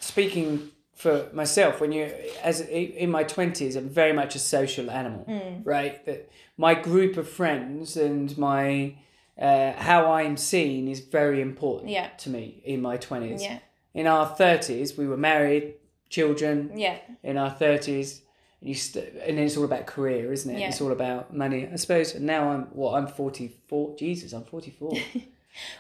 speaking 0.01 0.71
for 0.95 1.29
myself, 1.33 1.81
when 1.81 1.93
you 1.93 2.05
as 2.43 2.61
in 2.61 3.11
my 3.11 3.25
twenties, 3.25 3.77
I'm 3.77 3.89
very 3.89 4.13
much 4.13 4.35
a 4.35 4.39
social 4.39 4.91
animal, 4.91 5.25
Hmm. 5.25 5.63
right? 5.65 6.05
That 6.07 6.31
my 6.59 6.75
group 6.75 7.17
of 7.17 7.27
friends 7.29 7.97
and 7.97 8.37
my 8.37 8.97
uh, 9.41 9.73
how 9.73 10.13
I'm 10.13 10.37
seen 10.37 10.87
is 10.89 11.01
very 11.01 11.41
important 11.41 11.91
Yeah. 11.91 12.09
to 12.25 12.29
me 12.31 12.61
in 12.65 12.83
my 12.83 12.97
twenties. 12.99 13.43
yeah 13.43 13.59
In 13.95 14.07
our 14.07 14.27
thirties, 14.27 14.99
we 14.99 15.07
were 15.07 15.17
married, 15.33 15.75
children. 16.11 16.73
yeah 16.77 16.99
In 17.23 17.37
our 17.39 17.51
thirties. 17.51 18.23
You 18.63 18.75
st- 18.75 19.15
and 19.27 19.39
then 19.39 19.47
it's 19.47 19.57
all 19.57 19.65
about 19.65 19.87
career, 19.87 20.31
isn't 20.35 20.55
it? 20.55 20.59
Yeah. 20.61 20.69
It's 20.69 20.83
all 20.83 20.93
about 20.93 21.35
money. 21.35 21.67
I 21.73 21.77
suppose 21.77 22.15
now 22.21 22.51
I'm 22.53 22.65
what 22.81 22.93
I'm 22.99 23.07
forty 23.07 23.57
four. 23.69 23.97
Jesus, 23.97 24.35
I'm 24.35 24.45
forty 24.45 24.71
four. 24.71 24.93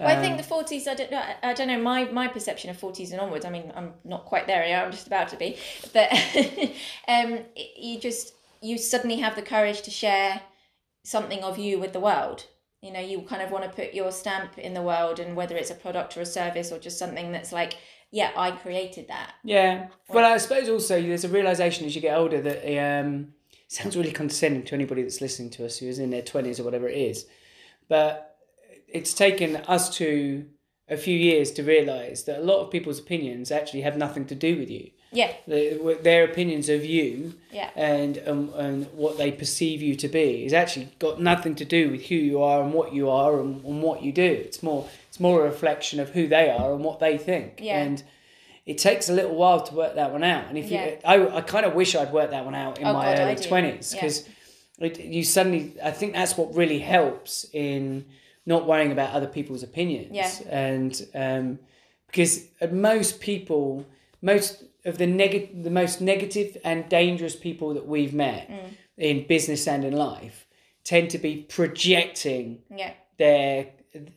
Well, 0.00 0.08
I 0.08 0.16
Um, 0.16 0.20
think 0.22 0.36
the 0.36 0.42
forties. 0.42 0.88
I 0.88 0.94
don't 0.94 1.12
know. 1.12 1.22
I 1.44 1.52
don't 1.54 1.68
know. 1.68 1.78
My 1.80 2.04
my 2.06 2.26
perception 2.26 2.70
of 2.70 2.76
forties 2.76 3.12
and 3.12 3.20
onwards. 3.20 3.44
I 3.44 3.50
mean, 3.50 3.70
I'm 3.76 3.92
not 4.04 4.24
quite 4.24 4.46
there 4.48 4.66
yet. 4.66 4.84
I'm 4.84 4.90
just 4.90 5.06
about 5.06 5.28
to 5.28 5.36
be. 5.36 5.56
But 5.92 6.08
um, 7.08 7.38
you 7.76 8.00
just 8.00 8.34
you 8.60 8.78
suddenly 8.78 9.18
have 9.18 9.36
the 9.36 9.42
courage 9.42 9.82
to 9.82 9.90
share 9.92 10.40
something 11.04 11.44
of 11.44 11.56
you 11.58 11.78
with 11.78 11.92
the 11.92 12.00
world. 12.00 12.46
You 12.82 12.92
know, 12.92 13.00
you 13.00 13.22
kind 13.22 13.42
of 13.42 13.50
want 13.52 13.64
to 13.64 13.70
put 13.70 13.94
your 13.94 14.10
stamp 14.10 14.58
in 14.58 14.74
the 14.74 14.82
world, 14.82 15.20
and 15.20 15.36
whether 15.36 15.56
it's 15.56 15.70
a 15.70 15.74
product 15.74 16.16
or 16.16 16.22
a 16.22 16.26
service 16.26 16.72
or 16.72 16.78
just 16.78 16.98
something 16.98 17.30
that's 17.30 17.52
like, 17.52 17.74
yeah, 18.10 18.30
I 18.36 18.50
created 18.52 19.08
that. 19.08 19.34
Yeah. 19.44 19.88
Well, 20.08 20.24
I 20.24 20.38
suppose 20.38 20.68
also 20.68 21.00
there's 21.00 21.24
a 21.24 21.28
realization 21.28 21.86
as 21.86 21.94
you 21.94 22.00
get 22.00 22.16
older 22.16 22.40
that 22.40 23.00
um, 23.00 23.28
sounds 23.68 23.96
really 23.96 24.12
condescending 24.12 24.64
to 24.64 24.74
anybody 24.74 25.02
that's 25.02 25.20
listening 25.20 25.50
to 25.50 25.64
us 25.66 25.78
who 25.78 25.86
is 25.86 25.98
in 25.98 26.10
their 26.10 26.22
20s 26.22 26.58
or 26.58 26.64
whatever 26.64 26.88
it 26.88 26.96
is. 26.98 27.26
But 27.88 28.36
it's 28.88 29.14
taken 29.14 29.56
us 29.56 29.94
to 29.96 30.46
a 30.88 30.96
few 30.96 31.16
years 31.16 31.52
to 31.52 31.62
realize 31.62 32.24
that 32.24 32.38
a 32.38 32.42
lot 32.42 32.60
of 32.60 32.70
people's 32.70 32.98
opinions 32.98 33.52
actually 33.52 33.82
have 33.82 33.96
nothing 33.96 34.26
to 34.26 34.34
do 34.34 34.56
with 34.58 34.70
you. 34.70 34.90
Yeah. 35.12 35.32
The- 35.46 35.98
Their 36.02 36.24
opinions 36.24 36.68
of 36.68 36.84
you 36.84 37.34
Yeah. 37.52 37.70
and 37.76 38.20
um, 38.26 38.52
and 38.56 38.86
what 38.92 39.18
they 39.18 39.32
perceive 39.32 39.82
you 39.82 39.94
to 39.96 40.08
be 40.08 40.44
is 40.44 40.52
actually 40.52 40.88
got 41.00 41.20
nothing 41.20 41.54
to 41.56 41.64
do 41.64 41.90
with 41.90 42.06
who 42.06 42.14
you 42.16 42.42
are 42.42 42.62
and 42.62 42.72
what 42.72 42.92
you 42.92 43.08
are 43.10 43.40
and, 43.40 43.64
and 43.64 43.82
what 43.82 44.02
you 44.02 44.12
do. 44.12 44.22
It's 44.46 44.62
more 44.62 44.88
more 45.20 45.40
a 45.42 45.44
reflection 45.44 46.00
of 46.00 46.11
who 46.11 46.26
they 46.26 46.50
are 46.50 46.72
and 46.74 46.85
what 46.85 46.98
they 47.00 47.18
think. 47.18 47.61
Yeah. 47.62 47.83
And 47.83 48.02
it 48.66 48.78
takes 48.78 49.09
a 49.09 49.12
little 49.12 49.35
while 49.35 49.61
to 49.62 49.74
work 49.74 49.94
that 49.96 50.12
one 50.12 50.24
out. 50.24 50.48
And 50.48 50.56
if 50.59 50.70
Yeah. 50.70 50.87
you, 50.87 50.98
I, 51.04 51.37
I 51.38 51.40
kind 51.40 51.66
of 51.66 51.74
wish 51.74 51.94
I'd 51.94 52.12
worked 52.12 52.30
that 52.33 52.44
one 52.44 52.54
out 52.54 52.78
in 52.78 52.87
Oh, 52.87 52.92
my 52.92 53.04
God, 53.14 53.18
early 53.20 53.37
twenties 53.37 53.92
Yeah. 53.94 54.00
because 54.00 54.28
you 54.98 55.22
suddenly 55.24 55.74
I 55.83 55.90
think 55.90 56.14
that's 56.14 56.37
what 56.37 56.54
really 56.54 56.78
helps 56.78 57.46
in 57.52 58.06
not 58.46 58.66
worrying 58.66 58.92
about 58.92 59.12
other 59.12 59.26
people's 59.26 59.62
opinions. 59.62 60.11
Yeah. 60.12 60.30
And 60.48 61.06
um, 61.14 61.59
because 62.06 62.46
most 62.72 63.20
people, 63.20 63.87
most 64.22 64.64
of 64.85 64.96
the 64.98 65.06
negative, 65.06 65.62
the 65.62 65.70
most 65.70 66.00
negative 66.00 66.56
and 66.64 66.88
dangerous 66.88 67.37
people 67.37 67.74
that 67.74 67.87
we've 67.87 68.14
met 68.14 68.48
Mm. 68.48 68.70
in 68.96 69.26
business 69.26 69.66
and 69.68 69.85
in 69.85 69.94
life 69.94 70.46
tend 70.85 71.11
to 71.11 71.18
be 71.18 71.37
projecting 71.37 72.62
Yeah. 72.74 72.92
their 73.18 73.66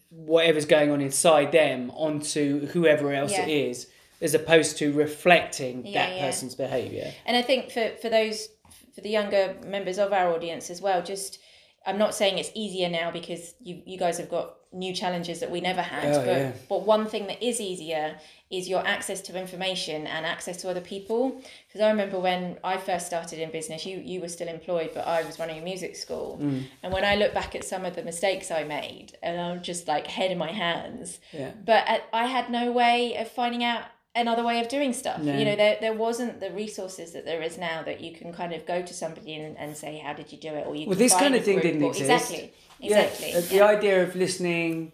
whatever's 0.09 0.65
going 0.65 0.91
on 0.91 1.01
inside 1.01 1.51
them 1.51 1.91
onto 1.91 2.67
whoever 2.67 3.11
else 3.13 3.31
it 3.31 3.47
Yeah. 3.47 3.55
is 3.69 3.87
as 4.21 4.33
opposed 4.33 4.77
to 4.77 4.91
reflecting 4.93 5.85
Yeah, 5.85 6.05
that 6.07 6.15
yeah. 6.15 6.25
person's 6.25 6.55
behavior 6.55 7.11
And 7.25 7.35
I 7.35 7.41
think 7.41 7.71
for, 7.71 7.89
for 8.01 8.09
those, 8.09 8.47
for 8.95 9.01
the 9.01 9.09
younger 9.09 9.55
members 9.65 9.97
of 9.97 10.13
our 10.13 10.31
audience 10.33 10.69
as 10.69 10.81
well, 10.81 11.01
just, 11.01 11.39
I'm 11.85 11.97
not 11.97 12.13
saying 12.15 12.37
it's 12.37 12.51
easier 12.55 12.89
now 12.89 13.11
because 13.11 13.53
you, 13.59 13.81
you 13.85 13.97
guys 13.97 14.17
have 14.19 14.29
got 14.29 14.55
new 14.73 14.93
challenges 14.93 15.39
that 15.39 15.51
we 15.51 15.61
never 15.61 15.81
had. 15.81 16.13
Oh, 16.15 16.25
but, 16.25 16.37
yeah. 16.37 16.51
but 16.67 16.85
one 16.85 17.05
thing 17.07 17.27
that 17.27 17.41
is 17.43 17.61
easier 17.61 18.15
is 18.49 18.69
your 18.69 18.85
access 18.85 19.19
to 19.21 19.39
information 19.39 20.05
and 20.05 20.25
access 20.25 20.57
to 20.57 20.69
other 20.69 20.81
people. 20.81 21.41
Because 21.67 21.81
I 21.81 21.89
remember 21.89 22.19
when 22.19 22.57
I 22.63 22.77
first 22.77 23.07
started 23.07 23.39
in 23.39 23.49
business, 23.51 23.85
you, 23.85 23.97
you 23.97 24.21
were 24.21 24.27
still 24.27 24.47
employed, 24.47 24.91
but 24.93 25.07
I 25.07 25.23
was 25.23 25.39
running 25.39 25.59
a 25.59 25.63
music 25.63 25.95
school. 25.95 26.39
Mm. 26.41 26.65
And 26.83 26.93
when 26.93 27.03
I 27.03 27.15
look 27.15 27.33
back 27.33 27.55
at 27.55 27.63
some 27.63 27.83
of 27.85 27.95
the 27.95 28.03
mistakes 28.03 28.51
I 28.51 28.63
made, 28.63 29.17
and 29.23 29.39
I'm 29.39 29.63
just 29.63 29.87
like 29.87 30.05
head 30.05 30.31
in 30.31 30.37
my 30.37 30.51
hands, 30.51 31.19
yeah 31.31 31.51
but 31.65 31.83
I- 31.87 32.01
I 32.13 32.25
had 32.25 32.49
no 32.49 32.71
way 32.71 33.15
of 33.17 33.27
finding 33.29 33.63
out 33.63 33.83
another 34.15 34.43
way 34.43 34.59
of 34.59 34.67
doing 34.67 34.93
stuff. 34.93 35.19
No. 35.21 35.35
You 35.37 35.45
know, 35.45 35.55
there, 35.55 35.77
there 35.81 35.93
wasn't 35.93 36.39
the 36.39 36.51
resources 36.51 37.11
that 37.13 37.25
there 37.25 37.41
is 37.41 37.57
now 37.57 37.83
that 37.83 38.01
you 38.01 38.13
can 38.13 38.33
kind 38.33 38.53
of 38.53 38.65
go 38.65 38.81
to 38.81 38.93
somebody 38.93 39.35
and, 39.35 39.57
and 39.57 39.75
say, 39.75 39.97
how 39.97 40.13
did 40.13 40.31
you 40.31 40.37
do 40.37 40.49
it? 40.49 40.67
Or 40.67 40.75
you 40.75 40.87
Well, 40.87 40.97
this 40.97 41.13
kind 41.13 41.35
of 41.35 41.43
thing 41.43 41.59
didn't 41.59 41.83
or- 41.83 41.89
exist. 41.89 42.09
Exactly. 42.31 42.53
Exactly. 42.81 43.31
Yeah, 43.31 43.37
uh, 43.37 43.41
the 43.41 43.55
yeah. 43.55 43.65
idea 43.65 44.03
of 44.03 44.15
listening 44.15 44.91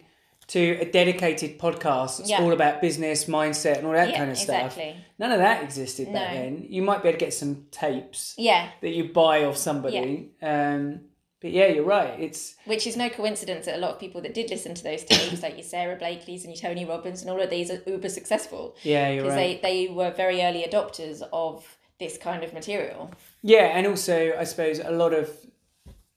to 0.47 0.77
a 0.81 0.85
dedicated 0.85 1.59
podcast 1.59 2.17
that's 2.17 2.29
Yeah. 2.29 2.41
all 2.41 2.53
about 2.53 2.81
business, 2.81 3.25
mindset, 3.25 3.77
and 3.79 3.87
all 3.87 3.93
that 3.93 4.15
kind 4.15 4.31
of 4.31 4.37
stuff. 4.37 4.77
exactly. 4.77 4.95
None 5.19 5.31
of 5.31 5.37
that 5.39 5.63
existed 5.63 6.11
back 6.11 6.33
No. 6.33 6.41
then. 6.41 6.65
You 6.69 6.81
might 6.81 7.03
be 7.03 7.09
able 7.09 7.19
to 7.19 7.25
get 7.25 7.33
some 7.33 7.67
tapes 7.71 8.33
Yeah, 8.37 8.69
that 8.81 8.89
you 8.89 9.05
buy 9.13 9.43
off 9.45 9.57
somebody. 9.57 10.29
Um, 10.41 11.01
but 11.41 11.51
yeah, 11.51 11.67
you're 11.67 11.85
right. 11.85 12.19
It's 12.19 12.55
which 12.65 12.85
is 12.85 12.97
no 12.97 13.09
coincidence 13.09 13.65
that 13.65 13.75
a 13.77 13.79
lot 13.79 13.91
of 13.91 13.99
people 13.99 14.21
that 14.21 14.33
did 14.33 14.49
listen 14.49 14.73
to 14.75 14.83
those 14.83 15.03
tapes, 15.03 15.41
like 15.41 15.55
your 15.55 15.63
Sara 15.63 15.95
Blakely's 15.95 16.43
and 16.45 16.53
your 16.53 16.61
Tony 16.61 16.85
Robbins 16.85 17.21
and 17.21 17.29
all 17.31 17.41
of 17.41 17.49
these, 17.49 17.71
are 17.71 17.81
uber 17.87 18.09
successful 18.09 18.75
yeah, 18.83 19.09
you're 19.09 19.23
because 19.23 19.37
right. 19.37 19.61
they, 19.61 19.87
they 19.87 19.93
were 19.93 20.11
very 20.11 20.41
early 20.41 20.63
adopters 20.69 21.21
of 21.31 21.65
this 21.99 22.17
kind 22.17 22.43
of 22.43 22.53
material. 22.53 23.11
Yeah, 23.41 23.65
and 23.77 23.87
also 23.87 24.33
I 24.37 24.43
suppose 24.45 24.79
a 24.79 24.91
lot 24.91 25.13
of 25.13 25.29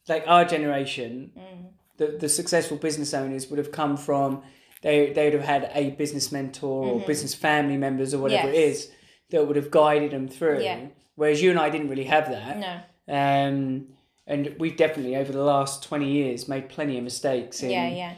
like 0.08 0.24
our 0.26 0.44
generation, 0.44 1.32
Mm. 1.36 1.66
the 1.98 2.06
the 2.18 2.28
successful 2.28 2.76
business 2.76 3.14
owners 3.14 3.48
would 3.48 3.58
have 3.58 3.70
come 3.72 3.96
from 3.96 4.42
they 4.82 5.12
they 5.12 5.24
would 5.26 5.34
have 5.34 5.44
had 5.44 5.70
a 5.74 5.90
business 5.90 6.32
mentor 6.32 6.84
or 6.86 7.00
business 7.06 7.34
family 7.34 7.76
members 7.76 8.12
or 8.14 8.18
whatever 8.18 8.48
it 8.48 8.54
Mm-hmm. 8.54 8.60
Yes. 8.68 8.76
is 8.84 8.90
that 9.30 9.46
would 9.46 9.56
have 9.56 9.70
guided 9.70 10.10
them 10.10 10.28
through. 10.28 10.60
Yeah. 10.62 10.86
Whereas 11.14 11.40
you 11.42 11.50
and 11.50 11.58
I 11.60 11.70
didn't 11.70 11.88
really 11.88 12.04
have 12.04 12.28
that. 12.30 12.58
No. 12.58 12.74
Um, 13.14 13.86
and 14.26 14.54
we've 14.58 14.76
definitely 14.76 15.16
over 15.16 15.32
the 15.32 15.42
last 15.42 15.82
twenty 15.82 16.10
years 16.10 16.48
made 16.48 16.68
plenty 16.68 16.96
of 16.98 17.04
mistakes 17.04 17.62
in 17.62 17.70
Yeah, 17.70 17.88
yeah. 17.88 18.12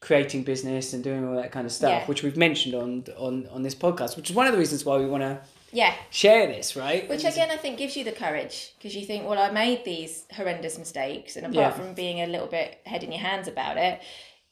creating 0.00 0.42
business 0.44 0.92
and 0.92 1.02
doing 1.02 1.26
all 1.26 1.36
that 1.36 1.52
kind 1.52 1.66
of 1.66 1.72
stuff, 1.72 1.90
Yeah. 1.90 2.06
which 2.06 2.22
we've 2.22 2.36
mentioned 2.36 2.74
on 2.74 3.04
on 3.16 3.46
on 3.48 3.62
this 3.62 3.74
podcast, 3.74 4.16
which 4.16 4.30
is 4.30 4.36
one 4.36 4.46
of 4.46 4.52
the 4.52 4.58
reasons 4.58 4.84
why 4.84 4.96
we 4.98 5.06
want 5.06 5.22
to 5.22 5.40
Yeah. 5.72 5.94
share 6.10 6.46
this, 6.48 6.74
right? 6.76 7.08
Which 7.08 7.24
again, 7.24 7.50
I 7.50 7.56
think 7.56 7.78
gives 7.78 7.96
you 7.96 8.02
the 8.04 8.12
courage 8.12 8.72
because 8.76 8.96
you 8.96 9.04
think, 9.06 9.28
well, 9.28 9.38
I 9.38 9.50
made 9.50 9.84
these 9.84 10.24
horrendous 10.32 10.78
mistakes, 10.78 11.36
and 11.36 11.46
apart 11.46 11.74
from 11.76 11.94
being 11.94 12.20
a 12.22 12.26
little 12.26 12.48
bit 12.48 12.80
head 12.86 13.04
in 13.04 13.12
your 13.12 13.20
hands 13.20 13.46
about 13.48 13.76
it, 13.76 14.00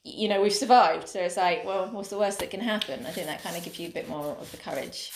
you 0.04 0.28
know, 0.28 0.40
we've 0.40 0.54
survived. 0.54 1.08
So 1.08 1.20
it's 1.20 1.36
like, 1.36 1.64
well, 1.66 1.88
what's 1.90 2.08
the 2.10 2.18
worst 2.18 2.38
that 2.38 2.50
can 2.50 2.60
happen? 2.60 3.04
I 3.04 3.10
think 3.10 3.26
that 3.26 3.42
kind 3.42 3.56
of 3.56 3.64
gives 3.64 3.78
you 3.80 3.88
a 3.88 3.90
bit 3.90 4.08
more 4.08 4.36
of 4.40 4.50
the 4.52 4.56
courage. 4.58 5.10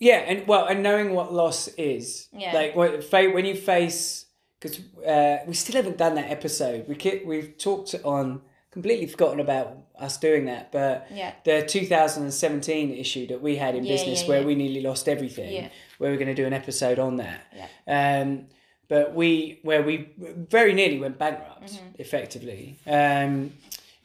Yeah, 0.00 0.16
and 0.18 0.46
well, 0.48 0.66
and 0.66 0.82
knowing 0.82 1.14
what 1.14 1.32
loss 1.32 1.68
is, 1.78 2.28
Yeah. 2.32 2.52
like 2.52 2.74
when 2.74 3.44
you 3.46 3.54
face, 3.54 4.23
because 4.64 4.80
uh, 5.06 5.44
we 5.46 5.52
still 5.54 5.76
haven't 5.76 5.98
done 5.98 6.14
that 6.14 6.30
episode. 6.30 6.88
We 6.88 7.22
we've 7.26 7.58
talked 7.58 7.94
on 8.02 8.40
completely 8.70 9.06
forgotten 9.06 9.38
about 9.40 9.76
us 9.98 10.16
doing 10.16 10.46
that, 10.46 10.72
but 10.72 11.06
Yeah. 11.12 11.32
the 11.44 11.62
2017 11.62 12.92
issue 12.94 13.26
that 13.28 13.40
we 13.42 13.56
had 13.56 13.74
in 13.76 13.84
Yeah, 13.84 13.92
business 13.92 14.22
yeah, 14.22 14.28
where 14.28 14.42
we 14.42 14.54
nearly 14.54 14.80
lost 14.80 15.08
everything, 15.08 15.70
where 15.98 16.10
we're 16.10 16.16
going 16.16 16.34
to 16.34 16.42
do 16.42 16.46
an 16.46 16.52
episode 16.54 16.98
on 16.98 17.16
that. 17.18 17.40
Yeah. 17.54 18.20
Um, 18.22 18.46
but 18.88 19.14
we 19.14 19.60
where 19.62 19.82
we 19.82 20.08
very 20.18 20.72
nearly 20.72 20.98
went 20.98 21.18
bankrupt, 21.18 21.72
Mm-hmm. 21.72 21.86
effectively. 22.00 22.76
Um, 22.86 23.52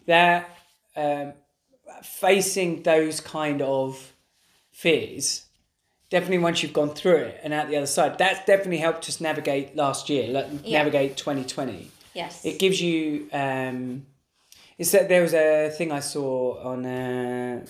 that 0.06 0.50
um, 0.96 1.34
facing 2.04 2.84
those 2.84 3.22
kind 3.22 3.62
of 3.62 4.14
fears 4.72 5.46
definitely 6.10 6.40
once 6.40 6.62
you've 6.64 6.74
gone 6.74 6.90
through 6.90 7.18
it 7.18 7.40
and 7.44 7.54
out 7.54 7.68
the 7.70 7.78
other 7.78 7.86
side 7.88 8.18
that's 8.18 8.40
definitely 8.46 8.78
helped 8.78 9.08
us 9.10 9.22
navigate 9.22 9.76
last 9.76 10.10
year 10.10 10.28
like 10.28 10.48
Yeah. 10.64 10.80
navigate 10.80 11.18
2020 11.18 11.92
Yes. 12.14 12.44
it 12.46 12.58
gives 12.60 12.82
you 12.82 13.28
um 13.32 14.06
it's 14.78 14.92
that 14.92 15.10
there 15.10 15.22
was 15.22 15.34
a 15.34 15.70
thing 15.78 15.92
i 15.92 16.00
saw 16.00 16.60
on 16.64 16.86
uh 16.86 17.66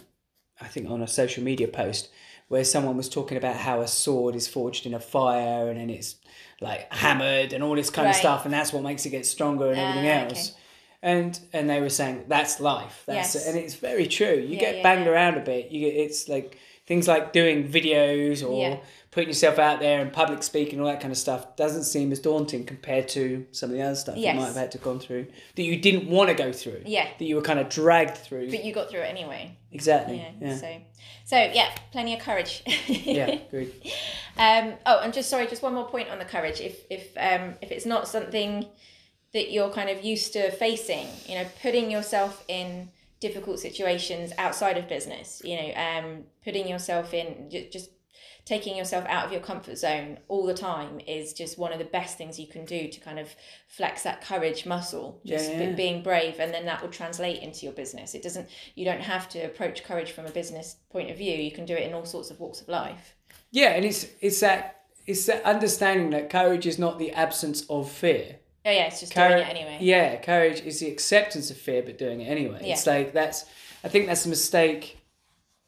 i 0.62 0.68
think 0.68 0.90
on 0.90 1.02
a 1.02 1.08
social 1.08 1.44
media 1.44 1.68
post 1.68 2.10
where 2.48 2.64
someone 2.64 2.98
was 2.98 3.10
talking 3.10 3.38
about 3.38 3.56
how 3.58 3.82
a 3.82 3.88
sword 3.88 4.36
is 4.36 4.48
forged 4.48 4.86
in 4.86 4.94
a 4.94 5.00
fire 5.00 5.70
and 5.70 5.80
then 5.80 5.90
it's 5.90 6.16
like 6.62 6.92
hammered 6.92 7.54
and 7.54 7.64
all 7.64 7.76
this 7.76 7.90
kind 7.90 8.08
of 8.10 8.16
stuff 8.16 8.46
and 8.46 8.54
that's 8.54 8.74
what 8.74 8.84
makes 8.84 9.06
it 9.06 9.10
get 9.12 9.26
stronger 9.26 9.72
and 9.72 9.80
everything 9.80 10.10
Ah, 10.10 10.24
else. 10.26 10.54
And 11.02 11.40
and 11.54 11.70
they 11.70 11.80
were 11.80 11.90
saying 11.90 12.26
that's 12.28 12.60
life. 12.60 13.04
That's 13.06 13.34
Yes. 13.36 13.48
and 13.48 13.58
it's 13.58 13.76
very 13.76 14.06
true. 14.08 14.34
You 14.36 14.56
Yeah, 14.56 14.60
get 14.60 14.76
yeah, 14.78 14.84
banged 14.84 15.08
around 15.08 15.36
a 15.38 15.40
bit. 15.40 15.72
You 15.72 15.80
get 15.86 15.96
it's 15.96 16.28
like 16.28 16.58
things 16.90 17.08
like 17.08 17.32
doing 17.32 17.70
videos 17.70 18.44
or 18.46 18.62
Yeah. 18.72 18.78
putting 19.12 19.30
yourself 19.30 19.60
out 19.60 19.80
there 19.80 20.02
and 20.02 20.12
public 20.12 20.42
speaking 20.44 20.80
all 20.82 20.88
that 20.88 21.00
kind 21.00 21.12
of 21.12 21.18
stuff 21.18 21.56
doesn't 21.56 21.84
seem 21.84 22.12
as 22.12 22.20
daunting 22.20 22.66
compared 22.66 23.08
to 23.10 23.46
some 23.52 23.70
of 23.70 23.76
the 23.78 23.82
other 23.84 23.96
stuff 23.96 24.18
Yes. 24.18 24.34
you 24.34 24.40
might 24.42 24.48
have 24.48 24.56
had 24.56 24.72
to 24.72 24.80
gone 24.80 25.00
through 25.00 25.28
that 25.56 25.64
you 25.64 25.78
didn't 25.78 26.10
want 26.10 26.30
to 26.30 26.34
go 26.36 26.52
through 26.52 26.82
Yeah. 26.86 27.08
that 27.18 27.24
you 27.26 27.36
were 27.36 27.42
kind 27.44 27.60
of 27.60 27.70
dragged 27.70 28.18
through 28.18 28.50
But 28.50 28.64
you 28.66 28.74
got 28.74 28.90
through 28.90 29.02
it 29.02 29.10
anyway. 29.18 29.56
exactly 29.72 30.18
Yeah. 30.18 30.32
yeah 30.48 30.56
So, 30.58 30.82
so 31.26 31.38
yeah, 31.38 31.70
plenty 31.92 32.16
of 32.16 32.20
courage. 32.22 32.64
yeah 32.88 33.36
good 33.52 33.72
Um, 34.38 34.74
oh, 34.86 35.00
and 35.04 35.14
just 35.14 35.30
sorry, 35.30 35.46
just 35.48 35.62
one 35.62 35.74
more 35.76 35.88
point 35.88 36.10
on 36.10 36.18
the 36.18 36.26
courage. 36.26 36.60
If 36.62 36.76
if 36.90 37.04
um, 37.18 37.56
if 37.62 37.72
it's 37.72 37.86
not 37.86 38.08
something 38.08 38.66
that 39.34 39.52
you're 39.52 39.70
kind 39.70 39.90
of 39.90 40.04
used 40.04 40.32
to 40.34 40.50
facing, 40.50 41.06
you 41.28 41.36
know, 41.36 41.46
putting 41.62 41.92
yourself 41.92 42.44
in 42.48 42.90
difficult 43.20 43.60
situations 43.60 44.32
outside 44.38 44.78
of 44.78 44.88
business, 44.88 45.42
you 45.44 45.56
know, 45.58 45.74
um, 45.76 46.24
putting 46.44 46.68
yourself 46.68 47.14
in 47.14 47.50
just 47.72 47.92
taking 48.46 48.76
yourself 48.76 49.06
out 49.08 49.26
of 49.26 49.32
your 49.32 49.42
comfort 49.42 49.78
zone 49.78 50.18
all 50.28 50.44
the 50.46 50.56
time 50.56 51.00
is 51.06 51.34
just 51.34 51.60
one 51.60 51.72
of 51.72 51.78
the 51.78 51.86
best 51.86 52.18
things 52.18 52.40
you 52.40 52.48
can 52.48 52.66
do 52.66 52.88
to 52.88 53.00
kind 53.00 53.20
of 53.20 53.30
flex 53.68 54.02
that 54.02 54.24
courage 54.24 54.66
muscle 54.66 55.22
just 55.24 55.52
Yeah, 55.52 55.62
yeah. 55.62 55.72
being 55.74 56.02
brave 56.02 56.40
and 56.40 56.52
then 56.52 56.66
that 56.66 56.82
will 56.82 56.90
translate 56.90 57.44
into 57.44 57.66
your 57.66 57.74
business. 57.74 58.16
It 58.16 58.24
doesn't 58.24 58.50
you 58.74 58.86
don't 58.86 59.02
have 59.02 59.30
to 59.30 59.40
approach 59.40 59.84
courage 59.84 60.12
from 60.14 60.26
a 60.26 60.32
business 60.32 60.78
point 60.90 61.12
of 61.12 61.18
view. 61.18 61.36
You 61.36 61.52
can 61.52 61.66
do 61.66 61.76
it 61.76 61.84
in 61.84 61.94
all 61.94 62.06
sorts 62.06 62.32
of 62.32 62.40
walks 62.40 62.60
of 62.60 62.70
life. 62.70 63.14
Yeah 63.52 63.74
and 63.74 63.86
it's 63.86 64.08
it's 64.20 64.40
that 64.40 64.82
it's 65.06 65.26
that 65.28 65.44
understanding 65.44 66.10
that 66.12 66.32
courage 66.32 66.66
is 66.66 66.80
not 66.80 66.98
the 66.98 67.12
absence 67.12 67.66
of 67.70 67.92
fear 67.92 68.38
Oh 68.66 68.72
yeah, 68.72 68.88
it's 68.88 69.00
just 69.00 69.14
Courage, 69.14 69.32
doing 69.32 69.48
it 69.48 69.50
anyway. 69.50 69.78
Yeah, 69.82 70.16
courage 70.18 70.62
is 70.62 70.80
the 70.80 70.88
acceptance 70.90 71.50
of 71.50 71.58
fear, 71.58 71.82
but 71.82 71.98
doing 71.98 72.22
it 72.22 72.26
anyway. 72.26 72.60
It's 72.64 72.86
like 72.86 73.14
that's. 73.14 73.46
I 73.84 73.88
think 73.88 74.08
that's 74.08 74.26
a 74.26 74.30
mistake 74.30 74.98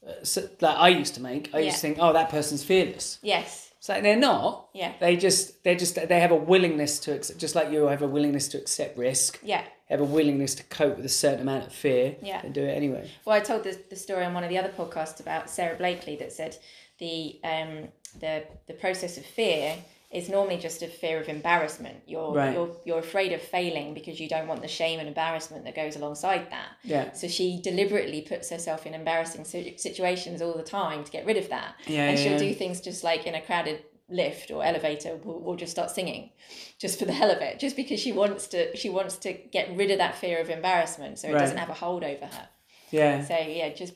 uh, 0.05 0.11
so, 0.23 0.41
that 0.59 0.77
I 0.77 0.89
used 0.89 1.15
to 1.15 1.21
make. 1.21 1.49
I 1.53 1.59
used 1.59 1.67
Yeah. 1.67 1.71
to 1.73 1.79
think, 1.79 1.97
oh, 2.01 2.11
that 2.13 2.29
person's 2.29 2.63
fearless. 2.63 3.19
Yes. 3.21 3.71
It's 3.77 3.87
like 3.89 4.03
they're 4.03 4.17
not. 4.17 4.67
Yeah. 4.73 4.93
They 4.99 5.15
just 5.15 5.63
they 5.63 5.75
just 5.75 5.95
they 5.95 6.19
have 6.19 6.31
a 6.31 6.35
willingness 6.35 6.99
to 6.99 7.13
accept, 7.15 7.39
just 7.39 7.55
like 7.55 7.71
you 7.71 7.87
have 7.87 8.01
a 8.01 8.07
willingness 8.07 8.47
to 8.49 8.57
accept 8.57 8.97
risk. 8.97 9.39
Yeah. 9.41 9.63
Have 9.89 10.01
a 10.01 10.05
willingness 10.05 10.53
to 10.55 10.63
cope 10.63 10.97
with 10.97 11.05
a 11.05 11.09
certain 11.09 11.41
amount 11.41 11.65
of 11.67 11.73
fear. 11.73 12.15
Yeah. 12.21 12.41
And 12.43 12.53
do 12.53 12.61
it 12.63 12.71
anyway. 12.77 13.09
Well, 13.25 13.35
I 13.35 13.39
told 13.39 13.63
the, 13.63 13.79
the 13.89 13.95
story 13.95 14.23
on 14.25 14.33
one 14.33 14.43
of 14.43 14.49
the 14.49 14.57
other 14.57 14.69
podcasts 14.69 15.19
about 15.19 15.49
Sara 15.49 15.75
Blakely 15.77 16.15
that 16.17 16.31
said 16.31 16.57
the 16.99 17.39
um 17.43 17.87
the 18.19 18.43
the 18.67 18.73
process 18.73 19.17
of 19.17 19.25
fear 19.25 19.75
is 20.11 20.27
normally 20.29 20.57
just 20.57 20.81
a 20.81 20.87
fear 20.87 21.19
of 21.21 21.29
embarrassment. 21.29 21.97
You're 22.05 22.33
Right. 22.33 22.53
you're 22.53 22.75
you're 22.85 22.99
afraid 22.99 23.31
of 23.31 23.41
failing 23.41 23.93
because 23.93 24.19
you 24.19 24.27
don't 24.27 24.47
want 24.47 24.61
the 24.61 24.67
shame 24.67 24.99
and 24.99 25.07
embarrassment 25.07 25.63
that 25.65 25.75
goes 25.75 25.95
alongside 25.95 26.51
that. 26.51 26.69
Yeah. 26.83 27.13
So 27.13 27.27
she 27.27 27.61
deliberately 27.61 28.21
puts 28.21 28.49
herself 28.49 28.85
in 28.85 28.93
embarrassing 28.93 29.45
situations 29.45 30.41
all 30.41 30.53
the 30.53 30.63
time 30.63 31.03
to 31.05 31.11
get 31.11 31.25
rid 31.25 31.37
of 31.37 31.49
that. 31.49 31.75
Yeah, 31.87 32.09
and 32.09 32.17
yeah, 32.17 32.23
she'll 32.23 32.33
yeah. 32.33 32.49
do 32.49 32.53
things 32.53 32.81
just 32.81 33.03
like 33.03 33.25
in 33.25 33.35
a 33.35 33.41
crowded 33.41 33.83
lift 34.09 34.51
or 34.51 34.61
elevator 34.61 35.15
we'll, 35.23 35.39
we'll 35.39 35.55
just 35.55 35.71
start 35.71 35.89
singing 35.89 36.31
just 36.77 36.99
for 36.99 37.05
the 37.05 37.13
hell 37.13 37.31
of 37.31 37.37
it 37.37 37.57
just 37.59 37.77
because 37.77 37.97
she 37.97 38.11
wants 38.11 38.45
to 38.47 38.75
she 38.75 38.89
wants 38.89 39.15
to 39.15 39.31
get 39.31 39.73
rid 39.77 39.89
of 39.89 39.99
that 39.99 40.15
fear 40.17 40.37
of 40.41 40.49
embarrassment 40.49 41.17
so 41.17 41.29
it 41.29 41.31
Right. 41.31 41.39
doesn't 41.39 41.55
have 41.55 41.69
a 41.69 41.73
hold 41.73 42.03
over 42.03 42.25
her 42.25 42.49
Yeah. 42.89 43.23
so 43.23 43.37
yeah 43.37 43.69
just 43.69 43.93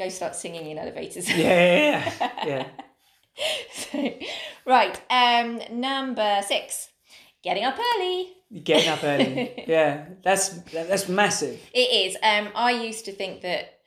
go 0.00 0.08
start 0.08 0.34
singing 0.34 0.68
in 0.68 0.78
elevators 0.78 1.30
Yeah, 1.30 1.36
yeah, 2.18 2.30
yeah. 2.44 2.66
yeah. 3.36 3.62
so, 3.72 3.98
right 4.66 5.00
um 5.10 5.60
number 5.70 6.40
six 6.46 6.88
getting 7.42 7.64
up 7.64 7.76
early 7.96 8.28
Getting 8.64 8.90
up 8.90 9.02
early. 9.02 9.64
Yeah, 9.66 10.04
that's 10.22 10.50
that's 10.70 11.08
massive. 11.08 11.58
It 11.72 11.88
is. 12.06 12.16
Um, 12.22 12.50
I 12.54 12.72
used 12.72 13.06
to 13.06 13.12
think 13.12 13.40
that 13.40 13.78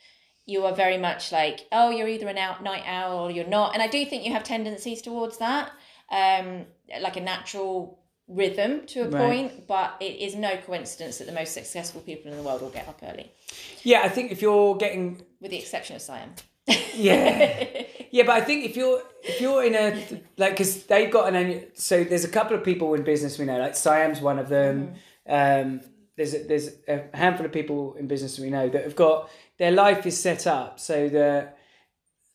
you 0.48 0.66
are 0.66 0.74
very 0.74 0.98
much 0.98 1.32
like, 1.32 1.68
oh, 1.72 1.92
you're 1.92 2.08
either 2.08 2.28
an 2.28 2.40
out 2.40 2.64
night 2.64 2.82
owl 2.88 3.20
or 3.28 3.30
you're 3.30 3.46
not, 3.48 3.76
and 3.76 3.84
I 3.84 3.88
do 3.88 4.04
think 4.08 4.26
you 4.26 4.34
have 4.34 4.44
tendencies 4.44 5.04
towards 5.04 5.38
that, 5.38 5.72
um, 6.12 6.66
like 7.00 7.16
a 7.16 7.22
natural 7.22 8.00
rhythm 8.28 8.88
to 8.88 9.02
a 9.02 9.10
Right. 9.10 9.22
point. 9.28 9.68
But 9.68 9.98
it 10.00 10.20
is 10.20 10.34
no 10.36 10.58
coincidence 10.58 11.20
that 11.20 11.26
the 11.28 11.32
most 11.34 11.54
successful 11.54 12.02
people 12.02 12.32
in 12.32 12.38
the 12.38 12.44
world 12.44 12.62
will 12.64 12.72
get 12.72 12.88
up 12.88 13.02
early, 13.04 13.32
Yeah, 13.84 14.02
I 14.04 14.10
think 14.10 14.32
if 14.32 14.42
you're 14.42 14.76
getting 14.78 15.22
with 15.40 15.52
the 15.52 15.60
exception 15.60 15.96
of 15.96 16.02
Siam. 16.02 16.34
yeah, 16.96 17.84
yeah, 18.16 18.24
but 18.24 18.36
I 18.36 18.42
think 18.46 18.64
if 18.64 18.78
you're 18.78 19.02
if 19.22 19.42
you're 19.42 19.62
in 19.66 19.76
a 19.76 20.22
like 20.38 20.52
because 20.52 20.86
they've 20.86 21.12
got 21.12 21.28
an 21.28 21.36
annual, 21.36 21.64
so 21.74 22.06
there's 22.06 22.24
a 22.24 22.30
couple 22.30 22.56
of 22.56 22.64
people 22.64 22.94
in 22.94 23.04
business 23.04 23.38
we 23.38 23.44
know 23.44 23.60
like 23.60 23.76
Siam's 23.76 24.22
one 24.22 24.40
of 24.40 24.48
them. 24.48 24.94
Um, 25.28 25.82
there's 26.16 26.34
a, 26.34 26.44
there's 26.44 26.70
a 26.88 27.04
handful 27.14 27.46
of 27.46 27.52
people 27.52 27.96
in 27.96 28.08
business 28.08 28.40
we 28.40 28.50
know 28.50 28.70
that 28.70 28.86
have 28.86 28.96
got 28.96 29.30
their 29.58 29.72
life 29.72 30.06
is 30.06 30.18
set 30.18 30.48
up 30.48 30.80
so 30.80 31.10
that 31.10 31.58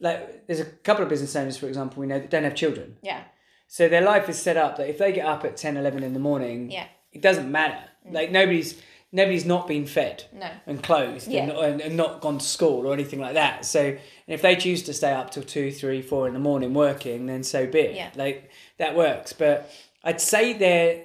like 0.01 0.47
there's 0.47 0.61
a 0.61 0.67
couple 0.67 1.03
of 1.03 1.09
business 1.09 1.35
owners 1.35 1.57
for 1.57 1.67
example 1.67 1.99
we 1.99 2.07
know 2.07 2.19
that 2.19 2.29
don't 2.29 2.45
have 2.45 2.55
children. 2.55 2.99
Yeah, 3.03 3.23
so 3.67 3.89
their 3.89 4.03
life 4.03 4.29
is 4.29 4.39
set 4.39 4.59
up 4.59 4.77
that 4.77 4.91
if 4.91 4.99
they 4.99 5.13
get 5.13 5.25
up 5.25 5.47
at 5.47 5.57
10 5.57 5.79
11 5.79 6.03
in 6.03 6.13
the 6.13 6.21
morning 6.21 6.71
yeah, 6.71 6.89
it 7.11 7.23
doesn't 7.23 7.51
matter. 7.51 7.83
Like 8.05 8.31
nobody's 8.31 8.79
nobody's 9.13 9.45
not 9.45 9.67
been 9.67 9.87
fed 9.87 10.25
no, 10.33 10.49
and 10.67 10.83
clothed 10.83 11.27
Yeah. 11.29 11.45
and, 11.45 11.49
not, 11.53 11.65
and, 11.65 11.81
and 11.81 11.97
not 11.97 12.21
gone 12.21 12.39
to 12.39 12.45
school 12.45 12.87
or 12.87 12.93
anything 12.95 13.21
like 13.21 13.35
that. 13.35 13.65
So 13.65 13.81
and 13.87 13.99
if 14.29 14.43
they 14.43 14.55
choose 14.57 14.83
to 14.85 14.93
stay 14.95 15.13
up 15.13 15.31
till 15.31 15.43
two, 15.43 15.73
three, 15.73 16.01
four 16.03 16.29
in 16.29 16.35
the 16.35 16.39
morning 16.41 16.75
working, 16.75 17.27
then 17.27 17.43
so 17.43 17.67
be 17.67 17.81
it. 17.81 17.95
Yeah. 17.97 18.11
Like 18.15 18.51
that 18.79 18.95
works. 18.97 19.33
But 19.33 19.71
I'd 20.05 20.21
say 20.21 20.53
they're 20.53 21.05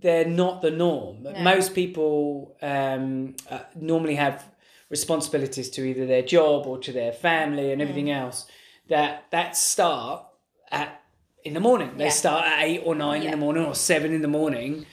they're 0.00 0.24
not 0.28 0.62
the 0.62 0.70
norm. 0.70 1.26
Most 1.42 1.74
people 1.74 2.56
um, 2.62 3.34
uh, 3.50 3.60
normally 3.74 4.14
have 4.14 4.44
responsibilities 4.88 5.68
to 5.70 5.82
either 5.84 6.06
their 6.06 6.22
job 6.22 6.66
or 6.66 6.78
to 6.78 6.92
their 6.92 7.12
family 7.12 7.72
and 7.72 7.80
everything 7.82 8.06
Mm. 8.06 8.20
else 8.22 8.46
that 8.88 9.24
that 9.30 9.56
start 9.56 10.24
at 10.70 11.00
in 11.44 11.54
the 11.54 11.60
morning. 11.60 11.96
They 11.96 12.04
Yeah. 12.04 12.10
start 12.10 12.44
at 12.46 12.62
eight 12.64 12.82
or 12.84 12.94
nine 12.94 13.22
in 13.22 13.30
the 13.30 13.36
morning 13.36 13.64
or 13.64 13.74
seven 13.74 14.12
in 14.12 14.20
the 14.22 14.28
morning. 14.28 14.86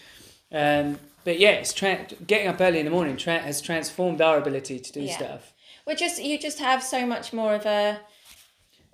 Um, 0.52 1.00
but 1.28 1.39
yeah, 1.39 1.49
it's 1.51 1.73
tra- 1.73 2.07
getting 2.25 2.47
up 2.47 2.61
early 2.61 2.80
in 2.80 2.86
the 2.86 2.91
morning 2.91 3.17
tra- 3.17 3.39
has 3.39 3.59
transformed 3.61 4.21
our 4.21 4.38
ability 4.38 4.80
to 4.80 4.91
do 4.93 5.01
Yeah. 5.01 5.17
stuff. 5.17 5.53
Well, 5.86 5.97
just 5.97 6.23
you 6.23 6.39
just 6.39 6.59
have 6.59 6.82
so 6.82 7.05
much 7.05 7.34
more 7.34 7.53
of 7.53 7.65
a 7.65 7.99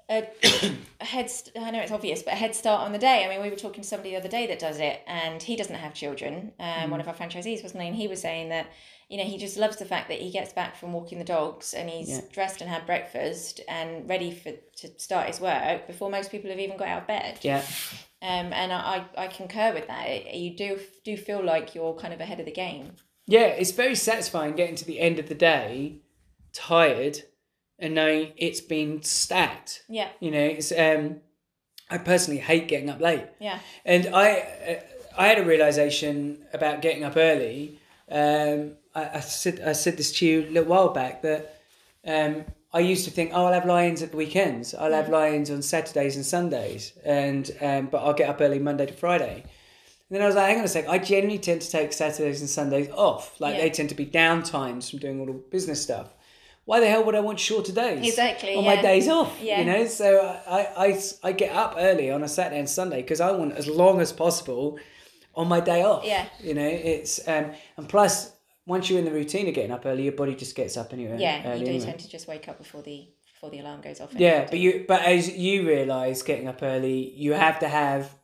a, 0.10 0.28
a 1.02 1.06
head. 1.06 1.30
St- 1.30 1.56
I 1.64 1.70
know 1.70 1.80
it's 1.80 1.92
obvious, 1.92 2.24
but 2.24 2.34
a 2.34 2.38
head 2.38 2.56
start 2.56 2.82
on 2.82 2.92
the 2.92 2.98
day. 2.98 3.24
I 3.24 3.30
mean, 3.30 3.40
we 3.44 3.52
were 3.52 3.56
talking 3.56 3.84
to 3.84 3.88
somebody 3.88 4.10
the 4.12 4.18
other 4.18 4.30
day 4.30 4.48
that 4.48 4.58
does 4.58 4.80
it, 4.80 5.02
and 5.06 5.42
he 5.44 5.56
doesn't 5.56 5.76
have 5.76 5.94
children. 5.94 6.54
Um, 6.60 6.90
One 6.90 7.00
of 7.00 7.08
our 7.08 7.14
franchisees 7.14 7.62
wasn't 7.62 7.84
he? 7.84 7.88
And 7.90 7.96
he 7.96 8.08
was 8.08 8.20
saying 8.22 8.50
that 8.50 8.66
you 9.10 9.18
know 9.18 9.26
he 9.26 9.38
just 9.38 9.58
loves 9.58 9.78
the 9.78 9.86
fact 9.86 10.10
that 10.10 10.20
he 10.20 10.32
gets 10.32 10.54
back 10.54 10.76
from 10.76 10.92
walking 10.92 11.20
the 11.20 11.26
dogs 11.26 11.76
and 11.76 11.88
he's 11.88 12.10
Yeah. 12.10 12.22
dressed 12.32 12.62
and 12.62 12.70
had 12.70 12.88
breakfast 12.88 13.62
and 13.68 14.10
ready 14.10 14.32
for 14.32 14.54
to 14.78 15.00
start 15.00 15.28
his 15.28 15.40
work 15.40 15.86
before 15.86 16.10
most 16.10 16.32
people 16.32 16.50
have 16.50 16.60
even 16.60 16.78
got 16.78 16.88
out 16.88 17.02
of 17.04 17.08
bed. 17.08 17.38
Yeah, 17.44 17.62
Um, 18.24 18.54
and 18.54 18.72
I, 18.72 19.06
I 19.18 19.28
concur 19.28 19.74
with 19.74 19.88
that. 19.88 20.34
You 20.34 20.56
do 20.56 20.80
do 21.04 21.18
feel 21.18 21.44
like 21.44 21.76
you're 21.76 21.94
kind 21.96 22.14
of 22.14 22.22
ahead 22.22 22.40
of 22.40 22.46
the 22.46 22.54
game. 22.54 22.94
yeah, 23.28 23.48
it's 23.48 23.72
very 23.72 23.96
satisfying 23.96 24.56
getting 24.56 24.76
to 24.78 24.86
the 24.86 25.00
end 25.00 25.20
of 25.20 25.28
the 25.28 25.36
day, 25.36 25.98
tired, 26.54 27.20
and 27.80 27.94
knowing 27.96 28.32
it's 28.38 28.62
been 28.62 29.04
stacked. 29.04 29.84
Yeah, 29.90 30.10
You 30.22 30.32
know, 30.32 30.40
it's 30.58 30.72
um, 30.72 31.20
I 31.90 31.98
personally 31.98 32.40
hate 32.40 32.68
getting 32.70 32.90
up 32.90 33.02
late. 33.02 33.26
yeah, 33.40 33.60
And 33.86 34.08
I, 34.16 34.30
uh, 34.40 34.80
I 35.18 35.28
had 35.28 35.40
a 35.40 35.44
realization 35.46 36.46
about 36.54 36.82
getting 36.82 37.04
up 37.04 37.18
early. 37.18 37.78
Um, 38.10 38.74
I, 38.96 39.18
I 39.18 39.20
said 39.20 39.60
I 39.66 39.74
said 39.74 39.98
this 39.98 40.12
to 40.20 40.26
you 40.26 40.42
a 40.44 40.50
little 40.50 40.70
while 40.70 40.90
back 40.90 41.22
that 41.24 41.62
um, 42.06 42.46
I 42.74 42.80
used 42.80 43.06
to 43.06 43.12
think, 43.12 43.32
oh, 43.34 43.46
I'll 43.46 43.54
have 43.54 43.66
lions 43.66 44.02
at 44.02 44.12
the 44.12 44.18
weekends. 44.18 44.74
I'll 44.74 44.92
have 44.94 45.10
lions 45.10 45.52
on 45.52 45.62
Saturdays 45.62 46.16
and 46.16 46.26
Sundays, 46.26 46.94
and 47.06 47.50
um, 47.62 47.86
but 47.88 48.00
I'll 48.00 48.14
get 48.14 48.30
up 48.30 48.42
early 48.42 48.60
Monday 48.60 48.88
to 48.88 48.94
Friday. 48.94 49.44
And 50.10 50.18
then 50.18 50.22
I 50.22 50.26
was 50.26 50.36
like, 50.36 50.48
hang 50.48 50.60
on 50.60 50.66
a 50.66 50.68
sec. 50.68 50.88
I 50.88 50.98
generally 50.98 51.38
tend 51.40 51.62
to 51.62 51.70
take 51.70 51.94
Saturdays 51.94 52.42
and 52.42 52.50
Sundays 52.50 52.90
off. 52.92 53.40
Like 53.40 53.56
Yeah. 53.56 53.62
they 53.62 53.70
tend 53.70 53.90
to 53.90 53.96
be 53.96 54.06
down 54.06 54.44
times 54.44 54.90
from 54.90 55.00
doing 55.00 55.20
all 55.20 55.26
the 55.26 55.34
business 55.34 55.82
stuff. 55.82 56.14
Why 56.66 56.80
the 56.80 56.88
hell 56.88 57.04
would 57.04 57.16
I 57.16 57.20
want 57.20 57.40
shorter 57.40 57.72
days? 57.74 58.08
Exactly, 58.08 58.56
On 58.56 58.64
my 58.64 58.76
yeah. 58.76 58.82
days 58.82 59.08
off, 59.08 59.38
Yeah. 59.42 59.60
you 59.60 59.66
know. 59.66 59.86
So 59.86 60.20
I, 60.48 60.68
I, 60.78 61.02
I 61.24 61.32
get 61.32 61.56
up 61.56 61.76
early 61.78 62.10
on 62.12 62.24
a 62.24 62.28
Saturday 62.28 62.60
and 62.60 62.70
Sunday 62.70 63.02
because 63.02 63.22
I 63.22 63.32
want 63.32 63.54
as 63.54 63.68
long 63.68 64.00
as 64.02 64.14
possible 64.14 64.78
on 65.36 65.48
my 65.48 65.60
day 65.60 65.82
off. 65.84 66.06
Yeah. 66.06 66.26
You 66.42 66.54
know, 66.54 66.68
it's 66.68 67.20
um, 67.28 67.52
and 67.78 67.90
plus 67.90 68.32
once 68.66 68.90
you're 68.90 69.00
in 69.00 69.06
the 69.06 69.12
routine 69.12 69.48
of 69.48 69.54
getting 69.54 69.72
up 69.72 69.86
early, 69.86 70.04
your 70.04 70.14
body 70.14 70.36
just 70.36 70.56
gets 70.56 70.78
up 70.78 70.94
anyway. 70.94 71.18
yeah. 71.20 71.42
early 71.46 71.60
You 71.60 71.66
do 71.66 71.72
anyway. 71.72 71.86
tend 71.86 72.00
to 72.00 72.10
just 72.10 72.28
wake 72.28 72.48
up 72.48 72.58
before 72.58 72.82
the 72.82 73.08
before 73.34 73.50
the 73.50 73.60
alarm 73.60 73.82
goes 73.82 74.00
off. 74.00 74.14
Yeah, 74.16 74.46
but 74.50 74.60
you 74.60 74.86
but 74.88 75.02
as 75.04 75.30
you 75.36 75.68
realise 75.68 76.22
getting 76.24 76.48
up 76.48 76.60
early, 76.64 77.12
you 77.16 77.34
have 77.34 77.60
to 77.60 77.68
have 77.68 78.16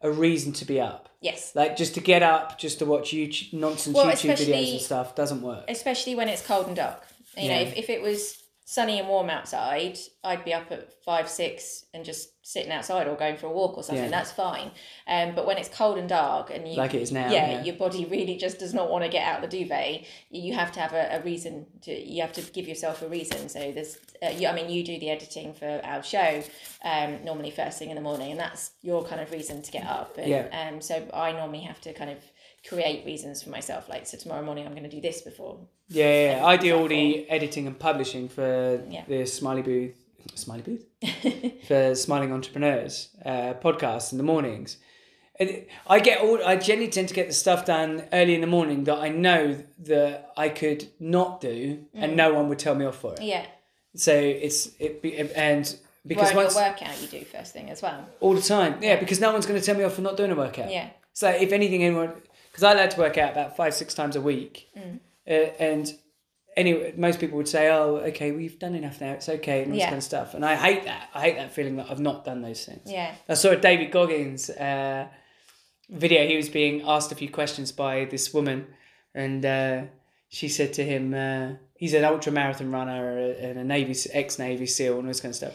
a 0.00 0.10
reason 0.10 0.52
to 0.54 0.64
be 0.64 0.80
up. 0.80 1.08
yes. 1.20 1.54
Like 1.54 1.76
just 1.76 1.94
to 1.94 2.00
get 2.00 2.22
up, 2.22 2.58
just 2.58 2.78
to 2.80 2.86
watch 2.86 3.10
YouTube 3.12 3.52
nonsense 3.52 3.94
Well, 3.94 4.06
YouTube 4.06 4.32
videos 4.36 4.72
and 4.72 4.80
stuff 4.80 5.14
doesn't 5.14 5.42
work. 5.42 5.64
especially 5.68 6.14
when 6.16 6.28
it's 6.28 6.44
cold 6.44 6.66
and 6.66 6.76
dark. 6.76 7.04
You 7.36 7.48
know, 7.48 7.60
if, 7.60 7.76
if 7.76 7.88
it 7.88 8.02
was 8.02 8.41
sunny 8.64 8.98
and 8.98 9.08
warm 9.08 9.28
outside, 9.28 9.98
I'd 10.22 10.44
be 10.44 10.54
up 10.54 10.70
at 10.70 10.92
five, 11.04 11.28
six 11.28 11.84
and 11.92 12.04
just 12.04 12.30
sitting 12.44 12.72
outside 12.72 13.06
or 13.06 13.16
going 13.16 13.36
for 13.36 13.46
a 13.46 13.52
walk 13.52 13.76
or 13.76 13.82
something. 13.82 14.04
Yeah. 14.04 14.10
That's 14.10 14.32
fine. 14.32 14.70
Um, 15.06 15.34
but 15.34 15.46
when 15.46 15.58
it's 15.58 15.68
cold 15.68 15.98
and 15.98 16.08
dark 16.08 16.50
and 16.50 16.66
you 16.66 16.76
Like 16.76 16.94
it 16.94 17.02
is 17.02 17.12
now, 17.12 17.30
yeah, 17.30 17.50
yeah. 17.52 17.64
your 17.64 17.76
body 17.76 18.04
really 18.04 18.36
just 18.36 18.58
does 18.58 18.72
not 18.72 18.90
want 18.90 19.04
to 19.04 19.10
get 19.10 19.26
out 19.26 19.42
of 19.42 19.50
the 19.50 19.58
duvet. 19.58 20.06
You 20.30 20.54
have 20.54 20.72
to 20.72 20.80
have 20.80 20.92
a, 20.92 21.18
a 21.18 21.22
reason 21.22 21.66
to. 21.82 21.92
You 21.92 22.22
have 22.22 22.32
to 22.34 22.42
give 22.42 22.66
yourself 22.68 23.02
a 23.02 23.08
reason. 23.08 23.48
So 23.48 23.72
there's, 23.72 23.98
uh, 24.22 24.28
you, 24.30 24.48
I 24.48 24.54
mean, 24.54 24.70
you 24.70 24.84
do 24.84 24.98
the 24.98 25.10
editing 25.10 25.54
for 25.54 25.80
our 25.84 26.02
show 26.02 26.42
um, 26.84 27.24
normally 27.24 27.50
first 27.50 27.78
thing 27.78 27.90
in 27.90 27.96
the 27.96 28.02
morning, 28.02 28.30
and 28.30 28.40
that's 28.40 28.72
your 28.82 29.04
kind 29.04 29.20
of 29.20 29.30
reason 29.32 29.62
to 29.62 29.70
get 29.70 29.86
up. 29.86 30.16
And, 30.18 30.28
Yeah. 30.28 30.68
Um, 30.68 30.80
so 30.80 31.08
I 31.12 31.32
normally 31.32 31.60
have 31.60 31.80
to 31.82 31.92
kind 31.92 32.10
of 32.10 32.18
create 32.68 33.04
reasons 33.04 33.42
for 33.42 33.50
myself. 33.50 33.88
Like, 33.88 34.06
so 34.06 34.16
tomorrow 34.16 34.42
morning 34.44 34.66
I'm 34.66 34.72
going 34.72 34.84
to 34.84 34.88
do 34.90 35.00
this 35.00 35.20
before 35.22 35.58
Yeah, 35.88 36.04
yeah, 36.06 36.36
yeah. 36.38 36.46
I 36.46 36.56
do 36.56 36.76
all 36.76 36.88
the 36.88 37.28
editing 37.28 37.66
and 37.66 37.78
publishing 37.78 38.28
for 38.28 38.82
Yeah. 38.88 39.04
the 39.08 39.26
Smiley 39.26 39.62
Booth, 39.62 39.94
Smiley 40.34 40.62
Booth, 40.62 40.84
for 41.66 41.94
Smiling 41.94 42.32
Entrepreneurs 42.32 43.08
uh, 43.24 43.54
podcast 43.54 44.12
in 44.12 44.18
the 44.18 44.24
mornings. 44.24 44.76
And 45.40 45.64
I 45.86 45.98
get 45.98 46.20
all. 46.20 46.44
I 46.44 46.56
generally 46.56 46.90
tend 46.90 47.08
to 47.08 47.14
get 47.14 47.26
the 47.26 47.32
stuff 47.34 47.64
done 47.64 48.04
early 48.12 48.34
in 48.34 48.42
the 48.42 48.46
morning 48.46 48.84
that 48.84 48.98
I 48.98 49.08
know 49.08 49.64
that 49.80 50.30
I 50.36 50.50
could 50.50 50.88
not 51.00 51.40
do, 51.40 51.78
Mm. 51.96 52.02
and 52.02 52.16
no 52.16 52.34
one 52.34 52.48
would 52.50 52.58
tell 52.58 52.74
me 52.74 52.84
off 52.84 52.96
for 52.96 53.14
it. 53.14 53.22
Yeah. 53.22 53.46
So 53.96 54.12
it's 54.14 54.68
it 54.78 55.00
be 55.02 55.16
and 55.16 55.74
because 56.06 56.34
Well, 56.34 56.44
once 56.44 56.54
your 56.54 56.64
workout 56.64 57.00
you 57.00 57.08
do 57.08 57.24
first 57.24 57.54
thing 57.54 57.70
as 57.70 57.80
well. 57.80 58.06
all 58.20 58.34
the 58.34 58.42
time, 58.42 58.82
yeah, 58.82 58.96
because 59.00 59.20
no 59.20 59.32
one's 59.32 59.46
going 59.46 59.58
to 59.58 59.64
tell 59.64 59.74
me 59.76 59.84
off 59.84 59.94
for 59.94 60.02
not 60.02 60.16
doing 60.18 60.30
a 60.32 60.34
workout. 60.36 60.70
Yeah. 60.70 60.90
So 61.14 61.28
if 61.30 61.50
anything, 61.52 61.82
anyone, 61.82 62.12
because 62.52 62.62
I 62.62 62.74
like 62.74 62.90
to 62.90 63.00
work 63.00 63.18
out 63.18 63.32
about 63.32 63.56
five, 63.56 63.72
six 63.74 63.94
times 63.94 64.14
a 64.14 64.20
week, 64.20 64.68
Mm. 64.76 65.00
uh, 65.26 65.30
and 65.58 65.92
anyway, 66.56 66.92
most 66.96 67.18
people 67.18 67.36
would 67.38 67.48
say, 67.48 67.70
"Oh, 67.70 67.96
okay, 68.10 68.30
we've 68.32 68.58
done 68.58 68.74
enough 68.74 69.00
now. 69.00 69.12
It's 69.14 69.28
okay," 69.28 69.62
and 69.62 69.72
all 69.72 69.76
this 69.78 69.84
kind 69.86 69.96
of 69.96 70.04
stuff. 70.04 70.34
And 70.34 70.44
I 70.44 70.54
hate 70.54 70.84
that. 70.84 71.08
I 71.14 71.20
hate 71.22 71.36
that 71.36 71.50
feeling 71.52 71.76
that 71.76 71.86
I've 71.90 72.00
not 72.00 72.24
done 72.24 72.42
those 72.42 72.64
things. 72.66 72.90
Yeah. 72.90 73.14
I 73.28 73.34
saw 73.34 73.50
a 73.50 73.56
David 73.56 73.90
Goggins 73.90 74.50
uh, 74.50 75.08
video. 75.88 76.26
He 76.26 76.36
was 76.36 76.48
being 76.48 76.82
asked 76.86 77.10
a 77.12 77.14
few 77.14 77.30
questions 77.30 77.72
by 77.72 78.04
this 78.04 78.32
woman, 78.34 78.66
and 79.14 79.44
uh, 79.44 79.82
she 80.28 80.48
said 80.48 80.72
to 80.74 80.84
him, 80.84 81.14
uh, 81.14 81.54
"He's 81.76 81.94
an 81.94 82.04
ultra 82.04 82.32
marathon 82.32 82.70
runner 82.70 83.18
and 83.32 83.58
a 83.58 83.64
Navy 83.64 83.94
ex 84.12 84.38
Navy 84.38 84.66
SEAL 84.66 84.94
and 84.98 85.02
all 85.06 85.08
this 85.08 85.20
kind 85.20 85.30
of 85.32 85.36
stuff, 85.36 85.54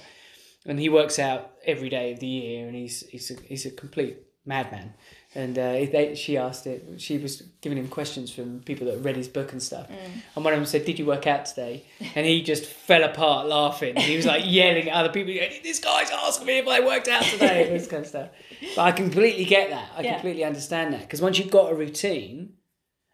and 0.65 0.79
he 0.79 0.89
works 0.89 1.19
out 1.19 1.53
every 1.65 1.89
day 1.89 2.11
of 2.13 2.19
the 2.19 2.27
year, 2.27 2.65
and 2.67 2.75
he's 2.75 3.05
he's 3.09 3.29
a, 3.31 3.35
he's 3.41 3.65
a 3.65 3.71
complete 3.71 4.17
madman." 4.45 4.93
And 5.35 5.59
uh, 5.59 5.71
they, 5.73 6.15
she 6.15 6.37
asked 6.37 6.65
it. 6.67 6.99
She 7.01 7.17
was 7.17 7.43
giving 7.61 7.77
him 7.77 7.89
questions 7.89 8.31
from 8.31 8.61
people 8.61 8.87
that 8.87 8.99
read 8.99 9.17
his 9.17 9.27
book 9.27 9.51
and 9.51 9.61
stuff. 9.61 9.87
Mm. 9.89 9.95
And 10.35 10.45
one 10.45 10.53
of 10.53 10.59
them 10.59 10.65
said, 10.65 10.85
"Did 10.85 10.97
you 10.97 11.05
work 11.05 11.27
out 11.27 11.45
today?" 11.45 11.85
And 12.15 12.25
he 12.25 12.41
just 12.41 12.65
fell 12.65 13.03
apart 13.03 13.45
laughing. 13.47 13.97
He 13.97 14.15
was 14.15 14.25
like 14.25 14.43
yelling 14.45 14.89
at 14.89 14.95
other 14.95 15.09
people, 15.09 15.33
"This 15.61 15.79
guy's 15.79 16.09
asking 16.09 16.47
me 16.47 16.59
if 16.59 16.67
I 16.67 16.79
worked 16.79 17.09
out 17.09 17.23
today." 17.23 17.67
and 17.67 17.75
this 17.75 17.87
kind 17.87 18.03
of 18.03 18.07
stuff. 18.07 18.29
But 18.75 18.81
I 18.81 18.91
completely 18.93 19.43
get 19.45 19.69
that. 19.69 19.91
I 19.97 20.01
Yeah. 20.01 20.13
completely 20.13 20.45
understand 20.45 20.93
that 20.93 21.01
because 21.01 21.21
once 21.21 21.37
you've 21.37 21.51
got 21.51 21.71
a 21.71 21.75
routine, 21.75 22.53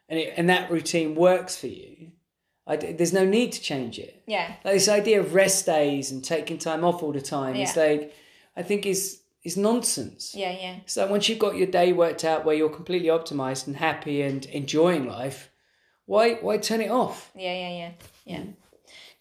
and 0.07 0.19
it, 0.19 0.33
and 0.37 0.47
that 0.49 0.69
routine 0.69 1.15
works 1.15 1.57
for 1.57 1.67
you, 1.67 2.11
I 2.67 2.75
there's 2.77 3.11
no 3.11 3.25
need 3.25 3.53
to 3.53 3.61
change 3.61 3.97
it. 3.97 4.21
Yeah. 4.27 4.53
Like 4.63 4.75
this 4.75 4.87
idea 4.87 5.19
of 5.19 5.33
rest 5.33 5.65
days 5.65 6.11
and 6.11 6.23
taking 6.23 6.59
time 6.59 6.85
off 6.85 7.01
all 7.01 7.11
the 7.11 7.21
time 7.21 7.55
is 7.55 7.75
Yeah. 7.75 7.83
like, 7.83 8.13
I 8.55 8.61
think 8.61 8.85
is 8.85 9.19
is 9.43 9.57
nonsense. 9.57 10.33
Yeah. 10.35 10.51
Yeah. 10.51 10.75
So 10.85 11.05
once 11.07 11.27
you've 11.29 11.39
got 11.39 11.55
your 11.57 11.67
day 11.67 11.93
worked 11.93 12.23
out 12.23 12.45
where 12.45 12.55
you're 12.55 12.69
completely 12.69 13.09
optimized 13.09 13.67
and 13.67 13.75
happy 13.75 14.21
and 14.21 14.45
enjoying 14.45 15.05
life, 15.07 15.49
why 16.05 16.35
why 16.35 16.57
turn 16.57 16.81
it 16.81 16.91
off? 16.91 17.31
Yeah, 17.35 17.53
yeah, 17.53 17.69
yeah, 17.69 17.91
yeah. 18.25 18.43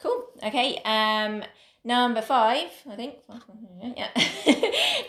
Cool. 0.01 0.25
Okay. 0.43 0.81
Um, 0.85 1.43
number 1.85 2.23
five, 2.23 2.69
I 2.91 2.97
think. 2.97 3.15
Yeah. 3.97 4.09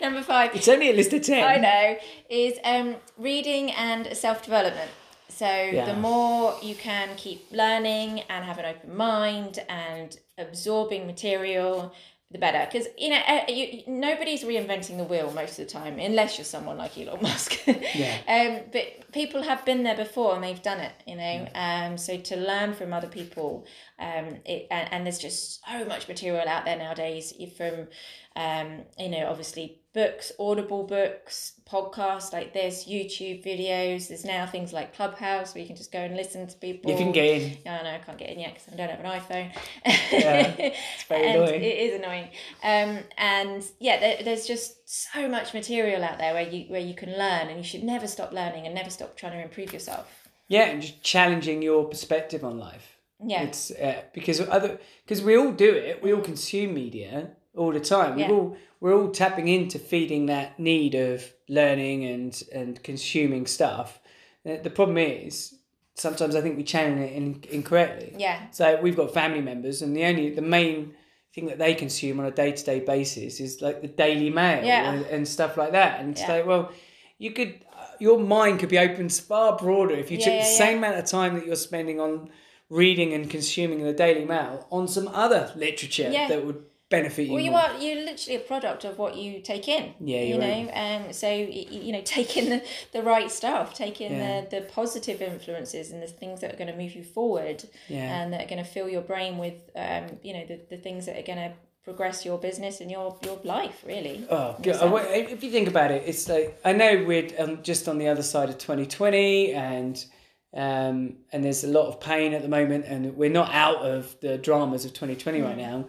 number 0.02 0.22
five. 0.22 0.54
It's 0.54 0.68
only 0.68 0.90
a 0.90 0.94
list 0.94 1.12
of 1.12 1.22
ten. 1.22 1.44
I 1.44 1.56
know 1.56 1.96
is 2.28 2.58
um, 2.64 2.96
reading 3.18 3.70
and 3.72 4.16
self 4.16 4.42
development. 4.44 4.90
So 5.28 5.46
Yeah. 5.46 5.86
the 5.86 5.96
more 5.96 6.54
you 6.62 6.76
can 6.76 7.08
keep 7.16 7.50
learning 7.50 8.20
and 8.28 8.44
have 8.44 8.58
an 8.58 8.66
open 8.66 8.96
mind 8.96 9.58
and 9.68 10.16
absorbing 10.38 11.06
material, 11.08 11.92
the 12.34 12.38
better. 12.38 12.68
Because 12.70 12.88
you 12.98 13.10
know 13.10 13.20
you, 13.48 13.82
nobody's 13.86 14.42
reinventing 14.42 14.98
the 14.98 15.04
wheel 15.04 15.32
most 15.32 15.58
of 15.58 15.66
the 15.66 15.72
time, 15.72 15.98
unless 15.98 16.36
you're 16.36 16.44
someone 16.44 16.76
like 16.76 16.98
Elon 16.98 17.22
Musk. 17.22 17.58
Yeah. 17.94 18.18
Um, 18.26 18.70
but 18.72 19.12
people 19.12 19.42
have 19.42 19.64
been 19.64 19.84
there 19.84 19.96
before 19.96 20.34
and 20.34 20.42
they've 20.42 20.60
done 20.60 20.80
it. 20.80 20.92
You 21.06 21.16
know. 21.16 21.48
Um, 21.54 21.96
so 21.96 22.18
to 22.18 22.36
learn 22.36 22.74
from 22.74 22.92
other 22.92 23.06
people, 23.06 23.66
um, 24.00 24.38
it 24.44 24.66
and, 24.70 24.92
and 24.92 25.06
there's 25.06 25.18
just 25.18 25.64
so 25.64 25.84
much 25.84 26.08
material 26.08 26.48
out 26.48 26.64
there 26.64 26.76
nowadays. 26.76 27.32
From 27.56 27.86
um, 28.36 28.82
you 28.98 29.08
know, 29.08 29.28
obviously 29.28 29.80
books, 29.94 30.32
audible 30.40 30.82
books, 30.82 31.52
podcasts 31.70 32.32
like 32.32 32.52
this, 32.52 32.86
YouTube 32.86 33.46
videos. 33.46 34.08
There's 34.08 34.24
now 34.24 34.44
things 34.44 34.72
like 34.72 34.94
Clubhouse 34.94 35.54
where 35.54 35.62
you 35.62 35.68
can 35.68 35.76
just 35.76 35.92
go 35.92 36.00
and 36.00 36.16
listen 36.16 36.46
to 36.48 36.56
people. 36.56 36.90
You 36.90 36.96
can 36.96 37.12
get 37.12 37.24
in. 37.24 37.58
No, 37.64 37.82
no, 37.82 37.90
I 37.90 37.98
can't 37.98 38.18
get 38.18 38.30
in 38.30 38.40
yet 38.40 38.54
because 38.54 38.72
I 38.72 38.76
don't 38.76 38.90
have 38.90 39.00
an 39.00 39.06
iPhone. 39.06 39.52
Yeah, 40.12 40.54
it's 40.58 41.04
very 41.04 41.30
annoying. 41.30 41.62
It 41.62 41.78
is 41.78 41.94
annoying. 42.00 42.28
Um, 42.62 43.04
and 43.16 43.64
yeah, 43.78 44.00
there, 44.00 44.22
there's 44.24 44.46
just 44.46 44.88
so 45.12 45.28
much 45.28 45.54
material 45.54 46.02
out 46.02 46.18
there 46.18 46.34
where 46.34 46.48
you 46.48 46.66
where 46.70 46.80
you 46.80 46.94
can 46.94 47.10
learn, 47.10 47.48
and 47.48 47.56
you 47.56 47.64
should 47.64 47.84
never 47.84 48.08
stop 48.08 48.32
learning 48.32 48.66
and 48.66 48.74
never 48.74 48.90
stop 48.90 49.16
trying 49.16 49.32
to 49.32 49.42
improve 49.42 49.72
yourself. 49.72 50.28
Yeah, 50.48 50.64
and 50.64 50.82
just 50.82 51.02
challenging 51.02 51.62
your 51.62 51.84
perspective 51.84 52.44
on 52.44 52.58
life. 52.58 52.98
Yeah. 53.24 53.42
It's 53.44 53.70
uh, 53.70 54.02
because 54.12 54.40
other 54.40 54.80
because 55.06 55.22
we 55.22 55.36
all 55.38 55.52
do 55.52 55.72
it. 55.72 56.02
We 56.02 56.12
all 56.12 56.20
consume 56.20 56.74
media 56.74 57.30
all 57.56 57.72
the 57.72 57.80
time. 57.80 58.18
Yeah. 58.18 58.28
We're 58.30 58.34
all 58.36 58.56
we're 58.80 58.94
all 58.94 59.10
tapping 59.10 59.48
into 59.48 59.78
feeding 59.78 60.26
that 60.26 60.58
need 60.58 60.94
of 60.94 61.32
learning 61.48 62.04
and 62.04 62.42
and 62.52 62.82
consuming 62.82 63.46
stuff. 63.46 64.00
Uh, 64.46 64.56
The 64.62 64.70
problem 64.70 64.98
is 64.98 65.54
sometimes 65.94 66.34
I 66.34 66.40
think 66.40 66.56
we 66.56 66.64
channel 66.64 67.02
it 67.02 67.12
in, 67.12 67.42
incorrectly. 67.50 68.14
yeah. 68.18 68.50
So 68.50 68.80
we've 68.82 68.96
got 68.96 69.14
family 69.14 69.40
members, 69.40 69.82
and 69.82 69.96
the 69.96 70.04
only 70.04 70.30
the 70.30 70.42
main 70.42 70.94
thing 71.34 71.46
that 71.46 71.58
they 71.58 71.74
consume 71.74 72.20
on 72.20 72.26
a 72.26 72.30
day 72.30 72.52
to 72.52 72.64
day 72.64 72.80
basis 72.80 73.40
is 73.40 73.60
like 73.60 73.80
the 73.82 73.88
Daily 73.88 74.30
Mail 74.30 74.64
Yeah. 74.64 74.92
and, 74.92 75.04
and 75.06 75.26
stuff 75.26 75.56
like 75.56 75.72
that. 75.72 76.00
And 76.00 76.10
it's 76.12 76.20
Yeah. 76.20 76.32
like, 76.36 76.46
well, 76.46 76.72
you 77.18 77.30
could 77.32 77.60
your 78.00 78.18
mind 78.18 78.58
could 78.60 78.68
be 78.68 78.78
opened 78.78 79.12
far 79.12 79.56
broader 79.56 79.94
if 79.94 80.10
you 80.10 80.18
Yeah, 80.18 80.24
took 80.24 80.34
the 80.40 80.44
same 80.64 80.78
amount 80.78 80.96
of 80.98 81.04
time 81.06 81.34
that 81.34 81.46
you're 81.46 81.54
spending 81.70 82.00
on 82.00 82.28
reading 82.68 83.12
and 83.12 83.30
consuming 83.30 83.82
the 83.84 83.92
Daily 83.92 84.24
Mail 84.24 84.66
on 84.70 84.88
some 84.88 85.06
other 85.08 85.52
literature 85.54 86.10
that 86.10 86.44
would 86.44 86.64
benefit 86.96 87.26
you. 87.26 87.32
Well, 87.34 87.42
you 87.42 87.50
more. 87.50 87.60
are 87.60 87.78
you're 87.78 88.04
literally 88.04 88.36
a 88.36 88.40
product 88.40 88.84
of 88.84 88.98
what 88.98 89.16
you 89.16 89.40
take 89.40 89.68
in. 89.68 89.94
Yeah, 90.00 90.22
you 90.22 90.38
know, 90.38 90.70
um, 90.74 91.12
so 91.12 91.28
you 91.30 91.92
know, 91.92 92.02
take 92.16 92.36
in 92.36 92.50
the, 92.50 92.62
the 92.92 93.02
right 93.02 93.30
stuff, 93.30 93.74
taking 93.74 94.12
Yeah. 94.12 94.42
the, 94.42 94.56
the 94.56 94.62
positive 94.62 95.20
influences 95.22 95.90
and 95.90 96.02
the 96.02 96.06
things 96.06 96.40
that 96.40 96.52
are 96.52 96.56
going 96.56 96.70
to 96.72 96.76
move 96.76 96.94
you 96.94 97.04
forward, 97.04 97.64
Yeah. 97.88 98.22
and 98.22 98.32
that 98.32 98.40
are 98.44 98.48
going 98.48 98.62
to 98.64 98.70
fill 98.70 98.88
your 98.88 99.02
brain 99.02 99.38
with, 99.38 99.54
um, 99.76 100.04
you 100.22 100.32
know, 100.34 100.44
the, 100.46 100.60
the 100.70 100.76
things 100.76 101.06
that 101.06 101.18
are 101.18 101.22
going 101.22 101.38
to 101.38 101.52
progress 101.84 102.24
your 102.24 102.38
business 102.38 102.80
and 102.80 102.90
your 102.90 103.18
your 103.22 103.38
life 103.44 103.82
really. 103.86 104.26
Oh. 104.30 104.56
If 104.64 105.44
you 105.44 105.50
think 105.50 105.68
about 105.68 105.90
it, 105.90 106.02
it's 106.06 106.28
like 106.28 106.58
I 106.64 106.72
know 106.72 107.04
we're 107.06 107.28
um, 107.38 107.62
just 107.62 107.88
on 107.88 107.98
the 107.98 108.08
other 108.08 108.22
side 108.22 108.48
of 108.48 108.56
2020, 108.58 109.52
and 109.52 110.02
um, 110.54 111.16
and 111.32 111.44
there's 111.44 111.64
a 111.64 111.68
lot 111.68 111.88
of 111.88 112.00
pain 112.00 112.32
at 112.32 112.42
the 112.42 112.48
moment, 112.48 112.86
and 112.86 113.16
we're 113.16 113.30
not 113.30 113.52
out 113.52 113.78
of 113.78 114.16
the 114.20 114.38
dramas 114.38 114.84
of 114.84 114.92
2020 114.92 115.42
right 115.42 115.58
now. 115.58 115.86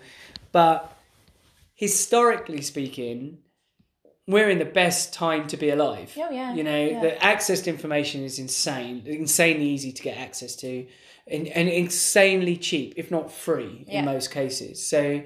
But 0.51 0.94
historically 1.75 2.61
speaking, 2.61 3.39
we're 4.27 4.49
in 4.49 4.57
the 4.57 4.65
best 4.65 5.13
time 5.13 5.45
to 5.47 5.57
be 5.57 5.69
alive. 5.69 6.11
Oh, 6.17 6.31
yeah, 6.31 6.53
You 6.53 6.63
know, 6.63 6.83
yeah. 6.85 7.01
the 7.01 7.23
access 7.23 7.61
to 7.61 7.69
information 7.69 8.23
is 8.23 8.39
insane, 8.39 9.03
insanely 9.05 9.65
easy 9.65 9.91
to 9.91 10.01
get 10.01 10.17
access 10.17 10.55
to, 10.57 10.87
and, 11.27 11.47
and 11.49 11.69
insanely 11.69 12.57
cheap, 12.57 12.93
if 12.97 13.11
not 13.11 13.31
free, 13.31 13.85
Yeah. 13.87 13.99
in 13.99 14.05
most 14.05 14.31
cases. 14.31 14.85
So, 14.85 15.21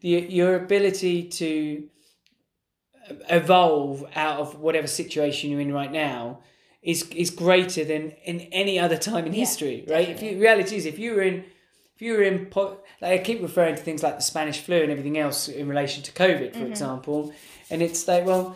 the, 0.00 0.08
your 0.08 0.54
ability 0.54 1.24
to 1.24 1.88
uh, 3.10 3.14
evolve 3.28 4.04
out 4.14 4.38
of 4.40 4.58
whatever 4.58 4.86
situation 4.86 5.50
you're 5.50 5.60
in 5.60 5.72
right 5.72 5.92
now 5.92 6.40
is 6.80 7.08
is 7.10 7.30
greater 7.30 7.84
than 7.84 8.12
in 8.24 8.40
any 8.52 8.78
other 8.78 8.96
time 8.96 9.26
in 9.26 9.32
Yeah, 9.32 9.40
history, 9.40 9.84
right? 9.88 10.08
If 10.08 10.22
you 10.22 10.40
reality 10.40 10.76
is 10.76 10.86
if 10.86 10.96
you 10.98 11.14
were 11.16 11.22
in 11.22 11.44
if 11.98 12.02
you 12.02 12.12
were 12.14 12.22
in 12.22 12.46
po- 12.46 12.78
like 13.02 13.20
I 13.20 13.24
keep 13.24 13.42
referring 13.42 13.74
to 13.74 13.82
things 13.82 14.02
like 14.04 14.16
the 14.16 14.22
Spanish 14.22 14.60
flu 14.60 14.76
and 14.82 14.90
everything 14.92 15.18
else 15.18 15.48
in 15.48 15.68
relation 15.68 16.02
to 16.04 16.12
COVID, 16.12 16.50
Mm-hmm. 16.52 16.60
for 16.60 16.66
example, 16.68 17.32
and 17.70 17.82
it's 17.82 18.06
like 18.06 18.24
well, 18.24 18.54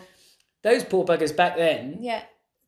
those 0.61 0.83
poor 0.85 1.03
buggers 1.05 1.35
back 1.35 1.57
then, 1.57 1.97
Yeah, 1.99 2.23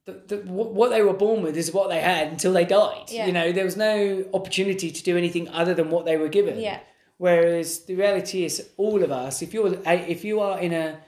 the, 0.06 0.12
the, 0.30 0.38
what 0.52 0.74
what 0.74 0.90
they 0.90 1.02
were 1.02 1.14
born 1.14 1.42
with 1.44 1.56
is 1.56 1.72
what 1.74 1.88
they 1.90 2.02
had 2.02 2.28
until 2.28 2.52
they 2.54 2.66
died. 2.66 3.06
Yeah. 3.10 3.26
You 3.28 3.32
know, 3.38 3.52
there 3.54 3.64
was 3.72 3.78
no 3.78 4.26
opportunity 4.34 4.92
to 4.92 5.02
do 5.04 5.16
anything 5.18 5.48
other 5.50 5.74
than 5.74 5.90
what 5.90 6.04
they 6.06 6.18
were 6.18 6.28
given. 6.30 6.60
yeah, 6.60 6.80
Whereas 7.18 7.86
the 7.86 7.96
reality 7.96 8.44
is, 8.44 8.54
all 8.78 9.02
of 9.02 9.12
us, 9.12 9.42
if 9.42 9.54
you're 9.54 9.74
if 9.86 10.26
you 10.26 10.42
are 10.42 10.60
in 10.60 10.74
a 10.74 11.00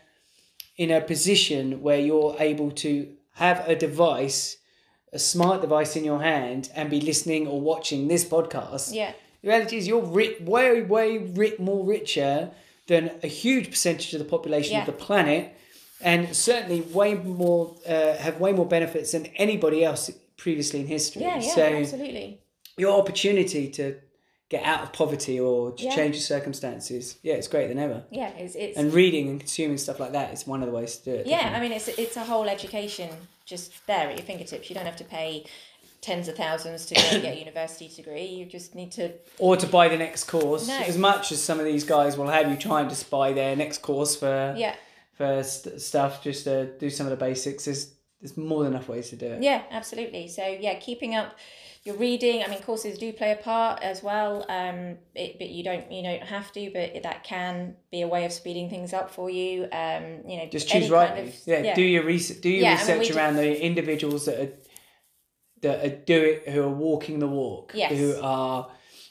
in 0.78 0.92
a 0.92 1.02
position 1.02 1.82
where 1.82 2.00
you're 2.00 2.36
able 2.40 2.72
to 2.72 2.92
have 3.34 3.68
a 3.68 3.76
device, 3.76 4.58
a 5.12 5.20
smart 5.20 5.60
device 5.62 5.96
in 5.96 6.04
your 6.06 6.22
hand, 6.22 6.70
and 6.76 6.90
be 6.90 7.02
listening 7.02 7.48
or 7.48 7.60
watching 7.60 8.08
this 8.08 8.24
podcast, 8.26 8.94
yeah, 8.94 9.12
the 9.48 9.54
reality 9.54 9.78
is 9.78 9.88
you're 9.88 10.02
ri- 10.02 10.36
way 10.42 10.82
way 10.82 11.18
ri- 11.20 11.56
more 11.58 11.86
richer 11.86 12.52
than 12.88 13.12
a 13.24 13.28
huge 13.28 13.70
percentage 13.70 14.14
of 14.14 14.20
the 14.20 14.26
population 14.26 14.74
Yeah. 14.74 14.82
of 14.82 14.86
the 14.88 14.92
planet, 15.08 15.54
and 16.02 16.36
certainly 16.36 16.82
way 16.82 17.14
more 17.16 17.76
uh, 17.88 18.16
have 18.18 18.40
way 18.40 18.52
more 18.54 18.66
benefits 18.66 19.12
than 19.14 19.28
anybody 19.38 19.84
else 19.86 20.12
previously 20.38 20.80
in 20.82 20.88
history. 20.88 21.22
yeah, 21.22 21.40
yeah, 21.40 21.56
so 21.56 21.62
absolutely. 21.64 22.40
your 22.78 22.94
opportunity 23.00 23.70
to 23.70 23.96
get 24.50 24.64
out 24.64 24.82
of 24.84 24.94
poverty 24.94 25.40
or 25.40 25.72
to 25.72 25.84
Yeah. 25.84 25.96
change 25.96 26.16
your 26.16 26.22
circumstances, 26.22 27.18
yeah, 27.24 27.34
it's 27.34 27.48
greater 27.50 27.68
than 27.70 27.80
ever. 27.80 28.04
Yeah, 28.12 28.30
it's 28.38 28.56
it's 28.56 28.78
And 28.78 28.94
reading 28.94 29.30
and 29.30 29.40
consuming 29.40 29.78
stuff 29.78 30.00
like 30.00 30.12
that 30.14 30.34
is 30.34 30.46
one 30.48 30.62
of 30.64 30.68
the 30.70 30.76
ways 30.80 30.98
to 30.98 31.04
do 31.12 31.16
it. 31.22 31.28
yeah. 31.28 31.54
I 31.56 31.60
mean, 31.62 31.72
it's 31.72 31.88
it's 31.88 32.18
a 32.18 32.24
whole 32.32 32.48
education 32.50 33.10
just 33.46 33.72
there 33.88 34.10
at 34.10 34.16
your 34.18 34.26
fingertips. 34.26 34.70
You 34.70 34.76
don't 34.76 34.86
have 34.86 34.98
to 34.98 35.04
pay 35.06 35.46
tens 36.08 36.28
of 36.28 36.36
thousands 36.36 36.86
to 36.88 36.96
go 36.96 37.02
and 37.12 37.22
get 37.22 37.36
a 37.36 37.40
university 37.46 37.88
degree. 37.90 38.26
You 38.26 38.46
just 38.46 38.74
need 38.76 38.92
to 38.94 39.12
or 39.40 39.58
to 39.58 39.68
buy 39.68 39.90
the 39.90 39.98
next 39.98 40.24
course. 40.26 40.68
No. 40.68 40.80
As 40.80 40.98
much 40.98 41.32
as 41.32 41.42
some 41.44 41.60
of 41.60 41.66
these 41.66 41.84
guys 41.84 42.18
will 42.18 42.28
have 42.38 42.50
you 42.50 42.58
trying 42.58 42.88
to 42.90 43.10
buy 43.10 43.34
their 43.34 43.56
next 43.56 43.80
course 43.82 44.16
for 44.16 44.54
yeah 44.58 44.76
for 45.14 45.44
st- 45.44 45.82
stuff, 45.82 46.24
just 46.24 46.44
to 46.46 46.56
do 46.78 46.90
some 46.90 47.06
of 47.08 47.12
the 47.12 47.18
basics. 47.30 47.66
There's 47.66 47.94
there's 48.22 48.36
more 48.38 48.64
than 48.64 48.74
enough 48.74 48.90
ways 48.90 49.10
to 49.12 49.16
do 49.16 49.28
it. 49.28 49.44
Yeah, 49.44 49.62
absolutely. 49.70 50.28
So 50.28 50.44
yeah, 50.46 50.76
keeping 50.80 51.14
up 51.16 51.36
your 51.84 51.96
reading. 51.98 52.44
I 52.44 52.48
mean, 52.48 52.62
courses 52.64 52.98
do 52.98 53.14
play 53.14 53.32
a 53.32 53.36
part 53.36 53.82
as 53.82 54.02
well. 54.04 54.44
Um, 54.50 54.98
it, 55.16 55.38
but 55.40 55.50
you 55.50 55.64
don't 55.64 55.92
you 55.92 56.02
don't 56.04 56.24
have 56.24 56.52
to, 56.54 56.70
but 56.74 57.04
that 57.04 57.24
can 57.24 57.76
be 57.92 58.02
a 58.02 58.08
way 58.08 58.26
of 58.26 58.32
speeding 58.32 58.70
things 58.70 58.92
up 58.94 59.10
for 59.12 59.30
you. 59.30 59.68
Um, 59.72 60.04
you 60.28 60.38
know, 60.38 60.48
Just 60.52 60.68
choose 60.68 60.90
kind 60.90 61.28
of- 61.28 61.36
yeah, 61.46 61.76
do 61.76 61.82
your 61.84 62.04
research. 62.04 62.42
Do 62.42 62.50
your 62.50 62.64
Yeah, 62.64 62.70
I 62.70 62.88
mean, 62.88 62.98
research 63.00 63.14
do- 63.14 63.18
around 63.20 63.36
the 63.38 63.62
individuals 63.70 64.26
that 64.26 64.40
are 64.40 64.52
that 65.62 65.86
are 65.86 65.96
do 65.96 66.22
it 66.24 66.50
who 66.50 66.64
are 66.64 66.70
walking 66.70 67.20
the 67.20 67.28
walk. 67.28 67.72
Yes. 67.76 67.92
Who 67.92 68.20
are 68.22 68.70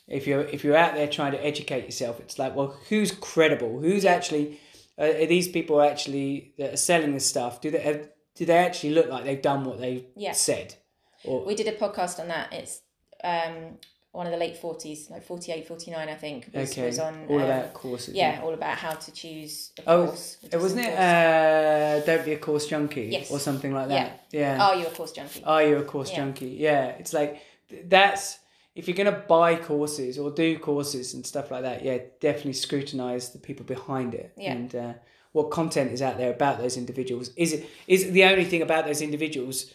if 0.09 0.27
you're 0.27 0.43
if 0.43 0.63
you're 0.65 0.77
out 0.77 0.95
there 0.95 1.09
trying 1.09 1.33
to 1.33 1.45
educate 1.45 1.85
yourself, 1.85 2.21
it's 2.21 2.39
like 2.39 2.55
well, 2.55 2.79
who's 2.89 3.13
credible? 3.13 3.81
Who's 3.81 4.05
actually 4.05 4.61
uh, 4.99 5.05
are 5.05 5.27
these 5.27 5.49
people 5.49 5.81
actually 5.81 6.55
that 6.59 6.75
are 6.75 6.77
selling 6.77 7.13
this 7.13 7.27
stuff? 7.29 7.61
Do 7.61 7.71
they 7.71 7.81
have, 7.81 8.09
do 8.35 8.45
they 8.47 8.57
actually 8.57 8.91
look 8.91 9.09
like 9.09 9.25
they've 9.25 9.43
done 9.43 9.65
what 9.65 9.81
they 9.81 10.07
Yeah. 10.17 10.33
said? 10.33 10.77
Or 11.25 11.45
we 11.45 11.55
did 11.55 11.67
a 11.69 11.73
podcast 11.73 12.21
on 12.21 12.29
that. 12.29 12.53
It's 12.53 12.81
um, 13.25 13.79
one 14.17 14.27
of 14.27 14.33
the 14.33 14.39
late 14.39 14.57
40s, 14.61 15.11
like 15.11 15.23
48, 15.23 15.69
49, 15.69 16.09
I 16.09 16.15
think, 16.15 16.49
was, 16.55 16.71
Okay. 16.73 16.87
was 16.87 16.99
on. 16.99 17.27
all 17.29 17.37
um, 17.39 17.45
about 17.45 17.75
courses. 17.75 18.15
Yeah, 18.15 18.41
all 18.43 18.55
about 18.55 18.77
how 18.79 18.93
to 18.95 19.11
choose 19.13 19.73
a 19.79 19.83
Oh, 19.91 20.07
course. 20.07 20.39
It 20.51 20.57
wasn't 20.59 20.81
it? 20.87 20.87
course. 20.89 20.99
Uh, 20.99 22.03
don't 22.07 22.25
be 22.25 22.33
a 22.33 22.39
course 22.39 22.67
junkie. 22.67 23.09
Yes. 23.13 23.31
Or 23.31 23.39
something 23.39 23.73
like 23.75 23.89
that. 23.89 24.25
Yeah. 24.33 24.65
Are 24.65 24.75
you 24.77 24.87
a 24.87 24.91
course 24.91 25.13
junkie? 25.13 25.43
Are 25.45 25.63
you 25.63 25.77
a 25.77 25.83
course 25.85 26.11
Yeah. 26.11 26.17
junkie? 26.17 26.49
Yeah. 26.69 26.87
It's 27.01 27.13
like 27.13 27.41
that's 27.85 28.39
if 28.75 28.87
you're 28.89 28.97
gonna 28.97 29.23
buy 29.29 29.57
courses 29.57 30.19
or 30.19 30.31
do 30.31 30.59
courses 30.59 31.15
and 31.15 31.25
stuff 31.27 31.51
like 31.51 31.63
that. 31.63 31.85
Yeah, 31.85 31.99
definitely 32.21 32.55
scrutinize 32.55 33.31
the 33.31 33.39
people 33.39 33.65
behind 33.67 34.15
it 34.15 34.33
Yeah. 34.37 34.53
and 34.53 34.75
uh, 34.75 34.93
what 35.33 35.51
content 35.51 35.93
is 35.93 36.01
out 36.01 36.17
there 36.17 36.31
about 36.31 36.59
those 36.59 36.77
individuals. 36.79 37.31
Is 37.37 37.53
it 37.53 37.67
is 37.87 38.11
the 38.13 38.25
only 38.25 38.45
thing 38.45 38.63
about 38.63 38.87
those 38.87 39.03
individuals 39.03 39.71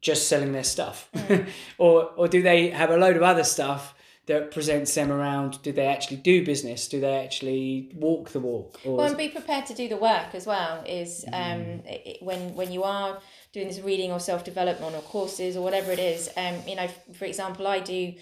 just 0.00 0.28
selling 0.28 0.52
their 0.52 0.64
stuff, 0.64 1.08
Mm. 1.14 1.48
or 1.78 2.10
or 2.16 2.28
do 2.28 2.42
they 2.42 2.70
have 2.70 2.90
a 2.90 2.96
load 2.96 3.16
of 3.16 3.22
other 3.22 3.44
stuff? 3.44 3.94
That 4.26 4.50
presents 4.50 4.94
them 4.94 5.10
around. 5.10 5.62
Do 5.62 5.72
they 5.72 5.86
actually 5.86 6.18
do 6.18 6.44
business? 6.44 6.86
Do 6.86 7.00
they 7.00 7.16
actually 7.24 7.90
walk 7.94 8.28
the 8.28 8.40
walk? 8.40 8.78
Or 8.84 8.96
Well, 8.98 9.06
and 9.06 9.16
be 9.16 9.30
prepared 9.30 9.64
to 9.66 9.74
do 9.74 9.88
the 9.88 9.96
work 9.96 10.34
as 10.34 10.46
well. 10.46 10.84
Is 10.86 11.24
Mm. 11.24 11.32
um, 11.54 11.60
it, 11.86 12.02
it- 12.10 12.22
when 12.22 12.54
when 12.54 12.70
you 12.70 12.82
are 12.84 13.22
doing 13.54 13.68
this 13.68 13.80
reading 13.80 14.12
or 14.12 14.20
self 14.20 14.44
development 14.44 14.94
or 14.94 15.00
courses 15.00 15.56
or 15.56 15.62
whatever 15.62 15.90
it 15.92 15.98
is. 15.98 16.28
Um, 16.36 16.56
you 16.66 16.76
know, 16.76 16.88
for 17.18 17.24
example, 17.24 17.66
I 17.66 17.80
do 17.80 18.12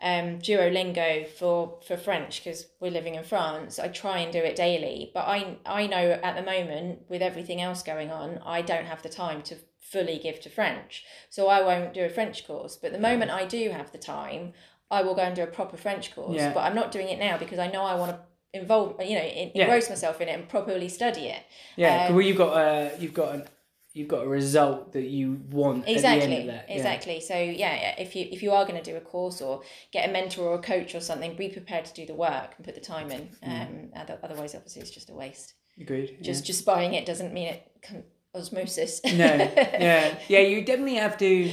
um, 0.00 0.38
Duolingo 0.38 1.26
for 1.38 1.80
for 1.86 1.96
French 1.96 2.44
because 2.44 2.66
we're 2.80 2.92
living 2.92 3.16
in 3.16 3.24
France. 3.24 3.80
I 3.80 3.88
try 3.88 4.18
and 4.20 4.32
do 4.32 4.38
it 4.38 4.54
daily, 4.54 5.10
but 5.14 5.24
I 5.26 5.56
I 5.66 5.88
know 5.88 6.06
at 6.22 6.36
the 6.36 6.42
moment 6.42 7.00
with 7.08 7.22
everything 7.22 7.60
else 7.60 7.82
going 7.82 8.10
on, 8.12 8.38
I 8.46 8.62
don't 8.62 8.86
have 8.86 9.02
the 9.02 9.08
time 9.08 9.42
to 9.42 9.56
fully 9.92 10.18
give 10.18 10.40
to 10.40 10.50
French, 10.50 11.04
so 11.30 11.48
I 11.48 11.60
won't 11.62 11.94
do 11.94 12.04
a 12.04 12.08
French 12.08 12.46
course. 12.46 12.76
But 12.76 12.92
the 12.92 12.98
moment 12.98 13.30
I 13.30 13.44
do 13.46 13.70
have 13.70 13.92
the 13.92 13.98
time, 13.98 14.52
I 14.90 15.02
will 15.02 15.14
go 15.14 15.22
and 15.22 15.34
do 15.36 15.42
a 15.42 15.46
proper 15.46 15.76
French 15.76 16.14
course. 16.14 16.36
Yeah. 16.36 16.52
But 16.52 16.60
I'm 16.60 16.74
not 16.74 16.92
doing 16.92 17.08
it 17.08 17.18
now 17.18 17.36
because 17.38 17.58
I 17.58 17.68
know 17.70 17.82
I 17.82 17.94
want 17.96 18.12
to 18.12 18.18
involve 18.52 18.96
you 19.04 19.16
know 19.18 19.24
Yeah. 19.54 19.64
engross 19.64 19.88
myself 19.90 20.20
in 20.20 20.28
it 20.28 20.32
and 20.38 20.48
properly 20.48 20.88
study 20.88 21.26
it 21.26 21.42
Yeah, 21.76 22.06
Um, 22.06 22.14
well, 22.14 22.24
you've 22.24 22.38
got 22.38 22.56
a 22.56 22.92
you've 22.98 23.12
got 23.12 23.34
an 23.34 23.44
you've 23.92 24.08
got 24.08 24.24
a 24.24 24.28
result 24.28 24.92
that 24.94 25.02
you 25.04 25.40
want 25.50 25.86
exactly 25.86 26.22
end 26.36 26.48
of 26.48 26.54
that. 26.54 26.64
yeah. 26.68 26.76
exactly 26.76 27.20
so 27.20 27.36
yeah 27.36 27.94
if 27.98 28.14
you 28.16 28.26
if 28.30 28.42
you 28.42 28.52
are 28.52 28.64
going 28.64 28.80
to 28.82 28.90
do 28.90 28.96
a 28.96 29.00
course 29.00 29.42
or 29.42 29.62
get 29.92 30.08
a 30.08 30.12
mentor 30.12 30.44
or 30.48 30.54
a 30.54 30.58
coach 30.62 30.94
or 30.94 31.00
something 31.00 31.34
be 31.36 31.48
prepared 31.50 31.84
to 31.84 31.92
do 31.92 32.06
the 32.06 32.14
work 32.14 32.54
and 32.56 32.64
put 32.64 32.74
the 32.74 32.80
time 32.80 33.10
in 33.10 33.28
Mm. 33.44 33.60
um 33.62 33.90
other- 33.96 34.18
otherwise 34.22 34.54
obviously 34.54 34.80
it's 34.82 34.90
just 34.90 35.10
a 35.10 35.14
waste 35.14 35.52
Agreed. 35.78 36.16
just 36.22 36.46
just 36.46 36.64
buying 36.64 36.94
it 36.94 37.04
doesn't 37.04 37.32
mean 37.34 37.48
it 37.48 37.62
can 37.82 38.04
osmosis 38.36 39.00
no, 39.04 39.10
yeah, 39.12 40.18
yeah. 40.28 40.40
You 40.40 40.64
definitely 40.64 40.96
have 40.96 41.16
to. 41.18 41.50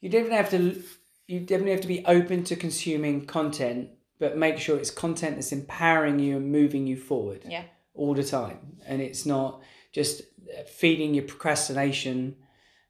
You 0.00 0.08
definitely 0.08 0.36
have 0.36 0.50
to. 0.50 0.82
You 1.26 1.40
definitely 1.40 1.72
have 1.72 1.80
to 1.82 1.88
be 1.88 2.04
open 2.06 2.44
to 2.44 2.56
consuming 2.56 3.26
content, 3.26 3.90
but 4.18 4.36
make 4.36 4.58
sure 4.58 4.76
it's 4.76 4.90
content 4.90 5.36
that's 5.36 5.52
empowering 5.52 6.18
you 6.18 6.36
and 6.36 6.50
moving 6.50 6.86
you 6.86 6.96
forward. 6.96 7.42
Yeah. 7.46 7.64
All 7.94 8.14
the 8.14 8.24
time, 8.24 8.78
and 8.86 9.00
it's 9.00 9.26
not 9.26 9.62
just 9.92 10.22
feeding 10.66 11.14
your 11.14 11.24
procrastination 11.24 12.36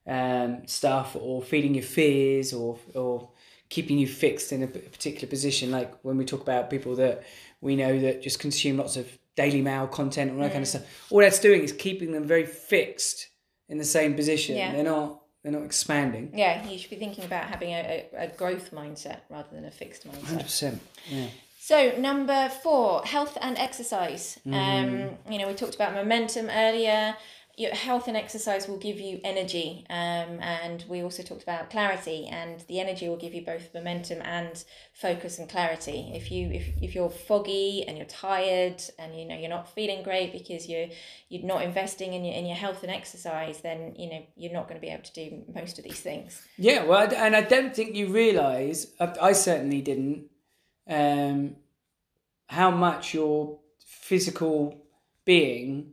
um, 0.07 0.67
stuff 0.67 1.17
or 1.19 1.43
feeding 1.43 1.75
your 1.75 1.85
fears 1.85 2.53
or 2.53 2.79
or 2.95 3.31
keeping 3.69 3.99
you 3.99 4.07
fixed 4.07 4.53
in 4.53 4.63
a 4.63 4.67
particular 4.67 5.29
position. 5.29 5.71
Like 5.71 5.93
when 6.03 6.17
we 6.17 6.25
talk 6.25 6.43
about 6.43 6.71
people 6.71 6.97
that 6.97 7.23
we 7.61 7.77
know 7.77 7.99
that 8.01 8.23
just 8.23 8.41
consume 8.41 8.79
lots 8.79 8.97
of 8.97 9.07
Daily 9.43 9.63
Mail 9.63 9.87
content 9.87 10.31
and 10.31 10.39
all 10.39 10.45
that 10.45 10.53
kind 10.53 10.63
of 10.63 10.69
stuff. 10.69 10.85
All 11.11 11.21
that's 11.21 11.39
doing 11.39 11.63
is 11.63 11.73
keeping 11.73 12.13
them 12.13 12.25
very 12.25 12.47
fixed 12.47 13.29
in 13.69 13.79
the 13.79 13.85
same 13.85 14.15
position. 14.15 14.57
Yeah. 14.57 14.73
They're 14.73 14.85
not 14.85 15.23
they're 15.43 15.53
not 15.53 15.63
expanding. 15.63 16.25
yeah 16.35 16.69
you 16.69 16.77
should 16.79 16.91
be 16.91 16.97
thinking 16.97 17.25
about 17.25 17.45
having 17.45 17.71
a, 17.71 18.07
a, 18.13 18.25
a 18.25 18.29
growth 18.41 18.73
mindset 18.73 19.21
rather 19.31 19.49
than 19.57 19.65
a 19.65 19.71
fixed 19.71 20.07
mindset 20.07 20.25
Hundred 20.25 20.43
percent. 20.43 20.81
Yeah. 21.09 21.29
So 21.71 21.77
number 21.99 22.51
four, 22.63 23.03
health 23.05 23.39
and 23.41 23.57
exercise. 23.57 24.39
Mm-hmm. 24.47 24.55
Um, 24.55 25.19
you 25.31 25.39
know, 25.39 25.47
we 25.47 25.55
talked 25.55 25.75
about 25.75 25.95
momentum 25.95 26.49
earlier. 26.51 27.15
Your 27.61 27.75
health 27.75 28.09
and 28.09 28.17
exercise 28.17 28.67
will 28.67 28.79
give 28.79 28.99
you 28.99 29.21
energy, 29.23 29.85
um, 29.91 30.41
and 30.41 30.83
we 30.89 31.03
also 31.03 31.23
talked 31.23 31.43
about 31.43 31.69
clarity. 31.69 32.27
And 32.27 32.59
the 32.69 32.81
energy 32.81 33.07
will 33.07 33.19
give 33.19 33.35
you 33.35 33.45
both 33.45 33.75
momentum 33.75 34.23
and 34.23 34.65
focus 34.95 35.39
and 35.39 35.47
clarity. 35.47 36.11
If 36.15 36.31
you 36.33 36.51
if, 36.53 36.65
if 36.81 36.95
you're 36.95 37.11
foggy 37.11 37.85
and 37.87 37.99
you're 37.99 38.07
tired 38.07 38.83
and 38.99 39.15
you 39.15 39.27
know 39.27 39.37
you're 39.37 39.51
not 39.51 39.69
feeling 39.75 40.03
great 40.03 40.33
because 40.33 40.71
you're 40.71 40.87
you're 41.29 41.45
not 41.45 41.61
investing 41.61 42.15
in 42.15 42.25
your 42.25 42.35
in 42.35 42.47
your 42.47 42.57
health 42.57 42.83
and 42.83 42.91
exercise, 42.91 43.61
then 43.61 43.95
you 43.95 44.09
know 44.09 44.23
you're 44.37 44.55
not 44.55 44.67
going 44.67 44.81
to 44.81 44.87
be 44.87 44.91
able 44.91 45.03
to 45.03 45.13
do 45.13 45.43
most 45.55 45.77
of 45.77 45.85
these 45.85 46.01
things. 46.01 46.41
Yeah, 46.57 46.87
well, 46.87 47.13
and 47.15 47.37
I 47.37 47.43
don't 47.43 47.77
think 47.77 47.95
you 47.95 48.07
realise. 48.11 48.87
I, 48.99 49.15
I 49.21 49.33
certainly 49.33 49.83
didn't. 49.83 50.31
Um, 50.89 51.57
how 52.47 52.71
much 52.71 53.13
your 53.13 53.59
physical 53.85 54.87
being 55.27 55.93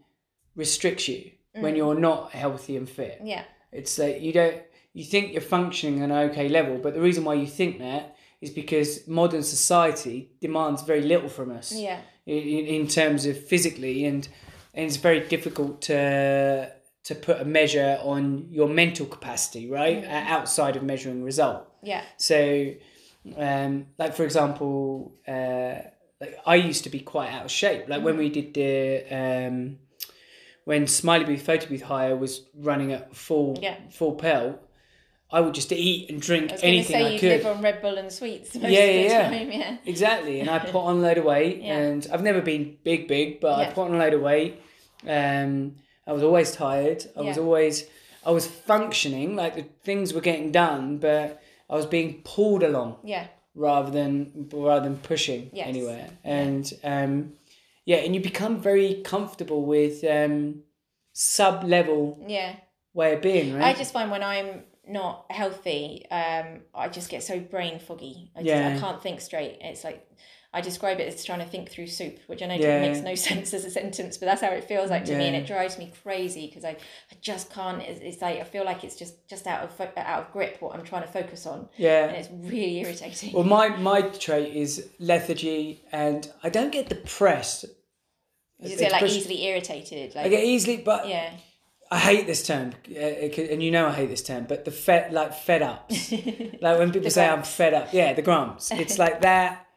restricts 0.56 1.10
you 1.10 1.32
when 1.62 1.76
you're 1.76 2.00
not 2.00 2.32
healthy 2.32 2.78
and 2.78 2.90
fit. 2.90 3.20
Yeah, 3.24 3.44
It's 3.72 3.98
like 3.98 4.22
you 4.22 4.34
don't. 4.34 4.62
You 4.94 5.04
think 5.04 5.32
you're 5.32 5.42
functioning 5.42 6.02
at 6.02 6.10
an 6.10 6.30
okay 6.32 6.50
level, 6.50 6.80
but 6.80 6.96
the 6.96 7.02
reason 7.02 7.24
why 7.24 7.36
you 7.36 7.46
think 7.46 7.78
that 7.80 8.16
is 8.42 8.50
because 8.50 9.08
modern 9.08 9.44
society 9.44 10.32
demands 10.42 10.82
very 10.82 11.02
little 11.02 11.30
from 11.30 11.52
us 11.52 11.72
yeah, 11.72 12.00
in, 12.26 12.66
in 12.66 12.88
terms 12.88 13.26
of 13.28 13.38
physically, 13.38 14.06
and 14.06 14.28
and 14.74 14.86
it's 14.86 14.98
very 14.98 15.20
difficult 15.28 15.82
to 15.84 16.72
to 17.04 17.16
put 17.16 17.40
a 17.40 17.46
measure 17.46 18.00
on 18.02 18.48
your 18.52 18.68
mental 18.68 19.06
capacity, 19.06 19.70
right? 19.70 20.04
Uh, 20.04 20.24
Outside 20.36 20.76
of 20.76 20.84
measuring 20.84 21.24
result. 21.24 21.66
yeah, 21.82 22.04
So, 22.18 22.74
um, 23.38 23.88
like 23.98 24.14
for 24.14 24.24
example, 24.24 25.16
uh, 25.28 25.76
like 26.20 26.38
I 26.46 26.56
used 26.56 26.84
to 26.84 26.90
be 26.90 27.00
quite 27.00 27.32
out 27.32 27.46
of 27.46 27.52
shape. 27.52 27.88
Like 27.88 28.04
when 28.04 28.18
we 28.18 28.30
did 28.30 28.54
the 28.54 29.04
um, 29.10 29.78
when 30.68 30.86
Smiley 30.86 31.24
Booth 31.24 31.44
Photo 31.44 31.66
Booth 31.70 31.84
Hire 31.84 32.16
was 32.18 32.42
running 32.70 32.92
at 32.92 33.16
full 33.16 33.58
Yeah. 33.62 33.76
full 33.90 34.16
pelt, 34.16 34.60
I 35.32 35.40
would 35.40 35.54
just 35.54 35.72
eat 35.72 36.10
and 36.10 36.22
drink 36.22 36.52
I 36.52 36.56
anything 36.58 36.96
say 36.98 37.06
I 37.06 37.10
you 37.12 37.20
could. 37.20 37.30
live 37.30 37.46
on 37.46 37.62
Red 37.62 37.82
Bull 37.82 37.98
and 37.98 38.12
sweets 38.12 38.54
Yeah, 38.54 38.68
yeah, 38.68 38.84
yeah. 39.08 39.30
time. 39.30 39.52
Yeah. 39.52 39.78
Exactly, 39.86 40.42
and 40.42 40.50
I 40.50 40.60
put 40.60 40.82
on 40.90 40.98
a 40.98 41.00
load 41.00 41.18
of 41.18 41.24
weight, 41.24 41.62
Yeah. 41.62 41.78
and 41.78 42.06
I've 42.12 42.22
never 42.24 42.42
been 42.42 42.78
big, 42.84 43.08
big, 43.08 43.40
but 43.40 43.58
I 43.60 43.66
put 43.72 43.84
on 43.88 43.94
a 43.96 43.98
load 43.98 44.14
of 44.14 44.22
weight. 44.22 44.62
Um, 45.08 45.76
I 46.06 46.12
was 46.12 46.24
always 46.24 46.52
tired. 46.52 47.06
I 47.16 47.22
was 47.22 47.38
always, 47.38 47.86
I 48.26 48.32
was 48.32 48.46
functioning 48.46 49.38
like 49.38 49.56
the 49.56 49.66
things 49.86 50.14
were 50.14 50.22
getting 50.32 50.52
done, 50.52 50.98
but 50.98 51.42
I 51.70 51.76
was 51.76 51.86
being 51.86 52.22
pulled 52.26 52.64
along 52.64 52.98
Yeah, 53.06 53.28
rather 53.56 53.90
than 53.92 54.50
rather 54.52 54.84
than 54.88 54.98
pushing 54.98 55.50
Yes. 55.54 55.68
anywhere. 55.68 56.10
And 56.26 56.66
um, 56.84 57.34
yeah, 57.88 57.98
and 58.04 58.14
you 58.14 58.20
become 58.22 58.60
very 58.60 59.02
comfortable 59.06 59.66
with 59.66 60.04
um, 60.04 60.64
sub 61.14 61.64
level 61.64 62.24
yeah. 62.28 62.58
way 62.94 63.14
of 63.14 63.22
being, 63.22 63.54
right? 63.54 63.64
I 63.64 63.74
just 63.74 63.94
find 63.94 64.12
when 64.12 64.24
I'm 64.24 64.64
not 64.86 65.26
healthy, 65.30 66.06
um, 66.12 66.60
I 66.76 66.90
just 66.90 67.10
get 67.10 67.24
so 67.24 67.40
brain 67.40 67.80
foggy. 67.80 68.32
I, 68.36 68.40
just, 68.40 68.48
Yeah. 68.50 68.76
I 68.76 68.80
can't 68.80 69.02
think 69.02 69.22
straight. 69.22 69.60
It's 69.62 69.86
like 69.86 70.06
I 70.54 70.62
describe 70.62 71.00
it 71.00 71.08
as 71.14 71.24
trying 71.26 71.40
to 71.40 71.46
think 71.46 71.70
through 71.70 71.88
soup, 71.88 72.20
which 72.28 72.42
I 72.42 72.48
know 72.48 72.56
Yeah. 72.56 72.82
makes 72.82 73.00
no 73.00 73.16
sense 73.30 73.54
as 73.54 73.64
a 73.64 73.70
sentence, 73.70 74.18
but 74.18 74.26
that's 74.26 74.42
how 74.42 74.50
it 74.50 74.66
feels 74.66 74.90
like 74.90 75.06
to 75.06 75.18
me, 75.18 75.28
and 75.28 75.36
it 75.36 75.48
drives 75.48 75.78
me 75.78 75.92
crazy 76.04 76.48
because 76.48 76.66
I, 76.66 76.72
I 76.72 77.16
just 77.22 77.52
can't. 77.54 77.82
It's, 77.82 78.02
it's 78.02 78.22
like 78.22 78.40
I 78.40 78.44
feel 78.44 78.66
like 78.66 78.84
it's 78.84 78.98
just 78.98 79.28
just 79.30 79.48
out 79.48 79.64
of 79.64 79.72
fo- 79.72 79.92
out 79.96 80.26
of 80.26 80.34
grip 80.34 80.58
what 80.60 80.76
I'm 80.76 80.84
trying 80.84 81.04
to 81.04 81.08
focus 81.20 81.46
on, 81.46 81.70
yeah. 81.78 82.08
and 82.08 82.18
it's 82.18 82.30
really 82.32 82.80
irritating. 82.84 83.32
Well, 83.34 83.44
my 83.46 83.70
my 83.70 84.02
trait 84.02 84.54
is 84.54 84.90
lethargy, 85.00 85.84
and 85.92 86.30
I 86.44 86.50
don't 86.50 86.72
get 86.72 86.90
depressed. 86.90 87.66
You 88.60 88.70
just 88.70 88.80
get 88.80 88.92
like 88.92 89.04
easily 89.04 89.44
irritated, 89.46 90.16
I 90.16 90.24
like 90.24 90.32
get 90.32 90.44
easily, 90.44 90.78
but 90.78 91.08
yeah, 91.08 91.32
I 91.92 92.00
hate 92.00 92.28
this 92.28 92.46
term, 92.46 92.74
uh, 92.92 93.00
and 93.00 93.64
you 93.64 93.72
know 93.72 93.88
I 93.88 93.92
hate 93.94 94.10
this 94.10 94.24
term. 94.24 94.46
But 94.46 94.66
the 94.66 94.72
fed, 94.72 95.14
like 95.14 95.34
fed 95.34 95.62
ups, 95.62 96.12
like 96.62 96.80
when 96.80 96.92
people 96.92 97.10
say 97.10 97.28
I'm 97.28 97.44
fed 97.44 97.74
up, 97.74 97.94
yeah, 97.94 98.14
the 98.14 98.22
grumps. 98.22 98.72
It's 98.72 98.98
like 99.06 99.22
that, 99.22 99.68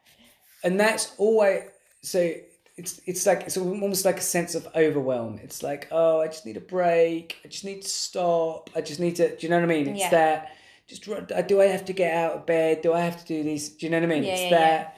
and 0.63 0.79
that's 0.79 1.13
always 1.17 1.63
so. 2.01 2.33
It's 2.77 2.99
it's 3.05 3.25
like 3.27 3.43
it's 3.43 3.57
almost 3.57 4.05
like 4.05 4.17
a 4.17 4.21
sense 4.21 4.55
of 4.55 4.67
overwhelm. 4.75 5.39
It's 5.43 5.61
like 5.61 5.87
oh, 5.91 6.21
I 6.21 6.27
just 6.27 6.45
need 6.45 6.57
a 6.57 6.61
break. 6.61 7.37
I 7.45 7.47
just 7.49 7.65
need 7.65 7.83
to 7.83 7.89
stop. 7.89 8.69
I 8.75 8.81
just 8.81 8.99
need 8.99 9.17
to. 9.17 9.35
Do 9.35 9.45
you 9.45 9.49
know 9.49 9.57
what 9.57 9.65
I 9.65 9.67
mean? 9.67 9.87
It's 9.87 9.99
Yeah. 9.99 10.09
that. 10.09 10.55
Just 10.87 11.03
do 11.03 11.61
I 11.61 11.65
have 11.67 11.85
to 11.85 11.93
get 11.93 12.13
out 12.15 12.33
of 12.33 12.45
bed? 12.45 12.81
Do 12.81 12.91
I 12.93 13.01
have 13.01 13.17
to 13.21 13.25
do 13.25 13.43
these? 13.43 13.69
Do 13.69 13.85
you 13.85 13.91
know 13.91 13.99
what 13.99 14.03
I 14.03 14.13
mean? 14.13 14.23
Yeah, 14.23 14.33
it's 14.33 14.41
yeah, 14.43 14.49
that. 14.49 14.97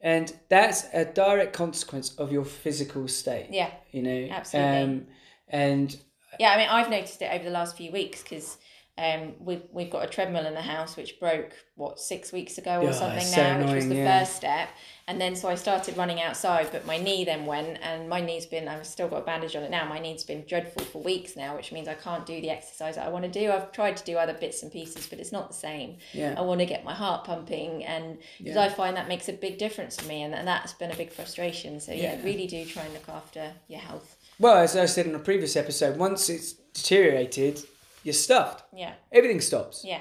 And 0.00 0.32
that's 0.48 0.86
a 0.92 1.04
direct 1.04 1.52
consequence 1.54 2.14
of 2.16 2.30
your 2.30 2.44
physical 2.44 3.08
state. 3.08 3.48
yeah. 3.50 3.70
You 3.90 4.02
know, 4.02 4.28
Absolutely. 4.30 4.82
Um, 4.82 5.06
and 5.48 5.96
Yeah, 6.38 6.50
I 6.50 6.56
mean, 6.58 6.68
I've 6.68 6.90
noticed 6.90 7.22
it 7.22 7.32
over 7.32 7.44
the 7.44 7.50
last 7.50 7.76
few 7.76 7.90
weeks 7.92 8.22
because 8.22 8.58
Um, 8.98 9.34
we've, 9.40 9.62
we've 9.72 9.90
got 9.90 10.04
a 10.04 10.08
treadmill 10.08 10.46
in 10.46 10.54
the 10.54 10.62
house 10.62 10.96
which 10.96 11.20
broke 11.20 11.52
what 11.74 12.00
six 12.00 12.32
weeks 12.32 12.56
ago 12.56 12.80
or 12.80 12.84
Yeah, 12.84 12.92
something 12.92 13.30
now, 13.30 13.58
so 13.60 13.66
which 13.66 13.74
was 13.74 13.88
the 13.88 13.96
yeah. 13.96 14.20
first 14.20 14.36
step. 14.36 14.68
And 15.08 15.20
then 15.20 15.36
so 15.36 15.48
I 15.48 15.54
started 15.54 15.96
running 15.96 16.20
outside, 16.20 16.70
but 16.72 16.84
my 16.84 16.96
knee 16.96 17.24
then 17.24 17.46
went, 17.46 17.78
and 17.80 18.08
my 18.08 18.20
knee's 18.20 18.44
been 18.44 18.66
I've 18.66 18.84
still 18.84 19.06
got 19.06 19.18
a 19.18 19.24
bandage 19.24 19.54
on 19.54 19.62
it 19.62 19.70
now. 19.70 19.88
My 19.88 20.00
knee's 20.00 20.24
been 20.24 20.44
dreadful 20.48 20.82
for 20.82 21.00
weeks 21.00 21.36
now, 21.36 21.54
which 21.54 21.70
means 21.70 21.86
I 21.86 21.94
can't 21.94 22.26
do 22.26 22.40
the 22.40 22.50
exercise 22.50 22.96
that 22.96 23.06
I 23.06 23.08
want 23.08 23.24
to 23.24 23.30
do. 23.30 23.52
I've 23.52 23.70
tried 23.70 23.96
to 23.98 24.04
do 24.04 24.16
other 24.16 24.32
bits 24.34 24.64
and 24.64 24.72
pieces, 24.72 25.06
but 25.06 25.20
it's 25.20 25.30
not 25.30 25.46
the 25.46 25.54
same. 25.54 25.98
Yeah. 26.12 26.34
I 26.36 26.40
want 26.40 26.58
to 26.58 26.66
get 26.66 26.82
my 26.84 26.92
heart 26.92 27.24
pumping, 27.24 27.84
and 27.84 28.18
because 28.38 28.56
I 28.56 28.68
find 28.68 28.96
that 28.96 29.06
makes 29.06 29.28
a 29.28 29.32
big 29.32 29.58
difference 29.58 29.94
to 29.98 30.06
me, 30.06 30.22
and, 30.22 30.34
and 30.34 30.46
that's 30.48 30.72
been 30.72 30.90
a 30.90 30.96
big 30.96 31.12
frustration. 31.12 31.78
So 31.78 31.92
yeah, 31.92 32.16
Yeah. 32.16 32.24
really 32.24 32.48
do 32.48 32.64
try 32.64 32.82
and 32.82 32.92
look 32.92 33.08
after 33.08 33.52
your 33.68 33.80
health. 33.80 34.16
Well, 34.40 34.56
as 34.58 34.76
I 34.76 34.86
said 34.86 35.06
in 35.06 35.14
a 35.14 35.20
previous 35.20 35.54
episode, 35.54 35.98
once 35.98 36.28
it's 36.28 36.52
deteriorated, 36.52 37.62
you're 38.02 38.12
stuffed. 38.12 38.64
Yeah, 38.74 38.94
Everything 39.12 39.40
stops. 39.40 39.82
yeah. 39.84 40.00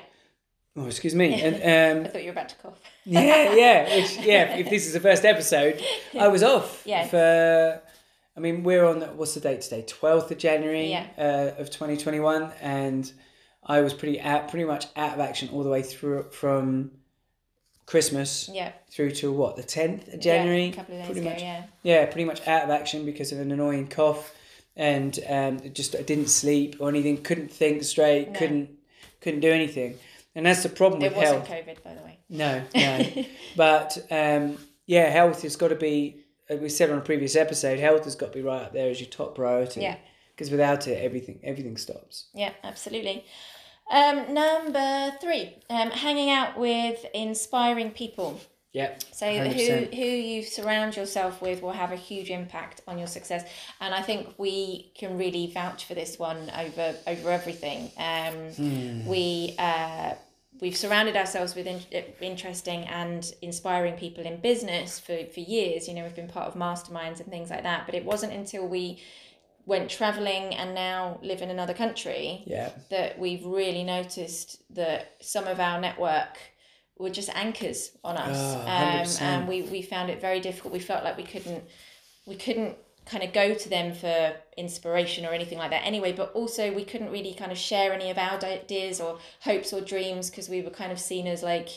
Oh, 0.78 0.88
excuse 0.88 1.16
me. 1.16 1.42
And 1.42 1.56
I 1.56 2.00
um, 2.06 2.12
thought 2.12 2.22
you 2.22 2.28
were 2.28 2.32
about 2.34 2.50
to 2.50 2.56
cough. 2.56 2.80
yeah, 3.06 3.54
yeah, 3.56 3.96
which, 3.96 4.18
yeah. 4.18 4.56
If 4.58 4.70
this 4.70 4.86
is 4.88 4.94
the 4.94 5.00
first 5.00 5.24
episode, 5.26 5.82
I 6.20 6.28
was 6.28 6.44
off. 6.44 6.82
Yeah. 6.86 7.08
For, 7.08 7.82
I 8.36 8.40
mean, 8.40 8.64
we're 8.64 8.84
on 8.86 9.02
what's 9.18 9.34
the 9.34 9.40
date 9.40 9.62
today? 9.62 9.84
Twelfth 9.88 10.30
of 10.32 10.38
January 10.38 10.90
Yeah. 10.90 11.08
uh, 11.18 11.62
of 11.62 11.72
twenty 11.72 11.96
twenty 11.98 12.20
one, 12.20 12.52
and 12.62 13.10
I 13.66 13.82
was 13.82 13.94
pretty 13.94 14.20
out, 14.20 14.50
pretty 14.50 14.66
much 14.66 14.86
out 14.98 15.14
of 15.14 15.20
action 15.20 15.50
all 15.54 15.64
the 15.64 15.70
way 15.70 15.82
through 15.82 16.24
from 16.32 16.92
Christmas 17.86 18.50
Yeah, 18.52 18.72
through 18.92 19.12
to 19.12 19.32
what 19.32 19.56
the 19.56 19.64
tenth 19.64 20.14
of 20.14 20.20
January. 20.20 20.66
Yeah, 20.66 20.72
a 20.72 20.76
couple 20.76 20.96
of 20.96 21.00
days 21.02 21.06
pretty 21.08 21.22
ago. 21.22 21.30
much. 21.30 21.42
Yeah, 21.42 21.64
Yeah, 21.84 22.06
pretty 22.08 22.26
much 22.26 22.46
out 22.48 22.64
of 22.64 22.70
action 22.70 23.06
because 23.06 23.32
of 23.32 23.40
an 23.40 23.52
annoying 23.52 23.88
cough, 23.88 24.34
and 24.76 25.18
um, 25.30 25.74
just 25.74 25.96
I 25.96 26.02
didn't 26.02 26.28
sleep 26.30 26.78
or 26.80 26.90
anything. 26.90 27.22
Couldn't 27.24 27.52
think 27.52 27.84
straight. 27.84 28.32
No. 28.32 28.40
Couldn't 28.40 28.70
couldn't 29.22 29.40
do 29.40 29.52
anything. 29.52 29.98
And 30.36 30.46
that's 30.46 30.64
the 30.64 30.70
problem 30.70 31.02
with 31.02 31.14
health. 31.14 31.50
it 31.50 31.50
wasn't. 31.50 31.68
COVID, 31.68 31.84
by 31.84 31.94
the 31.94 32.02
way. 32.02 32.20
No, 32.30 32.64
no. 32.76 33.26
but 33.56 33.98
um, 34.12 34.58
yeah, 34.86 35.10
health 35.10 35.42
has 35.44 35.56
got 35.56 35.70
to 35.70 35.76
be. 35.76 36.22
We 36.50 36.70
said 36.70 36.92
on 36.92 37.00
a 37.00 37.02
previous 37.02 37.36
episode, 37.36 37.80
health 37.80 38.04
has 38.04 38.16
got 38.16 38.32
to 38.34 38.38
be 38.38 38.42
right 38.42 38.64
up 38.64 38.74
there 38.74 38.90
as 38.90 39.00
your 39.00 39.10
top 39.10 39.36
priority. 39.36 39.82
Yeah. 39.82 39.98
Because 40.36 40.52
without 40.52 40.88
it, 40.88 41.02
everything 41.04 41.40
everything 41.44 41.78
stops. 41.78 42.26
Yeah, 42.34 42.52
absolutely. 42.64 43.26
Um, 43.90 44.34
number 44.34 45.12
three, 45.22 45.54
um, 45.70 45.92
hanging 45.92 46.30
out 46.30 46.58
with 46.58 47.06
inspiring 47.14 47.92
people. 47.92 48.42
Yeah. 48.74 48.96
So 49.14 49.32
who 49.32 49.50
100%. 49.50 49.94
who 49.96 50.04
you 50.04 50.44
surround 50.44 50.98
yourself 50.98 51.42
with 51.42 51.62
will 51.62 51.72
have 51.72 51.94
a 51.94 51.96
huge 51.96 52.30
impact 52.30 52.82
on 52.90 52.98
your 52.98 53.08
success, 53.08 53.50
and 53.80 53.96
I 53.96 54.02
think 54.02 54.34
we 54.38 54.92
can 54.98 55.18
really 55.18 55.50
vouch 55.54 55.86
for 55.86 55.94
this 55.94 56.20
one 56.20 56.52
over 56.60 56.94
over 57.08 57.30
everything. 57.30 57.90
Um, 57.98 59.06
We 59.08 59.56
uh, 59.58 60.16
we've 60.62 60.76
surrounded 60.78 61.16
ourselves 61.16 61.56
with 61.56 61.68
in, 61.68 61.80
interesting 62.22 62.84
and 62.86 63.34
inspiring 63.42 63.96
people 63.96 64.24
in 64.26 64.40
business 64.42 65.00
for 65.00 65.26
for 65.34 65.40
years. 65.40 65.88
You 65.88 65.94
know, 65.96 66.04
we've 66.04 66.16
been 66.16 66.28
part 66.28 66.48
of 66.48 66.56
masterminds 66.56 67.20
and 67.20 67.30
things 67.30 67.50
like 67.50 67.64
that. 67.64 67.86
But 67.86 67.96
it 67.96 68.06
wasn't 68.06 68.34
until 68.34 68.68
we 68.68 69.02
went 69.66 69.90
traveling 69.90 70.54
and 70.56 70.76
now 70.76 71.20
live 71.24 71.42
in 71.42 71.50
another 71.50 71.74
country 71.74 72.44
Yeah. 72.46 72.70
that 72.92 73.18
we've 73.18 73.44
really 73.44 73.84
noticed 73.84 74.62
that 74.76 75.16
some 75.22 75.48
of 75.48 75.60
our 75.60 75.82
network 75.82 76.38
were 77.00 77.10
just 77.10 77.30
anchors 77.36 77.92
on 78.04 78.16
us 78.16 78.38
Oh, 78.56 78.62
um, 78.62 79.28
and 79.28 79.48
we, 79.48 79.64
we 79.64 79.82
found 79.82 80.10
it 80.12 80.22
very 80.22 80.40
difficult 80.40 80.72
we 80.72 80.80
felt 80.80 81.04
like 81.04 81.18
we 81.18 81.24
couldn't 81.24 81.64
we 82.28 82.36
couldn't 82.36 82.78
kind 83.06 83.24
of 83.24 83.32
go 83.34 83.54
to 83.54 83.70
them 83.70 83.94
for 83.94 84.34
inspiration 84.58 85.26
or 85.26 85.30
anything 85.30 85.58
like 85.58 85.70
that 85.70 85.86
anyway 85.86 86.12
but 86.12 86.32
also 86.34 86.74
we 86.74 86.84
couldn't 86.84 87.12
really 87.12 87.34
kind 87.34 87.52
of 87.52 87.58
share 87.58 87.94
any 87.94 88.10
of 88.10 88.18
our 88.18 88.44
ideas 88.44 89.00
or 89.00 89.20
hopes 89.42 89.72
or 89.74 89.82
dreams 89.82 90.30
because 90.30 90.50
we 90.50 90.62
were 90.62 90.70
kind 90.72 90.92
of 90.92 91.00
seen 91.00 91.28
as 91.28 91.44
like 91.44 91.70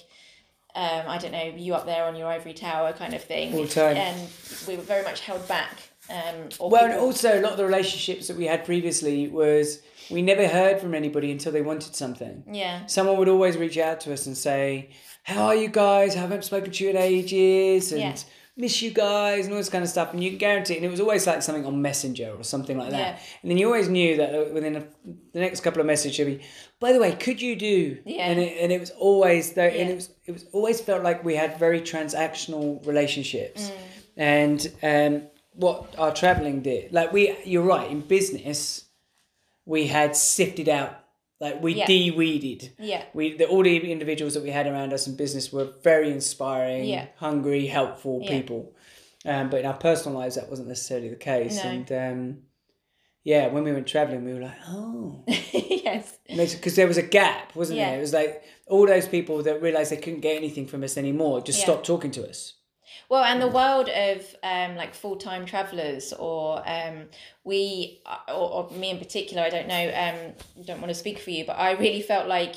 um, 0.74 1.02
I 1.08 1.18
don't 1.18 1.32
know, 1.32 1.52
you 1.56 1.74
up 1.74 1.86
there 1.86 2.04
on 2.04 2.14
your 2.14 2.28
ivory 2.28 2.52
tower 2.52 2.92
kind 2.92 3.12
of 3.14 3.24
thing. 3.24 3.52
All 3.54 3.62
the 3.62 3.68
time. 3.68 3.96
And 3.96 4.30
we 4.68 4.76
were 4.76 4.82
very 4.82 5.02
much 5.02 5.20
held 5.20 5.48
back. 5.48 5.72
Um, 6.10 6.50
Well, 6.60 6.84
and 6.84 6.94
also 6.94 7.40
a 7.40 7.42
lot 7.42 7.52
of 7.52 7.56
the 7.56 7.64
relationships 7.64 8.28
that 8.28 8.36
we 8.36 8.46
had 8.46 8.64
previously 8.64 9.28
was 9.28 9.80
we 10.10 10.22
never 10.22 10.46
heard 10.46 10.78
from 10.78 10.94
anybody 10.94 11.32
until 11.32 11.52
they 11.52 11.62
wanted 11.62 11.96
something. 11.96 12.44
yeah, 12.52 12.86
Someone 12.86 13.16
would 13.18 13.28
always 13.28 13.56
reach 13.56 13.76
out 13.78 14.00
to 14.02 14.12
us 14.12 14.26
and 14.26 14.36
say, 14.36 14.90
"How 15.24 15.46
are 15.46 15.54
you 15.56 15.68
guys? 15.68 16.14
I 16.14 16.20
haven't 16.20 16.44
spoken 16.44 16.70
to 16.70 16.84
you 16.84 16.90
in 16.90 16.96
ages, 16.96 17.90
and 17.90 18.00
Yeah. 18.02 18.16
Miss 18.58 18.82
you 18.82 18.90
guys, 18.90 19.44
and 19.46 19.52
all 19.54 19.58
this 19.58 19.70
kind 19.70 19.82
of 19.84 19.88
stuff." 19.90 20.12
And 20.12 20.22
you 20.22 20.30
can 20.30 20.38
guarantee, 20.38 20.76
and 20.76 20.84
it 20.84 20.90
was 20.90 21.00
always 21.00 21.26
like 21.26 21.40
something 21.42 21.64
on 21.64 21.80
Messenger 21.80 22.34
or 22.36 22.44
something 22.44 22.76
like 22.76 22.90
that. 22.90 22.98
Yeah. 23.14 23.18
And 23.42 23.50
then 23.50 23.56
you 23.58 23.66
always 23.66 23.88
knew 23.88 24.16
that 24.18 24.52
within 24.52 24.76
a, 24.76 24.80
the 25.32 25.40
next 25.40 25.60
couple 25.60 25.80
of 25.80 25.86
messages, 25.86 26.26
be, 26.26 26.40
"By 26.80 26.92
the 26.92 27.00
way, 27.00 27.12
could 27.12 27.40
you 27.40 27.56
do?" 27.56 27.98
Yeah. 28.04 28.28
And 28.28 28.38
it, 28.40 28.58
and 28.62 28.70
it 28.72 28.80
was 28.80 28.90
always 28.90 29.52
there, 29.54 29.70
and 29.70 29.88
it 29.90 29.94
was 29.94 30.10
it 30.26 30.32
was 30.32 30.44
always 30.52 30.80
felt 30.80 31.02
like 31.02 31.24
we 31.24 31.34
had 31.36 31.58
very 31.58 31.80
transactional 31.80 32.84
relationships, 32.86 33.70
Mm. 33.70 33.74
and 34.16 34.58
um, 34.82 35.28
what 35.54 35.94
our 35.98 36.12
traveling 36.12 36.60
did, 36.62 36.92
like 36.92 37.12
we, 37.12 37.36
you're 37.44 37.64
right, 37.64 37.90
in 37.90 38.00
business, 38.00 38.84
we 39.64 39.86
had 39.86 40.14
sifted 40.16 40.68
out. 40.68 41.04
Like 41.40 41.62
we 41.62 41.74
Yeah. 41.74 41.86
de-weeded 41.86 42.72
yeah, 42.80 43.04
we 43.14 43.36
the 43.36 43.46
all 43.46 43.62
the 43.62 43.92
individuals 43.92 44.34
that 44.34 44.42
we 44.42 44.50
had 44.50 44.66
around 44.66 44.92
us 44.92 45.06
in 45.06 45.14
business 45.16 45.52
were 45.52 45.68
very 45.82 46.10
inspiring, 46.10 46.84
Yeah. 46.86 47.06
hungry, 47.16 47.66
helpful 47.66 48.20
Yeah. 48.22 48.30
people. 48.30 48.74
Um, 49.24 49.48
but 49.50 49.60
in 49.60 49.66
our 49.66 49.76
personal 49.76 50.18
lives, 50.18 50.34
that 50.36 50.48
wasn't 50.50 50.68
necessarily 50.68 51.08
the 51.10 51.16
case. 51.16 51.62
No. 51.62 51.70
And 51.70 51.92
um, 51.92 52.38
yeah, 53.24 53.48
when 53.48 53.62
we 53.64 53.72
went 53.72 53.86
traveling, 53.86 54.24
we 54.24 54.32
were 54.34 54.40
like, 54.40 54.58
oh, 54.68 55.24
yes, 55.52 56.16
because 56.26 56.76
there 56.76 56.86
was 56.88 56.96
a 56.98 57.02
gap, 57.02 57.54
wasn't 57.54 57.78
Yeah. 57.78 57.90
there? 57.90 57.98
It 57.98 58.00
was 58.00 58.12
like 58.12 58.42
all 58.66 58.86
those 58.86 59.06
people 59.08 59.42
that 59.44 59.60
realized 59.62 59.92
they 59.92 59.96
couldn't 59.96 60.20
get 60.20 60.36
anything 60.36 60.66
from 60.66 60.82
us 60.82 60.96
anymore 60.96 61.40
just 61.40 61.60
stopped 61.60 61.86
talking 61.86 62.10
to 62.12 62.28
us. 62.28 62.54
Well, 63.08 63.24
and 63.24 63.40
the 63.40 63.48
world 63.48 63.88
of 63.88 64.36
um, 64.42 64.76
like 64.76 64.94
full 64.94 65.16
time 65.16 65.46
travelers, 65.46 66.12
or 66.12 66.62
um, 66.68 67.06
we, 67.42 68.00
uh, 68.04 68.18
or, 68.28 68.64
or 68.66 68.70
me 68.70 68.90
in 68.90 68.98
particular, 68.98 69.42
I 69.42 69.48
don't 69.48 69.66
know, 69.66 69.92
um, 69.94 70.64
don't 70.66 70.80
want 70.80 70.88
to 70.90 70.94
speak 70.94 71.18
for 71.18 71.30
you, 71.30 71.46
but 71.46 71.58
I 71.58 71.72
really 71.72 72.02
felt 72.02 72.28
like 72.28 72.56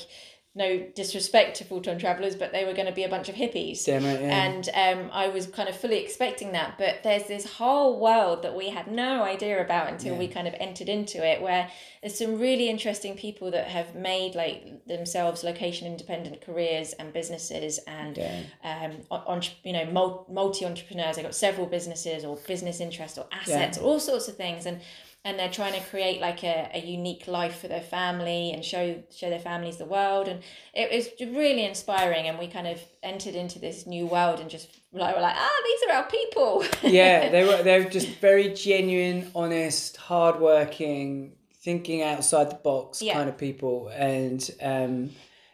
no 0.54 0.78
disrespect 0.94 1.56
to 1.56 1.64
full 1.64 1.80
time 1.80 1.98
travelers, 1.98 2.36
but 2.36 2.52
they 2.52 2.64
were 2.66 2.74
going 2.74 2.86
to 2.86 2.92
be 2.92 3.04
a 3.04 3.08
bunch 3.08 3.28
of 3.30 3.34
hippies. 3.34 3.86
Damn 3.86 4.04
right, 4.04 4.20
yeah. 4.20 4.44
And 4.44 4.68
um, 4.74 5.10
I 5.12 5.28
was 5.28 5.46
kind 5.46 5.66
of 5.68 5.74
fully 5.74 5.98
expecting 5.98 6.52
that, 6.52 6.76
but 6.76 7.02
there's 7.02 7.26
this 7.26 7.54
whole 7.54 7.98
world 7.98 8.42
that 8.42 8.54
we 8.54 8.68
had 8.68 8.86
no 8.86 9.22
idea 9.22 9.62
about 9.64 9.88
until 9.88 10.14
we 10.14 10.28
kind 10.28 10.46
of 10.46 10.54
entered 10.60 10.90
into 10.90 11.26
it, 11.26 11.40
where 11.40 11.70
there's 12.02 12.18
some 12.18 12.38
really 12.38 12.68
interesting 12.68 13.16
people 13.16 13.50
that 13.52 13.68
have 13.68 13.94
made 13.94 14.34
like 14.34 14.84
themselves 14.86 15.42
location 15.42 15.86
independent 15.86 16.42
careers 16.42 16.92
and 16.94 17.12
businesses 17.14 17.78
and 17.86 18.18
Yeah. 18.18 18.42
um, 18.62 18.92
on, 19.10 19.40
you 19.64 19.72
know, 19.72 19.86
multi 20.28 20.66
entrepreneurs. 20.66 21.16
They've 21.16 21.24
got 21.24 21.34
several 21.34 21.66
businesses 21.66 22.24
or 22.26 22.36
business 22.46 22.78
interests 22.80 23.16
or 23.16 23.26
assets, 23.32 23.78
all 23.78 23.98
sorts 24.00 24.28
of 24.28 24.36
things, 24.36 24.66
and 24.66 24.80
and 25.24 25.38
they're 25.38 25.50
trying 25.50 25.72
to 25.74 25.88
create 25.88 26.20
like 26.20 26.42
a, 26.42 26.68
a 26.74 26.80
unique 26.80 27.28
life 27.28 27.60
for 27.60 27.68
their 27.68 27.80
family 27.82 28.50
and 28.52 28.64
show 28.64 29.02
show 29.14 29.30
their 29.30 29.38
families 29.38 29.76
the 29.76 29.84
world. 29.84 30.26
And 30.28 30.40
it 30.74 30.90
was 30.92 31.08
really 31.20 31.64
inspiring. 31.64 32.26
And 32.26 32.38
we 32.38 32.48
kind 32.48 32.66
of 32.66 32.80
entered 33.02 33.34
into 33.34 33.58
this 33.60 33.86
new 33.86 34.06
world 34.06 34.40
and 34.40 34.50
just 34.50 34.68
like 34.92 35.14
we're 35.14 35.22
like, 35.22 35.36
ah, 35.36 35.62
these 35.64 35.80
are 35.88 35.96
our 35.96 36.06
people. 36.10 36.64
yeah, 36.82 37.28
they 37.28 37.44
were 37.44 37.62
they 37.62 37.82
were 37.82 37.90
just 37.90 38.08
very 38.20 38.52
genuine, 38.52 39.30
honest, 39.34 39.96
hardworking, 39.96 41.36
thinking 41.62 42.02
outside 42.02 42.50
the 42.50 42.56
box 42.56 43.00
Yeah. 43.00 43.14
kind 43.14 43.28
of 43.28 43.38
people, 43.38 43.88
and 43.94 44.48
um, 44.60 45.10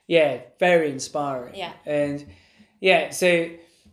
yeah, 0.07 0.41
very 0.59 0.91
inspiring. 0.91 1.55
Yeah. 1.55 1.73
and 1.85 2.27
yeah, 2.81 3.11
so 3.11 3.51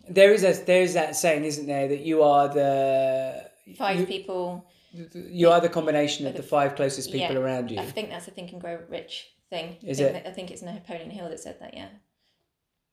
there 0.09 0.31
is 0.31 0.43
a 0.45 0.53
there 0.53 0.81
is 0.83 0.93
that 0.93 1.15
saying, 1.17 1.43
isn't 1.43 1.67
there, 1.67 1.89
that 1.89 1.99
you 1.99 2.23
are 2.23 2.47
the 2.47 3.49
Five 3.77 4.07
people. 4.07 4.65
You 5.13 5.49
are 5.49 5.61
the 5.61 5.69
combination 5.69 6.27
of 6.27 6.35
the 6.35 6.43
five 6.43 6.75
closest 6.75 7.11
people 7.11 7.35
Yeah. 7.35 7.41
around 7.41 7.71
you. 7.71 7.79
I 7.79 7.85
think 7.85 8.09
that's 8.09 8.27
a 8.27 8.31
Think 8.31 8.51
and 8.51 8.61
Grow 8.61 8.79
Rich 8.89 9.27
thing. 9.49 9.77
Is 9.83 9.99
I 9.99 10.03
think 10.05 10.15
it? 10.17 10.23
that- 10.23 10.29
I 10.29 10.33
think 10.33 10.51
it's 10.51 10.61
Napoleon 10.61 11.09
Hill 11.09 11.29
that 11.29 11.39
said 11.39 11.59
that. 11.59 11.73
Yeah. 11.73 11.87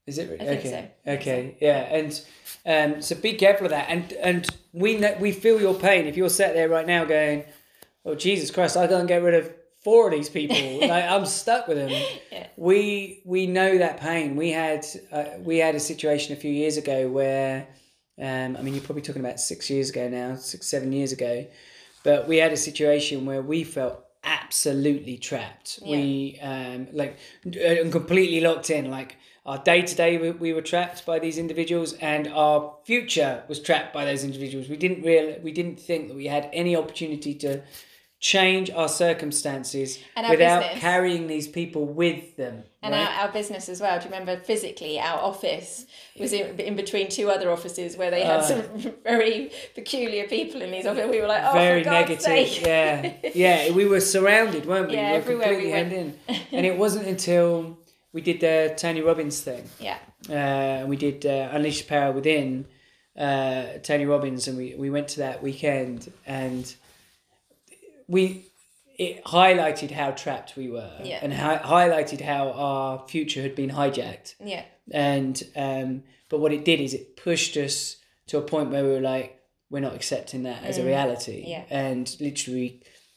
Is 0.06 0.18
it 0.18 0.30
really? 0.30 0.40
I 0.40 0.46
think 0.46 0.60
okay. 0.60 0.90
so. 1.04 1.12
Okay. 1.12 1.56
Yeah. 1.60 1.78
And 1.78 2.94
um, 2.94 3.02
so 3.02 3.14
be 3.14 3.34
careful 3.34 3.66
of 3.66 3.70
that. 3.70 3.86
And 3.88 4.12
and 4.14 4.46
we 4.72 4.96
know, 4.96 5.16
we 5.20 5.30
feel 5.32 5.60
your 5.60 5.74
pain 5.74 6.06
if 6.06 6.16
you're 6.16 6.28
sat 6.28 6.54
there 6.54 6.68
right 6.68 6.86
now 6.86 7.04
going, 7.04 7.44
"Oh 8.04 8.16
Jesus 8.16 8.50
Christ, 8.50 8.76
I 8.76 8.88
can't 8.88 9.06
get 9.06 9.22
rid 9.22 9.34
of 9.34 9.52
four 9.84 10.08
of 10.08 10.12
these 10.12 10.28
people. 10.28 10.56
like, 10.80 11.04
I'm 11.04 11.24
stuck 11.24 11.68
with 11.68 11.76
them." 11.76 11.90
Yeah. 12.32 12.48
We 12.56 13.22
we 13.24 13.46
know 13.46 13.78
that 13.78 14.00
pain. 14.00 14.34
We 14.34 14.50
had 14.50 14.84
uh, 15.12 15.24
we 15.38 15.58
had 15.58 15.76
a 15.76 15.80
situation 15.80 16.32
a 16.36 16.40
few 16.40 16.50
years 16.50 16.76
ago 16.78 17.08
where, 17.08 17.68
um, 18.20 18.56
I 18.56 18.62
mean, 18.62 18.74
you're 18.74 18.82
probably 18.82 19.02
talking 19.02 19.24
about 19.24 19.38
six 19.38 19.70
years 19.70 19.90
ago 19.90 20.08
now, 20.08 20.34
six 20.34 20.66
seven 20.66 20.90
years 20.92 21.12
ago, 21.12 21.46
but 22.04 22.28
we 22.28 22.38
had 22.38 22.52
a 22.52 22.56
situation 22.56 23.26
where 23.26 23.42
we 23.42 23.64
felt 23.64 24.04
absolutely 24.24 25.16
trapped. 25.16 25.80
We 25.84 26.38
um, 26.42 26.88
like 26.92 27.18
and 27.44 27.90
completely 27.90 28.40
locked 28.40 28.70
in. 28.70 28.90
Like 28.90 29.16
our 29.44 29.58
day 29.58 29.82
to 29.82 29.94
day, 29.94 30.30
we 30.30 30.52
were 30.52 30.62
trapped 30.62 31.04
by 31.04 31.18
these 31.18 31.38
individuals, 31.38 31.94
and 31.94 32.28
our 32.28 32.76
future 32.84 33.42
was 33.48 33.60
trapped 33.60 33.92
by 33.92 34.04
those 34.04 34.24
individuals. 34.24 34.68
We 34.68 34.76
didn't 34.76 35.02
real 35.02 35.38
we 35.42 35.52
didn't 35.52 35.80
think 35.80 36.08
that 36.08 36.16
we 36.16 36.26
had 36.26 36.48
any 36.52 36.76
opportunity 36.76 37.34
to 37.36 37.62
change 38.22 38.70
our 38.70 38.88
circumstances 38.88 39.98
our 40.16 40.30
without 40.30 40.62
business. 40.62 40.78
carrying 40.80 41.26
these 41.26 41.48
people 41.48 41.84
with 41.84 42.36
them. 42.36 42.62
And 42.80 42.94
right? 42.94 43.02
our, 43.18 43.26
our 43.26 43.32
business 43.32 43.68
as 43.68 43.80
well. 43.80 43.98
Do 43.98 44.04
you 44.04 44.12
remember 44.12 44.36
physically 44.44 45.00
our 45.00 45.18
office 45.18 45.86
was 46.16 46.32
in, 46.32 46.58
in 46.60 46.76
between 46.76 47.08
two 47.08 47.30
other 47.30 47.50
offices 47.50 47.96
where 47.96 48.12
they 48.12 48.22
had 48.22 48.40
Uh. 48.40 48.42
some 48.42 48.62
very 49.02 49.50
peculiar 49.74 50.28
people 50.28 50.62
in 50.62 50.70
these 50.70 50.86
offices. 50.86 51.10
We 51.10 51.20
were 51.20 51.26
like, 51.26 51.42
oh, 51.44 51.52
very 51.52 51.82
negative. 51.82 52.22
sake. 52.22 52.62
Yeah, 52.64 53.12
yeah. 53.34 53.72
We 53.72 53.86
were 53.86 54.00
surrounded, 54.00 54.66
weren't 54.66 54.88
we? 54.88 54.94
Yeah, 54.94 55.08
we 55.08 55.12
were 55.12 55.18
everywhere 55.42 55.58
we 55.58 55.70
went. 55.72 55.92
in, 55.92 56.16
and 56.52 56.64
it 56.64 56.78
wasn't 56.78 57.08
until 57.08 57.76
we 58.12 58.20
did 58.20 58.38
the 58.38 58.72
Tony 58.76 59.00
Robbins 59.00 59.40
thing, 59.40 59.64
yeah, 59.80 59.98
uh, 60.30 60.32
and 60.82 60.88
we 60.88 60.96
did 60.96 61.26
uh, 61.26 61.48
Unleash 61.50 61.88
Power 61.88 62.12
Within, 62.12 62.66
uh, 63.18 63.64
Tony 63.82 64.04
Robbins, 64.06 64.46
and 64.46 64.56
we 64.56 64.74
we 64.76 64.90
went 64.90 65.08
to 65.08 65.18
that 65.18 65.42
weekend, 65.42 66.12
and 66.24 66.72
we 68.12 68.22
it 68.98 69.24
highlighted 69.24 69.90
how 69.90 70.10
trapped 70.22 70.54
we 70.56 70.68
were, 70.76 70.94
Yeah. 71.02 71.18
and 71.22 71.32
hi- 71.32 71.62
highlighted 71.74 72.20
how 72.20 72.44
our 72.52 73.08
future 73.08 73.42
had 73.42 73.54
been 73.54 73.70
hijacked 73.70 74.34
yeah, 74.52 74.64
and 74.92 75.34
um, 75.66 75.88
but 76.28 76.38
what 76.42 76.52
it 76.52 76.64
did 76.70 76.78
is 76.80 76.92
it 76.94 77.16
pushed 77.16 77.56
us 77.56 77.96
to 78.28 78.38
a 78.38 78.42
point 78.42 78.70
where 78.70 78.84
we 78.84 78.90
were 78.96 79.00
like 79.14 79.28
we're 79.70 79.80
not 79.88 79.94
accepting 79.94 80.42
that 80.48 80.62
as 80.62 80.76
a 80.78 80.84
reality 80.84 81.38
Mm. 81.44 81.48
Yeah. 81.54 81.64
and 81.86 82.16
literally 82.20 82.68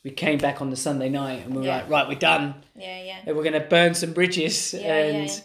we 0.05 0.11
came 0.11 0.37
back 0.47 0.61
on 0.61 0.69
the 0.69 0.77
sunday 0.87 1.09
night 1.09 1.39
and 1.45 1.51
we 1.53 1.59
were 1.61 1.67
Yeah. 1.67 1.77
like 1.79 1.89
right 1.89 2.07
we're 2.07 2.25
done 2.33 2.45
yeah, 2.87 3.03
yeah. 3.09 3.19
and 3.25 3.35
we're 3.35 3.47
going 3.49 3.61
to 3.61 3.67
burn 3.77 3.93
some 4.01 4.13
bridges 4.13 4.73
Yeah, 4.73 4.79
yeah, 4.81 4.93
and 5.07 5.27
yeah. 5.29 5.39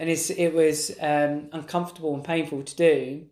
and 0.00 0.06
it's 0.10 0.26
it 0.30 0.52
was 0.62 0.76
um, 1.12 1.32
uncomfortable 1.58 2.12
and 2.16 2.24
painful 2.24 2.60
to 2.70 2.74
do 2.90 3.26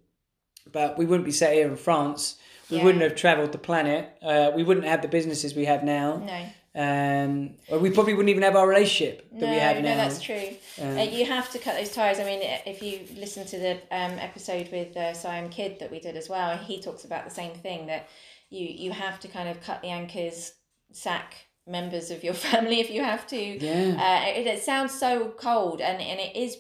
but 0.79 0.97
we 0.99 1.05
wouldn't 1.07 1.27
be 1.27 1.33
sat 1.43 1.53
here 1.55 1.69
in 1.69 1.77
france 1.77 2.37
we 2.71 2.77
Yeah. 2.79 2.85
wouldn't 2.85 3.03
have 3.03 3.15
traveled 3.15 3.53
the 3.53 3.59
planet 3.59 4.03
uh, 4.23 4.51
we 4.55 4.63
wouldn't 4.63 4.87
have 4.87 5.01
the 5.03 5.09
businesses 5.09 5.55
we 5.55 5.65
have 5.67 5.83
now 5.85 6.17
No, 6.17 6.41
um, 6.83 7.55
or 7.69 7.79
we 7.79 7.91
probably 7.91 8.15
wouldn't 8.15 8.29
even 8.31 8.43
have 8.43 8.57
our 8.57 8.69
relationship 8.69 9.29
that 9.33 9.47
no, 9.47 9.51
we 9.51 9.57
have 9.59 9.77
now. 9.83 9.91
no, 9.91 9.97
that's 9.97 10.21
true. 10.23 10.49
Um, 10.81 10.99
Uh, 10.99 11.03
you 11.03 11.25
have 11.27 11.51
to 11.53 11.59
cut 11.59 11.75
those 11.79 11.93
ties. 11.93 12.19
I 12.21 12.25
mean, 12.25 12.41
if 12.43 12.83
you 12.83 12.95
listen 13.17 13.47
to 13.47 13.59
the 13.59 13.73
um, 13.91 14.19
episode 14.19 14.69
with 14.73 14.97
uh, 14.97 15.15
Siam 15.15 15.49
Kidd 15.49 15.79
that 15.81 15.91
we 15.91 16.01
did 16.01 16.17
as 16.17 16.29
well, 16.29 16.57
he 16.59 16.81
talks 16.81 17.05
about 17.05 17.25
the 17.25 17.31
same 17.31 17.55
thing 17.55 17.87
that 17.87 18.09
you 18.51 18.67
you 18.85 18.91
have 18.93 19.19
to 19.21 19.29
kind 19.29 19.49
of 19.49 19.61
cut 19.63 19.81
the 19.83 19.89
anchors, 19.89 20.53
sack 20.93 21.35
members 21.67 22.11
of 22.11 22.23
your 22.23 22.35
family 22.49 22.79
if 22.81 22.91
you 22.91 23.03
have 23.03 23.27
to. 23.29 23.41
yeah 23.69 24.23
Uh, 24.25 24.39
it, 24.39 24.47
it 24.47 24.63
sounds 24.63 24.93
so 24.99 25.11
cold, 25.47 25.81
and, 25.81 25.99
and 26.11 26.19
it 26.21 26.37
is 26.37 26.59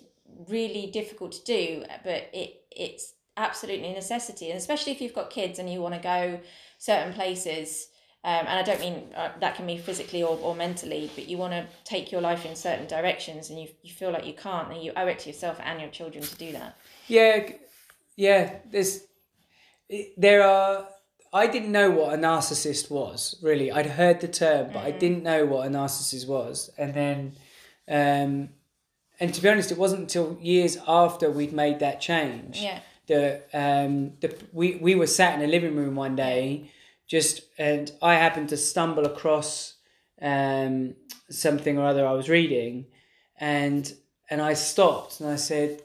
really 0.48 0.86
difficult 0.98 1.32
to 1.32 1.44
do, 1.44 1.84
but 2.04 2.20
it 2.32 2.50
it's 2.70 3.12
absolutely 3.37 3.93
necessity, 3.93 4.51
and 4.51 4.59
especially 4.59 4.93
if 4.93 5.01
you've 5.01 5.14
got 5.14 5.30
kids 5.30 5.59
and 5.59 5.70
you 5.70 5.80
want 5.80 5.95
to 5.95 6.01
go 6.01 6.41
certain 6.78 7.12
places. 7.12 7.89
Um, 8.24 8.47
and 8.49 8.59
I 8.59 8.62
don't 8.62 8.80
mean 8.80 9.14
uh, 9.14 9.30
that 9.41 9.55
can 9.55 9.66
be 9.66 9.78
physically 9.78 10.22
or, 10.22 10.37
or 10.43 10.55
mentally, 10.57 11.09
but 11.14 11.28
you 11.28 11.39
want 11.39 11.53
to 11.53 11.64
take 11.84 12.11
your 12.11 12.20
life 12.20 12.45
in 12.45 12.57
certain 12.57 12.87
directions, 12.89 13.51
and 13.51 13.61
you, 13.61 13.68
you 13.82 13.93
feel 13.93 14.11
like 14.11 14.26
you 14.26 14.32
can't, 14.32 14.72
and 14.72 14.82
you 14.82 14.93
owe 14.97 15.07
it 15.07 15.20
to 15.20 15.28
yourself 15.28 15.61
and 15.62 15.80
your 15.80 15.91
children 15.91 16.24
to 16.24 16.37
do 16.37 16.51
that. 16.53 16.76
Yeah, 17.07 17.51
yeah. 18.16 18.57
There's, 18.70 19.03
there 20.16 20.43
are. 20.43 20.89
I 21.32 21.47
didn't 21.49 21.70
know 21.72 21.91
what 21.91 22.14
a 22.14 22.16
narcissist 22.16 22.91
was 22.91 23.37
really. 23.43 23.70
I'd 23.70 23.87
heard 23.87 24.20
the 24.20 24.28
term, 24.28 24.70
but 24.72 24.84
I 24.84 24.93
Mm. 24.93 24.99
didn't 24.99 25.22
know 25.22 25.45
what 25.45 25.66
a 25.66 25.70
narcissist 25.70 26.26
was. 26.26 26.70
And 26.78 26.95
then, 26.95 27.32
um, 27.89 28.49
and 29.20 29.34
to 29.34 29.43
be 29.43 29.49
honest, 29.49 29.70
it 29.70 29.76
wasn't 29.78 30.03
until 30.03 30.39
years 30.41 30.78
after 30.89 31.30
we'd 31.30 31.53
made 31.53 31.78
that 31.80 32.01
change 32.01 32.61
Yeah, 32.61 32.80
that 33.09 33.48
um, 33.54 34.12
the 34.20 34.34
we 34.52 34.76
we 34.76 34.94
were 34.94 35.07
sat 35.07 35.38
in 35.38 35.44
a 35.44 35.50
living 35.50 35.76
room 35.76 35.94
one 35.96 36.16
day, 36.16 36.70
just 37.07 37.42
and 37.59 37.90
I 38.02 38.14
happened 38.14 38.48
to 38.50 38.57
stumble 38.57 39.07
across 39.07 39.74
um, 40.20 40.94
something 41.30 41.78
or 41.78 41.86
other 41.86 42.07
I 42.07 42.12
was 42.12 42.28
reading, 42.28 42.86
and 43.38 43.92
and 44.30 44.40
I 44.42 44.54
stopped 44.54 45.20
and 45.20 45.28
I 45.30 45.36
said, 45.36 45.82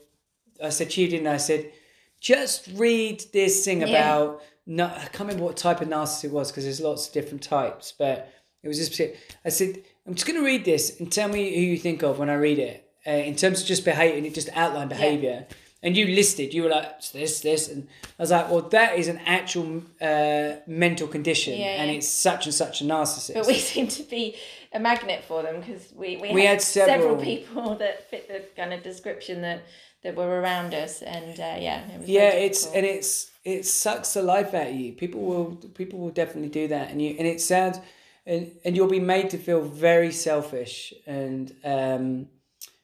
I 0.64 0.70
said 0.70 0.90
to 0.92 1.02
you, 1.02 1.08
didn't 1.08 1.28
I? 1.28 1.36
I 1.36 1.38
said, 1.38 1.72
just 2.20 2.70
read 2.76 3.24
this 3.34 3.64
thing 3.66 3.82
Yeah. 3.82 3.88
about. 3.88 4.42
No, 4.68 4.86
I 4.86 5.00
can't 5.06 5.22
remember 5.22 5.44
what 5.44 5.58
type 5.58 5.82
of 5.82 5.88
narcissist 5.88 6.26
it 6.26 6.32
was 6.32 6.52
because 6.52 6.64
there's 6.66 6.80
lots 6.82 7.08
of 7.08 7.14
different 7.14 7.42
types, 7.44 7.94
but 7.98 8.32
it 8.64 8.68
was 8.68 8.78
particular- 8.90 9.20
I 9.44 9.50
said, 9.50 9.82
I'm 10.08 10.14
just 10.14 10.28
going 10.28 10.40
to 10.40 10.46
read 10.46 10.64
this 10.66 11.00
and 11.00 11.12
tell 11.12 11.28
me 11.28 11.54
who 11.56 11.62
you 11.62 11.78
think 11.80 12.04
of 12.04 12.20
when 12.20 12.30
I 12.30 12.36
read 12.36 12.60
it. 12.60 12.88
Uh, 13.06 13.10
in 13.12 13.36
terms 13.36 13.62
of 13.62 13.68
just 13.68 13.84
behavior, 13.84 14.18
and 14.18 14.26
it 14.28 14.36
just 14.36 14.50
outline 14.54 14.88
behavior. 14.88 15.48
And 15.84 15.98
you 15.98 16.06
listed, 16.08 16.54
you 16.54 16.64
were 16.64 16.70
like 16.70 17.02
this, 17.12 17.40
this, 17.42 17.68
and 17.68 17.88
I 18.20 18.22
was 18.24 18.30
like, 18.32 18.52
well, 18.52 18.62
that 18.70 19.00
is 19.00 19.08
an 19.08 19.20
actual 19.26 19.82
uh, 20.00 20.58
mental 20.68 21.08
condition, 21.08 21.58
Yeah, 21.60 21.82
and 21.82 21.90
yeah. 21.90 21.98
it's 21.98 22.08
such 22.08 22.46
and 22.46 22.54
such 22.54 22.82
a 22.82 22.84
narcissist. 22.84 23.34
but 23.34 23.48
we 23.48 23.56
seem 23.74 23.88
to 23.88 24.04
be 24.04 24.36
a 24.72 24.80
magnet 24.80 25.24
for 25.28 25.42
them 25.42 25.60
because 25.60 25.92
we, 25.96 26.18
we, 26.18 26.32
We 26.34 26.42
had, 26.46 26.54
had 26.54 26.62
several- 26.62 27.18
people 27.18 27.76
that 27.84 28.10
fit 28.12 28.28
the 28.28 28.44
kind 28.56 28.74
of 28.74 28.84
description 28.84 29.42
that, 29.42 29.64
that 30.04 30.16
were 30.16 30.40
around 30.40 30.74
us, 30.76 31.02
and 31.02 31.40
uh, 31.40 31.58
yeah, 31.60 31.82
it 31.92 32.00
was 32.00 32.10
yeah 32.10 32.30
it's 32.30 32.66
and 32.68 32.86
it's 32.86 33.32
it 33.44 33.66
sucks 33.66 34.14
the 34.14 34.22
life 34.22 34.54
out 34.54 34.68
of 34.68 34.76
you 34.76 34.94
people 34.94 35.22
will 35.22 35.56
people 35.76 35.98
will 36.00 36.10
definitely 36.12 36.50
do 36.50 36.68
that 36.68 36.90
and 36.92 37.00
you 37.02 37.16
and 37.20 37.28
it 37.28 37.40
sounds 37.42 37.80
and, 38.26 38.52
and 38.66 38.76
you'll 38.76 38.88
be 38.88 39.00
made 39.00 39.30
to 39.32 39.38
feel 39.38 39.62
very 39.62 40.12
selfish 40.12 40.92
and 41.08 41.56
um 41.64 42.28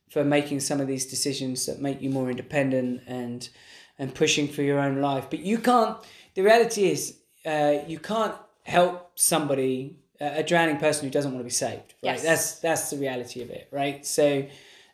for 0.10 0.24
making 0.24 0.60
some 0.60 0.80
of 0.82 0.88
these 0.88 1.05
decisions 1.05 1.66
that 1.66 1.82
make 1.82 2.01
you 2.01 2.10
more 2.10 2.30
independent 2.30 3.01
and 3.08 3.49
and 3.99 4.14
pushing 4.14 4.47
for 4.47 4.62
your 4.62 4.80
own 4.80 5.01
life 5.01 5.26
but 5.30 5.39
you 5.39 5.58
can't 5.58 5.97
the 6.36 6.41
reality 6.41 6.89
is 6.91 7.18
uh 7.45 7.76
you 7.88 7.99
can't 7.99 8.36
help 8.64 9.12
somebody 9.16 9.97
a 10.22 10.39
a 10.39 10.43
drowning 10.43 10.78
person 10.78 11.05
who 11.05 11.12
doesn't 11.12 11.32
want 11.32 11.41
to 11.41 11.49
be 11.53 11.60
saved 11.66 11.89
right 12.03 12.14
Yes. 12.14 12.24
that's 12.24 12.60
that's 12.60 12.89
the 12.91 12.97
reality 12.97 13.41
of 13.41 13.49
it 13.49 13.68
right 13.72 14.05
so 14.05 14.45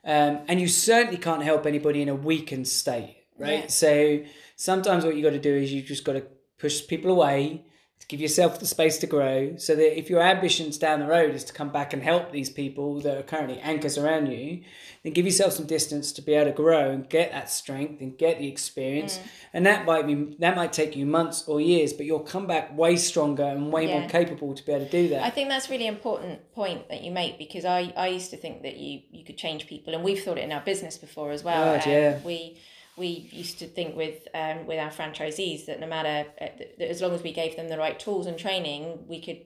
um, 0.05 0.39
and 0.49 0.59
you 0.59 0.67
certainly 0.67 1.17
can't 1.17 1.43
help 1.43 1.65
anybody 1.65 2.01
in 2.01 2.09
a 2.09 2.15
weakened 2.15 2.67
state, 2.67 3.15
right? 3.37 3.61
Yeah. 3.63 3.67
So 3.67 4.23
sometimes 4.57 5.05
what 5.05 5.15
you 5.15 5.23
got 5.23 5.29
to 5.29 5.39
do 5.39 5.55
is 5.55 5.71
you 5.71 5.81
just 5.81 6.03
got 6.03 6.13
to 6.13 6.23
push 6.57 6.85
people 6.85 7.09
away 7.09 7.63
to 8.03 8.09
give 8.09 8.19
yourself 8.19 8.59
the 8.59 8.65
space 8.65 8.97
to 8.97 9.07
grow, 9.07 9.55
so 9.55 9.75
that 9.77 9.97
if 9.97 10.09
your 10.09 10.21
ambitions 10.21 10.77
down 10.77 10.99
the 10.99 11.07
road 11.07 11.33
is 11.33 11.45
to 11.45 11.53
come 11.53 11.69
back 11.69 11.93
and 11.93 12.03
help 12.03 12.33
these 12.33 12.49
people 12.49 12.99
that 12.99 13.17
are 13.17 13.23
currently 13.23 13.59
anchors 13.59 13.97
around 13.97 14.27
you, 14.27 14.61
then 15.03 15.13
give 15.13 15.25
yourself 15.25 15.53
some 15.53 15.65
distance 15.65 16.11
to 16.11 16.21
be 16.21 16.33
able 16.33 16.51
to 16.51 16.55
grow 16.55 16.91
and 16.91 17.07
get 17.07 17.31
that 17.31 17.49
strength 17.49 18.01
and 18.01 18.17
get 18.17 18.39
the 18.39 18.47
experience. 18.49 19.17
Mm. 19.17 19.27
And 19.53 19.65
that 19.65 19.85
might 19.85 20.05
be 20.05 20.35
that 20.39 20.57
might 20.57 20.73
take 20.73 20.97
you 20.97 21.05
months 21.05 21.47
or 21.47 21.61
years, 21.61 21.93
but 21.93 22.05
you'll 22.05 22.19
come 22.19 22.45
back 22.45 22.77
way 22.77 22.97
stronger 22.97 23.43
and 23.43 23.71
way 23.71 23.87
more 23.87 24.09
capable 24.09 24.53
to 24.53 24.65
be 24.65 24.73
able 24.73 24.85
to 24.85 24.91
do 24.91 25.07
that. 25.09 25.23
I 25.23 25.29
think 25.29 25.47
that's 25.47 25.69
really 25.69 25.87
important 25.87 26.51
point 26.53 26.89
that 26.89 27.03
you 27.03 27.11
make 27.11 27.37
because 27.37 27.63
I, 27.63 27.93
I 27.95 28.07
used 28.07 28.31
to 28.31 28.37
think 28.37 28.63
that 28.63 28.75
you, 28.75 29.01
you 29.11 29.23
could 29.23 29.37
change 29.37 29.65
people 29.67 29.93
and 29.93 30.03
we've 30.03 30.21
thought 30.21 30.37
it 30.37 30.43
in 30.43 30.51
our 30.51 30.61
business 30.61 30.97
before 30.97 31.31
as 31.31 31.41
well. 31.41 31.77
God, 31.77 31.85
yeah. 31.87 32.19
We 32.25 32.57
we 32.97 33.29
used 33.31 33.59
to 33.59 33.67
think 33.67 33.95
with 33.95 34.27
um, 34.33 34.65
with 34.65 34.79
our 34.79 34.91
franchisees 34.91 35.65
that 35.65 35.79
no 35.79 35.87
matter 35.87 36.29
uh, 36.39 36.47
that 36.57 36.89
as 36.89 37.01
long 37.01 37.13
as 37.13 37.23
we 37.23 37.31
gave 37.31 37.55
them 37.55 37.69
the 37.69 37.77
right 37.77 37.99
tools 37.99 38.27
and 38.27 38.37
training, 38.37 39.05
we 39.07 39.21
could 39.21 39.41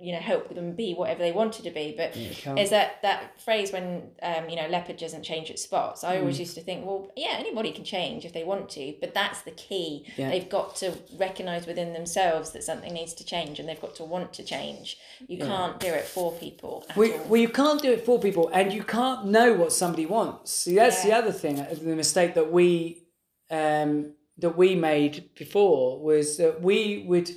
you 0.00 0.12
know 0.12 0.18
help 0.18 0.54
them 0.54 0.72
be 0.74 0.94
whatever 0.94 1.20
they 1.20 1.32
wanted 1.32 1.62
to 1.64 1.70
be. 1.70 1.94
But 1.96 2.16
you 2.16 2.34
can't. 2.34 2.58
is 2.58 2.70
that 2.70 3.02
that 3.02 3.40
phrase 3.40 3.72
when 3.72 4.10
um, 4.22 4.48
you 4.48 4.56
know 4.56 4.66
leopard 4.68 4.96
doesn't 4.96 5.22
change 5.22 5.50
its 5.50 5.62
spots? 5.62 6.02
I 6.04 6.16
Mm. 6.16 6.20
always 6.20 6.38
used 6.40 6.54
to 6.56 6.62
think, 6.62 6.86
well, 6.86 7.10
yeah, 7.16 7.34
anybody 7.38 7.70
can 7.72 7.84
change 7.84 8.24
if 8.24 8.32
they 8.32 8.44
want 8.44 8.68
to, 8.70 8.94
but 9.00 9.14
that's 9.14 9.42
the 9.42 9.50
key. 9.52 10.06
Yeah. 10.16 10.30
They've 10.30 10.48
got 10.48 10.76
to 10.76 10.92
recognize 11.18 11.66
within 11.66 11.92
themselves 11.92 12.50
that 12.52 12.62
something 12.64 12.92
needs 12.92 13.14
to 13.14 13.24
change, 13.24 13.58
and 13.60 13.68
they've 13.68 13.80
got 13.80 13.94
to 13.96 14.04
want 14.04 14.32
to 14.34 14.42
change. 14.44 14.96
You 15.28 15.38
can't 15.38 15.78
do 15.80 15.88
it 15.88 16.04
for 16.04 16.32
people. 16.32 16.84
At 16.90 16.96
We, 16.96 17.10
well, 17.28 17.40
you 17.40 17.48
can't 17.48 17.80
do 17.82 17.92
it 17.92 18.04
for 18.06 18.18
people, 18.18 18.48
and 18.52 18.72
you 18.72 18.82
can't 18.84 19.26
know 19.26 19.52
what 19.54 19.72
somebody 19.72 20.06
wants. 20.06 20.52
See, 20.52 20.74
that's 20.76 21.02
the 21.04 21.12
other 21.12 21.32
thing. 21.32 21.60
uh, 21.60 21.66
The 21.74 21.96
mistake 21.96 22.34
that 22.34 22.50
we 22.52 23.02
um, 23.50 24.14
that 24.38 24.56
we 24.56 24.74
made 24.74 25.34
before 25.34 26.00
was 26.00 26.36
that 26.38 26.62
we 26.62 27.04
would 27.06 27.30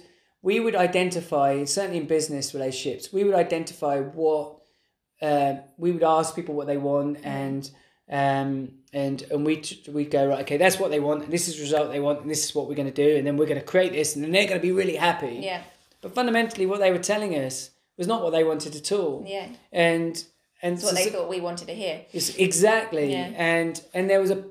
we 0.44 0.60
would 0.60 0.76
identify 0.76 1.64
certainly 1.64 1.98
in 2.00 2.06
business 2.06 2.54
relationships 2.54 3.12
we 3.12 3.24
would 3.24 3.34
identify 3.36 4.00
what 4.00 4.58
um, 5.22 5.60
we 5.78 5.91
would 5.91 6.04
ask 6.04 6.36
people 6.36 6.54
what 6.54 6.68
they 6.68 6.78
want 6.78 7.18
and 7.24 7.72
um, 8.10 8.70
and 8.91 9.24
and 9.32 9.46
we 9.46 9.64
we 9.88 10.04
go 10.06 10.28
right 10.28 10.41
okay 10.41 10.58
that's 10.58 10.78
what 10.80 10.91
they 10.91 11.00
want 11.00 11.24
and 11.24 11.32
this 11.34 11.48
is 11.48 11.56
the 11.56 11.62
result 11.62 11.89
they 11.91 12.00
want 12.08 12.22
and 12.22 12.30
this 12.30 12.44
is 12.44 12.54
what 12.54 12.68
we're 12.68 12.76
going 12.76 12.94
to 12.94 13.02
do 13.10 13.16
and 13.18 13.26
then 13.26 13.38
we're 13.38 13.46
going 13.54 13.60
to 13.60 13.66
create 13.66 13.94
this 13.94 14.16
and 14.16 14.24
then 14.24 14.32
they're 14.34 14.48
going 14.48 14.60
to 14.60 14.68
be 14.68 14.74
really 14.74 14.98
happy 14.98 15.39
yeah, 15.41 15.62
but 16.02 16.14
fundamentally 16.14 16.66
what 16.66 16.80
they 16.80 16.91
were 16.91 17.00
telling 17.14 17.34
us 17.36 17.72
was 17.98 18.08
not 18.08 18.22
what 18.22 18.32
they 18.32 18.44
wanted 18.44 18.76
at 18.76 18.91
all 18.91 19.24
yeah. 19.28 19.48
and 19.72 20.26
and 20.62 20.76
It's 20.76 20.84
what 20.84 20.96
so- 20.98 21.04
they 21.04 21.10
thought 21.10 21.30
we 21.30 21.39
wanted 21.41 21.68
to 21.70 21.74
hear. 21.74 22.02
it's 22.12 22.36
exactly 22.36 23.14
Yeah. 23.14 23.32
and 23.38 23.82
and 23.94 24.10
there 24.10 24.20
was 24.20 24.32
a 24.32 24.44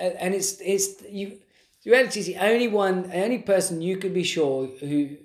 and 0.00 0.34
it's 0.34 0.60
it's 0.60 1.02
you 1.08 1.38
the 1.84 1.90
reality 1.92 2.18
is 2.20 2.26
the 2.26 2.36
only 2.38 2.66
one 2.68 3.04
the 3.10 3.22
only 3.22 3.38
person 3.38 3.80
you 3.80 3.96
could 3.96 4.12
be 4.14 4.24
sure 4.24 4.66
who 4.80 5.16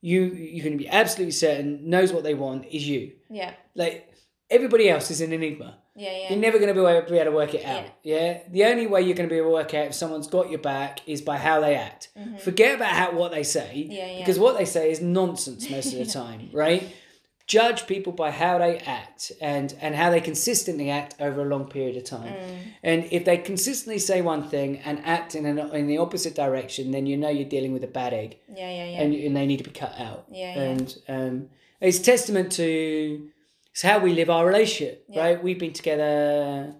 you 0.00 0.24
you 0.24 0.62
can 0.62 0.76
be 0.76 0.88
absolutely 0.88 1.32
certain 1.32 1.88
knows 1.88 2.12
what 2.12 2.24
they 2.24 2.34
want 2.34 2.66
is 2.66 2.86
you 2.86 3.12
Yeah, 3.28 3.54
like 3.74 4.12
everybody 4.48 4.88
else 4.88 5.10
is 5.10 5.20
an 5.20 5.32
enigma 5.32 5.80
yeah, 6.00 6.12
yeah. 6.16 6.28
you're 6.30 6.38
never 6.38 6.58
going 6.58 6.74
to 6.74 6.74
be 6.74 6.80
able, 6.80 7.24
to 7.24 7.30
work 7.30 7.52
it 7.52 7.64
out. 7.64 7.84
Yeah. 8.02 8.40
The 8.50 8.64
only 8.64 8.86
way 8.86 9.02
you're 9.02 9.16
going 9.16 9.28
to 9.28 9.32
be 9.32 9.38
able 9.38 9.48
to 9.48 9.54
work 9.54 9.74
out 9.74 9.86
if 9.86 9.94
someone's 9.94 10.28
got 10.28 10.48
your 10.48 10.60
back 10.60 11.06
is 11.06 11.20
by 11.20 11.36
how 11.36 11.60
they 11.60 11.74
act. 11.74 12.08
Forget 12.42 12.76
about 12.76 12.92
how 12.92 13.12
what 13.12 13.32
they 13.32 13.42
say. 13.42 13.82
Mm-hmm. 13.84 13.92
Yeah, 13.92 14.06
yeah. 14.12 14.18
Because 14.18 14.38
what 14.38 14.56
they 14.56 14.64
say 14.64 14.90
is 14.90 15.00
nonsense 15.00 15.68
most 15.68 15.92
of 15.92 15.98
the 15.98 16.06
time, 16.06 16.48
right? 16.54 16.94
Judge 17.50 17.80
people 17.88 18.12
by 18.12 18.30
how 18.30 18.58
they 18.58 18.78
act 19.00 19.32
and 19.40 19.68
and 19.80 19.92
how 19.96 20.08
they 20.14 20.20
consistently 20.20 20.88
act 20.88 21.12
over 21.26 21.38
a 21.42 21.48
long 21.54 21.64
period 21.76 21.96
of 21.96 22.04
time. 22.04 22.32
Mm. 22.32 22.58
And 22.90 22.98
if 23.10 23.24
they 23.24 23.38
consistently 23.38 23.98
say 23.98 24.22
one 24.22 24.42
thing 24.48 24.78
and 24.84 25.04
act 25.04 25.34
in 25.34 25.44
an, 25.46 25.58
in 25.80 25.88
the 25.88 25.98
opposite 25.98 26.34
direction, 26.44 26.92
then 26.92 27.06
you 27.06 27.16
know 27.16 27.28
you're 27.28 27.48
dealing 27.56 27.72
with 27.72 27.82
a 27.82 27.92
bad 28.00 28.12
egg, 28.14 28.30
Yeah, 28.48 28.70
yeah, 28.78 28.84
yeah. 28.92 29.02
and 29.02 29.14
and 29.14 29.36
they 29.36 29.46
need 29.46 29.56
to 29.64 29.64
be 29.72 29.76
cut 29.84 29.94
out. 29.98 30.26
Yeah, 30.30 30.54
yeah. 30.54 30.62
And 30.70 30.86
um, 31.08 31.48
it's 31.80 31.98
testament 31.98 32.52
to 32.52 32.68
it's 33.72 33.82
how 33.82 33.98
we 33.98 34.12
live 34.20 34.30
our 34.30 34.46
relationship, 34.46 35.04
Yeah. 35.08 35.22
right? 35.24 35.38
We've 35.44 35.58
been 35.58 35.72
together 35.72 36.74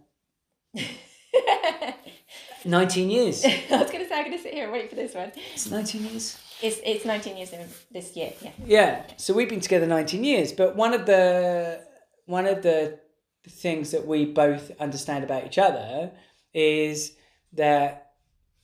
nineteen 2.65 3.11
years. 3.11 3.45
I 3.73 3.77
was 3.83 3.91
going 3.91 4.05
to 4.05 4.09
say, 4.09 4.17
I'm 4.19 4.25
going 4.27 4.37
to 4.37 4.43
sit 4.43 4.55
here 4.55 4.65
and 4.65 4.73
wait 4.73 4.89
for 4.89 4.97
this 4.97 5.15
one. 5.15 5.33
It's 5.55 5.69
nineteen 5.71 6.05
years. 6.07 6.39
It's, 6.63 6.81
it's 6.85 7.05
19 7.05 7.37
years 7.37 7.53
in 7.53 7.67
this 7.91 8.17
year, 8.17 8.33
yeah. 8.43 8.51
Yeah. 8.67 9.03
So 9.17 9.35
we've 9.35 9.49
been 9.49 9.61
together 9.61 9.87
19 9.87 10.25
years, 10.25 10.53
but 10.53 10.77
one 10.77 10.93
of 10.93 11.07
the 11.07 11.83
one 12.27 12.47
of 12.47 12.63
the 12.63 12.99
things 13.49 13.91
that 13.91 14.07
we 14.07 14.25
both 14.25 14.71
understand 14.79 15.25
about 15.25 15.47
each 15.47 15.59
other 15.59 16.13
is 16.55 17.13
that 17.55 18.13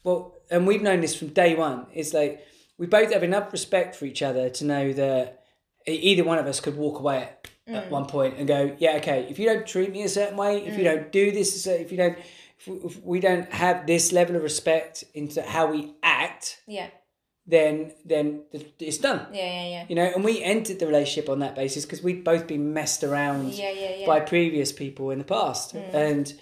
well, 0.04 0.34
and 0.50 0.66
we've 0.66 0.82
known 0.82 1.00
this 1.00 1.16
from 1.16 1.28
day 1.28 1.54
one. 1.54 1.86
Is 1.92 2.14
like 2.14 2.46
we 2.78 2.86
both 2.86 3.12
have 3.12 3.22
enough 3.22 3.52
respect 3.52 3.96
for 3.96 4.04
each 4.04 4.22
other 4.22 4.50
to 4.50 4.64
know 4.64 4.92
that 4.92 5.42
either 5.86 6.24
one 6.24 6.38
of 6.38 6.46
us 6.46 6.60
could 6.60 6.76
walk 6.76 6.98
away 6.98 7.22
at, 7.22 7.48
at 7.66 7.86
mm. 7.86 7.90
one 7.90 8.06
point 8.06 8.34
and 8.38 8.46
go, 8.46 8.76
yeah, 8.78 8.96
okay. 8.96 9.26
If 9.30 9.38
you 9.38 9.46
don't 9.46 9.66
treat 9.66 9.92
me 9.92 10.02
a 10.02 10.08
certain 10.08 10.36
way, 10.36 10.58
if 10.58 10.76
you 10.76 10.84
mm. 10.84 10.94
don't 10.94 11.12
do 11.12 11.30
this, 11.30 11.66
if 11.66 11.90
you 11.90 11.96
don't, 11.96 12.18
if 12.66 13.02
we 13.02 13.20
don't 13.20 13.50
have 13.52 13.86
this 13.86 14.12
level 14.12 14.36
of 14.36 14.42
respect 14.42 15.04
into 15.14 15.42
how 15.42 15.70
we 15.70 15.94
act, 16.02 16.60
Yeah, 16.66 16.88
then 17.46 17.92
then 18.04 18.42
it's 18.80 18.98
done 18.98 19.26
yeah, 19.32 19.44
yeah, 19.44 19.68
yeah. 19.70 19.84
you 19.88 19.94
know 19.94 20.10
and 20.14 20.24
we 20.24 20.42
entered 20.42 20.78
the 20.78 20.86
relationship 20.86 21.28
on 21.30 21.38
that 21.38 21.54
basis 21.54 21.84
because 21.84 22.02
we'd 22.02 22.24
both 22.24 22.46
been 22.46 22.72
messed 22.72 23.04
around 23.04 23.52
Yeah, 23.54 23.70
yeah, 23.70 23.96
yeah. 23.98 24.06
by 24.06 24.20
previous 24.20 24.72
people 24.72 25.10
in 25.10 25.18
the 25.18 25.24
past 25.24 25.74
and 25.74 26.32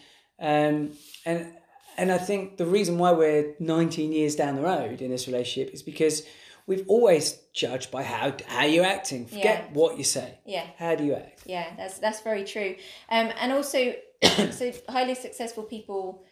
um 0.40 0.90
and 1.26 1.52
and 1.96 2.11
i 2.11 2.18
think 2.18 2.57
the 2.57 2.66
reason 2.66 2.98
why 2.98 3.12
we're 3.12 3.55
19 3.61 4.12
years 4.12 4.34
down 4.34 4.57
the 4.57 4.62
road 4.62 5.02
in 5.02 5.11
this 5.11 5.26
relationship 5.26 5.72
is 5.74 5.82
because 5.82 6.22
we've 6.66 6.84
always 6.88 7.38
judged 7.52 7.90
by 7.90 8.02
how 8.02 8.34
how 8.46 8.64
you're 8.64 8.86
acting 8.86 9.26
forget 9.26 9.70
what 9.72 9.98
you 9.98 10.05
say 10.05 10.38
Yeah. 10.46 10.66
how 10.78 10.94
do 10.94 11.05
you 11.05 11.14
act 11.14 11.42
Yeah, 11.46 11.66
that's 11.76 11.98
that's 11.98 12.22
very 12.22 12.44
true. 12.44 12.76
Um, 13.11 13.30
and 13.38 13.52
also, 13.52 13.92
so 14.61 14.72
highly 14.88 15.14
successful 15.14 15.64
people, 15.64 16.24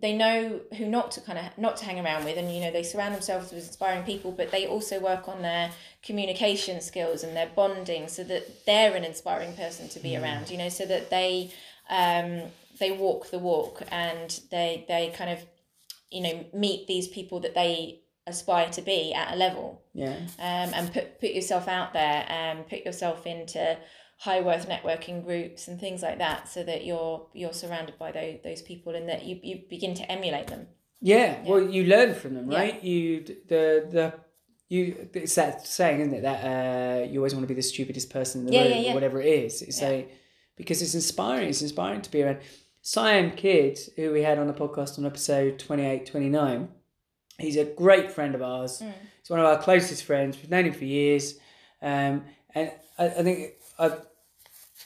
they 0.00 0.16
know 0.16 0.60
who 0.76 0.86
not 0.86 1.10
to 1.12 1.20
kind 1.20 1.38
of 1.38 1.46
not 1.58 1.76
to 1.78 1.84
hang 1.84 1.98
around 2.04 2.24
with, 2.24 2.36
and 2.36 2.52
you 2.52 2.60
know 2.60 2.70
they 2.70 2.82
surround 2.82 3.14
themselves 3.14 3.52
with 3.52 3.66
inspiring 3.66 4.04
people, 4.04 4.32
but 4.32 4.50
they 4.50 4.66
also 4.66 5.00
work 5.00 5.28
on 5.28 5.42
their 5.42 5.70
communication 6.02 6.80
skills 6.80 7.22
and 7.22 7.36
their 7.36 7.50
bonding, 7.54 8.08
so 8.08 8.24
that 8.24 8.64
they're 8.66 8.94
an 8.94 9.04
inspiring 9.04 9.54
person 9.54 9.88
to 9.88 10.00
be 10.00 10.16
around. 10.16 10.50
You 10.50 10.58
know, 10.58 10.68
so 10.68 10.86
that 10.86 11.10
they 11.10 11.50
um, 11.90 12.42
they 12.78 12.92
walk 12.92 13.30
the 13.30 13.38
walk 13.38 13.82
and 13.90 14.40
they 14.50 14.84
they 14.88 15.12
kind 15.16 15.30
of 15.30 15.44
you 16.10 16.22
know 16.22 16.44
meet 16.54 16.86
these 16.86 17.08
people 17.08 17.40
that 17.40 17.54
they 17.54 18.00
aspire 18.26 18.68
to 18.68 18.82
be 18.82 19.14
at 19.14 19.32
a 19.32 19.36
level 19.36 19.82
yeah 19.94 20.16
um, 20.38 20.72
and 20.74 20.92
put 20.92 21.18
put 21.18 21.30
yourself 21.30 21.66
out 21.66 21.92
there 21.92 22.26
and 22.28 22.68
put 22.68 22.84
yourself 22.84 23.26
into 23.26 23.76
high 24.18 24.40
worth 24.40 24.68
networking 24.68 25.24
groups 25.24 25.68
and 25.68 25.78
things 25.80 26.02
like 26.02 26.18
that 26.18 26.48
so 26.48 26.62
that 26.64 26.84
you're 26.84 27.26
you're 27.34 27.52
surrounded 27.52 27.96
by 27.98 28.10
those 28.12 28.38
those 28.44 28.62
people 28.62 28.94
and 28.94 29.08
that 29.08 29.24
you, 29.24 29.38
you 29.42 29.60
begin 29.70 29.94
to 29.94 30.10
emulate 30.10 30.48
them 30.48 30.66
Yeah, 31.00 31.40
well, 31.46 31.62
you 31.62 31.84
learn 31.84 32.14
from 32.14 32.34
them, 32.34 32.50
Yeah. 32.50 32.58
right? 32.58 32.82
You 32.82 33.20
the 33.52 33.64
the 33.96 34.14
you 34.68 35.08
it's 35.14 35.34
that 35.36 35.66
saying, 35.66 36.00
isn't 36.00 36.14
it? 36.14 36.22
That 36.22 36.40
uh, 36.54 37.04
you 37.10 37.20
always 37.20 37.34
want 37.34 37.44
to 37.44 37.52
be 37.54 37.60
the 37.62 37.62
stupidest 37.74 38.10
person 38.10 38.40
in 38.40 38.46
the 38.46 38.52
Yeah, 38.52 38.62
room, 38.64 38.70
yeah, 38.72 38.78
yeah. 38.80 38.90
or 38.90 38.94
whatever 38.94 39.20
it 39.22 39.28
is. 39.44 39.62
It's 39.62 39.80
Yeah. 39.80 39.88
like 39.90 40.10
because 40.56 40.82
it's 40.82 40.94
inspiring. 40.94 41.48
It's 41.48 41.62
inspiring 41.62 42.02
to 42.02 42.10
be 42.10 42.22
around. 42.22 42.38
Siam 42.82 43.30
Kidd, 43.32 43.78
who 43.96 44.12
we 44.12 44.22
had 44.22 44.38
on 44.38 44.46
the 44.46 44.52
podcast 44.52 44.98
on 44.98 45.06
episode 45.06 45.58
28, 45.58 46.06
29, 46.06 46.68
he's 47.38 47.56
a 47.56 47.64
great 47.64 48.10
friend 48.10 48.34
of 48.34 48.42
ours. 48.42 48.80
Mm. 48.82 48.92
He's 49.20 49.30
one 49.30 49.40
of 49.40 49.46
our 49.46 49.58
closest 49.58 50.02
friends. 50.04 50.36
We've 50.36 50.50
known 50.50 50.64
him 50.66 50.72
for 50.72 50.84
years, 50.84 51.34
um, 51.82 52.24
and 52.54 52.72
I, 52.98 53.04
I 53.06 53.22
think 53.22 53.38
I. 53.78 53.92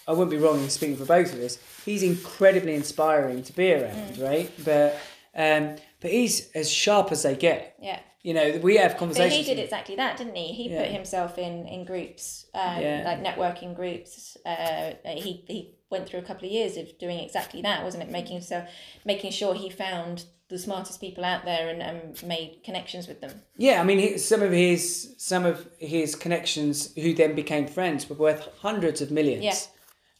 I 0.08 0.10
wouldn't 0.12 0.30
be 0.30 0.36
wrong 0.38 0.58
in 0.60 0.68
speaking 0.68 0.96
for 0.96 1.04
both 1.04 1.32
of 1.32 1.38
us. 1.40 1.58
He's 1.84 2.02
incredibly 2.02 2.74
inspiring 2.74 3.44
to 3.44 3.52
be 3.52 3.72
around, 3.72 4.14
Mm. 4.16 4.22
right? 4.24 4.50
But 4.64 4.98
um, 5.34 5.76
but 6.00 6.10
he's 6.10 6.50
as 6.56 6.68
sharp 6.68 7.12
as 7.12 7.22
they 7.22 7.36
get. 7.36 7.76
yeah 7.80 8.00
You 8.22 8.34
know, 8.34 8.58
we 8.62 8.76
have 8.78 8.92
but 8.92 8.98
conversations. 8.98 9.46
he 9.46 9.54
did 9.54 9.62
exactly 9.62 9.94
that 9.96 10.16
didn't 10.18 10.34
he 10.34 10.52
he 10.52 10.68
put 10.76 10.88
himself 10.88 11.38
in 11.38 11.66
in 11.68 11.84
groups 11.84 12.46
um, 12.54 12.82
Yeah. 12.82 13.02
like 13.04 13.22
networking 13.22 13.76
groups 13.76 14.36
uh, 14.44 14.92
he 15.04 15.44
he 15.46 15.76
went 15.90 16.06
through 16.08 16.18
a 16.20 16.22
couple 16.30 16.46
of 16.46 16.52
years 16.52 16.76
of 16.76 16.98
doing 16.98 17.18
exactly 17.20 17.62
that 17.62 17.84
wasn't 17.84 18.02
it 18.02 18.10
making 18.10 18.40
so 18.40 18.64
making 19.04 19.30
sure 19.30 19.54
he 19.54 19.70
found 19.70 20.24
the 20.52 20.58
smartest 20.58 21.00
people 21.00 21.24
out 21.24 21.44
there 21.44 21.68
and, 21.70 21.82
and 21.82 22.22
made 22.22 22.60
connections 22.62 23.08
with 23.08 23.20
them 23.20 23.32
Yeah, 23.56 23.80
I 23.80 23.84
mean, 23.84 24.18
some 24.18 24.42
of 24.42 24.52
his 24.52 25.14
some 25.18 25.44
of 25.44 25.66
his 25.78 26.14
connections, 26.14 26.94
who 26.94 27.14
then 27.14 27.34
became 27.34 27.66
friends, 27.66 28.08
were 28.08 28.16
worth 28.16 28.48
hundreds 28.60 29.00
of 29.00 29.10
millions. 29.10 29.44
Yeah. 29.44 29.54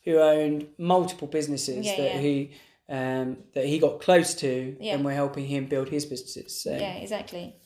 Who 0.05 0.19
owned 0.19 0.67
multiple 0.79 1.29
businesses 1.29 1.87
Yeah, 1.87 1.97
that 1.97 2.15
yeah. 2.15 2.21
he 2.21 2.51
um, 2.89 3.37
that 3.55 3.67
he 3.67 3.79
got 3.79 4.01
close 4.01 4.35
to, 4.45 4.77
Yeah. 4.81 4.95
and 4.95 5.05
were 5.05 5.13
helping 5.13 5.47
him 5.47 5.67
build 5.67 5.89
his 5.89 6.05
businesses. 6.05 6.61
So. 6.61 6.73
Yeah, 6.73 6.95
exactly. 6.95 7.57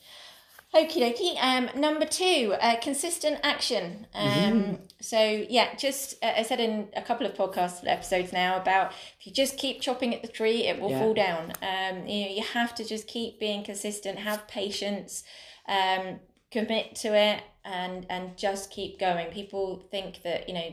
Okie 0.76 1.00
dokie. 1.00 1.36
Um, 1.40 1.70
number 1.80 2.04
two, 2.04 2.54
uh, 2.60 2.76
consistent 2.80 3.38
action. 3.42 4.06
Um, 4.14 4.78
So 5.00 5.18
yeah, 5.48 5.74
just 5.76 6.22
uh, 6.22 6.32
I 6.36 6.42
said 6.42 6.58
in 6.60 6.88
a 6.94 7.02
couple 7.02 7.26
of 7.26 7.34
podcast 7.34 7.86
episodes 7.86 8.32
now 8.32 8.56
about 8.56 8.92
if 9.18 9.26
you 9.26 9.32
just 9.32 9.56
keep 9.56 9.80
chopping 9.80 10.14
at 10.14 10.22
the 10.22 10.28
tree, 10.28 10.64
it 10.64 10.80
will 10.80 10.90
Yeah. 10.90 10.98
fall 10.98 11.14
down. 11.14 11.52
Um, 11.62 12.06
you 12.06 12.24
know, 12.24 12.32
you 12.38 12.42
have 12.42 12.74
to 12.74 12.84
just 12.84 13.06
keep 13.06 13.38
being 13.38 13.62
consistent, 13.64 14.18
have 14.18 14.48
patience, 14.48 15.22
um, 15.68 16.20
commit 16.50 16.94
to 16.96 17.14
it, 17.14 17.42
and 17.64 18.06
and 18.10 18.36
just 18.36 18.70
keep 18.70 18.98
going. 18.98 19.26
People 19.30 19.82
think 19.90 20.22
that 20.24 20.48
you 20.48 20.54
know 20.54 20.70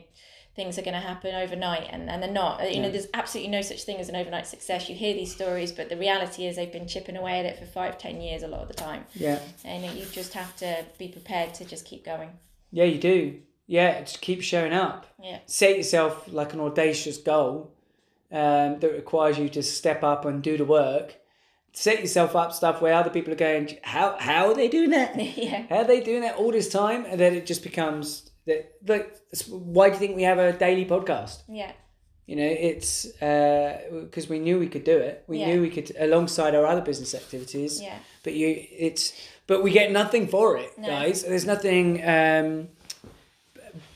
things 0.56 0.78
are 0.78 0.84
going 0.84 0.94
to 0.94 1.00
happen 1.00 1.34
overnight 1.34 1.88
and, 1.90 2.10
and 2.10 2.22
they're 2.22 2.32
not 2.32 2.74
you 2.74 2.80
know 2.80 2.92
there's 2.92 3.08
absolutely 3.14 3.50
no 3.50 3.62
such 3.62 3.84
thing 3.84 3.98
as 3.98 4.08
an 4.08 4.16
overnight 4.16 4.46
success 4.46 4.88
you 4.88 4.96
hear 4.96 5.14
these 5.14 5.34
stories 5.34 5.72
but 5.72 5.90
the 5.90 5.98
reality 5.98 6.46
is 6.46 6.56
they've 6.56 6.72
been 6.72 6.88
chipping 6.88 7.18
away 7.18 7.40
at 7.40 7.46
it 7.46 7.58
for 7.58 7.66
five 7.66 7.98
ten 7.98 8.22
years 8.22 8.44
a 8.44 8.48
lot 8.48 8.62
of 8.62 8.68
the 8.68 8.74
time 8.74 9.04
yeah, 9.16 9.40
and 9.66 9.84
you 9.98 10.06
just 10.12 10.34
have 10.34 10.56
to 10.56 10.86
be 11.00 11.08
prepared 11.08 11.54
to 11.54 11.66
just 11.66 11.86
keep 11.86 12.06
going 12.06 12.30
yeah, 12.74 12.86
you 12.86 12.98
do. 12.98 13.40
Yeah, 13.68 14.02
just 14.02 14.20
keep 14.20 14.42
showing 14.42 14.74
up. 14.74 15.06
yeah 15.22 15.40
Set 15.46 15.78
yourself 15.78 16.26
like 16.28 16.54
an 16.54 16.60
audacious 16.60 17.18
goal 17.18 17.72
um, 18.32 18.80
that 18.80 18.92
requires 18.92 19.38
you 19.38 19.48
to 19.50 19.62
step 19.64 20.04
up 20.04 20.26
and 20.26 20.42
do 20.42 20.58
the 20.58 20.66
work. 20.66 21.16
Set 21.72 22.02
yourself 22.02 22.36
up 22.36 22.52
stuff 22.52 22.82
where 22.82 22.94
other 22.94 23.12
people 23.12 23.32
are 23.32 23.38
going, 23.38 23.78
how 23.84 24.18
how 24.20 24.48
are 24.48 24.56
they 24.56 24.68
doing 24.68 24.90
that? 24.90 25.16
yeah 25.38 25.66
How 25.70 25.78
are 25.78 25.88
they 25.88 26.02
doing 26.02 26.22
that 26.22 26.36
all 26.36 26.52
this 26.52 26.68
time? 26.70 27.06
And 27.06 27.20
then 27.20 27.36
it 27.36 27.46
just 27.46 27.64
becomes 27.64 28.32
that. 28.46 28.74
Like, 28.88 29.16
why 29.50 29.88
do 29.90 29.94
you 29.94 30.00
think 30.00 30.16
we 30.16 30.24
have 30.24 30.40
a 30.40 30.54
daily 30.54 30.86
podcast? 30.86 31.44
yeah 31.48 31.72
You 32.26 32.36
know, 32.38 32.52
it's 32.70 33.06
because 33.08 34.30
we 34.30 34.40
knew 34.40 34.58
we 34.60 34.68
could 34.70 34.84
do 34.86 34.98
it. 34.98 35.24
We 35.28 35.40
Yeah. 35.40 35.48
knew 35.48 35.62
we 35.62 35.70
could 35.70 35.92
alongside 36.00 36.56
our 36.56 36.66
other 36.66 36.82
business 36.82 37.14
activities. 37.16 37.82
yeah 37.82 37.98
But 38.24 38.34
you, 38.34 38.48
it's 38.88 39.14
but 39.48 39.62
we 39.62 39.72
get 39.72 39.92
nothing 39.92 40.28
for 40.28 40.58
it, 40.58 40.72
No. 40.78 40.88
guys. 40.88 41.24
There's 41.24 41.46
nothing. 41.46 41.88
Um, 42.16 42.70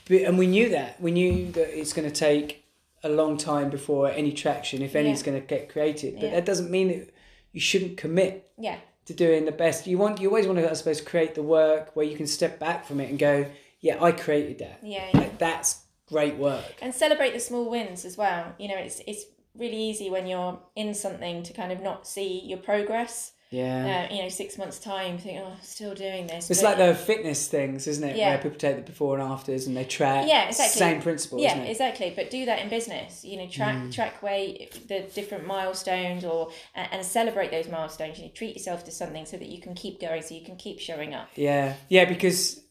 and 0.09 0.37
we 0.37 0.47
knew 0.47 0.69
that. 0.69 0.99
We 1.01 1.11
knew 1.11 1.51
that 1.51 1.77
it's 1.79 1.93
going 1.93 2.09
to 2.09 2.13
take 2.29 2.63
a 3.03 3.09
long 3.09 3.37
time 3.37 3.69
before 3.69 4.09
any 4.09 4.31
traction, 4.31 4.81
if 4.81 4.95
any, 4.95 5.09
Yeah. 5.09 5.13
is 5.13 5.23
going 5.23 5.39
to 5.39 5.45
get 5.45 5.69
created. 5.69 6.15
But 6.15 6.23
Yeah. 6.25 6.31
that 6.35 6.45
doesn't 6.45 6.71
mean 6.71 6.87
that 6.89 7.09
you 7.53 7.61
shouldn't 7.61 7.97
commit 7.97 8.49
yeah 8.57 8.77
to 9.05 9.13
doing 9.13 9.45
the 9.45 9.51
best. 9.51 9.87
You 9.87 9.97
want 9.97 10.19
you 10.21 10.27
always 10.29 10.47
want 10.47 10.59
to 10.59 10.69
I 10.69 10.73
suppose 10.73 10.99
create 11.01 11.33
the 11.35 11.43
work 11.43 11.95
where 11.95 12.05
you 12.05 12.17
can 12.17 12.27
step 12.27 12.59
back 12.59 12.85
from 12.85 12.99
it 12.99 13.09
and 13.09 13.17
go, 13.19 13.45
yeah, 13.87 13.97
I 14.07 14.11
created 14.25 14.57
that. 14.59 14.79
yeah 14.83 15.07
yeah 15.13 15.19
Like, 15.21 15.37
that's 15.37 15.69
great 16.13 16.35
work. 16.37 16.73
and 16.83 16.93
celebrate 16.93 17.33
the 17.37 17.39
small 17.49 17.65
wins 17.75 18.05
as 18.09 18.15
well 18.23 18.43
you 18.61 18.67
know 18.69 18.77
it's 18.87 19.01
it's 19.11 19.23
really 19.63 19.81
easy 19.89 20.07
when 20.15 20.25
you're 20.31 20.59
in 20.75 20.93
something 20.93 21.43
to 21.47 21.51
kind 21.53 21.71
of 21.75 21.79
not 21.81 21.99
see 22.15 22.31
your 22.51 22.59
progress 22.71 23.31
Yeah. 23.49 24.07
uh, 24.09 24.13
you 24.15 24.21
know 24.23 24.29
six 24.29 24.49
months 24.61 24.77
time 24.93 25.17
think 25.17 25.35
oh 25.43 25.55
still 25.63 25.95
doing 25.95 26.27
this 26.27 26.43
It's 26.51 26.61
But- 26.61 26.77
like 26.77 26.79
the 26.87 26.93
fitness 27.09 27.47
things, 27.57 27.87
isn't 27.87 28.07
it? 28.09 28.15
Yeah. 28.15 28.29
Where 28.29 28.37
people 28.45 28.59
take 28.65 28.75
the 28.81 28.81
before 28.93 29.11
and 29.17 29.23
afters 29.33 29.63
and 29.67 29.73
they 29.77 29.85
track. 29.99 30.27
Yeah, 30.27 30.43
exactly. 30.51 30.79
Same 30.85 31.01
principle, 31.07 31.39
yeah 31.47 31.57
exactly 31.73 32.09
but 32.17 32.25
do 32.37 32.41
that 32.49 32.59
in 32.63 32.67
business 32.69 33.09
you 33.29 33.35
know 33.39 33.47
track 33.57 33.75
Mm. 33.77 33.91
track 33.97 34.15
way 34.27 34.69
the 34.91 34.99
different 35.19 35.43
milestones 35.55 36.23
or 36.31 36.41
and, 36.75 36.87
and 36.93 37.01
celebrate 37.17 37.49
those 37.57 37.67
milestones 37.77 38.13
you 38.19 38.25
know 38.25 38.31
treat 38.39 38.53
yourself 38.57 38.79
to 38.87 38.91
something 38.91 39.25
so 39.31 39.35
that 39.41 39.49
you 39.53 39.59
can 39.65 39.73
keep 39.83 39.95
going 40.07 40.21
so 40.21 40.31
you 40.39 40.45
can 40.49 40.57
keep 40.65 40.77
showing 40.89 41.11
up 41.19 41.27
Yeah, 41.35 41.67
yeah, 41.95 42.05
because 42.15 42.61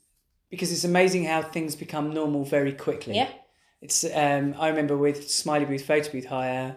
because 0.50 0.70
it's 0.72 0.84
amazing 0.84 1.24
how 1.24 1.42
things 1.42 1.74
become 1.76 2.12
normal 2.12 2.44
very 2.44 2.72
quickly. 2.72 3.14
yeah 3.16 3.28
It's 3.80 4.04
um 4.04 4.54
I 4.58 4.68
remember 4.68 4.96
with 4.96 5.28
Smiley 5.30 5.64
Booth 5.64 5.84
Photo 5.84 6.10
Booth 6.12 6.26
Hire 6.26 6.76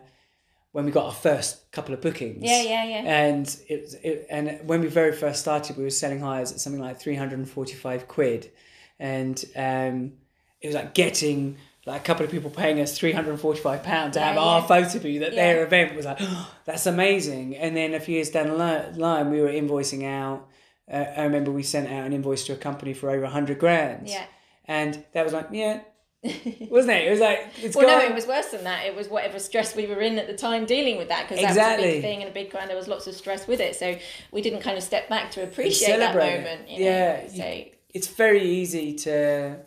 when 0.72 0.86
we 0.86 0.92
got 0.92 1.06
our 1.06 1.12
first 1.12 1.72
couple 1.72 1.94
of 1.96 2.02
bookings. 2.02 2.44
yeah 2.44 2.62
yeah 2.62 2.84
yeah 2.86 3.02
And 3.28 3.46
it, 3.68 3.82
was- 3.82 3.94
it 3.96 4.28
and 4.30 4.60
when 4.68 4.82
we 4.82 4.88
very 4.88 5.14
first 5.14 5.40
started, 5.42 5.78
we 5.78 5.84
were 5.84 5.90
selling 5.90 6.20
hires 6.20 6.52
at 6.52 6.60
something 6.60 6.82
like 6.82 7.00
three 7.00 7.16
hundred 7.16 7.40
and 7.40 7.50
forty 7.50 7.74
five 7.74 8.08
quid, 8.08 8.52
and 9.00 9.44
um, 9.56 10.14
it 10.62 10.68
was 10.68 10.76
like 10.76 10.94
getting 10.94 11.58
like 11.86 12.02
a 12.02 12.04
couple 12.04 12.26
of 12.26 12.32
people 12.32 12.52
paying 12.52 12.80
us 12.82 12.98
three 12.98 13.14
hundred 13.14 13.32
and 13.32 13.40
forty 13.40 13.60
five 13.62 13.82
pounds 13.84 14.14
to 14.14 14.20
Yeah, 14.20 14.28
have 14.28 14.36
yeah. 14.36 14.42
our 14.42 14.62
photo 14.68 15.00
booth 15.00 15.22
at 15.24 15.34
their 15.34 15.64
event 15.66 15.96
was 15.96 16.06
like, 16.06 16.18
oh, 16.22 16.52
that's 16.66 16.86
amazing. 16.86 17.56
And 17.56 17.76
then 17.76 17.94
a 17.94 18.00
few 18.00 18.16
years 18.16 18.30
down 18.30 18.48
the 18.50 18.94
line, 18.98 19.32
we 19.32 19.42
were 19.42 19.48
invoicing 19.50 20.04
out. 20.06 20.48
Uh, 20.92 21.06
I 21.18 21.24
remember 21.24 21.52
we 21.52 21.64
sent 21.64 21.88
out 21.90 22.06
an 22.06 22.14
invoice 22.14 22.46
to 22.46 22.54
a 22.54 22.58
company 22.58 22.94
for 22.94 23.10
over 23.10 23.24
a 23.26 23.30
hundred 23.30 23.60
grand. 23.60 24.10
Yeah. 24.10 24.26
And 24.66 25.04
that 25.14 25.24
was 25.24 25.34
like, 25.34 25.48
yeah, 25.52 25.82
wasn't 26.24 26.92
it? 26.98 27.08
It 27.08 27.12
was 27.12 27.20
like 27.20 27.48
it's 27.62 27.76
Well, 27.76 27.88
gone. 27.88 28.00
no, 28.00 28.06
it 28.06 28.14
was 28.16 28.28
worse 28.28 28.48
than 28.48 28.64
that. 28.66 28.86
It 28.86 28.96
was 28.96 29.08
whatever 29.08 29.40
stress 29.40 29.76
we 29.76 29.88
were 29.88 30.02
in 30.02 30.20
at 30.20 30.28
the 30.28 30.36
time 30.36 30.66
dealing 30.66 30.98
with 30.98 31.08
that 31.10 31.28
because 31.28 31.42
that 31.42 31.50
was 31.50 31.58
a 31.58 31.62
Exactly. 31.62 31.92
big 31.92 32.02
thing 32.02 32.22
and 32.22 32.30
a 32.30 32.34
big 32.34 32.52
crowd. 32.52 32.70
There 32.70 32.76
was 32.76 32.88
lots 32.88 33.08
of 33.08 33.16
stress 33.16 33.48
with 33.48 33.60
it, 33.62 33.76
so 33.76 33.98
we 34.32 34.42
didn't 34.42 34.62
kind 34.62 34.78
of 34.78 34.84
step 34.84 35.10
back 35.10 35.32
to 35.32 35.44
appreciate 35.44 35.98
that 35.98 36.16
moment. 36.16 36.70
You 36.70 36.80
know? 36.80 36.86
Yeah, 36.86 37.28
So 37.28 37.64
it's 37.94 38.08
very 38.08 38.44
easy 38.44 38.96
to. 38.96 39.60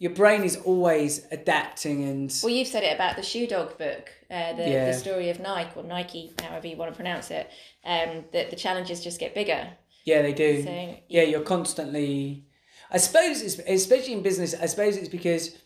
Your 0.00 0.12
brain 0.12 0.44
is 0.44 0.54
always 0.58 1.26
adapting 1.32 2.04
and 2.04 2.32
well, 2.44 2.52
you've 2.52 2.68
said 2.68 2.84
it 2.84 2.94
about 2.94 3.16
the 3.16 3.22
Shoe 3.24 3.48
Dog 3.48 3.76
book, 3.78 4.08
uh, 4.30 4.52
the 4.52 4.62
Yeah. 4.70 4.86
the 4.86 4.94
story 4.94 5.28
of 5.30 5.40
Nike 5.40 5.70
or 5.74 5.82
Nike, 5.82 6.32
however 6.40 6.68
you 6.68 6.76
want 6.76 6.92
to 6.92 6.94
pronounce 6.96 7.32
it. 7.32 7.50
Um, 7.84 8.24
that 8.32 8.50
the 8.50 8.56
challenges 8.56 9.02
just 9.02 9.18
get 9.18 9.34
bigger. 9.34 9.68
Yeah, 10.08 10.22
they 10.22 10.32
do. 10.32 10.62
So 10.62 10.96
yeah, 11.08 11.22
you're 11.22 11.42
constantly. 11.42 12.46
I 12.90 12.96
suppose, 12.96 13.42
it's, 13.42 13.58
especially 13.58 14.14
in 14.14 14.22
business, 14.22 14.54
I 14.54 14.66
suppose 14.66 14.96
it's 14.96 15.10
because, 15.10 15.56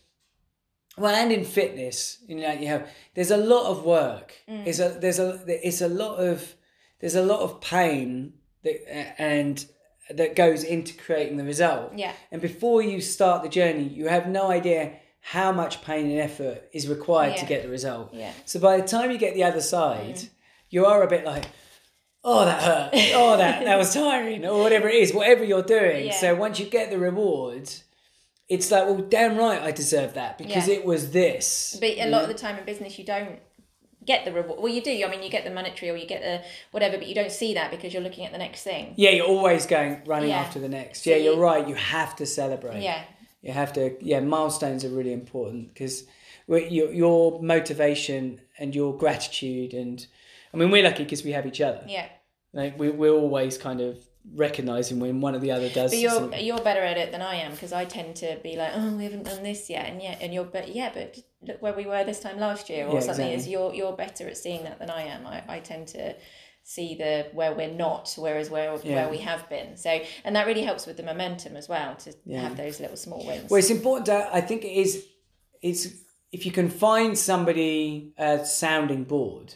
well, 0.98 1.14
and 1.14 1.30
in 1.30 1.44
fitness, 1.44 2.18
you 2.26 2.36
know, 2.36 2.52
you 2.52 2.66
have 2.66 2.88
there's 3.14 3.30
a 3.30 3.36
lot 3.36 3.70
of 3.70 3.84
work. 3.84 4.34
Mm. 4.48 4.66
It's 4.66 4.80
a 4.80 4.88
there's 4.88 5.20
a 5.20 5.40
it's 5.46 5.80
a 5.80 5.88
lot 5.88 6.16
of 6.16 6.54
there's 7.00 7.14
a 7.14 7.22
lot 7.22 7.40
of 7.40 7.60
pain 7.60 8.34
that 8.64 9.20
and 9.20 9.64
that 10.10 10.34
goes 10.34 10.64
into 10.64 10.94
creating 10.94 11.36
the 11.36 11.44
result. 11.44 11.92
Yeah. 11.96 12.12
And 12.32 12.42
before 12.42 12.82
you 12.82 13.00
start 13.00 13.42
the 13.42 13.48
journey, 13.48 13.84
you 13.84 14.08
have 14.08 14.26
no 14.28 14.50
idea 14.50 14.98
how 15.20 15.52
much 15.52 15.82
pain 15.82 16.10
and 16.10 16.18
effort 16.18 16.68
is 16.72 16.88
required 16.88 17.36
to 17.36 17.46
get 17.46 17.62
the 17.62 17.68
result. 17.68 18.12
Yeah. 18.12 18.32
So 18.44 18.58
by 18.58 18.80
the 18.80 18.86
time 18.86 19.12
you 19.12 19.18
get 19.18 19.34
the 19.34 19.44
other 19.44 19.60
side, 19.60 20.18
you 20.68 20.84
are 20.84 21.02
a 21.04 21.06
bit 21.06 21.24
like, 21.24 21.44
oh, 22.24 22.44
that 22.44 22.62
hurt. 22.62 22.90
Oh, 23.14 23.36
that, 23.36 23.64
that 23.64 23.78
was 23.78 23.94
tiring, 23.94 24.44
or 24.46 24.62
whatever 24.62 24.88
it 24.88 24.96
is, 24.96 25.12
whatever 25.12 25.44
you're 25.44 25.62
doing. 25.62 26.06
Yeah. 26.06 26.12
So 26.12 26.34
once 26.34 26.58
you 26.58 26.66
get 26.66 26.90
the 26.90 26.98
reward, 26.98 27.70
it's 28.48 28.70
like, 28.70 28.86
well, 28.86 28.98
damn 28.98 29.36
right, 29.36 29.60
I 29.62 29.70
deserve 29.70 30.14
that 30.14 30.38
because 30.38 30.68
Yeah. 30.68 30.74
it 30.74 30.84
was 30.84 31.12
this. 31.12 31.76
But 31.80 31.98
a 31.98 32.06
lot 32.06 32.22
of 32.24 32.30
mm. 32.30 32.32
the 32.32 32.38
time 32.38 32.58
in 32.58 32.64
business, 32.64 32.98
you 32.98 33.04
don't 33.04 33.38
get 34.04 34.24
the 34.24 34.32
reward. 34.32 34.60
Well, 34.60 34.72
you 34.72 34.82
do. 34.82 34.90
I 35.04 35.10
mean, 35.10 35.22
you 35.22 35.30
get 35.30 35.44
the 35.44 35.50
monetary 35.50 35.90
or 35.90 35.96
you 35.96 36.06
get 36.06 36.22
the 36.22 36.42
whatever, 36.70 36.98
but 36.98 37.06
you 37.06 37.14
don't 37.14 37.32
see 37.32 37.54
that 37.54 37.70
because 37.70 37.92
you're 37.94 38.02
looking 38.02 38.26
at 38.26 38.32
the 38.32 38.38
next 38.38 38.62
thing. 38.62 38.94
Yeah, 38.96 39.10
you're 39.10 39.26
always 39.26 39.66
going 39.66 40.02
running 40.06 40.30
Yeah. 40.30 40.40
after 40.40 40.58
the 40.58 40.68
next. 40.68 41.04
So 41.04 41.10
Yeah, 41.10 41.16
you- 41.16 41.24
you're 41.24 41.36
right. 41.36 41.66
You 41.66 41.74
have 41.76 42.16
to 42.16 42.26
celebrate. 42.26 42.82
Yeah. 42.82 43.02
You 43.42 43.52
have 43.52 43.72
to. 43.74 43.96
Yeah, 44.04 44.20
milestones 44.20 44.84
are 44.84 44.88
really 44.88 45.12
important 45.12 45.72
because 45.72 46.04
your 46.46 46.92
your 46.92 47.40
motivation 47.42 48.40
and 48.58 48.74
your 48.74 48.96
gratitude 48.96 49.72
and 49.72 50.06
I 50.52 50.56
mean 50.56 50.70
we're 50.70 50.82
lucky 50.84 51.04
because 51.04 51.24
we 51.24 51.32
have 51.32 51.46
each 51.46 51.60
other. 51.60 51.84
Yeah. 51.86 52.08
Like 52.52 52.78
we 52.78 52.90
we're 52.90 53.12
always 53.14 53.56
kind 53.58 53.80
of 53.80 53.98
recognizing 54.34 55.00
when 55.00 55.20
one 55.20 55.34
or 55.34 55.38
the 55.40 55.50
other 55.50 55.68
does. 55.68 55.90
But 55.90 55.98
you're 55.98 56.10
something. 56.10 56.44
you're 56.44 56.60
better 56.60 56.80
at 56.82 56.96
it 56.96 57.12
than 57.12 57.22
I 57.22 57.36
am 57.36 57.52
because 57.52 57.72
I 57.72 57.84
tend 57.84 58.16
to 58.16 58.38
be 58.42 58.56
like, 58.56 58.72
oh, 58.74 58.96
we 58.96 59.04
haven't 59.04 59.24
done 59.24 59.42
this 59.42 59.68
yet, 59.68 59.86
and 59.88 60.02
yeah, 60.02 60.16
and 60.20 60.32
you're 60.32 60.44
but 60.44 60.74
yeah, 60.74 60.90
but 60.94 61.18
look 61.42 61.60
where 61.62 61.72
we 61.72 61.86
were 61.86 62.04
this 62.04 62.20
time 62.20 62.38
last 62.38 62.68
year 62.70 62.86
or 62.86 62.94
Yeah, 62.94 63.00
something. 63.00 63.28
Is 63.28 63.48
you're 63.48 63.72
you're 63.74 63.92
better 63.96 64.28
at 64.28 64.36
seeing 64.36 64.64
that 64.64 64.78
than 64.78 64.90
I 64.90 65.02
am. 65.02 65.26
I, 65.26 65.42
I 65.48 65.58
tend 65.60 65.88
to 65.88 66.14
see 66.64 66.94
the 66.94 67.26
where 67.32 67.52
we're 67.54 67.72
not, 67.72 68.14
whereas 68.16 68.48
where 68.48 68.76
Yeah. 68.84 68.94
where 68.96 69.08
we 69.10 69.18
have 69.18 69.48
been. 69.48 69.76
So 69.76 70.00
and 70.24 70.36
that 70.36 70.46
really 70.46 70.62
helps 70.62 70.86
with 70.86 70.96
the 70.96 71.02
momentum 71.02 71.56
as 71.56 71.68
well 71.68 71.96
to 71.96 72.14
Yeah. 72.24 72.42
have 72.42 72.56
those 72.56 72.78
little 72.78 72.96
small 72.96 73.26
wins. 73.26 73.50
Well, 73.50 73.58
it's 73.58 73.70
important. 73.70 74.06
To, 74.06 74.28
I 74.32 74.40
think 74.42 74.64
it 74.64 74.72
is. 74.72 75.04
It's 75.62 75.88
if 76.30 76.46
you 76.46 76.52
can 76.52 76.68
find 76.70 77.18
somebody 77.18 78.12
a 78.18 78.44
sounding 78.44 79.04
board 79.04 79.54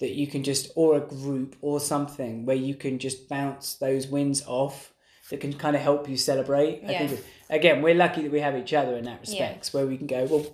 that 0.00 0.12
you 0.14 0.26
can 0.26 0.42
just 0.44 0.70
or 0.76 0.96
a 0.96 1.00
group 1.00 1.56
or 1.60 1.80
something 1.80 2.46
where 2.46 2.56
you 2.56 2.74
can 2.74 2.98
just 2.98 3.28
bounce 3.28 3.74
those 3.74 4.06
wins 4.06 4.42
off 4.46 4.92
that 5.30 5.40
can 5.40 5.52
kind 5.52 5.76
of 5.76 5.82
help 5.82 6.08
you 6.08 6.16
celebrate. 6.16 6.82
I 6.86 6.92
Yeah. 6.92 7.06
think 7.08 7.20
again 7.50 7.82
we're 7.82 7.94
lucky 7.94 8.22
that 8.22 8.32
we 8.32 8.40
have 8.40 8.56
each 8.56 8.72
other 8.74 8.96
in 8.96 9.04
that 9.04 9.20
respect, 9.20 9.68
where 9.68 9.86
we 9.86 9.96
can 9.96 10.06
go 10.06 10.24
well. 10.24 10.46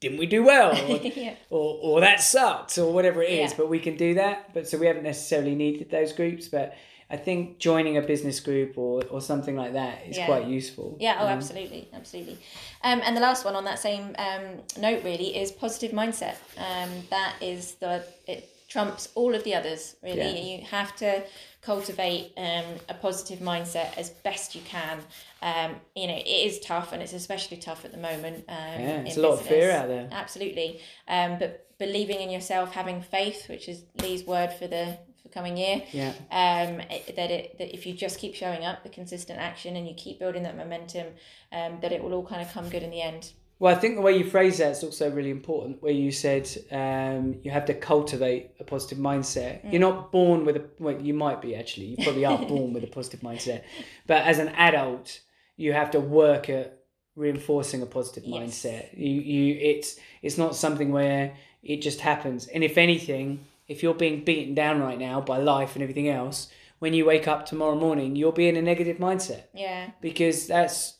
Didn't 0.00 0.18
we 0.18 0.26
do 0.26 0.44
well? 0.44 0.70
Or, 0.90 0.96
yeah. 1.02 1.34
or, 1.50 1.78
or 1.82 2.00
that 2.00 2.20
sucked 2.20 2.78
or 2.78 2.92
whatever 2.92 3.20
it 3.22 3.30
is 3.30 3.50
Yeah. 3.50 3.56
but 3.56 3.68
we 3.68 3.78
can 3.80 3.96
do 3.96 4.14
that 4.14 4.54
but 4.54 4.68
so 4.68 4.78
we 4.78 4.86
haven't 4.86 5.02
necessarily 5.02 5.54
needed 5.56 5.90
those 5.90 6.12
groups 6.12 6.46
but 6.46 6.74
i 7.10 7.16
think 7.16 7.58
joining 7.58 7.96
a 7.96 8.02
business 8.02 8.38
group 8.38 8.78
or, 8.78 9.02
or 9.10 9.20
something 9.20 9.56
like 9.56 9.72
that 9.72 10.06
is 10.06 10.16
Yeah. 10.16 10.26
quite 10.26 10.46
useful 10.46 10.96
Yeah, 11.00 11.16
oh, 11.20 11.26
Um, 11.26 11.38
absolutely, 11.38 11.88
absolutely. 11.92 12.38
Um, 12.84 13.00
and 13.04 13.16
the 13.16 13.20
last 13.20 13.44
one 13.44 13.56
on 13.56 13.64
that 13.64 13.78
same 13.80 14.14
um, 14.18 14.44
note 14.80 15.02
really 15.02 15.36
is 15.36 15.50
positive 15.50 15.90
mindset. 15.92 16.36
Um, 16.56 16.90
that 17.10 17.34
is 17.40 17.74
the 17.82 18.04
it 18.26 18.48
trumps 18.68 19.08
all 19.14 19.34
of 19.34 19.42
the 19.44 19.54
others. 19.54 19.96
Really, 20.02 20.18
Yeah. 20.18 20.56
you 20.58 20.64
have 20.66 20.94
to 20.96 21.22
cultivate 21.62 22.32
um, 22.36 22.64
a 22.88 22.94
positive 22.94 23.40
mindset 23.40 23.96
as 23.98 24.10
best 24.10 24.54
you 24.54 24.60
can. 24.62 25.00
Um, 25.42 25.76
you 25.96 26.06
know, 26.06 26.14
it 26.16 26.26
is 26.26 26.60
tough, 26.60 26.92
and 26.92 27.02
it's 27.02 27.12
especially 27.12 27.56
tough 27.56 27.84
at 27.84 27.92
the 27.92 27.98
moment. 27.98 28.44
Um, 28.48 28.80
yeah 28.80 29.00
it's 29.06 29.16
a 29.16 29.20
lot 29.20 29.32
of 29.32 29.42
fear 29.42 29.58
business. 29.58 29.76
out 29.82 29.88
there 29.88 30.08
Absolutely, 30.12 30.80
um, 31.08 31.38
but 31.38 31.66
believing 31.78 32.20
in 32.20 32.30
yourself, 32.30 32.72
having 32.72 33.00
faith, 33.02 33.48
which 33.48 33.68
is 33.68 33.82
Lee's 34.02 34.24
word 34.24 34.52
for 34.52 34.66
the 34.68 34.98
for 35.22 35.28
coming 35.30 35.56
year 35.56 35.82
yeah 35.92 36.12
um, 36.30 36.80
it, 36.90 37.16
that 37.16 37.30
it 37.30 37.58
that 37.58 37.74
if 37.74 37.86
you 37.86 37.92
just 37.92 38.20
keep 38.20 38.34
showing 38.36 38.64
up 38.64 38.84
the 38.84 38.88
consistent 38.88 39.38
action 39.40 39.74
and 39.76 39.86
you 39.88 39.92
keep 39.94 40.18
building 40.20 40.44
that 40.44 40.56
momentum 40.56 41.06
um, 41.52 41.78
that 41.82 41.90
it 41.90 42.00
will 42.02 42.14
all 42.14 42.24
kind 42.24 42.40
of 42.40 42.48
come 42.52 42.68
good 42.68 42.84
in 42.84 42.90
the 42.90 43.02
end 43.02 43.32
well 43.58 43.74
i 43.74 43.78
think 43.78 43.94
the 43.96 44.00
way 44.02 44.16
you 44.16 44.24
phrase 44.24 44.58
that 44.58 44.70
is 44.72 44.84
also 44.84 45.10
really 45.10 45.30
important 45.30 45.82
where 45.82 45.92
you 45.92 46.10
said 46.12 46.48
um, 46.70 47.38
you 47.42 47.50
have 47.50 47.66
to 47.66 47.74
cultivate 47.74 48.50
a 48.60 48.64
positive 48.64 48.98
mindset. 48.98 49.64
Mm. 49.64 49.72
you're 49.72 49.80
not 49.80 50.12
born 50.12 50.44
with 50.44 50.56
a 50.56 50.64
well 50.78 51.00
you 51.00 51.14
might 51.14 51.40
be 51.42 51.54
actually. 51.54 51.86
You 51.86 51.96
probably 52.04 52.24
are 52.24 52.38
born 52.54 52.72
with 52.72 52.84
a 52.84 52.88
positive 52.98 53.20
mindset. 53.20 53.62
But 54.06 54.24
as 54.26 54.38
an 54.38 54.48
adult 54.50 55.20
you 55.56 55.72
have 55.72 55.90
to 55.92 56.00
work 56.00 56.48
at 56.48 56.78
reinforcing 57.16 57.82
a 57.82 57.86
positive 57.86 58.24
Yes. 58.24 58.38
mindset. 58.40 58.96
You 58.96 59.10
you 59.34 59.54
it's 59.60 59.98
it's 60.22 60.38
not 60.38 60.54
something 60.54 60.92
where 60.92 61.34
it 61.62 61.78
just 61.82 62.00
happens. 62.00 62.46
And 62.46 62.62
if 62.62 62.78
anything 62.78 63.44
if 63.66 63.82
you're 63.82 63.94
being 63.94 64.24
beaten 64.24 64.54
down 64.54 64.80
right 64.80 64.98
now 64.98 65.20
by 65.20 65.38
life 65.38 65.74
and 65.74 65.82
everything 65.82 66.08
else 66.08 66.48
when 66.78 66.94
you 66.94 67.04
wake 67.04 67.26
up 67.26 67.44
tomorrow 67.44 67.74
morning 67.74 68.14
you'll 68.14 68.30
be 68.32 68.48
in 68.48 68.56
a 68.56 68.62
negative 68.62 68.98
mindset. 68.98 69.44
Yeah. 69.52 69.90
Because 70.00 70.46
that's 70.46 70.94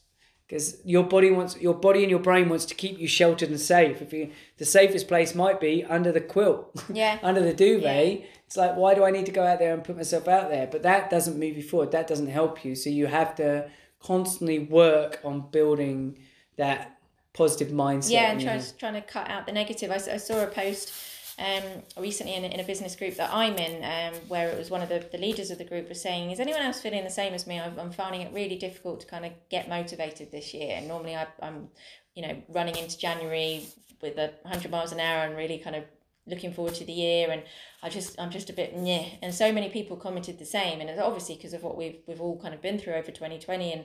because 0.49 0.79
your 0.83 1.05
body 1.05 1.31
wants 1.31 1.59
your 1.59 1.75
body 1.75 2.03
and 2.03 2.11
your 2.11 2.21
brain 2.21 2.49
wants 2.49 2.65
to 2.65 2.75
keep 2.75 2.99
you 2.99 3.07
sheltered 3.07 3.51
and 3.51 3.61
safe. 3.61 4.01
If 4.01 4.13
you 4.13 4.31
the 4.57 4.65
safest 4.65 5.07
place 5.07 5.35
might 5.35 5.61
be 5.61 5.85
under 5.85 6.11
the 6.11 6.23
quilt 6.23 6.85
yeah. 6.93 7.19
under 7.23 7.43
the 7.43 7.53
duvet. 7.53 8.25
It's 8.47 8.57
like 8.57 8.77
why 8.77 8.95
do 8.95 9.05
i 9.05 9.11
need 9.11 9.27
to 9.27 9.33
go 9.33 9.45
out 9.45 9.59
there 9.59 9.75
and 9.75 9.85
put 9.85 9.97
myself 9.97 10.27
out 10.27 10.49
there? 10.49 10.67
But 10.67 10.83
that 10.83 11.11
doesn't 11.11 11.39
move 11.39 11.57
you 11.57 11.63
forward. 11.63 11.93
That 11.93 12.07
doesn't 12.07 12.29
help 12.29 12.65
you. 12.65 12.75
So 12.75 12.89
you 12.89 13.07
have 13.07 13.35
to 13.37 13.71
constantly 14.01 14.59
work 14.61 15.21
on 15.23 15.51
building 15.51 16.19
that 16.57 16.99
positive 17.35 17.69
mindset 17.69 18.11
yeah 18.11 18.33
and 18.33 18.41
trying 18.41 18.63
trying 18.79 18.95
to 18.95 19.03
cut 19.03 19.29
out 19.31 19.47
the 19.47 19.53
negative. 19.53 19.91
I 19.91 19.99
saw 19.99 20.43
a 20.43 20.47
post 20.47 20.93
um, 21.39 21.63
recently 21.97 22.35
in, 22.35 22.45
a- 22.45 22.49
in 22.49 22.61
a 22.61 22.65
business 22.65 22.97
group 22.97 23.17
that 23.17 23.31
I'm 23.33 23.57
in 23.57 23.85
um, 23.85 24.21
where 24.29 24.49
it 24.49 24.59
was 24.59 24.71
one 24.71 24.83
of 24.83 24.89
the, 24.89 25.07
the 25.13 25.19
leaders 25.19 25.51
of 25.51 25.59
the 25.59 25.65
group 25.65 25.89
was 25.89 26.01
saying 26.01 26.31
is 26.31 26.41
anyone 26.41 26.63
else 26.63 26.81
feeling 26.81 27.05
the 27.05 27.11
same 27.11 27.35
as 27.35 27.47
me? 27.47 27.61
I've, 27.61 27.79
I'm 27.79 27.93
finding 27.93 28.23
it 28.23 28.33
really 28.33 28.57
difficult 28.57 29.01
to 29.01 29.07
kind 29.07 29.25
of 29.25 29.33
get 29.51 29.69
motivated 29.69 30.31
this 30.33 30.53
year. 30.53 30.77
And 30.77 30.89
normally 30.89 31.15
I, 31.17 31.27
I'm 31.41 31.69
you 32.15 32.27
know 32.27 32.43
running 32.49 32.77
into 32.77 32.99
January 32.99 33.67
with 34.03 34.19
a 34.19 34.33
100 34.43 34.71
miles 34.71 34.93
an 34.93 35.01
hour 35.01 35.25
and 35.25 35.37
really 35.37 35.59
kind 35.59 35.77
of 35.77 35.85
looking 36.27 36.53
forward 36.53 36.75
to 36.75 36.85
the 36.85 36.93
year 36.93 37.31
and 37.31 37.43
I 37.83 37.89
just 37.89 38.21
I'm 38.21 38.31
just 38.31 38.51
a 38.51 38.53
bit 38.53 38.75
yeah 38.83 39.05
and 39.23 39.35
so 39.35 39.51
many 39.51 39.71
people 39.71 39.97
commented 39.97 40.39
the 40.39 40.45
same 40.45 40.81
and 40.81 40.91
it's 40.91 41.01
obviously 41.01 41.37
because 41.37 41.55
of 41.55 41.63
what 41.63 41.77
we've 41.77 42.01
we've 42.07 42.21
all 42.21 42.39
kind 42.41 42.55
of 42.55 42.61
been 42.61 42.79
through 42.79 42.95
over 42.95 43.11
2020 43.11 43.73
and 43.73 43.85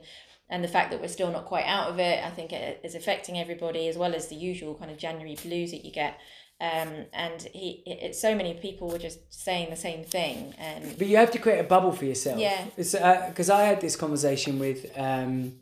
and 0.49 0.64
the 0.64 0.68
fact 0.68 0.91
that 0.91 0.99
we're 0.99 1.08
still 1.08 1.32
not 1.32 1.45
quite 1.45 1.66
out 1.66 1.89
of 1.89 1.99
it 1.99 2.24
I 2.24 2.30
think 2.32 2.51
it 2.51 2.82
is 2.84 2.95
affecting 2.95 3.39
everybody 3.39 3.88
as 3.88 3.97
well 3.97 4.14
as 4.14 4.28
the 4.28 4.36
usual 4.36 4.76
kind 4.76 4.91
of 4.91 4.97
January 4.97 5.38
blues 5.41 5.72
that 5.72 5.86
you 5.86 5.91
get 5.91 6.20
um 6.64 7.05
and 7.14 7.41
he 7.53 7.84
it, 7.86 8.16
so 8.16 8.34
many 8.34 8.53
people 8.53 8.88
were 8.88 8.97
just 8.97 9.20
saying 9.30 9.70
the 9.70 9.76
same 9.76 10.03
thing 10.03 10.53
and 10.57 10.98
but 10.98 11.07
you 11.07 11.18
have 11.18 11.31
to 11.31 11.40
create 11.40 11.60
a 11.60 11.64
bubble 11.76 11.91
for 11.91 12.06
yourself. 12.06 12.40
Yeah. 12.40 12.65
it's 12.77 12.94
because 13.30 13.49
i 13.49 13.64
had 13.64 13.81
this 13.81 13.95
conversation 13.95 14.60
with 14.60 14.80
um 14.98 15.53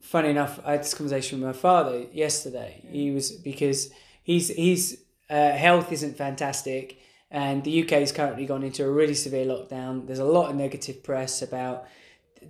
funny 0.00 0.28
enough 0.28 0.60
i 0.66 0.72
had 0.72 0.80
this 0.80 0.94
conversation 0.94 1.40
with 1.40 1.46
my 1.46 1.58
father 1.68 2.04
yesterday. 2.12 2.82
He 2.98 3.10
was 3.12 3.32
because 3.32 3.90
he's 4.22 4.48
he's 4.48 4.84
uh, 5.30 5.52
health 5.52 5.90
isn't 5.90 6.16
fantastic 6.18 6.98
and 7.30 7.64
the 7.64 7.82
uk 7.82 7.90
has 7.90 8.12
currently 8.12 8.44
gone 8.44 8.62
into 8.62 8.84
a 8.84 8.90
really 8.90 9.14
severe 9.14 9.46
lockdown. 9.46 10.06
There's 10.06 10.18
a 10.18 10.24
lot 10.38 10.50
of 10.50 10.56
negative 10.56 11.02
press 11.02 11.40
about 11.40 11.86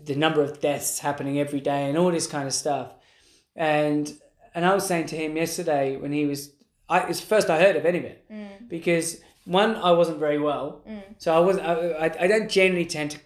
the 0.05 0.17
number 0.17 0.43
of 0.43 0.61
deaths 0.61 0.99
happening 0.99 1.39
every 1.39 1.61
day 1.61 1.89
and 1.89 1.97
all 1.97 2.11
this 2.11 2.27
kind 2.27 2.49
of 2.49 2.55
stuff. 2.55 2.89
And 3.55 4.13
and 4.57 4.65
i 4.65 4.75
was 4.75 4.87
saying 4.87 5.07
to 5.07 5.17
him 5.17 5.37
yesterday 5.37 5.97
when 5.97 6.13
he 6.13 6.27
was 6.27 6.54
I, 6.89 7.01
it's 7.09 7.21
the 7.21 7.27
first 7.27 7.51
i 7.51 7.59
heard 7.59 7.77
of 7.77 7.87
any 7.87 7.99
of 7.99 8.05
it 8.05 8.25
because 8.69 9.21
one 9.45 9.77
i 9.77 9.93
wasn't 9.93 10.19
very 10.19 10.39
well 10.39 10.83
mm. 10.89 11.03
so 11.19 11.35
i 11.35 11.39
wasn't 11.39 11.67
I, 11.67 12.11
I, 12.21 12.27
don't 12.27 12.51
generally 12.51 12.87
tend 12.87 13.13
to 13.13 13.19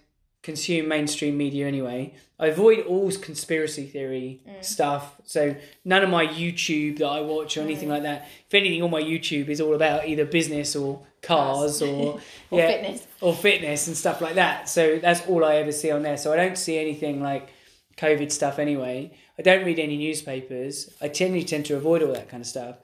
consume 0.48 0.88
mainstream 0.88 1.36
media 1.36 1.66
anyway. 1.66 2.14
I 2.38 2.46
avoid 2.46 2.86
all 2.86 3.10
conspiracy 3.12 3.86
theory 3.86 4.40
mm. 4.48 4.64
stuff. 4.64 5.20
So 5.24 5.56
none 5.84 6.02
of 6.02 6.08
my 6.08 6.26
YouTube 6.26 6.98
that 6.98 7.06
I 7.06 7.20
watch 7.20 7.58
or 7.58 7.62
anything 7.62 7.88
mm. 7.88 7.92
like 7.92 8.04
that. 8.04 8.28
If 8.46 8.54
anything, 8.54 8.80
all 8.82 8.88
my 8.88 9.02
YouTube 9.02 9.48
is 9.48 9.60
all 9.60 9.74
about 9.74 10.08
either 10.08 10.24
business 10.24 10.74
or 10.74 11.04
cars 11.20 11.82
or, 11.82 12.20
Or 12.50 12.60
fitness. 12.70 13.06
or 13.20 13.34
fitness 13.34 13.88
and 13.88 13.96
stuff 13.96 14.22
like 14.22 14.36
that. 14.36 14.70
So 14.70 14.98
that's 14.98 15.26
all 15.26 15.44
I 15.44 15.56
ever 15.56 15.72
see 15.72 15.90
on 15.90 16.02
there. 16.02 16.16
So 16.16 16.32
I 16.32 16.36
don't 16.36 16.56
see 16.56 16.78
anything 16.78 17.20
like 17.20 17.50
COVID 17.98 18.32
stuff 18.32 18.58
anyway. 18.58 19.12
I 19.38 19.42
don't 19.42 19.66
read 19.66 19.78
any 19.78 19.98
newspapers. 19.98 20.90
I 21.02 21.08
generally 21.08 21.44
tend 21.44 21.66
to 21.66 21.76
avoid 21.76 22.02
all 22.02 22.12
that 22.14 22.28
kind 22.30 22.40
of 22.40 22.46
stuff. 22.46 22.76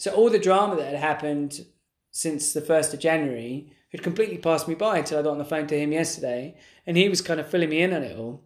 So 0.00 0.10
all 0.12 0.30
the 0.30 0.38
drama 0.38 0.76
that 0.76 0.86
had 0.86 0.96
happened 0.96 1.66
since 2.10 2.54
the 2.54 2.62
first 2.62 2.94
of 2.94 3.00
January 3.00 3.70
had 3.92 4.02
completely 4.02 4.38
passed 4.38 4.66
me 4.66 4.74
by 4.74 4.96
until 4.96 5.18
I 5.18 5.22
got 5.22 5.32
on 5.32 5.36
the 5.38 5.44
phone 5.44 5.66
to 5.66 5.78
him 5.78 5.92
yesterday, 5.92 6.56
and 6.86 6.96
he 6.96 7.10
was 7.10 7.20
kind 7.20 7.38
of 7.38 7.50
filling 7.50 7.68
me 7.68 7.82
in 7.82 7.92
on 7.92 8.02
it 8.02 8.18
all. 8.18 8.42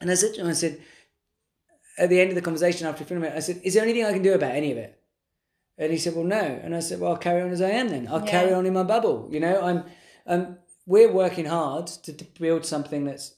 And 0.00 0.10
I 0.10 0.14
said 0.14 0.32
to 0.34 0.40
him, 0.40 0.46
I 0.46 0.54
said, 0.54 0.80
at 1.98 2.08
the 2.08 2.18
end 2.18 2.30
of 2.30 2.36
the 2.36 2.40
conversation 2.40 2.86
after 2.86 3.04
filming 3.04 3.30
it, 3.30 3.36
I 3.36 3.40
said, 3.40 3.60
"Is 3.64 3.74
there 3.74 3.82
anything 3.82 4.06
I 4.06 4.14
can 4.14 4.22
do 4.22 4.32
about 4.32 4.52
any 4.52 4.72
of 4.72 4.78
it?" 4.78 4.98
And 5.76 5.92
he 5.92 5.98
said, 5.98 6.14
"Well, 6.14 6.24
no." 6.24 6.40
And 6.40 6.74
I 6.74 6.80
said, 6.80 7.00
"Well, 7.00 7.10
I'll 7.12 7.18
carry 7.18 7.42
on 7.42 7.50
as 7.50 7.60
I 7.60 7.68
am 7.70 7.90
then. 7.90 8.08
I'll 8.08 8.24
Yeah. 8.24 8.30
carry 8.30 8.54
on 8.54 8.64
in 8.64 8.72
my 8.72 8.82
bubble. 8.82 9.28
You 9.30 9.40
know, 9.40 9.60
I'm, 9.60 9.84
um, 10.26 10.58
we're 10.86 11.12
working 11.12 11.44
hard 11.44 11.88
to, 12.04 12.14
to 12.14 12.24
build 12.40 12.64
something 12.64 13.04
that's 13.04 13.34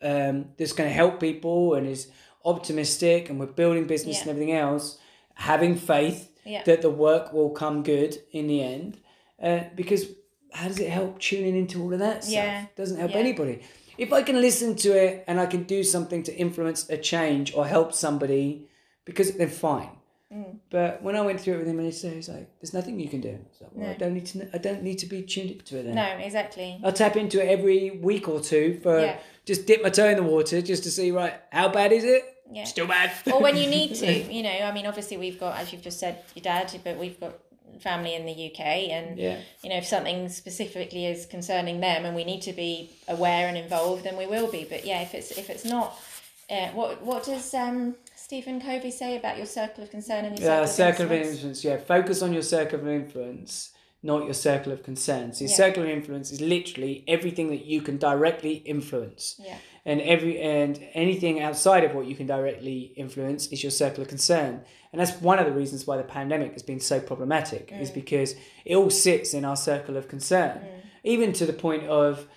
um, 0.00 0.50
that's 0.58 0.72
going 0.74 0.88
to 0.88 0.94
help 0.94 1.18
people 1.18 1.74
and 1.74 1.88
is 1.88 2.06
optimistic, 2.44 3.30
and 3.30 3.40
we're 3.40 3.46
building 3.46 3.86
business 3.88 4.16
Yeah. 4.16 4.22
and 4.22 4.30
everything 4.30 4.54
else, 4.54 4.98
having 5.34 5.74
faith 5.74 6.30
Yeah. 6.44 6.62
that 6.64 6.82
the 6.82 6.90
work 6.90 7.32
will 7.32 7.50
come 7.50 7.82
good 7.82 8.18
in 8.32 8.46
the 8.46 8.62
end. 8.62 8.98
Uh, 9.42 9.60
because 9.74 10.06
how 10.52 10.68
does 10.68 10.78
it 10.78 10.90
help 10.90 11.18
tuning 11.18 11.56
into 11.56 11.82
all 11.82 11.92
of 11.92 11.98
that 11.98 12.24
stuff? 12.24 12.34
Yeah. 12.34 12.66
doesn't 12.76 12.98
help 12.98 13.10
Yeah. 13.12 13.18
anybody. 13.18 13.60
If 13.98 14.12
I 14.12 14.22
can 14.22 14.40
listen 14.40 14.74
to 14.76 14.90
it 14.90 15.24
and 15.26 15.38
I 15.40 15.46
can 15.46 15.64
do 15.64 15.82
something 15.84 16.22
to 16.24 16.34
influence 16.36 16.88
a 16.90 16.96
change 16.96 17.54
or 17.54 17.66
help 17.66 17.92
somebody, 17.92 18.68
because 19.04 19.32
then 19.36 19.48
fine. 19.48 19.90
Mm. 20.32 20.56
But 20.70 21.00
when 21.02 21.14
I 21.14 21.20
went 21.20 21.40
through 21.40 21.54
it 21.54 21.58
with 21.58 21.68
him, 21.68 21.78
and 21.78 21.86
he 21.86 21.92
said, 21.92 22.14
"He's 22.14 22.28
like, 22.28 22.48
there's 22.60 22.74
nothing 22.74 22.98
you 22.98 23.08
can 23.08 23.20
do." 23.20 23.38
So 23.56 23.66
well, 23.72 23.90
I 23.90 23.94
don't 23.94 24.14
need 24.14 24.26
to. 24.26 24.48
I 24.52 24.58
don't 24.58 24.82
need 24.82 24.98
to 25.00 25.06
be 25.06 25.22
tuned 25.22 25.50
into 25.52 25.78
it 25.78 25.84
then. 25.84 25.94
No, 25.94 26.06
exactly. 26.18 26.80
I'll 26.82 26.92
tap 26.92 27.16
into 27.16 27.40
it 27.40 27.48
every 27.48 27.92
week 27.92 28.28
or 28.28 28.40
two 28.40 28.80
for 28.82 28.98
Yeah. 29.00 29.18
just 29.44 29.66
dip 29.66 29.82
my 29.82 29.90
toe 29.90 30.08
in 30.08 30.16
the 30.16 30.24
water 30.24 30.60
just 30.60 30.82
to 30.84 30.90
see 30.90 31.12
right 31.12 31.34
how 31.52 31.68
bad 31.68 31.92
is 31.92 32.02
it? 32.04 32.24
Yeah. 32.54 32.64
Still 32.64 32.86
bad. 32.86 33.10
or 33.32 33.40
when 33.40 33.56
you 33.56 33.68
need 33.68 33.94
to, 34.02 34.32
you 34.32 34.42
know, 34.42 34.50
I 34.50 34.72
mean, 34.72 34.86
obviously 34.86 35.16
we've 35.16 35.40
got, 35.40 35.58
as 35.58 35.72
you've 35.72 35.82
just 35.82 35.98
said, 35.98 36.18
your 36.36 36.42
dad, 36.44 36.72
but 36.84 36.98
we've 36.98 37.18
got 37.18 37.32
family 37.80 38.14
in 38.14 38.24
the 38.24 38.32
UK, 38.52 38.60
and 38.60 39.18
Yeah. 39.18 39.38
you 39.62 39.70
know, 39.70 39.76
if 39.76 39.86
something 39.86 40.28
specifically 40.28 41.06
is 41.06 41.26
concerning 41.26 41.80
them, 41.80 42.04
and 42.04 42.14
we 42.14 42.22
need 42.24 42.42
to 42.42 42.52
be 42.52 42.90
aware 43.08 43.48
and 43.48 43.56
involved, 43.56 44.04
then 44.04 44.16
we 44.16 44.26
will 44.26 44.50
be. 44.50 44.64
But 44.64 44.84
yeah, 44.86 45.02
if 45.02 45.12
it's 45.14 45.32
if 45.32 45.50
it's 45.50 45.64
not, 45.64 45.98
uh, 46.48 46.68
what 46.68 47.02
what 47.02 47.24
does 47.24 47.52
um, 47.54 47.96
Stephen 48.14 48.60
Covey 48.60 48.92
say 48.92 49.16
about 49.16 49.36
your 49.36 49.46
circle 49.46 49.82
of 49.82 49.90
concern 49.90 50.24
and 50.24 50.38
your 50.38 50.48
Yeah, 50.48 50.64
circle, 50.66 50.72
circle 50.92 51.04
of 51.06 51.12
influence? 51.12 51.34
influence. 51.36 51.64
Yeah, 51.64 51.76
focus 51.78 52.22
on 52.22 52.32
your 52.32 52.42
circle 52.42 52.78
of 52.80 52.86
influence, 52.88 53.70
not 54.04 54.24
your 54.24 54.34
circle 54.34 54.70
of 54.70 54.82
concern. 54.82 55.32
So 55.32 55.40
your 55.44 55.50
Yeah. 55.50 55.56
circle 55.56 55.82
of 55.82 55.88
influence 55.88 56.30
is 56.30 56.40
literally 56.40 57.02
everything 57.08 57.48
that 57.48 57.64
you 57.64 57.80
can 57.80 57.96
directly 57.96 58.54
influence, 58.66 59.40
Yeah, 59.42 59.56
and 59.84 60.00
every 60.02 60.38
and 60.40 60.78
anything 60.92 61.40
outside 61.40 61.82
of 61.84 61.94
what 61.94 62.06
you 62.06 62.14
can 62.14 62.26
directly 62.26 62.92
influence 62.96 63.46
is 63.48 63.62
your 63.64 63.70
circle 63.72 64.02
of 64.02 64.08
concern. 64.08 64.60
And 64.92 65.00
that's 65.00 65.20
one 65.20 65.38
of 65.40 65.46
the 65.46 65.52
reasons 65.52 65.86
why 65.86 65.96
the 65.96 66.04
pandemic 66.04 66.52
has 66.52 66.62
been 66.62 66.80
so 66.80 67.00
problematic, 67.00 67.72
is 67.80 67.90
Mm. 67.90 67.94
because 67.94 68.36
it 68.64 68.76
all 68.76 68.90
sits 68.90 69.34
in 69.34 69.44
our 69.44 69.56
circle 69.56 69.96
of 69.96 70.06
concern, 70.06 70.60
even 71.02 71.32
to 71.32 71.46
the 71.46 71.52
point 71.52 71.84
of 71.84 72.28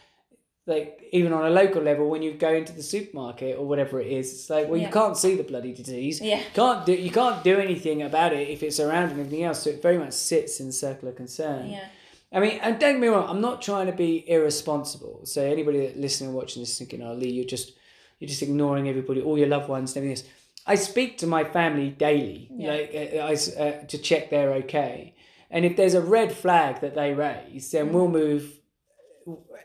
like 0.68 1.02
even 1.14 1.32
on 1.34 1.46
a 1.46 1.50
local 1.50 1.82
level 1.82 2.10
when 2.10 2.22
you 2.22 2.34
go 2.34 2.54
into 2.54 2.74
the 2.74 2.84
supermarket 2.84 3.58
or 3.58 3.66
whatever 3.66 4.00
it 4.02 4.08
is 4.08 4.32
it's 4.34 4.50
like 4.50 4.68
well 4.68 4.80
you 4.80 4.90
can't 4.90 5.16
see 5.18 5.36
the 5.36 5.44
bloody 5.44 5.74
disease. 5.74 6.20
Yeah. 6.22 6.42
can't 6.54 6.86
do 6.86 6.94
you 6.94 7.10
can't 7.12 7.44
do 7.44 7.58
anything 7.60 8.02
about 8.04 8.34
it 8.34 8.48
if 8.50 8.62
it's 8.64 8.80
around 8.80 9.10
and 9.12 9.20
everything 9.20 9.44
else 9.44 9.64
so 9.64 9.70
it 9.72 9.82
very 9.82 9.98
much 9.98 10.14
sits 10.14 10.60
in 10.60 10.68
the 10.68 10.74
circle 10.74 11.08
of 11.10 11.16
concern. 11.16 11.70
Yeah, 11.70 11.88
i 12.34 12.40
mean 12.42 12.60
and 12.62 12.78
don't 12.80 12.96
get 12.96 13.02
me 13.02 13.08
wrong 13.08 13.28
i'm 13.30 13.42
not 13.42 13.62
trying 13.62 13.88
to 13.88 13.94
be 13.94 14.30
irresponsible. 14.30 15.22
So 15.26 15.42
anybody 15.42 15.80
that 15.88 15.98
listening 15.98 16.30
and 16.30 16.38
watching 16.38 16.62
this 16.62 16.78
thinking 16.78 17.02
oh 17.02 17.14
lee 17.14 17.30
you're 17.32 17.46
just 17.46 17.72
you're 18.20 18.28
just 18.28 18.42
ignoring 18.42 18.90
everybody 18.90 19.22
all 19.22 19.38
your 19.38 19.48
loved 19.48 19.70
ones 19.70 19.96
and 19.96 20.04
everything 20.04 20.26
else. 20.26 20.34
I 20.66 20.76
speak 20.76 21.18
to 21.20 21.28
my 21.28 21.44
family 21.46 21.90
daily. 21.92 22.50
Yeah. 22.52 22.70
like 22.72 22.92
uh, 22.94 23.18
I, 23.20 23.32
s- 23.34 23.56
uh, 23.56 23.86
to 23.88 23.98
check 23.98 24.30
they're 24.30 24.52
okay. 24.64 25.14
And 25.50 25.64
if 25.64 25.78
there's 25.78 25.94
a 25.94 26.02
red 26.02 26.34
flag 26.34 26.82
that 26.82 26.94
they 26.96 27.14
raise 27.14 27.68
Mm. 27.70 27.72
then 27.72 27.94
we'll 27.94 28.10
move 28.10 28.57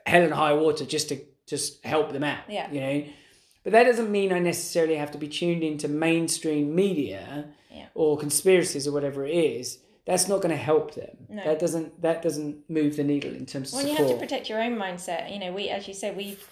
hell 0.07 0.23
and 0.23 0.33
high 0.33 0.53
water 0.53 0.85
just 0.85 1.09
to 1.11 1.21
just 1.47 1.85
help 1.85 2.13
them 2.13 2.25
out. 2.25 2.45
Yeah. 2.49 2.71
You 2.71 2.81
know? 2.81 3.05
But 3.65 3.73
that 3.73 3.85
doesn't 3.85 4.11
mean 4.11 4.33
I 4.33 4.39
necessarily 4.39 4.97
have 4.97 5.11
to 5.13 5.19
be 5.19 5.29
tuned 5.29 5.63
into 5.63 5.89
mainstream 5.89 6.75
media 6.75 7.47
Yeah. 7.71 7.87
or 7.95 8.19
conspiracies 8.19 8.87
or 8.89 8.93
whatever 8.93 9.25
it 9.25 9.35
is. 9.35 9.79
That's 10.05 10.29
not 10.29 10.43
going 10.43 10.51
to 10.51 10.63
help 10.63 10.95
them. 10.95 11.17
No. 11.29 11.45
That 11.45 11.61
doesn't 11.61 12.03
that 12.03 12.23
doesn't 12.23 12.69
move 12.69 12.97
the 12.97 13.05
needle 13.05 13.33
in 13.35 13.47
terms 13.47 13.73
of 13.73 13.79
well, 13.79 13.87
you 13.89 13.97
have 13.97 14.09
to 14.09 14.17
protect 14.17 14.49
your 14.49 14.61
own 14.61 14.77
mindset. 14.77 15.33
You 15.33 15.39
know, 15.39 15.53
we, 15.53 15.69
as 15.69 15.87
you 15.87 15.95
said, 15.95 16.17
we've 16.17 16.45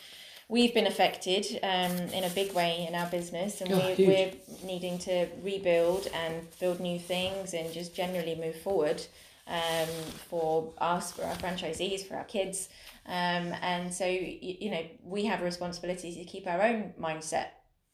we've 0.48 0.72
been 0.72 0.86
affected 0.86 1.58
um, 1.62 1.90
in 2.12 2.22
a 2.24 2.30
big 2.30 2.52
way 2.52 2.86
in 2.88 2.94
our 2.94 3.08
business, 3.10 3.60
and 3.60 3.72
Oh, 3.72 3.94
we're, 3.98 4.06
we're 4.06 4.32
needing 4.64 4.98
to 4.98 5.26
rebuild 5.42 6.06
and 6.14 6.46
build 6.60 6.78
new 6.80 6.98
things 6.98 7.54
and 7.54 7.72
just 7.72 7.94
generally 7.94 8.36
move 8.36 8.56
forward 8.56 9.02
um, 9.48 9.88
for 10.28 10.72
us, 10.78 11.12
for 11.12 11.24
our 11.24 11.34
franchisees, 11.36 12.06
for 12.06 12.14
our 12.16 12.24
kids. 12.24 12.68
Um, 13.10 13.52
and 13.60 13.92
so, 13.92 14.06
you, 14.06 14.38
you 14.60 14.70
know, 14.70 14.82
we 15.02 15.24
have 15.24 15.40
a 15.40 15.44
responsibility 15.44 16.14
to 16.14 16.24
keep 16.24 16.46
our 16.46 16.62
own 16.62 16.94
mindset. 17.00 17.46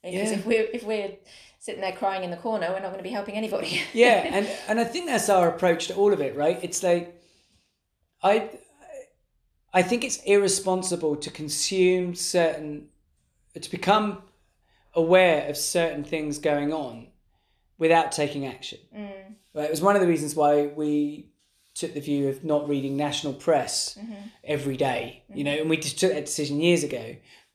Because 0.03 0.31
Yeah. 0.31 0.37
if 0.39 0.47
we're 0.47 0.69
if 0.73 0.85
we're 0.85 1.13
sitting 1.59 1.81
there 1.81 1.93
crying 1.93 2.23
in 2.23 2.31
the 2.31 2.37
corner, 2.37 2.67
we're 2.69 2.81
not 2.81 2.91
going 2.93 2.99
to 2.99 3.03
be 3.03 3.17
helping 3.19 3.35
anybody. 3.35 3.81
yeah, 3.95 4.23
and 4.37 4.47
and 4.69 4.79
I 4.79 4.85
think 4.85 5.07
that's 5.07 5.29
our 5.31 5.49
approach 5.49 5.89
to 5.89 5.95
all 5.95 6.13
of 6.13 6.21
it, 6.21 6.37
right? 6.37 6.59
It's 6.63 6.83
like 6.83 7.19
I 8.23 8.51
I 9.73 9.83
think 9.83 10.05
it's 10.05 10.19
irresponsible 10.25 11.17
to 11.17 11.31
consume 11.31 12.15
certain 12.15 12.89
to 13.61 13.71
become 13.71 14.23
aware 14.95 15.49
of 15.49 15.57
certain 15.57 16.05
things 16.05 16.39
going 16.39 16.73
on 16.73 17.09
without 17.79 18.13
taking 18.13 18.47
action. 18.47 18.79
Mm, 18.95 19.11
Right? 19.55 19.65
It 19.65 19.71
was 19.71 19.81
one 19.83 19.97
of 19.97 20.03
the 20.03 20.09
reasons 20.09 20.35
why 20.35 20.67
we 20.67 21.31
took 21.81 21.93
the 21.95 22.01
view 22.01 22.23
of 22.29 22.43
not 22.53 22.69
reading 22.69 22.97
national 22.97 23.35
press 23.47 23.97
Mm-hmm. 24.01 24.15
every 24.45 24.77
day, 24.77 25.23
you 25.39 25.45
know, 25.45 25.57
and 25.61 25.69
we 25.71 25.77
just 25.77 25.99
took 26.01 26.13
that 26.13 26.25
decision 26.27 26.61
years 26.61 26.83
ago. 26.91 27.05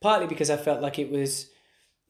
Partly 0.00 0.26
because 0.26 0.48
I 0.50 0.56
felt 0.56 0.80
like 0.86 0.98
it 0.98 1.10
was 1.10 1.48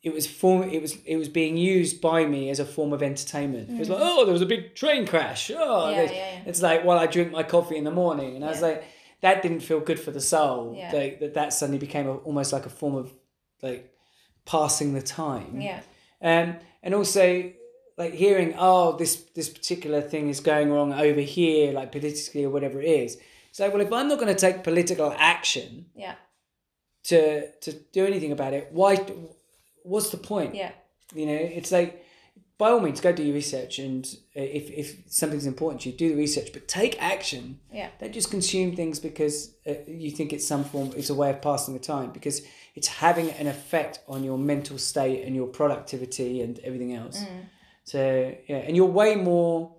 it 0.08 0.12
was 0.12 0.26
form 0.26 0.62
it 0.76 0.80
was 0.82 0.92
it 1.12 1.16
was 1.16 1.28
being 1.28 1.56
used 1.56 2.00
by 2.00 2.24
me 2.34 2.50
as 2.50 2.58
a 2.60 2.64
form 2.76 2.92
of 2.92 3.02
entertainment. 3.02 3.70
It 3.70 3.78
was 3.78 3.88
like, 3.88 4.00
oh, 4.02 4.24
there 4.24 4.32
was 4.32 4.42
a 4.42 4.46
big 4.54 4.74
train 4.74 5.06
crash. 5.06 5.50
Oh, 5.50 5.54
Mm. 5.86 5.92
Yeah, 5.96 6.02
yeah, 6.02 6.10
yeah. 6.12 6.42
it's 6.50 6.62
like 6.68 6.84
while 6.84 6.98
I 6.98 7.06
drink 7.06 7.30
my 7.32 7.44
coffee 7.44 7.76
in 7.76 7.84
the 7.84 7.90
morning, 8.02 8.34
and 8.36 8.44
I 8.44 8.48
was 8.48 8.62
like, 8.62 8.82
that 9.20 9.42
didn't 9.42 9.60
feel 9.60 9.80
good 9.80 10.00
for 10.00 10.10
the 10.10 10.20
soul. 10.20 10.74
Yeah. 10.76 10.90
Like, 10.92 11.20
that 11.20 11.34
that 11.34 11.52
suddenly 11.52 11.78
became 11.78 12.06
a, 12.08 12.14
almost 12.28 12.52
like 12.52 12.66
a 12.66 12.70
form 12.80 12.94
of 12.96 13.12
like 13.62 13.82
passing 14.44 14.92
the 14.94 15.02
time. 15.02 15.60
yeah, 15.60 15.80
Um, 16.20 16.56
and 16.82 16.94
also 16.94 17.52
like 17.98 18.14
hearing, 18.14 18.54
oh, 18.58 18.96
this 18.96 19.16
this 19.34 19.48
particular 19.48 20.00
thing 20.00 20.28
is 20.28 20.40
going 20.40 20.72
wrong 20.72 20.92
over 20.92 21.20
here, 21.20 21.72
like 21.72 21.92
politically 21.92 22.44
or 22.44 22.50
whatever 22.50 22.80
it 22.80 22.88
is. 22.88 23.18
It's 23.50 23.60
like, 23.60 23.72
well, 23.72 23.82
if 23.82 23.92
I'm 23.92 24.08
not 24.08 24.18
going 24.18 24.34
to 24.34 24.40
take 24.40 24.64
political 24.64 25.14
action 25.18 25.86
yeah, 25.94 26.14
to 27.04 27.50
to 27.50 27.72
do 27.92 28.06
anything 28.06 28.32
about 28.32 28.54
it, 28.54 28.68
why? 28.72 28.96
What's 29.82 30.10
the 30.10 30.16
point? 30.16 30.54
yeah, 30.54 30.72
You 31.14 31.26
know, 31.26 31.34
it's 31.34 31.72
like 31.72 32.02
by 32.62 32.70
all 32.70 32.78
means, 32.80 33.00
go 33.00 33.12
do 33.12 33.24
your 33.24 33.34
research, 33.34 33.80
and 33.80 34.06
uh, 34.36 34.40
if 34.40 34.70
if 34.70 35.12
something's 35.12 35.46
important 35.46 35.82
to 35.82 35.90
you, 35.90 35.96
do 35.96 36.10
the 36.10 36.14
research, 36.14 36.52
but 36.52 36.68
take 36.68 36.94
action. 37.02 37.58
yeah. 37.72 37.88
Don't 38.00 38.12
just 38.12 38.30
consume 38.30 38.76
things 38.76 39.00
because 39.00 39.54
uh, 39.66 39.72
you 39.88 40.12
think 40.12 40.32
it's 40.32 40.46
some 40.46 40.62
form, 40.64 40.92
it's 40.96 41.10
a 41.10 41.14
way 41.14 41.30
of 41.30 41.42
passing 41.42 41.74
the 41.74 41.80
time, 41.80 42.12
because 42.12 42.42
it's 42.76 42.86
having 42.86 43.30
an 43.32 43.48
effect 43.48 43.98
on 44.06 44.22
your 44.22 44.38
mental 44.38 44.78
state 44.78 45.24
and 45.26 45.34
your 45.34 45.48
productivity 45.48 46.40
and 46.40 46.60
everything 46.60 46.94
else. 46.94 47.18
Mm. 47.18 47.46
So, 47.84 48.34
yeah, 48.48 48.56
and 48.58 48.76
you're 48.76 48.86
way 48.86 49.16
more 49.16 49.74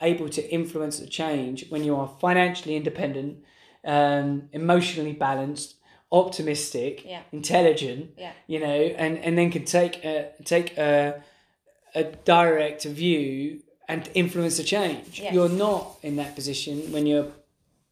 able 0.00 0.28
to 0.28 0.50
influence 0.52 0.98
the 0.98 1.06
change 1.06 1.66
when 1.70 1.84
you 1.84 1.96
are 1.96 2.10
financially 2.20 2.76
independent, 2.76 3.38
um, 3.84 4.48
emotionally 4.52 5.12
balanced, 5.12 5.76
optimistic, 6.10 7.04
Yeah. 7.06 7.22
intelligent, 7.32 8.10
Yeah. 8.18 8.32
you 8.46 8.58
know, 8.60 8.66
and, 8.96 9.18
and 9.18 9.38
then 9.38 9.50
can 9.50 9.64
take 9.64 10.04
a, 10.04 10.30
take 10.44 10.76
a, 10.76 11.22
a 11.94 12.04
direct 12.04 12.84
view 12.84 13.62
and 13.88 14.08
influence 14.14 14.56
the 14.58 14.64
change. 14.64 15.20
Yeah. 15.20 15.32
You're 15.32 15.48
not 15.48 15.98
in 16.02 16.16
that 16.16 16.34
position 16.34 16.92
when 16.92 17.06
you're 17.06 17.28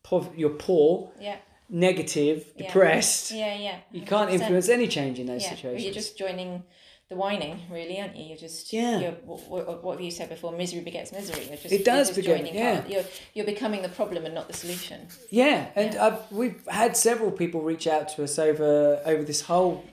pov- 0.05 0.37
you're 0.37 0.51
poor, 0.51 1.13
Yeah, 1.21 1.37
negative, 1.69 2.53
Yeah. 2.57 2.67
depressed. 2.67 3.31
yeah, 3.31 3.55
yeah. 3.55 3.77
You 3.93 4.03
can't 4.03 4.31
influence 4.31 4.69
any 4.69 4.89
change 4.89 5.19
in 5.19 5.27
those 5.27 5.43
Yeah, 5.45 5.51
situations. 5.51 5.85
you're 5.85 5.95
just 5.95 6.19
joining 6.19 6.63
the 7.11 7.17
whining, 7.17 7.61
really, 7.71 8.01
aren't 8.01 8.17
you? 8.17 8.25
You're 8.25 8.37
just 8.39 8.73
Yeah. 8.73 9.01
You're, 9.01 9.11
what, 9.27 9.83
what 9.85 9.93
have 9.97 10.01
you 10.01 10.11
said 10.13 10.29
before? 10.29 10.53
Misery 10.53 10.81
begets 10.81 11.11
misery. 11.13 11.45
You're 11.49 11.57
just, 11.57 11.73
It 11.75 11.85
does 11.85 12.09
you're 12.09 12.15
just 12.15 12.17
beget- 12.17 12.37
joining 12.39 12.55
yeah. 12.55 12.79
part- 12.81 12.91
You're 12.91 13.05
you're 13.35 13.47
becoming 13.47 13.83
the 13.83 13.89
problem 13.89 14.25
and 14.27 14.35
not 14.35 14.47
the 14.47 14.55
solution. 14.55 15.09
Yeah, 15.31 15.67
and 15.75 15.95
Yeah. 15.95 16.07
I've, 16.07 16.33
we've 16.33 16.65
had 16.69 16.97
several 16.97 17.33
people 17.33 17.61
reach 17.63 17.87
out 17.87 18.09
to 18.15 18.23
us 18.25 18.39
over 18.39 19.03
over 19.05 19.23
this 19.25 19.43
whole 19.43 19.85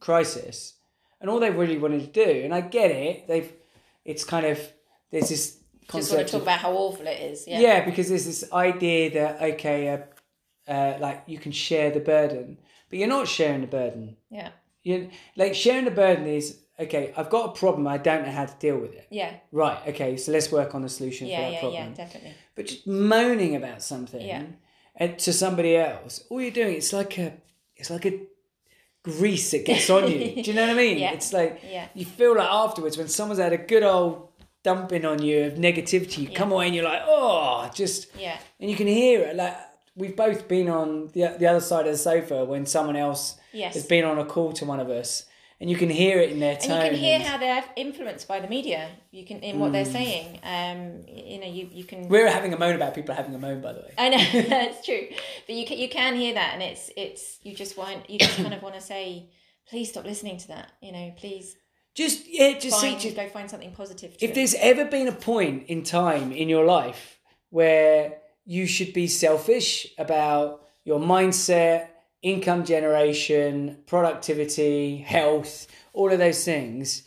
crisis, 0.00 0.74
and 1.20 1.30
all 1.30 1.40
they 1.40 1.50
really 1.50 1.78
wanted 1.78 2.12
to 2.12 2.24
do, 2.24 2.40
and 2.44 2.54
I 2.54 2.60
get 2.62 2.90
it. 2.90 3.28
They've, 3.28 3.52
it's 4.04 4.24
kind 4.24 4.46
of 4.46 4.58
there's 5.10 5.28
this 5.28 5.46
Just 5.52 5.58
want 5.60 5.88
concept 5.88 6.26
to 6.28 6.32
talk 6.32 6.34
of, 6.34 6.42
about 6.42 6.58
how 6.60 6.72
awful 6.72 7.06
it 7.06 7.20
is. 7.20 7.46
Yeah. 7.46 7.60
yeah. 7.60 7.84
because 7.84 8.08
there's 8.08 8.26
this 8.26 8.44
idea 8.52 9.10
that 9.14 9.42
okay, 9.54 9.88
uh, 9.88 9.98
uh, 10.70 10.98
like 11.00 11.22
you 11.26 11.38
can 11.38 11.52
share 11.52 11.90
the 11.90 12.00
burden, 12.00 12.58
but 12.88 12.98
you're 12.98 13.08
not 13.08 13.28
sharing 13.28 13.60
the 13.60 13.66
burden. 13.66 14.16
Yeah. 14.30 14.50
You 14.82 15.10
like 15.36 15.54
sharing 15.54 15.84
the 15.84 15.90
burden 15.90 16.26
is 16.26 16.58
okay. 16.78 17.12
I've 17.16 17.28
got 17.30 17.50
a 17.50 17.58
problem. 17.58 17.86
I 17.86 17.98
don't 17.98 18.24
know 18.24 18.30
how 18.32 18.46
to 18.46 18.54
deal 18.58 18.78
with 18.78 18.94
it. 18.94 19.06
Yeah. 19.10 19.32
Right. 19.52 19.78
Okay. 19.88 20.16
So 20.16 20.32
let's 20.32 20.50
work 20.50 20.74
on 20.74 20.84
a 20.84 20.88
solution 20.88 21.26
for 21.26 21.32
Yeah. 21.32 21.40
that 21.42 21.52
Yeah. 21.52 21.60
problem. 21.60 21.82
Yeah. 21.88 21.94
Definitely. 22.04 22.34
But 22.54 22.66
just 22.66 22.86
moaning 22.86 23.56
about 23.56 23.82
something 23.82 24.26
Yeah. 24.26 24.42
and 24.96 25.18
to 25.18 25.32
somebody 25.32 25.76
else, 25.76 26.24
all 26.30 26.40
you're 26.40 26.50
doing 26.50 26.74
it's 26.76 26.92
like 26.92 27.18
a 27.18 27.32
it's 27.76 27.90
like 27.90 28.06
a 28.06 28.20
grease 29.02 29.50
that 29.52 29.64
gets 29.64 29.88
on 29.90 30.10
you. 30.10 30.42
Do 30.42 30.50
you 30.50 30.54
know 30.54 30.62
what 30.68 30.70
I 30.70 30.74
mean? 30.84 30.98
Yeah. 30.98 31.12
It's 31.12 31.32
like 31.32 31.60
Yeah. 31.70 31.86
you 31.94 32.04
feel 32.04 32.36
like 32.36 32.48
afterwards 32.48 32.96
when 32.98 33.08
someone's 33.08 33.40
had 33.40 33.52
a 33.52 33.58
good 33.58 33.82
old 33.82 34.28
dumping 34.62 35.04
on 35.06 35.22
you 35.22 35.44
of 35.44 35.54
negativity, 35.54 36.18
you 36.18 36.28
come 36.30 36.52
away 36.52 36.66
and 36.66 36.74
you're 36.74 36.84
like, 36.84 37.02
oh, 37.06 37.70
just 37.74 38.08
Yeah. 38.18 38.36
and 38.60 38.70
you 38.70 38.76
can 38.76 38.86
hear 38.86 39.20
it. 39.20 39.36
Like 39.36 39.56
we've 39.96 40.16
both 40.16 40.48
been 40.48 40.68
on 40.68 41.08
the 41.08 41.34
the 41.38 41.46
other 41.46 41.60
side 41.60 41.86
of 41.86 41.92
the 41.92 41.98
sofa 41.98 42.44
when 42.44 42.66
someone 42.66 42.96
else 42.96 43.36
Yes. 43.52 43.74
has 43.74 43.86
been 43.86 44.04
on 44.04 44.18
a 44.18 44.24
call 44.24 44.52
to 44.54 44.64
one 44.64 44.80
of 44.80 44.88
us, 44.90 45.26
and 45.60 45.68
you 45.68 45.76
can 45.76 45.90
hear 45.90 46.18
it 46.20 46.30
in 46.30 46.40
their 46.40 46.56
tone. 46.56 46.72
And 46.72 46.84
you 46.84 46.90
can 46.90 46.98
hear 46.98 47.14
and- 47.16 47.22
how 47.24 47.36
they're 47.38 47.64
influenced 47.76 48.26
by 48.26 48.40
the 48.40 48.48
media. 48.48 48.88
You 49.10 49.24
can 49.26 49.40
in 49.40 49.58
what 49.58 49.72
they're 49.72 49.84
saying. 49.84 50.38
Um, 50.42 51.04
you 51.06 51.38
know, 51.40 51.46
you, 51.46 51.68
you 51.72 51.84
can. 51.84 52.08
we're 52.08 52.30
having 52.30 52.54
a 52.54 52.58
moan 52.58 52.74
about 52.74 52.94
people 52.94 53.14
having 53.14 53.34
a 53.34 53.38
moan, 53.38 53.60
by 53.60 53.72
the 53.72 53.80
way. 53.80 53.92
I 53.98 54.08
know 54.08 54.42
that's 54.48 54.84
true, 54.84 55.06
but 55.46 55.54
you 55.54 55.66
can 55.66 55.78
you 55.78 55.88
can 55.88 56.16
hear 56.16 56.34
that, 56.34 56.54
and 56.54 56.62
it's 56.62 56.90
it's 56.96 57.38
you 57.42 57.54
just 57.54 57.76
want 57.76 58.08
you 58.08 58.18
just 58.18 58.36
kind 58.36 58.54
of 58.54 58.62
want 58.62 58.74
to 58.76 58.80
say, 58.80 59.28
please 59.68 59.90
stop 59.90 60.04
listening 60.04 60.38
to 60.38 60.48
that. 60.48 60.72
You 60.80 60.92
know, 60.92 61.12
please 61.16 61.56
Just 61.94 62.26
yeah, 62.28 62.58
just, 62.58 62.80
find 62.80 62.98
just 63.00 63.16
go 63.16 63.28
find 63.28 63.50
something 63.50 63.72
positive. 63.72 64.16
To 64.16 64.24
if 64.24 64.30
it. 64.30 64.34
there's 64.34 64.54
ever 64.54 64.84
been 64.86 65.08
a 65.08 65.12
point 65.12 65.66
in 65.68 65.82
time 65.82 66.32
in 66.32 66.48
your 66.48 66.64
life 66.64 67.18
where 67.50 68.18
you 68.46 68.66
should 68.66 68.92
be 68.92 69.06
selfish 69.08 69.86
about 69.98 70.62
your 70.84 70.98
mindset, 71.00 71.88
income 72.22 72.64
generation, 72.64 73.78
productivity, 73.86 74.98
health, 74.98 75.66
all 75.92 76.12
of 76.12 76.18
those 76.18 76.44
things, 76.44 77.06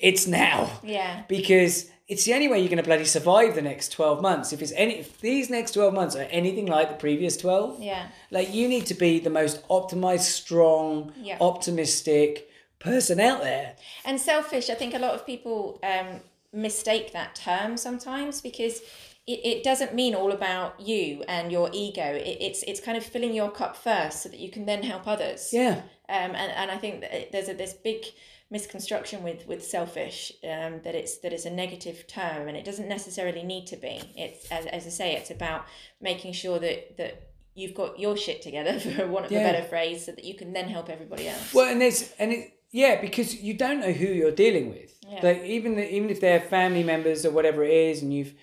it's 0.00 0.26
now 0.26 0.70
yeah, 0.82 1.22
because 1.28 1.90
it's 2.08 2.24
the 2.24 2.34
only 2.34 2.48
way 2.48 2.58
you're 2.60 2.68
going 2.68 2.76
to 2.76 2.82
bloody 2.84 3.04
survive 3.04 3.54
the 3.54 3.62
next 3.62 3.92
12 3.92 4.20
months 4.22 4.52
if 4.52 4.60
it's 4.62 4.72
any 4.72 4.98
if 4.98 5.20
these 5.20 5.48
next 5.50 5.72
12 5.72 5.92
months 5.94 6.14
are 6.14 6.22
anything 6.30 6.66
like 6.66 6.88
the 6.90 6.94
previous 6.96 7.36
12 7.38 7.82
yeah, 7.82 8.08
like 8.30 8.52
you 8.54 8.68
need 8.68 8.86
to 8.86 8.94
be 8.94 9.18
the 9.18 9.30
most 9.30 9.66
optimized 9.68 10.20
strong 10.20 11.12
Yeah. 11.20 11.38
optimistic 11.40 12.48
person 12.78 13.18
out 13.20 13.40
there 13.42 13.74
and 14.04 14.20
selfish. 14.20 14.68
I 14.70 14.74
think 14.74 14.94
a 14.94 14.98
lot 14.98 15.14
of 15.14 15.24
people 15.26 15.80
um, 15.82 16.20
mistake 16.56 17.12
that 17.12 17.34
term 17.34 17.76
sometimes 17.76 18.40
because. 18.40 18.80
It, 19.28 19.40
it 19.44 19.64
doesn't 19.64 19.92
mean 19.92 20.14
all 20.14 20.30
about 20.30 20.78
you 20.78 21.24
and 21.26 21.50
your 21.50 21.68
ego. 21.72 22.04
It, 22.14 22.38
it's 22.40 22.62
it's 22.62 22.78
kind 22.78 22.96
of 22.96 23.04
filling 23.04 23.34
your 23.34 23.50
cup 23.50 23.74
first 23.76 24.22
so 24.22 24.28
that 24.28 24.38
you 24.38 24.52
can 24.52 24.66
then 24.66 24.84
help 24.84 25.08
others. 25.08 25.50
yeah 25.52 25.80
um, 26.08 26.32
and, 26.42 26.52
and 26.60 26.70
I 26.70 26.76
think 26.76 27.00
that 27.00 27.32
there's 27.32 27.48
a 27.48 27.54
this 27.54 27.72
big 27.72 28.04
misconstruction 28.50 29.22
with 29.24 29.46
with 29.48 29.64
selfish 29.64 30.32
um, 30.44 30.80
that 30.84 30.94
it's 30.94 31.18
that 31.18 31.32
it's 31.32 31.44
a 31.44 31.50
negative 31.50 32.06
term 32.06 32.46
and 32.48 32.56
it 32.56 32.64
doesn't 32.64 32.88
necessarily 32.88 33.42
need 33.42 33.66
to 33.66 33.76
be. 33.76 34.00
It's 34.16 34.48
as, 34.52 34.66
as 34.66 34.86
I 34.86 34.90
say, 34.90 35.16
it's 35.16 35.30
about 35.32 35.66
making 36.00 36.32
sure 36.32 36.60
that 36.60 36.96
that 36.98 37.30
you've 37.54 37.74
got 37.74 37.98
your 37.98 38.16
shit 38.16 38.42
together 38.42 38.78
for 38.96 39.06
want 39.08 39.26
of 39.26 39.32
Yeah. 39.32 39.40
a 39.40 39.52
better 39.52 39.66
phrase, 39.66 40.04
so 40.06 40.12
that 40.12 40.24
you 40.24 40.34
can 40.34 40.52
then 40.52 40.68
help 40.68 40.88
everybody 40.88 41.26
else. 41.28 41.52
Well, 41.52 41.68
and 41.68 41.80
there's 41.80 42.12
and 42.20 42.32
it 42.32 42.52
yeah 42.76 43.00
because 43.00 43.40
you 43.40 43.54
don't 43.54 43.80
know 43.80 43.92
who 43.92 44.06
you're 44.06 44.30
dealing 44.30 44.68
with. 44.68 44.98
Yeah. 45.08 45.20
Like 45.22 45.44
even 45.44 45.76
the, 45.76 45.94
even 45.94 46.10
if 46.10 46.20
they're 46.20 46.40
family 46.40 46.82
members 46.82 47.24
or 47.24 47.30
whatever 47.30 47.64
it 47.64 47.72
is, 47.72 48.02
and 48.02 48.12
you've 48.12 48.34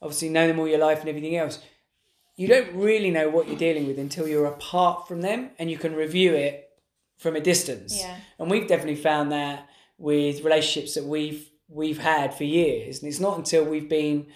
obviously 0.00 0.28
known 0.28 0.48
them 0.48 0.60
all 0.60 0.68
your 0.68 0.78
life 0.78 1.00
and 1.00 1.08
everything 1.08 1.36
else, 1.36 1.58
you 2.36 2.46
don't 2.46 2.72
really 2.74 3.10
know 3.10 3.28
what 3.28 3.48
you're 3.48 3.58
dealing 3.58 3.88
with 3.88 3.98
until 3.98 4.28
you're 4.28 4.46
apart 4.46 5.08
from 5.08 5.22
them 5.22 5.50
and 5.58 5.70
you 5.70 5.76
can 5.76 5.94
review 5.94 6.34
it 6.34 6.70
from 7.18 7.34
a 7.34 7.40
distance. 7.40 7.98
Yeah. 7.98 8.16
And 8.38 8.48
we've 8.48 8.68
definitely 8.68 9.02
found 9.02 9.32
that 9.32 9.68
with 9.98 10.44
relationships 10.44 10.94
that 10.94 11.04
we've 11.04 11.50
we've 11.68 11.98
had 11.98 12.32
for 12.32 12.44
years, 12.44 13.00
and 13.00 13.08
it's 13.08 13.20
not 13.20 13.38
until 13.38 13.64
we've 13.64 13.88
been 13.88 14.26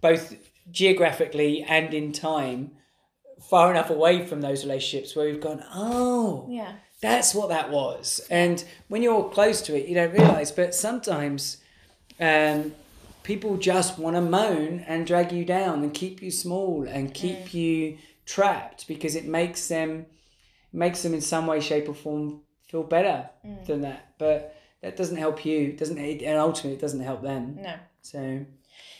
both 0.00 0.34
geographically 0.70 1.62
and 1.62 1.94
in 1.94 2.12
time 2.12 2.72
far 3.48 3.70
enough 3.70 3.90
away 3.90 4.26
from 4.26 4.42
those 4.42 4.62
relationships 4.64 5.16
where 5.16 5.26
we've 5.26 5.40
gone, 5.40 5.64
oh, 5.74 6.46
yeah, 6.50 6.74
that's 7.00 7.34
what 7.34 7.48
that 7.48 7.70
was. 7.70 8.20
And 8.30 8.62
when 8.88 9.02
you're 9.02 9.28
close 9.30 9.62
to 9.62 9.76
it, 9.76 9.86
you 9.88 9.94
don't 9.94 10.12
realize. 10.12 10.52
But 10.52 10.74
sometimes 10.74 11.58
um, 12.18 12.74
people 13.22 13.56
just 13.56 13.98
want 13.98 14.16
to 14.16 14.20
moan 14.22 14.80
and 14.86 15.06
drag 15.06 15.32
you 15.32 15.44
down 15.44 15.82
and 15.82 15.94
keep 15.94 16.20
you 16.22 16.30
small 16.30 16.86
and 16.86 17.12
keep 17.14 17.54
you 17.54 17.98
trapped 18.26 18.86
because 18.86 19.14
it 19.16 19.24
makes 19.24 19.68
them 19.68 20.06
makes 20.72 21.02
them 21.02 21.14
in 21.14 21.20
some 21.20 21.46
way, 21.46 21.60
shape, 21.60 21.88
or 21.88 21.94
form 21.94 22.42
feel 22.68 22.82
better 22.84 23.28
than 23.66 23.80
that. 23.80 24.14
But 24.18 24.56
that 24.82 24.96
doesn't 24.96 25.16
help 25.16 25.44
you. 25.44 25.72
Doesn't 25.72 25.98
it, 25.98 26.22
and 26.22 26.38
ultimately 26.38 26.74
it 26.74 26.80
doesn't 26.80 27.00
help 27.00 27.22
them. 27.22 27.58
no. 27.60 27.74
So 28.02 28.46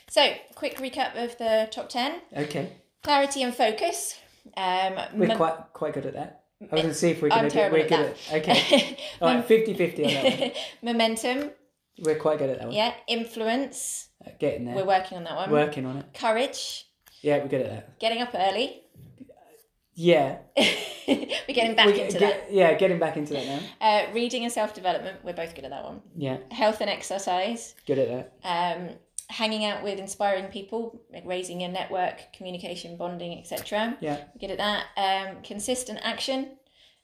So, 0.09 0.35
quick 0.55 0.77
recap 0.79 1.17
of 1.23 1.39
the 1.39 1.69
top 1.71 1.89
ten: 1.89 2.21
okay, 2.37 2.73
clarity 3.03 3.43
and 3.43 3.55
focus. 3.55 4.19
Um, 4.57 4.99
we're 5.15 5.29
mom- 5.29 5.37
quite 5.37 5.57
quite 5.73 5.95
good 5.95 6.07
at 6.07 6.15
that. 6.15 6.40
I 6.61 6.65
was 6.75 6.83
going 6.83 6.89
to 6.89 6.95
see 6.95 7.11
if 7.11 7.23
we're 7.23 7.31
I'm 7.31 7.45
do. 7.45 7.51
terrible 7.51 7.79
We're 7.79 7.85
at 7.85 7.89
good 7.89 8.01
at. 8.01 8.35
Okay, 8.43 8.99
all 9.23 9.35
right, 9.35 9.47
50-50 9.49 10.05
on 10.07 10.13
that 10.13 10.41
one. 10.41 10.51
momentum. 10.83 11.51
We're 11.99 12.19
quite 12.19 12.39
good 12.39 12.51
at 12.51 12.59
that 12.59 12.67
one. 12.69 12.77
Yeah, 12.77 12.93
influence. 13.09 14.09
Uh, 14.25 14.31
Getting 14.39 14.67
there. 14.67 14.75
We're 14.77 14.85
working 14.87 15.19
on 15.19 15.25
that 15.25 15.37
one. 15.37 15.51
Working 15.51 15.87
on 15.87 15.97
it. 15.99 16.07
Courage. 16.15 16.87
Yeah, 17.23 17.39
we're 17.39 17.49
good 17.49 17.63
at 17.63 17.71
that. 17.71 17.99
Getting 17.99 18.21
up 18.23 18.31
early. 18.35 18.83
Yeah. 19.95 20.39
We're 21.07 21.27
getting 21.55 21.75
back 21.75 21.87
We- 21.87 22.01
into 22.01 22.19
get- 22.19 22.51
Yeah, 22.53 22.73
getting 22.75 22.99
back 22.99 23.17
into 23.17 23.35
that 23.35 23.45
now. 23.47 23.61
Uh, 23.81 24.07
reading 24.15 24.45
and 24.45 24.53
self 24.53 24.73
development. 24.73 25.19
We're 25.25 25.35
both 25.35 25.55
good 25.55 25.65
at 25.65 25.71
that 25.71 25.85
one. 25.85 26.01
Yeah, 26.17 26.39
Health 26.51 26.81
and 26.81 26.89
exercise. 26.89 27.75
good 27.87 27.99
at 27.99 28.09
that. 28.43 28.79
Um, 28.79 28.91
hanging 29.31 29.65
out 29.65 29.83
with 29.83 29.99
inspiring 29.99 30.47
people, 30.47 31.01
like 31.13 31.23
raising 31.25 31.63
a 31.63 31.69
network, 31.69 32.33
communication, 32.33 32.97
bonding, 32.97 33.39
etc. 33.39 33.97
Yeah. 34.01 34.25
Good 34.39 34.51
at 34.51 34.59
that. 34.59 34.87
Um, 34.97 35.43
consistent 35.43 36.01
action. 36.03 36.57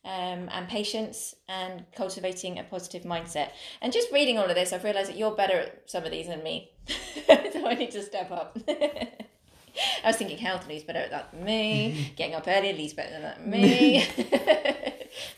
Um, 0.04 0.48
and 0.52 0.68
patience 0.68 1.34
and 1.48 1.84
cultivating 1.92 2.60
a 2.60 2.62
positive 2.62 3.02
mindset. 3.02 3.48
And 3.82 3.92
just 3.92 4.12
reading 4.12 4.38
all 4.38 4.44
of 4.44 4.54
this, 4.54 4.72
I've 4.72 4.84
realised 4.84 5.10
that 5.10 5.18
you're 5.18 5.34
better 5.34 5.58
at 5.58 5.90
some 5.90 6.04
of 6.04 6.12
these 6.12 6.28
than 6.28 6.44
me. 6.44 6.70
so 7.26 7.66
I 7.66 7.74
need 7.74 7.90
to 7.90 8.02
step 8.04 8.30
up. 8.30 8.56
I 8.68 10.06
was 10.06 10.14
thinking 10.14 10.38
health, 10.38 10.68
Lee's 10.68 10.84
better 10.84 11.00
at 11.00 11.10
that 11.10 11.32
than 11.32 11.44
me. 11.44 12.12
Getting 12.16 12.36
up 12.36 12.44
early, 12.46 12.72
Lee's 12.72 12.94
better 12.94 13.10
than 13.10 13.22
that 13.22 13.38
than 13.40 13.50
me. 13.50 14.06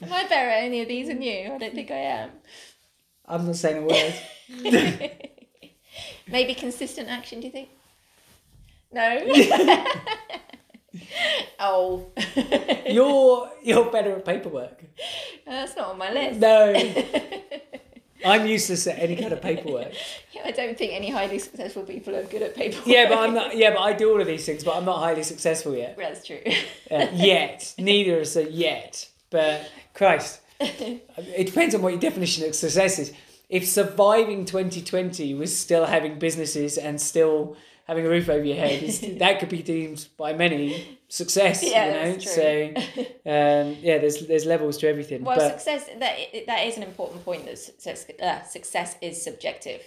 am 0.02 0.12
I 0.12 0.28
better 0.28 0.50
at 0.50 0.64
any 0.64 0.82
of 0.82 0.88
these 0.88 1.08
than 1.08 1.22
you? 1.22 1.50
I 1.54 1.56
don't 1.56 1.74
think 1.74 1.90
I 1.90 1.96
am. 1.96 2.30
I'm 3.24 3.46
not 3.46 3.56
saying 3.56 3.78
a 3.78 3.86
word. 3.86 5.28
Maybe 6.28 6.54
consistent 6.54 7.08
action, 7.08 7.40
do 7.40 7.46
you 7.46 7.52
think? 7.52 7.68
No. 8.92 9.20
oh. 11.58 12.06
you're 12.86 13.50
you're 13.62 13.90
better 13.90 14.16
at 14.16 14.24
paperwork. 14.24 14.82
That's 15.46 15.76
not 15.76 15.88
on 15.90 15.98
my 15.98 16.12
list. 16.12 16.40
No, 16.40 16.74
I'm 18.24 18.46
useless 18.46 18.86
at 18.86 18.98
any 18.98 19.16
kind 19.16 19.32
of 19.32 19.40
paperwork. 19.40 19.92
Yeah, 20.32 20.42
I 20.44 20.50
don't 20.50 20.76
think 20.76 20.92
any 20.92 21.10
highly 21.10 21.38
successful 21.38 21.82
people 21.84 22.16
are 22.16 22.24
good 22.24 22.42
at 22.42 22.54
paperwork. 22.54 22.86
Yeah, 22.86 23.08
but 23.08 23.18
I'm 23.18 23.34
not. 23.34 23.56
Yeah, 23.56 23.70
but 23.70 23.80
I 23.80 23.92
do 23.92 24.10
all 24.10 24.20
of 24.20 24.26
these 24.26 24.44
things, 24.44 24.64
but 24.64 24.76
I'm 24.76 24.84
not 24.84 24.98
highly 24.98 25.22
successful 25.22 25.74
yet. 25.74 25.96
That's 25.96 26.26
true. 26.26 26.40
Uh, 26.90 27.06
yet, 27.12 27.74
neither 27.78 28.16
of 28.16 28.22
us 28.22 28.36
are 28.36 28.42
yet. 28.42 29.08
But 29.30 29.70
Christ, 29.94 30.40
it 30.60 31.46
depends 31.46 31.74
on 31.74 31.82
what 31.82 31.92
your 31.92 32.00
definition 32.00 32.48
of 32.48 32.54
success 32.54 32.98
is. 32.98 33.12
If 33.48 33.66
surviving 33.66 34.44
2020 34.44 35.34
was 35.34 35.56
still 35.58 35.86
having 35.86 36.18
businesses 36.18 36.76
and 36.76 37.00
still 37.00 37.56
having 37.86 38.04
a 38.04 38.08
roof 38.08 38.28
over 38.28 38.44
your 38.44 38.56
head, 38.56 38.82
that 39.18 39.40
could 39.40 39.48
be 39.48 39.62
deemed 39.62 40.06
by 40.18 40.34
many 40.34 40.98
success. 41.08 41.62
Yeah, 41.62 41.86
you 41.86 42.12
know, 42.12 42.18
so 42.18 42.72
um, 43.26 43.76
yeah, 43.80 43.98
there's 43.98 44.26
there's 44.26 44.44
levels 44.44 44.76
to 44.78 44.88
everything. 44.88 45.24
Well, 45.24 45.36
but 45.36 45.60
success 45.60 45.88
that 45.98 46.18
that 46.46 46.66
is 46.66 46.76
an 46.76 46.82
important 46.82 47.24
point. 47.24 47.46
That 47.46 47.58
success, 47.58 48.06
uh, 48.22 48.42
success 48.44 48.96
is 49.00 49.22
subjective. 49.22 49.82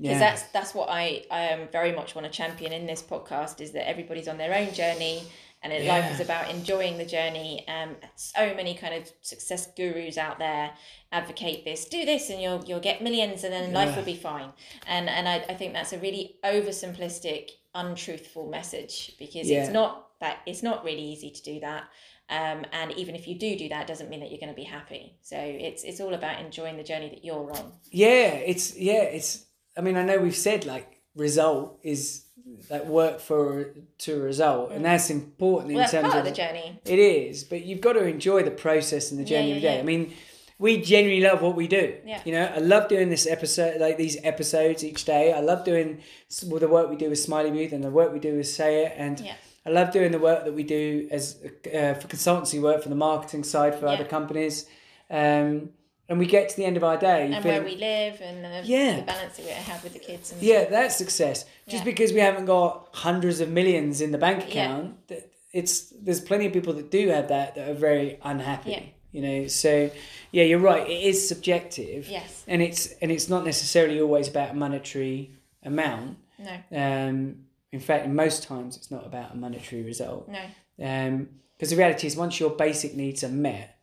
Because 0.00 0.12
Yeah. 0.12 0.18
that's 0.20 0.42
that's 0.52 0.74
what 0.74 0.88
I 0.90 1.24
um, 1.30 1.68
very 1.72 1.90
much 1.92 2.14
want 2.14 2.24
to 2.26 2.30
champion 2.30 2.72
in 2.72 2.86
this 2.86 3.02
podcast 3.02 3.60
is 3.60 3.72
that 3.72 3.88
everybody's 3.88 4.28
on 4.28 4.38
their 4.38 4.54
own 4.54 4.72
journey 4.72 5.22
and 5.62 5.72
it, 5.72 5.86
life 5.86 6.10
is 6.12 6.20
about 6.20 6.50
enjoying 6.50 6.98
the 6.98 7.04
journey. 7.04 7.66
Um, 7.68 7.96
so 8.16 8.54
many 8.54 8.74
kind 8.74 8.94
of 8.94 9.10
success 9.22 9.68
gurus 9.76 10.16
out 10.16 10.38
there 10.38 10.70
advocate 11.10 11.64
this, 11.64 11.86
do 11.86 12.04
this, 12.04 12.30
and 12.30 12.40
you'll 12.40 12.64
you'll 12.64 12.80
get 12.80 13.02
millions, 13.02 13.44
and 13.44 13.52
then 13.52 13.72
life 13.72 13.96
will 13.96 14.04
be 14.04 14.16
fine. 14.16 14.52
And 14.86 15.08
and 15.08 15.28
I, 15.28 15.36
I 15.48 15.54
think 15.54 15.72
that's 15.72 15.92
a 15.92 15.98
really 15.98 16.36
oversimplistic, 16.44 17.50
untruthful 17.74 18.48
message 18.48 19.16
because 19.18 19.48
Yeah. 19.48 19.62
it's 19.64 19.72
not 19.72 20.18
that 20.20 20.38
it's 20.46 20.62
not 20.62 20.84
really 20.84 21.02
easy 21.02 21.30
to 21.30 21.42
do 21.42 21.60
that. 21.60 21.84
Um, 22.30 22.66
and 22.72 22.92
even 22.92 23.14
if 23.14 23.26
you 23.26 23.38
do 23.38 23.56
do 23.56 23.70
that, 23.70 23.86
doesn't 23.86 24.10
mean 24.10 24.20
that 24.20 24.30
you're 24.30 24.40
going 24.40 24.52
to 24.52 24.56
be 24.56 24.64
happy. 24.64 25.16
So 25.22 25.36
it's 25.38 25.82
it's 25.82 26.00
all 26.00 26.14
about 26.14 26.40
enjoying 26.40 26.76
the 26.76 26.84
journey 26.84 27.08
that 27.08 27.24
you're 27.24 27.50
on. 27.50 27.72
Yeah, 27.90 28.28
it's 28.34 28.76
yeah, 28.76 29.02
it's. 29.02 29.46
I 29.76 29.80
mean, 29.80 29.96
I 29.96 30.02
know 30.04 30.18
we've 30.18 30.36
said 30.36 30.66
like 30.66 31.00
result 31.14 31.78
is 31.82 32.24
like 32.70 32.84
work 32.86 33.20
for 33.20 33.74
to 33.98 34.14
a 34.16 34.18
result, 34.18 34.72
and 34.72 34.84
that's 34.84 35.10
important 35.10 35.72
Mm. 35.72 35.74
Well, 35.74 35.82
that's 35.82 35.94
in 35.94 36.00
terms 36.02 36.12
part 36.14 36.26
of 36.26 36.28
of 36.30 36.34
the 36.36 36.42
journey. 36.42 36.80
It 36.84 36.98
is, 36.98 37.44
but 37.44 37.64
you've 37.64 37.80
got 37.80 37.94
to 37.94 38.04
enjoy 38.06 38.42
the 38.42 38.50
process 38.50 39.10
and 39.10 39.18
the 39.20 39.24
journey 39.24 39.48
Yeah, 39.50 39.54
of 39.56 39.60
the 39.62 39.66
yeah, 39.66 39.70
day. 39.70 39.76
yeah. 39.76 39.82
I 39.82 39.84
mean, 39.84 40.12
we 40.58 40.80
genuinely 40.82 41.24
love 41.28 41.40
what 41.40 41.54
we 41.56 41.68
do. 41.68 41.94
Yeah. 42.04 42.20
You 42.24 42.32
know, 42.32 42.44
I 42.54 42.58
love 42.58 42.88
doing 42.88 43.10
this 43.10 43.26
episode, 43.26 43.80
like 43.80 43.96
these 43.96 44.16
episodes 44.24 44.82
each 44.84 45.04
day. 45.04 45.32
I 45.32 45.40
love 45.40 45.64
doing 45.64 46.00
well, 46.46 46.58
the 46.58 46.68
work 46.68 46.90
we 46.90 46.96
do 46.96 47.08
with 47.10 47.18
Smiley 47.20 47.50
Booth 47.50 47.72
and 47.72 47.82
the 47.84 47.90
work 47.90 48.12
we 48.12 48.18
do 48.18 48.36
with 48.36 48.48
Say 48.48 48.84
It, 48.84 48.92
and 48.96 49.20
Yeah. 49.20 49.34
I 49.66 49.70
love 49.70 49.92
doing 49.92 50.12
the 50.12 50.18
work 50.18 50.44
that 50.44 50.54
we 50.54 50.62
do 50.64 51.08
as 51.10 51.36
uh, 51.44 51.94
for 51.94 52.08
consultancy 52.08 52.60
work 52.60 52.82
for 52.82 52.88
the 52.88 52.94
marketing 52.94 53.44
side 53.44 53.74
for 53.78 53.86
other 53.86 54.04
companies. 54.04 54.66
Um, 55.10 55.70
and 56.08 56.18
we 56.18 56.26
get 56.26 56.48
to 56.48 56.56
the 56.56 56.64
end 56.64 56.76
of 56.76 56.84
our 56.84 56.96
day, 56.96 57.24
And 57.26 57.42
feeling- 57.42 57.44
where 57.58 57.62
we 57.64 57.76
live 57.76 58.20
and 58.20 58.44
the, 58.44 58.62
Yeah. 58.64 58.96
the 58.96 59.02
balance 59.02 59.36
that 59.36 59.44
we 59.46 59.52
have 59.52 59.82
with 59.84 59.92
the 59.92 59.98
kids. 59.98 60.32
And 60.32 60.42
yeah, 60.42 60.64
that's 60.64 60.96
success. 60.96 61.44
Just 61.66 61.82
Yeah. 61.82 61.84
because 61.84 62.12
we 62.12 62.20
haven't 62.20 62.46
got 62.46 62.88
hundreds 62.92 63.40
of 63.40 63.50
millions 63.50 64.00
in 64.00 64.12
the 64.12 64.18
bank 64.18 64.44
account, 64.44 65.06
that 65.08 65.30
it's 65.52 65.92
there's 66.02 66.20
plenty 66.20 66.46
of 66.46 66.52
people 66.52 66.72
that 66.74 66.90
do 66.90 67.08
have 67.08 67.28
that 67.28 67.54
that 67.54 67.68
are 67.68 67.74
very 67.74 68.18
unhappy. 68.22 68.70
Yeah. 68.70 68.82
You 69.12 69.22
know, 69.22 69.46
so 69.48 69.90
yeah, 70.32 70.44
you're 70.44 70.58
right. 70.58 70.86
It 70.88 71.02
is 71.02 71.26
subjective, 71.26 72.08
Yes. 72.08 72.44
and 72.46 72.60
it's 72.62 72.92
and 73.00 73.10
it's 73.10 73.28
not 73.28 73.44
necessarily 73.44 74.00
always 74.00 74.28
about 74.28 74.50
a 74.50 74.54
monetary 74.54 75.30
amount. 75.64 76.18
No. 76.38 76.52
Um, 76.76 77.44
in 77.72 77.80
fact, 77.80 78.04
in 78.06 78.14
most 78.14 78.42
times, 78.42 78.76
it's 78.76 78.90
not 78.90 79.04
about 79.06 79.32
a 79.32 79.36
monetary 79.36 79.82
result. 79.82 80.28
No. 80.28 80.40
Um, 80.82 81.28
because 81.56 81.70
the 81.70 81.76
reality 81.76 82.06
is, 82.06 82.16
once 82.16 82.38
your 82.38 82.50
basic 82.50 82.94
needs 82.94 83.24
are 83.24 83.28
met, 83.30 83.77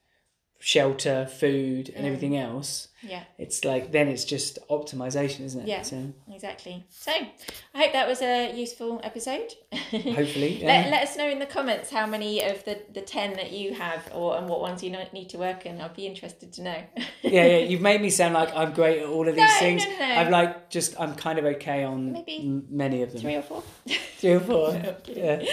shelter, 0.60 1.28
food, 1.28 1.88
Mm. 1.88 1.96
and 1.98 2.06
everything 2.08 2.38
else, 2.38 2.88
Yeah. 3.04 3.24
it's 3.38 3.64
like 3.64 3.92
then 3.92 4.08
it's 4.08 4.26
just 4.26 4.58
optimization, 4.70 5.42
isn't 5.42 5.62
it? 5.62 5.68
Yeah. 5.68 5.82
So 5.84 6.12
Exactly. 6.34 6.84
So 6.90 7.12
I 7.12 7.78
hope 7.78 7.94
that 7.94 8.08
was 8.08 8.22
a 8.22 8.52
useful 8.56 9.00
episode. 9.04 9.54
hopefully, 9.92 10.58
yeah. 10.62 10.68
Let, 10.68 10.90
let 10.92 11.04
us 11.04 11.16
know 11.18 11.30
in 11.30 11.38
the 11.40 11.46
comments 11.46 11.92
how 11.92 12.08
many 12.08 12.42
of 12.44 12.64
the, 12.66 12.80
the 12.94 13.02
10 13.02 13.34
that 13.34 13.52
you 13.52 13.74
have 13.76 14.10
or 14.14 14.38
and 14.38 14.48
what 14.50 14.60
ones 14.62 14.82
you 14.82 14.90
need 15.14 15.30
to 15.30 15.38
work 15.38 15.66
in. 15.68 15.80
I'll 15.82 15.90
be 15.94 16.08
interested 16.08 16.52
to 16.54 16.64
know. 16.64 16.78
yeah, 17.22 17.46
yeah. 17.46 17.58
You've 17.70 17.82
made 17.82 18.02
me 18.02 18.10
sound 18.10 18.34
like 18.34 18.56
I'm 18.56 18.74
great 18.74 19.00
at 19.02 19.06
all 19.08 19.28
of 19.28 19.36
these 19.36 19.44
No, 19.44 19.60
things. 19.60 19.86
no, 19.86 19.92
no, 19.92 20.08
no. 20.08 20.16
I'm 20.16 20.32
like 20.32 20.70
just 20.72 21.00
I'm 21.00 21.14
kind 21.16 21.38
of 21.38 21.46
okay 21.46 21.84
on 21.84 22.14
Maybe 22.14 22.38
m- 22.40 22.66
many 22.70 23.04
of 23.04 23.12
them. 23.12 23.22
Three 23.22 23.36
or 23.36 23.42
four. 23.44 23.62
Three 24.18 24.32
or 24.34 24.40
four. 24.40 24.74
yeah. 25.08 25.44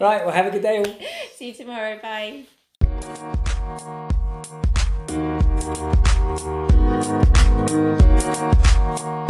Right. 0.00 0.24
Well, 0.24 0.30
have 0.30 0.46
a 0.46 0.50
good 0.50 0.62
day. 0.62 0.78
All. 0.78 0.96
See 1.36 1.48
you 1.48 1.54
tomorrow. 1.54 1.98
Bye. 2.02 2.46
Thank 6.36 6.70
you. 9.00 9.29